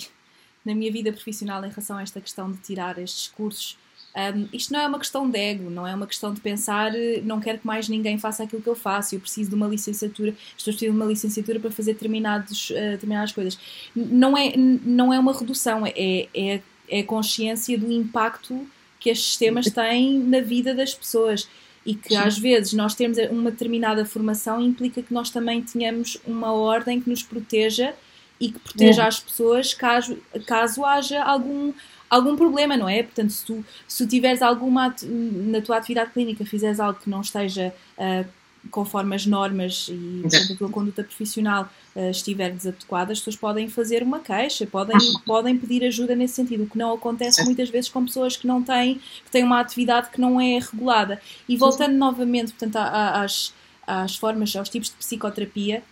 na 0.66 0.76
minha 0.76 0.92
vida 0.92 1.12
profissional 1.14 1.64
em 1.64 1.70
relação 1.70 1.98
a 1.98 2.02
esta 2.02 2.20
questão 2.20 2.52
de 2.52 2.58
tirar 2.60 2.98
estes 2.98 3.30
cursos 3.30 3.78
um, 4.16 4.48
isto 4.52 4.74
não 4.74 4.80
é 4.80 4.88
uma 4.88 4.98
questão 4.98 5.30
de 5.30 5.38
ego, 5.38 5.70
não 5.70 5.86
é 5.86 5.94
uma 5.94 6.08
questão 6.08 6.34
de 6.34 6.42
pensar 6.42 6.96
eh, 6.96 7.22
não 7.24 7.40
quero 7.40 7.60
que 7.60 7.68
mais 7.68 7.88
ninguém 7.88 8.18
faça 8.18 8.44
aquilo 8.44 8.62
que 8.62 8.68
eu 8.68 8.76
faço, 8.76 9.14
eu 9.14 9.20
preciso 9.20 9.52
de 9.52 9.56
uma 9.56 9.68
licenciatura, 9.68 10.34
estou 10.58 10.74
de 10.74 10.90
uma 10.90 11.06
licenciatura 11.06 11.60
para 11.60 11.70
fazer 11.70 11.94
determinados, 11.94 12.72
uh, 12.72 12.92
determinadas 12.92 13.32
coisas. 13.32 13.60
Não 13.96 14.36
é, 14.36 14.54
não 14.58 15.14
é 15.14 15.20
uma 15.20 15.38
redução, 15.38 15.86
é, 15.86 15.94
é, 16.34 16.62
é 16.90 17.00
a 17.00 17.04
consciência 17.04 17.78
do 17.78 17.92
impacto 17.92 18.68
que 19.00 19.10
estes 19.10 19.28
sistemas 19.28 19.66
têm 19.68 20.20
na 20.20 20.42
vida 20.42 20.74
das 20.74 20.94
pessoas 20.94 21.48
e 21.86 21.96
que 21.96 22.16
às 22.16 22.38
vezes 22.38 22.74
nós 22.74 22.94
termos 22.94 23.18
uma 23.30 23.52
determinada 23.52 24.04
formação 24.06 24.60
implica 24.60 25.02
que 25.02 25.14
nós 25.14 25.30
também 25.30 25.62
tenhamos 25.62 26.18
uma 26.26 26.52
ordem 26.52 27.00
que 27.00 27.10
nos 27.10 27.24
proteja 27.24 27.94
e 28.40 28.52
que 28.52 28.60
proteja 28.60 29.04
é. 29.04 29.08
as 29.08 29.20
pessoas 29.20 29.74
caso, 29.74 30.18
caso 30.46 30.84
haja 30.84 31.24
algum 31.24 31.74
algum 32.10 32.36
problema, 32.36 32.76
não 32.76 32.90
é? 32.90 33.04
Portanto, 33.04 33.32
se 33.32 33.46
tu, 33.46 33.66
se 33.88 34.04
tu 34.04 34.10
tiveres 34.10 34.42
alguma 34.42 34.96
na 35.04 35.62
tua 35.62 35.78
atividade 35.78 36.12
clínica, 36.12 36.46
fizeres 36.46 36.80
algo 36.80 37.00
que 37.00 37.10
não 37.10 37.22
esteja 37.22 37.74
uh, 37.98 38.28
conforme 38.70 39.16
as 39.16 39.26
normas 39.26 39.88
e 39.90 40.20
portanto, 40.22 40.54
a 40.54 40.56
tua 40.58 40.70
conduta 40.70 41.04
profissional 41.04 41.70
uh, 41.96 42.10
estiver 42.10 42.52
desadequada, 42.52 43.14
as 43.14 43.20
pessoas 43.20 43.36
podem 43.36 43.70
fazer 43.70 44.04
uma 44.04 44.20
queixa, 44.20 44.66
podem, 44.66 44.98
podem 45.26 45.58
pedir 45.58 45.84
ajuda 45.86 46.16
nesse 46.16 46.36
sentido, 46.36 46.64
o 46.64 46.68
que 46.68 46.78
não 46.78 46.94
acontece 46.94 47.44
muitas 47.46 47.70
vezes 47.70 47.90
com 47.90 48.04
pessoas 48.06 48.36
que 48.36 48.48
não 48.48 48.62
têm, 48.62 48.96
que 49.24 49.32
têm 49.32 49.44
uma 49.44 49.60
atividade 49.60 50.10
que 50.10 50.20
não 50.20 50.40
é 50.40 50.60
regulada. 50.60 51.22
E 51.48 51.56
voltando 51.56 51.96
novamente, 51.96 52.52
portanto, 52.54 52.76
às, 52.76 53.54
às 53.88 54.16
formas, 54.16 54.56
aos 54.56 54.70
tipos 54.70 54.90
de 54.90 54.96
psicoterapia, 54.96 55.84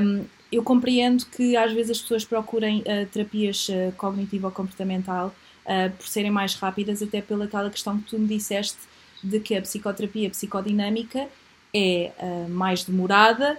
um, 0.00 0.24
eu 0.50 0.62
compreendo 0.62 1.24
que 1.26 1.56
às 1.56 1.72
vezes 1.72 1.92
as 1.92 2.00
pessoas 2.02 2.24
procurem 2.24 2.80
uh, 2.80 3.06
terapias 3.10 3.68
uh, 3.68 3.92
cognitivo-comportamental 3.96 5.34
uh, 5.66 5.90
por 5.96 6.06
serem 6.06 6.30
mais 6.30 6.54
rápidas, 6.54 7.02
até 7.02 7.20
pela 7.20 7.44
aquela 7.44 7.70
questão 7.70 7.98
que 7.98 8.10
tu 8.10 8.18
me 8.18 8.26
disseste 8.26 8.78
de 9.22 9.38
que 9.40 9.54
a 9.54 9.62
psicoterapia 9.62 10.30
psicodinâmica 10.30 11.28
é 11.74 12.12
uh, 12.18 12.48
mais 12.48 12.84
demorada 12.84 13.58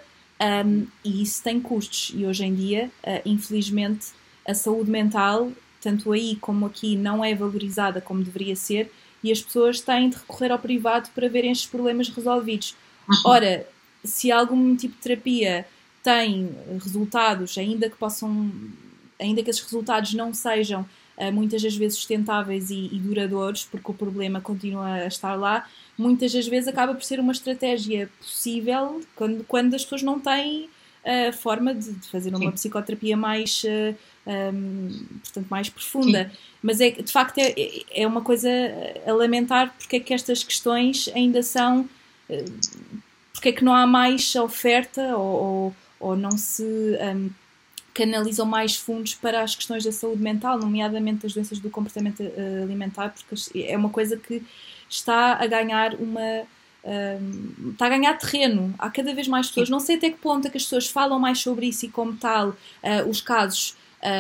um, 0.66 0.86
e 1.04 1.22
isso 1.22 1.42
tem 1.42 1.60
custos. 1.60 2.12
E 2.16 2.26
hoje 2.26 2.46
em 2.46 2.54
dia, 2.54 2.92
uh, 3.04 3.22
infelizmente, 3.26 4.08
a 4.46 4.54
saúde 4.54 4.92
mental, 4.92 5.52
tanto 5.82 6.12
aí 6.12 6.36
como 6.36 6.66
aqui, 6.66 6.96
não 6.96 7.24
é 7.24 7.34
valorizada 7.34 8.02
como 8.02 8.24
deveria 8.24 8.56
ser 8.56 8.92
e 9.24 9.32
as 9.32 9.42
pessoas 9.42 9.80
têm 9.80 10.10
de 10.10 10.18
recorrer 10.18 10.52
ao 10.52 10.60
privado 10.60 11.10
para 11.16 11.30
verem 11.30 11.52
estes 11.52 11.70
problemas 11.70 12.10
resolvidos. 12.10 12.76
Uhum. 13.08 13.16
Ora, 13.26 13.68
se 14.04 14.32
algum 14.32 14.76
tipo 14.76 14.96
de 14.96 15.02
terapia 15.02 15.66
tem 16.04 16.54
resultados, 16.84 17.58
ainda 17.58 17.90
que 17.90 17.96
possam, 17.96 18.52
ainda 19.18 19.42
que 19.42 19.50
esses 19.50 19.64
resultados 19.64 20.14
não 20.14 20.34
sejam 20.34 20.86
muitas 21.32 21.62
das 21.62 21.76
vezes 21.76 21.98
sustentáveis 21.98 22.70
e, 22.70 22.90
e, 22.92 23.00
duradouros, 23.00 23.68
porque 23.70 23.92
o 23.92 23.94
problema 23.94 24.42
continua 24.42 24.94
a 24.94 25.08
estar 25.08 25.36
lá, 25.36 25.68
muitas 25.98 26.34
das 26.34 26.48
vezes 26.48 26.68
acaba 26.68 26.94
por 26.94 27.04
ser 27.04 27.20
uma 27.20 27.32
estratégia 27.32 28.10
possível 28.20 29.02
quando, 29.16 29.44
quando 29.46 29.76
as 29.76 29.84
pessoas 29.84 30.02
não 30.02 30.20
têm 30.20 30.70
a 31.06 31.30
uh, 31.30 31.34
forma 31.34 31.76
de, 31.76 31.92
de, 31.92 32.08
fazer 32.08 32.30
uma 32.30 32.40
Sim. 32.40 32.52
psicoterapia 32.52 33.16
mais, 33.18 33.64
uh, 33.64 33.96
um, 34.26 35.06
portanto, 35.22 35.48
mais 35.50 35.70
profunda. 35.70 36.30
Sim. 36.30 36.38
Mas 36.62 36.82
é, 36.82 36.92
de 36.92 37.12
facto 37.12 37.38
é, 37.38 37.54
é 37.92 38.08
uma 38.08 38.22
coisa 38.22 38.50
a 39.06 39.12
lamentar 39.12 39.74
porque 39.78 39.98
é 39.98 40.00
que 40.00 40.14
estas 40.14 40.44
questões 40.44 41.10
ainda 41.14 41.44
são. 41.44 41.88
porque 43.34 43.50
é 43.50 43.52
que 43.52 43.66
não 43.66 43.76
há 43.76 43.86
mais 43.86 44.34
oferta 44.36 45.18
ou, 45.18 45.44
ou 45.44 45.76
ou 46.04 46.18
não 46.18 46.32
se 46.32 46.64
um, 46.64 47.30
canalizam 47.94 48.46
mais 48.46 48.76
fundos 48.76 49.14
para 49.14 49.42
as 49.42 49.56
questões 49.56 49.84
da 49.84 49.92
saúde 49.92 50.22
mental, 50.22 50.58
nomeadamente 50.58 51.26
as 51.26 51.34
doenças 51.34 51.60
do 51.60 51.70
comportamento 51.70 52.24
uh, 52.24 52.64
alimentar, 52.64 53.14
porque 53.14 53.66
é 53.66 53.78
uma 53.78 53.90
coisa 53.90 54.18
que 54.18 54.44
está 54.90 55.34
a 55.34 55.48
ganhar 55.48 55.96
uma. 55.96 56.44
Um, 56.86 57.72
está 57.72 57.86
a 57.86 57.90
ganhar 57.90 58.18
terreno. 58.18 58.74
Há 58.78 58.90
cada 58.90 59.14
vez 59.14 59.28
mais 59.28 59.48
pessoas. 59.48 59.70
Não 59.70 59.80
sei 59.80 59.96
até 59.96 60.10
que 60.10 60.18
ponto 60.18 60.48
é 60.48 60.52
que 60.52 60.58
as 60.58 60.64
pessoas 60.64 60.88
falam 60.88 61.18
mais 61.20 61.40
sobre 61.40 61.68
isso 61.68 61.86
e, 61.86 61.90
como 61.90 62.14
tal, 62.16 62.50
uh, 62.50 63.10
os 63.10 63.22
casos. 63.22 63.76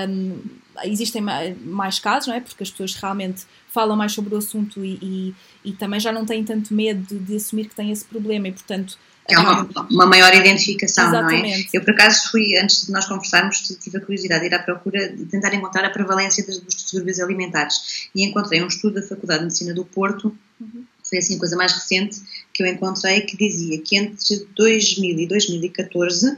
Um, 0.08 0.40
existem 0.84 1.22
mais 1.22 2.00
casos, 2.00 2.28
não 2.28 2.36
é? 2.36 2.40
Porque 2.40 2.64
as 2.64 2.72
pessoas 2.72 2.96
realmente 2.96 3.44
falam 3.68 3.98
mais 3.98 4.14
sobre 4.14 4.34
o 4.34 4.38
assunto 4.38 4.84
e, 4.86 4.98
e, 5.02 5.36
e 5.66 5.74
também 5.74 6.00
já 6.00 6.12
não 6.12 6.26
têm 6.26 6.44
tanto 6.44 6.74
medo 6.74 7.02
de, 7.06 7.20
de 7.20 7.36
assumir 7.36 7.68
que 7.68 7.76
têm 7.76 7.92
esse 7.92 8.06
problema 8.06 8.48
e, 8.48 8.54
portanto, 8.54 8.98
é 9.28 9.40
uma, 9.40 9.70
uma 9.90 10.06
maior 10.06 10.34
identificação, 10.34 11.08
Exatamente. 11.08 11.42
não 11.44 11.50
é? 11.50 11.66
Eu, 11.74 11.82
por 11.82 11.92
acaso, 11.92 12.30
fui, 12.30 12.58
antes 12.58 12.86
de 12.86 12.92
nós 12.92 13.06
conversarmos, 13.06 13.62
tive 13.82 13.98
a 13.98 14.02
curiosidade 14.02 14.42
de 14.42 14.48
ir 14.48 14.54
à 14.54 14.60
procura, 14.60 15.10
de 15.10 15.26
tentar 15.26 15.54
encontrar 15.54 15.86
a 15.86 15.90
prevalência 15.90 16.46
dos 16.46 16.62
distúrbios 16.66 17.20
alimentares. 17.20 18.10
E 18.14 18.24
encontrei 18.24 18.62
um 18.62 18.68
estudo 18.68 18.96
da 18.96 19.08
Faculdade 19.08 19.40
de 19.40 19.46
Medicina 19.46 19.74
do 19.74 19.86
Porto, 19.86 20.36
uhum. 20.60 20.84
Foi 21.14 21.20
assim 21.20 21.36
a 21.36 21.40
coisa 21.40 21.56
mais 21.56 21.72
recente 21.72 22.22
que 22.52 22.64
eu 22.64 22.68
encontrei, 22.68 23.22
que 23.22 23.38
dizia 23.38 23.80
que 23.80 23.96
entre 23.96 24.48
2000 24.56 25.20
e 25.20 25.28
2014 25.28 26.38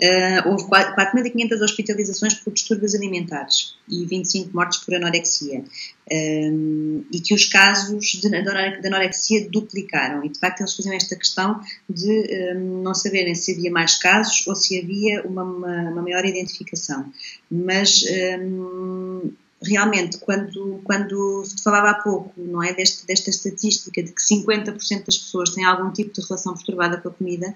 Uh, 0.00 0.48
houve 0.50 0.64
4.500 0.64 1.60
hospitalizações 1.62 2.34
por 2.34 2.52
distúrbios 2.52 2.94
alimentares 2.94 3.74
e 3.88 4.04
25 4.04 4.54
mortes 4.54 4.80
por 4.80 4.94
anorexia. 4.94 5.64
Um, 6.10 7.02
e 7.10 7.18
que 7.20 7.34
os 7.34 7.46
casos 7.46 8.04
de, 8.04 8.28
de, 8.28 8.86
anorexia 8.86 9.48
duplicaram. 9.50 10.22
E 10.24 10.28
de 10.28 10.38
facto 10.38 10.60
eles 10.60 10.74
faziam 10.74 10.94
esta 10.94 11.16
questão 11.16 11.60
de 11.88 12.54
um, 12.54 12.82
não 12.82 12.94
saberem 12.94 13.34
se 13.34 13.52
havia 13.52 13.70
mais 13.70 13.96
casos 13.96 14.46
ou 14.46 14.54
se 14.54 14.78
havia 14.78 15.22
uma, 15.26 15.42
uma, 15.42 15.90
uma 15.90 16.02
maior 16.02 16.24
identificação. 16.24 17.10
Mas 17.50 18.04
um, 18.38 19.32
realmente, 19.62 20.18
quando, 20.18 20.80
quando 20.84 21.44
se 21.44 21.62
falava 21.62 21.90
há 21.90 21.94
pouco, 21.94 22.32
não 22.36 22.62
é, 22.62 22.74
deste, 22.74 23.06
desta 23.06 23.30
estatística 23.30 24.02
de 24.02 24.12
que 24.12 24.22
50% 24.22 25.04
das 25.04 25.16
pessoas 25.16 25.50
têm 25.50 25.64
algum 25.64 25.90
tipo 25.90 26.12
de 26.12 26.20
relação 26.20 26.54
perturbada 26.54 26.98
com 26.98 27.08
a 27.08 27.12
comida, 27.12 27.54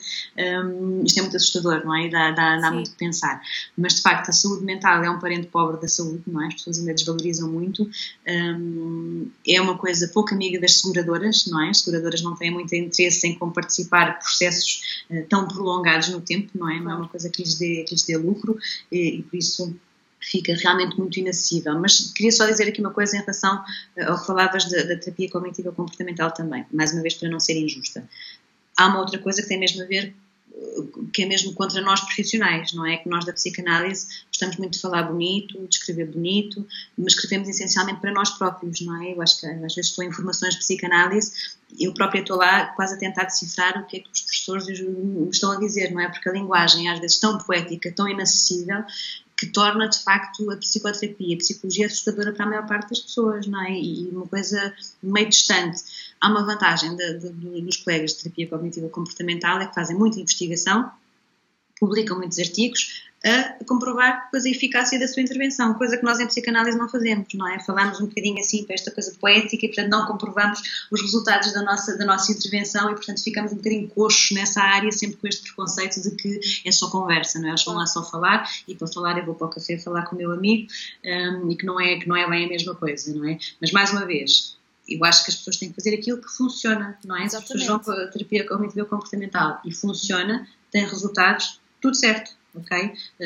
um, 0.64 1.04
isto 1.04 1.18
é 1.18 1.22
muito 1.22 1.36
assustador, 1.36 1.84
não 1.84 1.94
é? 1.94 2.08
Dá, 2.08 2.30
dá, 2.30 2.56
dá 2.56 2.70
muito 2.70 2.90
de 2.90 2.96
pensar. 2.96 3.40
Mas, 3.76 3.94
de 3.94 4.02
facto, 4.02 4.30
a 4.30 4.32
saúde 4.32 4.64
mental 4.64 5.04
é 5.04 5.10
um 5.10 5.18
parente 5.18 5.48
pobre 5.48 5.80
da 5.80 5.88
saúde, 5.88 6.22
não 6.26 6.42
é? 6.42 6.46
As 6.46 6.54
pessoas 6.54 6.78
ainda 6.78 6.94
desvalorizam 6.94 7.50
muito. 7.50 7.88
Um, 8.26 9.30
é 9.46 9.60
uma 9.60 9.76
coisa 9.76 10.08
pouco 10.08 10.34
amiga 10.34 10.58
das 10.58 10.80
seguradoras, 10.80 11.46
não 11.46 11.62
é? 11.62 11.70
As 11.70 11.80
seguradoras 11.80 12.22
não 12.22 12.34
têm 12.34 12.50
muito 12.50 12.74
interesse 12.74 13.26
em 13.26 13.38
como 13.38 13.52
participar 13.52 14.14
de 14.14 14.20
processos 14.20 15.04
uh, 15.10 15.24
tão 15.28 15.46
prolongados 15.46 16.08
no 16.08 16.20
tempo, 16.20 16.50
não 16.54 16.70
é? 16.70 16.80
Não 16.80 16.90
é 16.90 16.94
uma 16.94 17.08
coisa 17.08 17.28
que 17.28 17.42
lhes 17.42 17.56
dê, 17.56 17.84
que 17.86 17.94
lhes 17.94 18.04
dê 18.04 18.16
lucro 18.16 18.58
e, 18.90 19.18
e 19.18 19.22
por 19.22 19.36
isso 19.36 19.74
fica 20.20 20.54
realmente 20.54 20.98
muito 20.98 21.18
inacessível. 21.18 21.78
Mas 21.78 22.12
queria 22.12 22.32
só 22.32 22.46
dizer 22.46 22.68
aqui 22.68 22.80
uma 22.80 22.90
coisa 22.90 23.16
em 23.16 23.20
relação 23.20 23.62
eh, 23.96 24.04
ao 24.04 24.18
que 24.20 24.26
falavas 24.26 24.70
da, 24.70 24.82
da 24.82 24.96
terapia 24.96 25.30
cognitiva 25.30 25.72
comportamental 25.72 26.30
também, 26.32 26.64
mais 26.72 26.92
uma 26.92 27.02
vez 27.02 27.14
para 27.14 27.28
não 27.28 27.40
ser 27.40 27.54
injusta. 27.54 28.08
Há 28.76 28.86
uma 28.86 29.00
outra 29.00 29.18
coisa 29.18 29.42
que 29.42 29.48
tem 29.48 29.58
mesmo 29.58 29.82
a 29.82 29.86
ver 29.86 30.14
eh, 30.54 30.82
que 31.12 31.22
é 31.22 31.26
mesmo 31.26 31.54
contra 31.54 31.80
nós 31.80 32.00
profissionais, 32.00 32.72
não 32.74 32.86
é? 32.86 32.98
Que 32.98 33.08
nós 33.08 33.24
da 33.24 33.32
psicanálise 33.32 34.06
gostamos 34.28 34.56
muito 34.56 34.74
de 34.74 34.80
falar 34.80 35.04
bonito, 35.04 35.58
de 35.66 35.76
escrever 35.76 36.06
bonito, 36.06 36.66
mas 36.96 37.14
escrevemos 37.14 37.48
essencialmente 37.48 38.00
para 38.00 38.12
nós 38.12 38.30
próprios, 38.30 38.80
não 38.82 39.02
é? 39.02 39.14
Eu 39.14 39.22
acho 39.22 39.40
que 39.40 39.46
às 39.46 39.74
vezes 39.74 39.90
estou 39.90 40.04
em 40.04 40.08
informações 40.08 40.54
de 40.54 40.60
psicanálise, 40.60 41.32
eu 41.78 41.92
própria 41.94 42.20
estou 42.20 42.36
lá 42.36 42.66
quase 42.66 42.94
a 42.94 42.98
tentar 42.98 43.24
decifrar 43.24 43.80
o 43.80 43.86
que 43.86 43.98
é 43.98 44.00
que 44.00 44.10
os 44.12 44.20
professores 44.20 44.80
me 44.80 45.30
estão 45.30 45.52
a 45.52 45.56
dizer, 45.56 45.92
não 45.92 46.00
é? 46.00 46.08
Porque 46.08 46.28
a 46.28 46.32
linguagem 46.32 46.88
às 46.88 46.98
vezes 46.98 47.18
tão 47.18 47.38
poética, 47.38 47.92
tão 47.92 48.08
inacessível, 48.08 48.84
que 49.40 49.46
torna 49.46 49.88
de 49.88 49.98
facto 50.04 50.50
a 50.50 50.56
psicoterapia, 50.58 51.34
a 51.34 51.38
psicologia 51.38 51.86
assustadora 51.86 52.30
para 52.30 52.44
a 52.44 52.48
maior 52.48 52.66
parte 52.66 52.90
das 52.90 53.00
pessoas, 53.00 53.46
não 53.46 53.64
é? 53.64 53.72
E 53.72 54.06
uma 54.12 54.26
coisa 54.26 54.74
meio 55.02 55.30
distante. 55.30 55.82
Há 56.20 56.28
uma 56.28 56.44
vantagem 56.44 56.94
de, 56.94 57.18
de, 57.20 57.62
dos 57.62 57.78
colegas 57.78 58.12
de 58.12 58.24
terapia 58.24 58.48
cognitiva 58.48 58.90
comportamental 58.90 59.58
é 59.58 59.66
que 59.66 59.74
fazem 59.74 59.96
muita 59.96 60.20
investigação, 60.20 60.90
publicam 61.78 62.18
muitos 62.18 62.38
artigos, 62.38 63.09
a 63.22 63.64
comprovar 63.66 64.24
depois 64.24 64.46
a 64.46 64.48
eficácia 64.48 64.98
da 64.98 65.06
sua 65.06 65.22
intervenção, 65.22 65.74
coisa 65.74 65.96
que 65.96 66.02
nós 66.02 66.18
em 66.20 66.26
psicanálise 66.26 66.78
não 66.78 66.88
fazemos, 66.88 67.26
não 67.34 67.46
é? 67.46 67.60
Falamos 67.60 68.00
um 68.00 68.06
bocadinho 68.06 68.40
assim 68.40 68.64
para 68.64 68.74
esta 68.74 68.90
coisa 68.90 69.14
poética 69.20 69.66
e, 69.66 69.68
portanto, 69.68 69.90
não 69.90 70.06
comprovamos 70.06 70.86
os 70.90 71.02
resultados 71.02 71.52
da 71.52 71.62
nossa, 71.62 71.98
da 71.98 72.06
nossa 72.06 72.32
intervenção 72.32 72.90
e, 72.90 72.94
portanto, 72.94 73.22
ficamos 73.22 73.52
um 73.52 73.56
bocadinho 73.56 73.88
coxos 73.88 74.30
nessa 74.30 74.62
área, 74.62 74.90
sempre 74.90 75.18
com 75.18 75.28
este 75.28 75.42
preconceito 75.42 76.00
de 76.00 76.10
que 76.12 76.40
é 76.64 76.72
só 76.72 76.88
conversa, 76.88 77.38
não 77.38 77.48
é? 77.48 77.50
Eles 77.50 77.64
vão 77.64 77.74
lá 77.74 77.86
só 77.86 78.02
falar 78.02 78.50
e 78.66 78.74
para 78.74 78.88
falar 78.88 79.18
eu 79.18 79.26
vou 79.26 79.34
para 79.34 79.48
o 79.48 79.50
café 79.50 79.76
falar 79.76 80.06
com 80.06 80.14
o 80.14 80.18
meu 80.18 80.32
amigo 80.32 80.66
um, 81.04 81.50
e 81.50 81.56
que 81.56 81.66
não, 81.66 81.78
é, 81.78 81.98
que 81.98 82.08
não 82.08 82.16
é 82.16 82.28
bem 82.28 82.46
a 82.46 82.48
mesma 82.48 82.74
coisa, 82.74 83.14
não 83.14 83.28
é? 83.28 83.38
Mas, 83.60 83.70
mais 83.70 83.90
uma 83.90 84.06
vez, 84.06 84.56
eu 84.88 85.04
acho 85.04 85.24
que 85.24 85.30
as 85.30 85.36
pessoas 85.36 85.58
têm 85.58 85.68
que 85.68 85.74
fazer 85.74 85.94
aquilo 85.94 86.22
que 86.22 86.28
funciona, 86.28 86.98
não 87.04 87.16
é? 87.16 87.24
Exatamente. 87.24 87.30
Se 87.30 87.36
as 87.36 87.44
pessoas 87.44 87.66
vão 87.66 87.78
para 87.80 88.04
a 88.04 88.08
terapia 88.08 88.48
cognitiva 88.48 88.86
comportamental 88.86 89.60
e 89.66 89.74
funciona, 89.74 90.48
têm 90.70 90.86
resultados, 90.86 91.60
tudo 91.82 91.94
certo 91.94 92.39
ok? 92.54 92.92
Uh, 93.20 93.22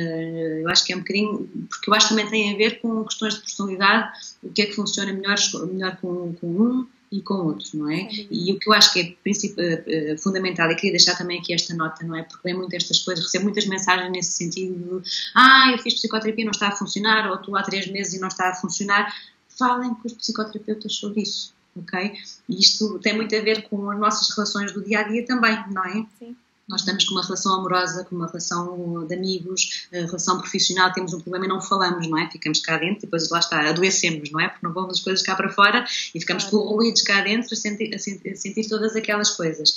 eu 0.62 0.68
acho 0.68 0.84
que 0.84 0.92
é 0.92 0.96
um 0.96 1.00
bocadinho, 1.00 1.48
porque 1.68 1.90
eu 1.90 1.94
acho 1.94 2.08
que 2.08 2.14
também 2.14 2.30
tem 2.30 2.54
a 2.54 2.56
ver 2.56 2.80
com 2.80 3.04
questões 3.04 3.34
de 3.34 3.40
personalidade, 3.40 4.12
o 4.42 4.50
que 4.50 4.62
é 4.62 4.66
que 4.66 4.72
funciona 4.72 5.12
melhor, 5.12 5.36
melhor 5.72 5.96
com, 5.96 6.34
com 6.34 6.46
um 6.46 6.86
e 7.10 7.22
com 7.22 7.34
outros, 7.34 7.72
não 7.74 7.88
é? 7.88 8.08
E 8.30 8.52
o 8.52 8.58
que 8.58 8.68
eu 8.68 8.72
acho 8.72 8.92
que 8.92 9.00
é 9.00 10.14
uh, 10.14 10.18
fundamental, 10.18 10.70
e 10.70 10.74
queria 10.74 10.92
deixar 10.92 11.16
também 11.16 11.38
aqui 11.38 11.54
esta 11.54 11.74
nota, 11.74 12.04
não 12.04 12.16
é? 12.16 12.22
Porque 12.22 12.40
lembro 12.44 12.62
muito 12.62 12.74
estas 12.74 13.00
coisas, 13.00 13.24
recebo 13.24 13.44
muitas 13.44 13.66
mensagens 13.66 14.10
nesse 14.10 14.32
sentido 14.32 15.00
de 15.00 15.10
ah, 15.34 15.70
eu 15.72 15.78
fiz 15.78 15.94
psicoterapia 15.94 16.42
e 16.42 16.44
não 16.44 16.52
está 16.52 16.68
a 16.68 16.72
funcionar, 16.72 17.30
ou 17.30 17.36
estou 17.36 17.56
há 17.56 17.62
três 17.62 17.86
meses 17.86 18.14
e 18.14 18.20
não 18.20 18.28
está 18.28 18.50
a 18.50 18.54
funcionar. 18.54 19.14
Falem 19.48 19.94
com 19.94 20.06
os 20.06 20.14
psicoterapeutas 20.14 20.94
sobre 20.94 21.22
isso, 21.22 21.54
ok? 21.76 22.14
E 22.48 22.58
isto 22.58 22.98
tem 22.98 23.14
muito 23.14 23.34
a 23.36 23.40
ver 23.40 23.68
com 23.68 23.88
as 23.90 23.98
nossas 23.98 24.34
relações 24.34 24.72
do 24.72 24.82
dia 24.82 25.00
a 25.00 25.02
dia 25.04 25.24
também, 25.24 25.56
não 25.70 25.84
é? 25.84 26.04
Sim 26.18 26.36
nós 26.68 26.80
estamos 26.80 27.04
com 27.04 27.14
uma 27.14 27.22
relação 27.22 27.54
amorosa, 27.54 28.04
com 28.04 28.16
uma 28.16 28.26
relação 28.26 29.06
de 29.06 29.14
amigos, 29.14 29.88
relação 29.92 30.38
profissional, 30.38 30.92
temos 30.92 31.12
um 31.12 31.20
problema 31.20 31.44
e 31.44 31.48
não 31.48 31.60
falamos, 31.60 32.06
não 32.06 32.18
é? 32.18 32.30
Ficamos 32.30 32.60
cá 32.60 32.78
dentro 32.78 32.98
e 32.98 33.00
depois 33.02 33.28
lá 33.30 33.38
está, 33.38 33.68
adoecemos, 33.68 34.30
não 34.30 34.40
é? 34.40 34.48
Porque 34.48 34.66
não 34.66 34.72
vamos 34.72 34.98
as 34.98 35.00
coisas 35.00 35.24
cá 35.24 35.34
para 35.34 35.50
fora 35.50 35.84
e 36.14 36.20
ficamos 36.20 36.44
claro. 36.44 36.66
corroídos 36.66 37.02
cá 37.02 37.20
dentro 37.20 37.52
a 37.52 37.56
sentir, 37.56 37.94
a 37.94 37.98
sentir 37.98 38.68
todas 38.68 38.96
aquelas 38.96 39.30
coisas. 39.30 39.76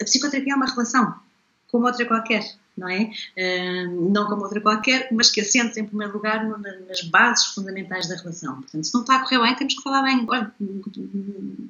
A 0.00 0.04
psicoterapia 0.04 0.52
é 0.52 0.56
uma 0.56 0.66
relação, 0.66 1.14
como 1.68 1.86
outra 1.86 2.06
qualquer 2.06 2.56
não 2.76 2.88
é? 2.88 3.10
Uh, 3.36 4.10
não 4.12 4.26
como 4.26 4.42
outra 4.42 4.60
qualquer, 4.60 5.08
mas 5.10 5.30
que 5.30 5.40
assente 5.40 5.80
em 5.80 5.86
primeiro 5.86 6.12
lugar 6.12 6.44
no, 6.44 6.58
nas 6.58 7.02
bases 7.02 7.46
fundamentais 7.46 8.08
da 8.08 8.16
relação. 8.16 8.60
Portanto, 8.60 8.84
se 8.84 8.94
não 8.94 9.00
está 9.00 9.16
a 9.16 9.18
correr 9.20 9.40
bem, 9.40 9.54
temos 9.54 9.74
que 9.74 9.82
falar 9.82 10.02
bem 10.02 10.24
olha, 10.28 10.52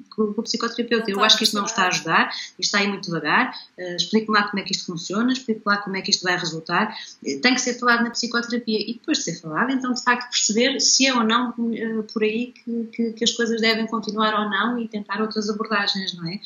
com, 0.09 0.23
o 0.23 0.43
psicoterapeuta. 0.43 1.09
Eu 1.09 1.23
acho 1.23 1.37
que 1.37 1.43
isto 1.43 1.55
não 1.55 1.65
está 1.65 1.83
a 1.83 1.87
ajudar, 1.87 2.29
isto 2.29 2.59
está 2.59 2.79
aí 2.79 2.87
muito 2.87 3.05
devagar, 3.05 3.53
uh, 3.77 3.95
explique-me 3.95 4.37
lá 4.37 4.47
como 4.47 4.59
é 4.59 4.63
que 4.63 4.71
isto 4.71 4.85
funciona, 4.85 5.31
explique-me 5.31 5.63
lá 5.65 5.77
como 5.77 5.95
é 5.95 6.01
que 6.01 6.11
isto 6.11 6.23
vai 6.23 6.37
resultar. 6.37 6.93
Uh, 7.23 7.39
tem 7.39 7.53
que 7.53 7.61
ser 7.61 7.75
falado 7.79 8.03
na 8.03 8.09
psicoterapia 8.09 8.79
e 8.79 8.93
depois 8.93 9.19
de 9.19 9.23
ser 9.25 9.39
falado, 9.39 9.71
então 9.71 9.93
de 9.93 10.03
facto 10.03 10.29
perceber 10.29 10.79
se 10.79 11.07
é 11.07 11.13
ou 11.13 11.23
não 11.23 11.51
uh, 11.51 12.03
por 12.11 12.23
aí 12.23 12.53
que, 12.53 12.89
que, 12.91 13.13
que, 13.13 13.23
as 13.23 13.31
coisas 13.31 13.61
devem 13.61 13.87
continuar 13.87 14.33
ou 14.33 14.49
não 14.49 14.79
e 14.79 14.87
tentar 14.87 15.21
outras 15.21 15.49
abordagens, 15.49 16.13
não 16.13 16.27
é? 16.27 16.39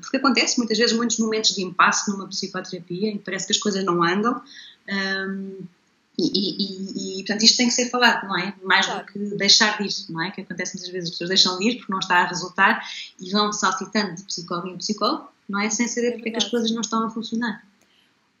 porque 0.00 0.16
acontece 0.16 0.56
muitas 0.58 0.78
vezes 0.78 0.96
muitos 0.96 1.18
momentos 1.18 1.54
de 1.54 1.62
impasse 1.62 2.10
numa 2.10 2.26
psicoterapia 2.28 3.12
que 3.12 3.18
parece 3.18 3.46
que 3.46 3.52
as 3.52 3.58
coisas 3.58 3.77
coisas 3.78 3.84
não 3.84 4.02
andam. 4.02 4.42
Um, 4.88 5.66
e, 6.18 6.24
e, 6.24 7.20
e, 7.20 7.24
portanto, 7.24 7.44
isto 7.44 7.56
tem 7.58 7.68
que 7.68 7.74
ser 7.74 7.90
falado, 7.90 8.26
não 8.26 8.36
é? 8.36 8.52
Mais 8.64 8.86
claro. 8.86 9.06
do 9.06 9.12
que 9.12 9.18
deixar 9.36 9.78
de 9.78 9.84
ir, 9.84 9.92
não 10.10 10.22
é? 10.22 10.32
Que 10.32 10.40
acontece 10.40 10.74
muitas 10.74 10.92
vezes, 10.92 11.08
as 11.08 11.14
pessoas 11.14 11.28
deixam 11.28 11.58
de 11.58 11.68
ir 11.68 11.76
porque 11.76 11.92
não 11.92 12.00
está 12.00 12.16
a 12.16 12.26
resultar 12.26 12.84
e 13.20 13.30
vão 13.30 13.52
saltitando 13.52 14.16
de 14.16 14.24
psicólogo 14.24 14.68
em 14.68 14.76
psicólogo, 14.76 15.30
não 15.48 15.60
é? 15.60 15.70
Sem 15.70 15.86
saber 15.86 16.08
é 16.08 16.12
porque 16.12 16.30
é 16.30 16.32
que 16.32 16.38
as 16.38 16.48
coisas 16.48 16.72
não 16.72 16.80
estão 16.80 17.06
a 17.06 17.10
funcionar. 17.10 17.64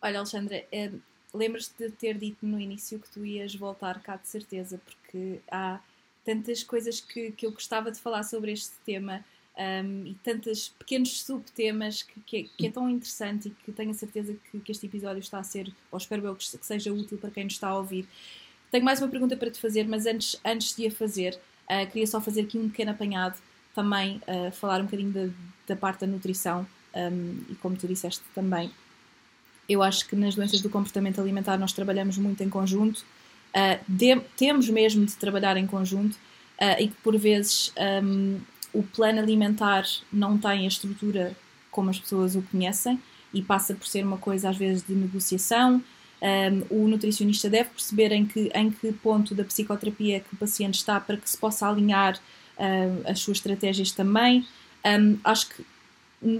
Olha, 0.02 0.18
Alexandra, 0.18 0.64
é, 0.72 0.90
lembras-te 1.32 1.76
de 1.78 1.90
ter 1.92 2.18
dito 2.18 2.44
no 2.44 2.60
início 2.60 2.98
que 2.98 3.08
tu 3.10 3.24
ias 3.24 3.54
voltar 3.54 4.00
cá 4.00 4.16
de 4.16 4.26
certeza, 4.26 4.80
porque 4.84 5.40
há 5.48 5.78
tantas 6.24 6.64
coisas 6.64 7.00
que, 7.00 7.30
que 7.30 7.46
eu 7.46 7.52
gostava 7.52 7.92
de 7.92 8.00
falar 8.00 8.24
sobre 8.24 8.52
este 8.52 8.74
tema 8.84 9.24
um, 9.58 10.06
e 10.06 10.14
tantos 10.22 10.68
pequenos 10.78 11.22
subtemas 11.22 12.02
que, 12.02 12.20
que, 12.20 12.36
é, 12.36 12.42
que, 12.56 12.66
é, 12.66 12.70
tão 12.70 12.88
interessante 12.88 13.48
e 13.48 13.50
que 13.50 13.72
tenho 13.72 13.90
a 13.90 13.94
certeza 13.94 14.36
que, 14.50 14.60
que, 14.60 14.72
este 14.72 14.86
episódio 14.86 15.18
está 15.18 15.38
a 15.38 15.42
ser, 15.42 15.72
ou 15.90 15.98
espero 15.98 16.24
eu 16.26 16.36
que, 16.36 16.44
seja 16.44 16.92
útil 16.92 17.18
para 17.18 17.30
quem 17.30 17.44
nos 17.44 17.54
está 17.54 17.68
a 17.68 17.76
ouvir. 17.76 18.06
Tenho 18.70 18.84
mais 18.84 19.00
uma 19.00 19.08
pergunta 19.08 19.36
para 19.36 19.50
te 19.50 19.58
fazer, 19.58 19.88
mas 19.88 20.06
antes, 20.06 20.40
antes 20.44 20.76
de 20.76 20.86
a 20.86 20.90
fazer, 20.90 21.38
uh, 21.64 21.86
queria 21.90 22.06
só 22.06 22.20
fazer 22.20 22.42
aqui 22.42 22.56
um 22.56 22.68
pequeno 22.68 22.92
apanhado, 22.92 23.36
também 23.74 24.20
uh, 24.28 24.52
falar 24.52 24.80
um 24.80 24.84
bocadinho 24.84 25.10
da, 25.10 25.28
da 25.66 25.76
parte 25.76 26.00
da 26.02 26.06
nutrição 26.06 26.66
um, 26.94 27.40
e 27.50 27.54
como 27.56 27.76
tu 27.76 27.88
disseste 27.88 28.22
também. 28.34 28.70
Eu 29.68 29.82
acho 29.82 30.06
que 30.08 30.14
nas 30.14 30.34
doenças 30.34 30.60
do 30.60 30.70
comportamento 30.70 31.20
alimentar 31.20 31.58
nós 31.58 31.72
trabalhamos 31.72 32.16
muito 32.16 32.42
em 32.42 32.48
conjunto, 32.48 32.98
uh, 32.98 33.78
de, 33.88 34.20
temos 34.36 34.68
mesmo 34.70 35.04
de 35.04 35.16
trabalhar 35.16 35.56
em 35.56 35.66
conjunto 35.66 36.16
e 36.80 36.88
que 36.88 36.94
por 37.04 37.16
vezes 37.16 37.72
um, 38.02 38.40
o 38.78 38.82
plano 38.84 39.18
alimentar 39.18 39.84
não 40.12 40.38
tem 40.38 40.64
a 40.64 40.68
estrutura 40.68 41.36
como 41.68 41.90
as 41.90 41.98
pessoas 41.98 42.36
o 42.36 42.42
conhecem 42.42 43.00
e 43.34 43.42
passa 43.42 43.74
por 43.74 43.88
ser 43.88 44.04
uma 44.04 44.18
coisa 44.18 44.50
às 44.50 44.56
vezes 44.56 44.84
de 44.86 44.94
negociação. 44.94 45.82
Um, 46.22 46.84
o 46.84 46.88
nutricionista 46.88 47.50
deve 47.50 47.70
perceber 47.70 48.12
em 48.12 48.24
que, 48.24 48.50
em 48.54 48.70
que 48.70 48.92
ponto 48.92 49.34
da 49.34 49.42
psicoterapia 49.42 50.20
que 50.20 50.32
o 50.32 50.36
paciente 50.36 50.76
está 50.76 51.00
para 51.00 51.16
que 51.16 51.28
se 51.28 51.36
possa 51.36 51.68
alinhar 51.68 52.20
um, 52.56 53.10
as 53.10 53.18
suas 53.18 53.38
estratégias 53.38 53.90
também. 53.90 54.46
Um, 54.84 55.18
acho 55.24 55.48
que 55.48 55.64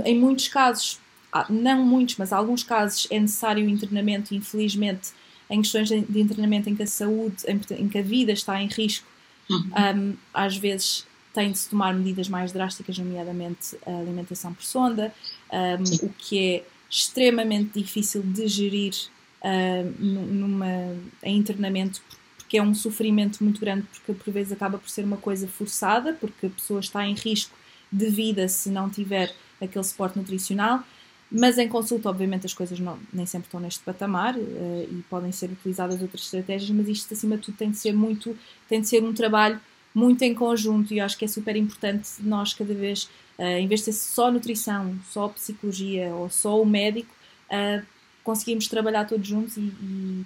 em 0.05 0.17
muitos 0.17 0.47
casos, 0.47 1.01
ah, 1.33 1.47
não 1.51 1.85
muitos, 1.85 2.17
mas 2.19 2.33
alguns 2.33 2.63
casos 2.63 3.09
é 3.11 3.19
necessário 3.19 3.67
o 3.67 3.69
internamento, 3.69 4.33
infelizmente, 4.33 5.11
em 5.51 5.61
questões 5.61 5.89
de 5.89 6.21
internamento 6.21 6.71
em 6.71 6.77
que 6.77 6.85
a 6.85 6.87
saúde, 6.87 7.37
em, 7.49 7.61
em 7.83 7.89
que 7.89 7.99
a 7.99 8.03
vida 8.03 8.31
está 8.31 8.63
em 8.63 8.69
risco, 8.69 9.07
uhum. 9.51 10.17
às 10.33 10.57
vezes 10.57 11.08
tem 11.33 11.53
de 11.53 11.59
se 11.59 11.71
tomar 11.71 11.95
medidas 11.95 12.29
mais 12.29 12.53
drásticas, 12.53 12.99
nomeadamente 12.99 13.77
a 13.87 13.99
alimentação 13.99 14.53
por 14.53 14.65
sonda, 14.65 15.13
um, 15.53 16.07
o 16.07 16.09
que 16.11 16.39
é 16.39 16.65
extremamente 16.91 17.79
difícil 17.79 18.23
de 18.23 18.47
gerir 18.49 18.95
uh, 19.43 20.03
numa, 20.03 20.97
em 21.23 21.37
internamento, 21.37 22.03
porque 22.37 22.59
é 22.59 22.63
um 22.63 22.75
sofrimento 22.75 23.45
muito 23.45 23.61
grande, 23.61 23.87
porque 23.93 24.13
por 24.13 24.33
vezes 24.33 24.53
acaba 24.53 24.79
por 24.79 24.89
ser 24.89 25.05
uma 25.05 25.19
coisa 25.19 25.47
forçada, 25.47 26.15
porque 26.15 26.47
a 26.47 26.51
pessoa 26.51 26.81
está 26.81 27.07
em 27.07 27.15
risco 27.15 27.55
de 27.93 28.09
vida 28.09 28.49
se 28.49 28.71
não 28.71 28.89
tiver 28.89 29.35
aquele 29.61 29.85
suporte 29.85 30.19
nutricional. 30.19 30.83
Mas 31.31 31.59
em 31.59 31.69
consulta, 31.69 32.09
obviamente, 32.09 32.47
as 32.47 32.55
coisas 32.55 32.81
não, 32.81 32.99
nem 33.13 33.27
sempre 33.27 33.49
estão 33.49 33.61
neste 33.61 33.85
patamar 33.85 34.35
uh, 34.35 34.89
e 34.91 35.05
podem 35.11 35.31
ser 35.31 35.51
utilizadas 35.51 36.01
outras 36.01 36.23
estratégias, 36.23 36.71
mas 36.71 36.89
isto, 36.89 37.13
acima 37.13 37.37
de 37.37 37.43
tudo, 37.43 37.57
tem 37.59 37.71
de 37.71 37.77
ser 37.77 37.93
muito, 37.93 38.37
tem 38.67 38.81
de 38.81 38.89
ser 38.89 39.03
um 39.05 39.13
trabalho 39.13 39.61
muito 39.99 40.23
em 40.23 40.33
conjunto 40.33 40.95
e 40.95 41.01
acho 41.01 41.19
que 41.19 41.25
é 41.25 41.29
super 41.29 41.57
importante 41.57 42.09
nós 42.21 42.55
cada 42.55 42.73
vez, 42.73 43.11
uh, 43.37 43.43
em 43.43 43.67
vez 43.67 43.81
de 43.81 43.87
ser 43.87 43.95
só 43.95 44.31
nutrição, 44.31 44.97
só 45.11 45.29
psicologia 45.29 46.15
ou 46.15 46.31
só 46.31 46.63
o 46.63 46.65
médico, 46.65 47.13
uh, 47.51 47.85
conseguimos 48.23 48.69
trabalhar 48.69 49.07
todos 49.07 49.27
juntos 49.27 49.57
e, 49.57 49.61
e, 49.61 50.25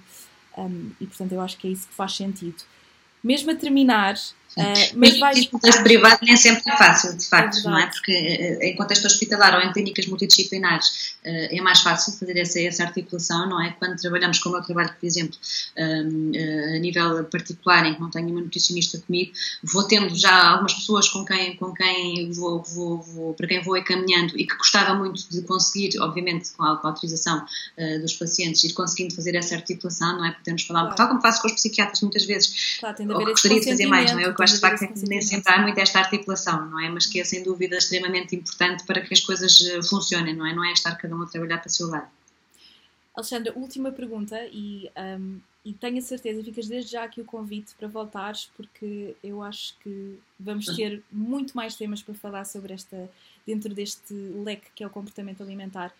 um, 0.57 0.91
e, 1.01 1.07
portanto 1.07 1.31
eu 1.31 1.41
acho 1.41 1.57
que 1.57 1.67
é 1.67 1.71
isso 1.71 1.87
que 1.87 1.93
faz 1.93 2.15
sentido. 2.15 2.63
Mesmo 3.23 3.49
a 3.49 3.55
terminar, 3.55 4.15
Uh, 4.57 4.95
mas 4.95 5.19
vai... 5.19 5.33
Em 5.33 5.45
contexto 5.45 5.81
privado 5.81 6.19
nem 6.21 6.37
sempre 6.37 6.61
é 6.71 6.77
fácil, 6.77 7.17
de 7.17 7.25
facto, 7.27 7.57
é 7.57 7.63
não 7.63 7.77
é? 7.77 7.87
Porque 7.87 8.11
em 8.61 8.75
contexto 8.75 9.05
hospitalar 9.05 9.55
ou 9.55 9.61
em 9.61 9.71
clínicas 9.71 10.05
multidisciplinares 10.05 11.15
uh, 11.25 11.55
é 11.55 11.61
mais 11.61 11.79
fácil 11.79 12.13
fazer 12.13 12.37
essa, 12.37 12.61
essa 12.61 12.83
articulação, 12.83 13.49
não 13.49 13.61
é? 13.61 13.75
Quando 13.79 13.99
trabalhamos 13.99 14.39
como 14.39 14.57
eu 14.57 14.61
trabalho, 14.61 14.93
por 14.99 15.05
exemplo, 15.05 15.37
um, 15.77 16.31
a 16.75 16.79
nível 16.79 17.23
particular, 17.25 17.85
em 17.85 17.95
que 17.95 18.01
não 18.01 18.11
tenho 18.11 18.29
uma 18.29 18.41
nutricionista 18.41 18.99
comigo, 18.99 19.31
vou 19.63 19.83
tendo 19.87 20.15
já 20.15 20.49
algumas 20.49 20.73
pessoas 20.73 21.09
com 21.09 21.25
quem, 21.25 21.55
com 21.55 21.73
quem 21.73 22.31
vou, 22.31 22.61
vou, 22.61 23.01
vou 23.01 23.33
para 23.33 23.47
quem 23.47 23.61
vou 23.61 23.75
encaminhando 23.75 24.37
e 24.37 24.45
que 24.45 24.55
gostava 24.55 24.93
muito 24.93 25.27
de 25.29 25.41
conseguir, 25.41 25.99
obviamente 25.99 26.51
com 26.51 26.63
a, 26.63 26.77
com 26.77 26.87
a 26.87 26.91
autorização 26.91 27.43
dos 28.01 28.13
pacientes, 28.13 28.63
ir 28.63 28.73
conseguindo 28.73 29.15
fazer 29.15 29.35
essa 29.35 29.55
articulação, 29.55 30.17
não 30.17 30.25
é? 30.25 30.31
Podemos 30.31 30.63
falar, 30.63 30.81
claro. 30.81 30.95
tal 30.95 31.07
como 31.07 31.21
faço 31.21 31.41
com 31.41 31.47
os 31.47 31.53
psiquiatras 31.53 32.01
muitas 32.01 32.25
vezes, 32.25 32.77
claro, 32.79 32.95
tem 32.95 33.07
de 33.07 33.13
haver 33.13 33.25
gostaria 33.25 33.59
de 33.59 33.69
fazer 33.69 33.85
mais, 33.85 34.11
não 34.11 34.19
é? 34.19 34.33
Eu 34.43 34.45
acho 34.45 34.55
de 34.55 34.59
facto 34.59 34.79
que 34.93 35.07
nem 35.07 35.21
sempre 35.21 35.53
há 35.53 35.61
muito 35.61 35.79
esta 35.79 35.99
articulação, 35.99 36.69
não 36.69 36.77
é? 36.77 36.89
Mas 36.89 37.05
que 37.05 37.17
é 37.17 37.23
sem 37.23 37.41
dúvida 37.43 37.77
extremamente 37.77 38.35
importante 38.35 38.83
para 38.85 38.99
que 38.99 39.13
as 39.13 39.21
coisas 39.21 39.57
eh, 39.61 39.81
funcionem, 39.81 40.35
não 40.35 40.45
é? 40.45 40.53
Não 40.53 40.65
é 40.65 40.73
estar 40.73 40.93
cada 40.95 41.15
um 41.15 41.21
a 41.21 41.25
trabalhar 41.25 41.59
para 41.59 41.67
o 41.67 41.71
seu 41.71 41.87
lado. 41.87 42.09
Alexandra, 43.15 43.53
última 43.55 43.89
pergunta 43.93 44.37
e, 44.51 44.91
um, 45.17 45.39
e 45.63 45.71
tenho 45.71 45.97
a 45.97 46.01
certeza, 46.01 46.43
ficas 46.43 46.67
desde 46.67 46.91
já 46.91 47.05
aqui 47.05 47.21
o 47.21 47.25
convite 47.25 47.73
para 47.79 47.87
voltares, 47.87 48.49
porque 48.57 49.15
eu 49.23 49.41
acho 49.41 49.77
que 49.79 50.19
vamos 50.37 50.65
ter 50.75 51.01
muito 51.09 51.55
mais 51.55 51.75
temas 51.75 52.01
para 52.01 52.13
falar 52.13 52.43
sobre 52.43 52.73
esta, 52.73 53.09
dentro 53.47 53.73
deste 53.73 54.13
leque 54.13 54.67
que 54.75 54.83
é 54.83 54.87
o 54.87 54.89
comportamento 54.89 55.41
alimentar 55.41 55.93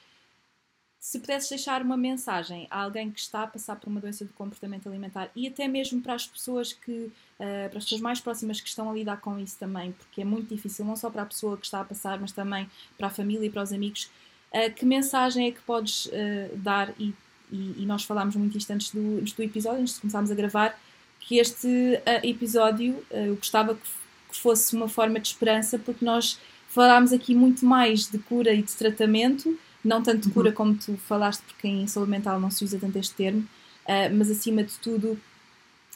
se 1.04 1.20
pudesses 1.20 1.50
deixar 1.50 1.82
uma 1.82 1.98
mensagem 1.98 2.66
a 2.72 2.82
alguém 2.82 3.12
que 3.12 3.20
está 3.20 3.44
a 3.44 3.48
passar 3.48 3.76
por 3.76 3.90
uma 3.90 4.00
doença 4.00 4.24
de 4.24 4.32
comportamento 4.32 4.88
alimentar 4.88 5.30
e 5.36 5.46
até 5.46 5.68
mesmo 5.68 6.02
para 6.02 6.14
as 6.14 6.26
pessoas 6.26 6.72
que 6.72 6.92
uh, 6.92 7.70
para 7.70 7.78
as 7.78 7.84
pessoas 7.84 8.00
mais 8.00 8.22
próximas 8.22 8.62
que 8.62 8.70
estão 8.70 8.90
a 8.90 8.94
lidar 8.94 9.20
com 9.20 9.38
isso 9.38 9.58
também, 9.60 9.92
porque 9.92 10.22
é 10.22 10.24
muito 10.24 10.56
difícil 10.56 10.86
não 10.86 10.96
só 10.96 11.10
para 11.10 11.24
a 11.24 11.26
pessoa 11.26 11.58
que 11.58 11.66
está 11.66 11.82
a 11.82 11.84
passar, 11.84 12.18
mas 12.22 12.32
também 12.32 12.70
para 12.98 13.08
a 13.08 13.10
família 13.10 13.46
e 13.46 13.50
para 13.50 13.62
os 13.62 13.74
amigos, 13.74 14.10
uh, 14.54 14.74
que 14.74 14.86
mensagem 14.86 15.48
é 15.48 15.52
que 15.52 15.60
podes 15.64 16.06
uh, 16.06 16.56
dar? 16.56 16.94
E, 16.98 17.14
e, 17.52 17.84
e, 17.84 17.86
nós 17.86 18.06
falámos 18.06 18.38
muito 18.38 18.58
isto 18.58 18.72
antes 18.72 18.90
do, 18.92 19.20
antes 19.20 19.34
do 19.34 19.44
episódio, 19.44 19.82
antes 19.82 19.96
de 19.96 20.00
começarmos 20.00 20.32
a 20.32 20.36
gravar, 20.36 20.80
que 21.20 21.38
este 21.38 22.02
episódio 22.24 23.06
eu 23.12 23.36
gostava 23.36 23.76
que 23.76 24.38
fosse 24.38 24.74
uma 24.74 24.88
forma 24.88 25.20
de 25.20 25.28
esperança, 25.28 25.78
porque 25.78 26.04
nós 26.04 26.40
falámos 26.70 27.12
aqui 27.12 27.36
muito 27.36 27.66
mais 27.66 28.10
de 28.10 28.18
cura 28.20 28.54
e 28.54 28.62
de 28.62 28.74
tratamento 28.74 29.58
não 29.84 30.02
tanto 30.02 30.30
cura 30.30 30.50
uhum. 30.50 30.56
como 30.56 30.76
tu 30.76 30.96
falaste, 30.98 31.42
porque 31.44 31.68
em 31.68 31.88
saúde 31.88 32.12
mental 32.12 32.40
não 32.40 32.50
se 32.50 32.64
usa 32.64 32.80
tanto 32.80 32.98
este 32.98 33.14
termo, 33.16 33.42
uh, 33.42 34.16
mas 34.16 34.30
acima 34.32 34.64
de 34.64 34.74
tudo 34.80 35.20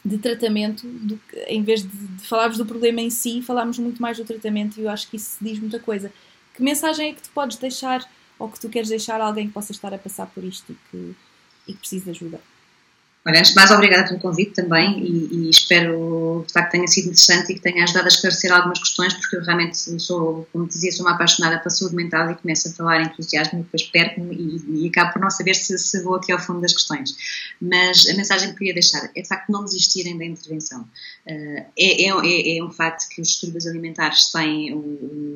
de 0.04 0.18
tratamento, 0.18 0.88
do, 0.88 1.20
em 1.48 1.64
vez 1.64 1.82
de, 1.82 1.90
de, 1.90 2.28
falarmos 2.28 2.58
do 2.58 2.66
problema 2.66 3.02
em 3.02 3.10
si, 3.10 3.42
falarmos 3.42 3.78
muito 3.80 4.02
mais 4.02 4.18
do 4.18 4.24
tratamento 4.24 4.80
e 4.80 4.84
eu 4.84 4.90
acho 4.90 5.10
que 5.10 5.18
isso 5.18 5.38
diz 5.42 5.60
muita 5.60 5.80
coisa. 5.80 6.12
Que 6.54 6.64
mensagem 6.64 7.10
é 7.10 7.14
que 7.14 7.22
tu 7.22 7.30
podes 7.32 7.58
deixar 7.58 8.08
ou 8.40 8.50
que 8.50 8.60
tu 8.60 8.70
queres 8.70 8.90
deixar 8.90 9.20
a 9.20 9.26
alguém 9.26 9.48
que 9.48 9.54
possa 9.54 9.72
estar 9.72 9.94
a 9.94 9.98
passar 9.98 10.28
por 10.28 10.44
isto 10.44 10.72
e 10.72 10.76
que, 10.90 11.16
e 11.68 11.74
que 11.74 11.80
precise 11.80 12.06
de 12.06 12.12
ajuda? 12.12 12.40
Olha, 13.28 13.40
antes 13.40 13.50
de 13.50 13.56
mais, 13.58 13.70
obrigada 13.72 14.08
pelo 14.08 14.22
convite 14.22 14.54
também 14.54 15.04
e, 15.04 15.36
e, 15.36 15.50
espero 15.50 16.46
que 16.48 16.72
tenha 16.72 16.88
sido 16.88 17.08
interessante 17.08 17.52
e 17.52 17.56
que 17.56 17.62
tenha 17.62 17.84
ajudado 17.84 18.06
a 18.06 18.08
esclarecer 18.08 18.54
algumas 18.54 18.80
questões, 18.80 19.14
porque 19.16 19.36
eu 19.36 19.44
realmente 19.44 19.78
sou, 20.00 20.48
como 20.54 20.66
dizia, 20.66 20.94
sou 20.94 21.06
uma 21.06 21.14
apaixonada 21.14 21.58
pela 21.58 21.70
saúde 21.70 21.94
mental 21.94 22.32
e 22.32 22.36
começo 22.36 22.70
a 22.70 22.72
falar 22.72 23.02
entusiasmo 23.02 23.60
e 23.60 23.64
depois 23.64 23.84
perco-me 23.84 24.34
e, 24.34 24.86
e, 24.86 24.88
acabo 24.88 25.12
por 25.12 25.22
não 25.22 25.30
saber 25.30 25.56
se, 25.56 25.78
se, 25.78 26.02
vou 26.04 26.16
aqui 26.16 26.32
ao 26.32 26.40
fundo 26.40 26.62
das 26.62 26.72
questões. 26.72 27.18
Mas 27.62 28.08
a 28.08 28.16
mensagem 28.16 28.52
que 28.52 28.60
queria 28.60 28.74
deixar 28.74 29.12
é 29.14 29.22
de 29.22 29.28
facto 29.28 29.52
não 29.52 29.66
desistirem 29.66 30.18
da 30.18 30.24
intervenção. 30.24 30.88
Uh, 31.26 31.66
é, 31.78 32.04
é, 32.06 32.58
é, 32.58 32.64
um 32.64 32.72
facto 32.72 33.10
que 33.10 33.20
os 33.20 33.28
distúrbios 33.28 33.68
alimentares 33.68 34.32
têm 34.32 34.74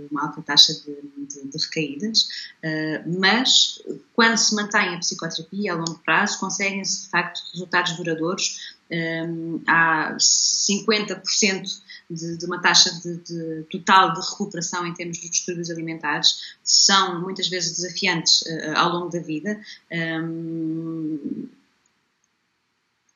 uma 0.10 0.28
alta 0.28 0.42
taxa 0.42 0.72
de, 0.74 0.96
de, 1.28 1.50
de 1.50 1.66
recaídas, 1.66 2.22
uh, 2.64 3.20
mas 3.20 3.82
quando 4.16 4.38
se 4.38 4.56
mantém 4.56 4.96
a 4.96 4.98
psicoterapia 5.00 5.74
a 5.74 5.76
longo 5.76 6.00
prazo, 6.06 6.40
conseguem-se 6.40 7.04
de 7.04 7.10
facto 7.10 7.42
resultados 7.52 7.81
resultados 7.82 7.98
duradouros. 7.98 8.76
Um, 8.92 9.62
há 9.68 10.18
50% 10.18 11.64
de, 12.10 12.38
de, 12.38 12.46
uma 12.46 12.62
taxa 12.62 12.92
de, 13.02 13.18
de, 13.24 13.64
total 13.72 14.14
de 14.14 14.20
recuperação 14.20 14.86
em 14.86 14.94
termos 14.94 15.18
dos 15.20 15.30
distúrbios 15.30 15.70
alimentares. 15.70 16.56
São 16.62 17.22
muitas 17.22 17.48
vezes 17.48 17.78
desafiantes 17.78 18.42
uh, 18.42 18.74
ao 18.76 18.90
longo 18.90 19.10
da 19.10 19.20
vida. 19.20 19.60
Um, 19.92 21.48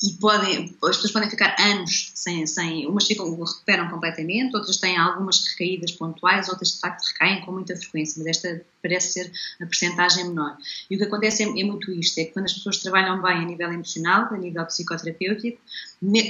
e 0.06 0.14
podem, 0.14 0.76
as 0.84 0.96
pessoas 0.96 1.12
podem 1.12 1.30
ficar 1.30 1.56
anos 1.60 2.12
sem, 2.14 2.46
sem 2.46 2.86
umas 2.86 3.08
ficam, 3.08 3.30
recuperam 3.32 3.90
completamente, 3.90 4.56
outras 4.56 4.78
têm 4.78 4.98
algumas 4.98 5.44
recaídas 5.48 5.92
pontuais, 5.92 6.48
outras 6.50 6.74
de 6.74 6.80
facto 6.80 7.04
recaem 7.08 7.42
com 7.42 7.52
muita 7.52 7.76
frequência, 7.76 8.16
mas 8.18 8.38
esta 8.38 8.66
parece 8.82 9.14
ser 9.14 9.32
a 9.62 9.66
percentagem 9.66 10.26
menor. 10.26 10.58
E 10.90 10.96
o 10.96 10.98
que 11.00 11.06
acontece 11.06 11.44
é, 11.44 11.48
é 11.48 11.64
muito 11.64 11.92
isto, 11.92 12.20
é 12.20 12.26
que 12.26 12.32
quando 12.32 12.46
as 12.46 12.54
pessoas 12.54 12.78
trabalham 12.78 13.22
bem 13.22 13.38
a 13.38 13.46
nível 13.46 13.72
emocional, 13.72 14.28
a 14.32 14.38
nível 14.38 14.66
psicoterapêutico, 14.66 15.60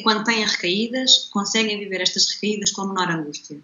quando 0.03 0.23
têm 0.23 0.45
recaídas, 0.45 1.29
conseguem 1.31 1.79
viver 1.79 2.01
estas 2.01 2.33
recaídas 2.33 2.71
com 2.71 2.85
menor 2.85 3.09
angústia, 3.09 3.59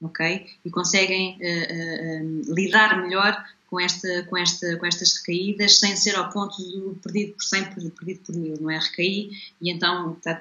ok? 0.00 0.46
E 0.64 0.70
conseguem 0.70 1.38
uh, 1.38 2.50
uh, 2.50 2.54
lidar 2.54 3.02
melhor 3.02 3.44
com, 3.68 3.80
esta, 3.80 4.22
com, 4.24 4.36
esta, 4.36 4.76
com 4.76 4.86
estas 4.86 5.18
recaídas 5.18 5.78
sem 5.78 5.96
ser 5.96 6.16
ao 6.16 6.30
ponto 6.30 6.56
do 6.56 6.98
perdido 7.02 7.34
por 7.34 7.44
100, 7.44 7.64
perdido 7.74 8.20
por 8.24 8.36
mil, 8.36 8.56
não 8.60 8.70
é? 8.70 8.78
Recaí 8.78 9.30
e 9.60 9.70
então 9.70 10.16
tá, 10.22 10.40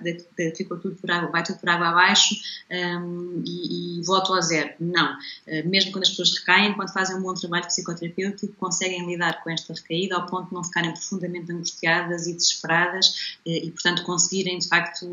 ficou 0.56 0.78
tudo 0.78 0.95
por 0.95 1.10
água, 1.12 1.30
vai 1.30 1.44
tudo 1.44 1.60
por 1.60 1.70
água 1.70 1.90
abaixo 1.90 2.36
um, 2.72 3.44
e, 3.45 4.00
e 4.00 4.04
volto 4.04 4.34
ao 4.34 4.41
zero. 4.41 4.72
Não. 4.80 5.14
Uh, 5.48 5.68
mesmo 5.68 5.91
quando 5.91 6.04
as 6.04 6.10
pessoas 6.10 6.38
recaem, 6.40 6.74
quando 6.74 6.91
fazem 6.91 7.16
um 7.16 7.22
bom 7.22 7.34
trabalho 7.34 7.66
psicoterapêutico, 7.66 8.54
conseguem 8.54 9.06
lidar 9.06 9.44
com 9.44 9.50
esta 9.50 9.74
recaída 9.74 10.16
ao 10.16 10.26
ponto 10.26 10.50
de 10.50 10.54
não 10.54 10.64
ficarem 10.64 10.91
profundamente 10.91 11.52
angustiadas 11.52 12.28
e 12.28 12.34
desesperadas 12.34 13.36
uh, 13.45 13.50
e, 13.50 13.72
portanto, 13.72 14.04
conseguirem 14.04 14.60
de 14.60 14.68
facto 14.68 15.08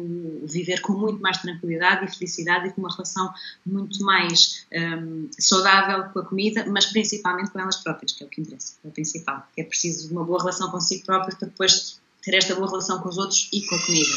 viver 0.44 0.80
com 0.80 0.92
muito 0.92 1.20
mais 1.20 1.38
tranquilidade 1.38 2.04
e 2.04 2.08
felicidade 2.08 2.68
e 2.68 2.72
com 2.72 2.80
uma 2.80 2.90
relação 2.90 3.32
muito 3.64 4.02
mais 4.04 4.66
um, 4.72 5.28
saudável 5.38 6.04
com 6.10 6.18
a 6.20 6.24
comida, 6.24 6.64
mas 6.66 6.86
principalmente 6.86 7.50
com 7.50 7.60
elas 7.60 7.76
próprias, 7.76 7.99
que 8.06 8.24
é 8.24 8.26
o 8.26 8.30
que 8.30 8.40
interessa, 8.40 8.74
é 8.84 8.88
o 8.88 8.90
principal. 8.90 9.46
É 9.56 9.62
preciso 9.62 10.10
uma 10.12 10.24
boa 10.24 10.38
relação 10.38 10.70
consigo 10.70 11.04
próprias 11.04 11.38
para 11.38 11.48
depois 11.48 12.00
ter 12.22 12.34
esta 12.34 12.54
boa 12.54 12.68
relação 12.68 13.00
com 13.00 13.08
os 13.08 13.18
outros 13.18 13.48
e 13.52 13.64
com 13.66 13.74
a 13.74 13.86
comida. 13.86 14.14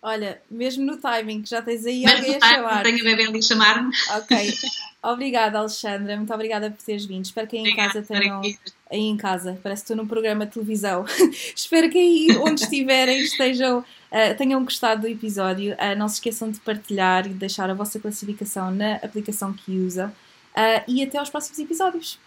Olha, 0.00 0.40
mesmo 0.48 0.84
no 0.84 0.96
timing, 0.96 1.42
que 1.42 1.50
já 1.50 1.60
tens 1.60 1.84
aí 1.84 2.04
mesmo 2.04 2.18
alguém 2.18 2.36
a 2.36 2.48
chamar. 2.48 2.82
Tenho 2.84 3.00
a 3.00 3.04
bebê 3.04 3.26
ali 3.26 3.38
a 3.38 3.42
chamar-me. 3.42 3.92
Ok. 4.16 4.54
Obrigada, 5.02 5.58
Alexandra. 5.58 6.16
Muito 6.16 6.32
obrigada 6.32 6.70
por 6.70 6.82
teres 6.84 7.04
vindo. 7.04 7.24
Espero 7.24 7.48
que 7.48 7.56
aí 7.56 7.64
em 7.64 7.74
casa 7.74 8.02
tenham. 8.02 8.40
Aí 8.90 9.00
em 9.00 9.16
casa, 9.16 9.58
parece 9.60 9.82
que 9.82 9.92
estou 9.92 9.96
num 9.96 10.08
programa 10.08 10.46
de 10.46 10.52
televisão. 10.52 11.04
Espero 11.54 11.90
que 11.90 11.98
aí 11.98 12.36
onde 12.38 12.62
estiverem 12.62 13.20
estejam, 13.20 13.80
uh, 13.80 14.36
tenham 14.36 14.62
gostado 14.62 15.02
do 15.02 15.08
episódio. 15.08 15.74
Uh, 15.74 15.98
não 15.98 16.08
se 16.08 16.14
esqueçam 16.14 16.48
de 16.50 16.60
partilhar 16.60 17.26
e 17.26 17.30
de 17.30 17.34
deixar 17.34 17.68
a 17.68 17.74
vossa 17.74 17.98
classificação 17.98 18.70
na 18.70 18.96
aplicação 18.96 19.52
que 19.52 19.78
usa. 19.78 20.14
Uh, 20.54 20.82
e 20.86 21.02
até 21.02 21.18
aos 21.18 21.28
próximos 21.28 21.58
episódios. 21.58 22.18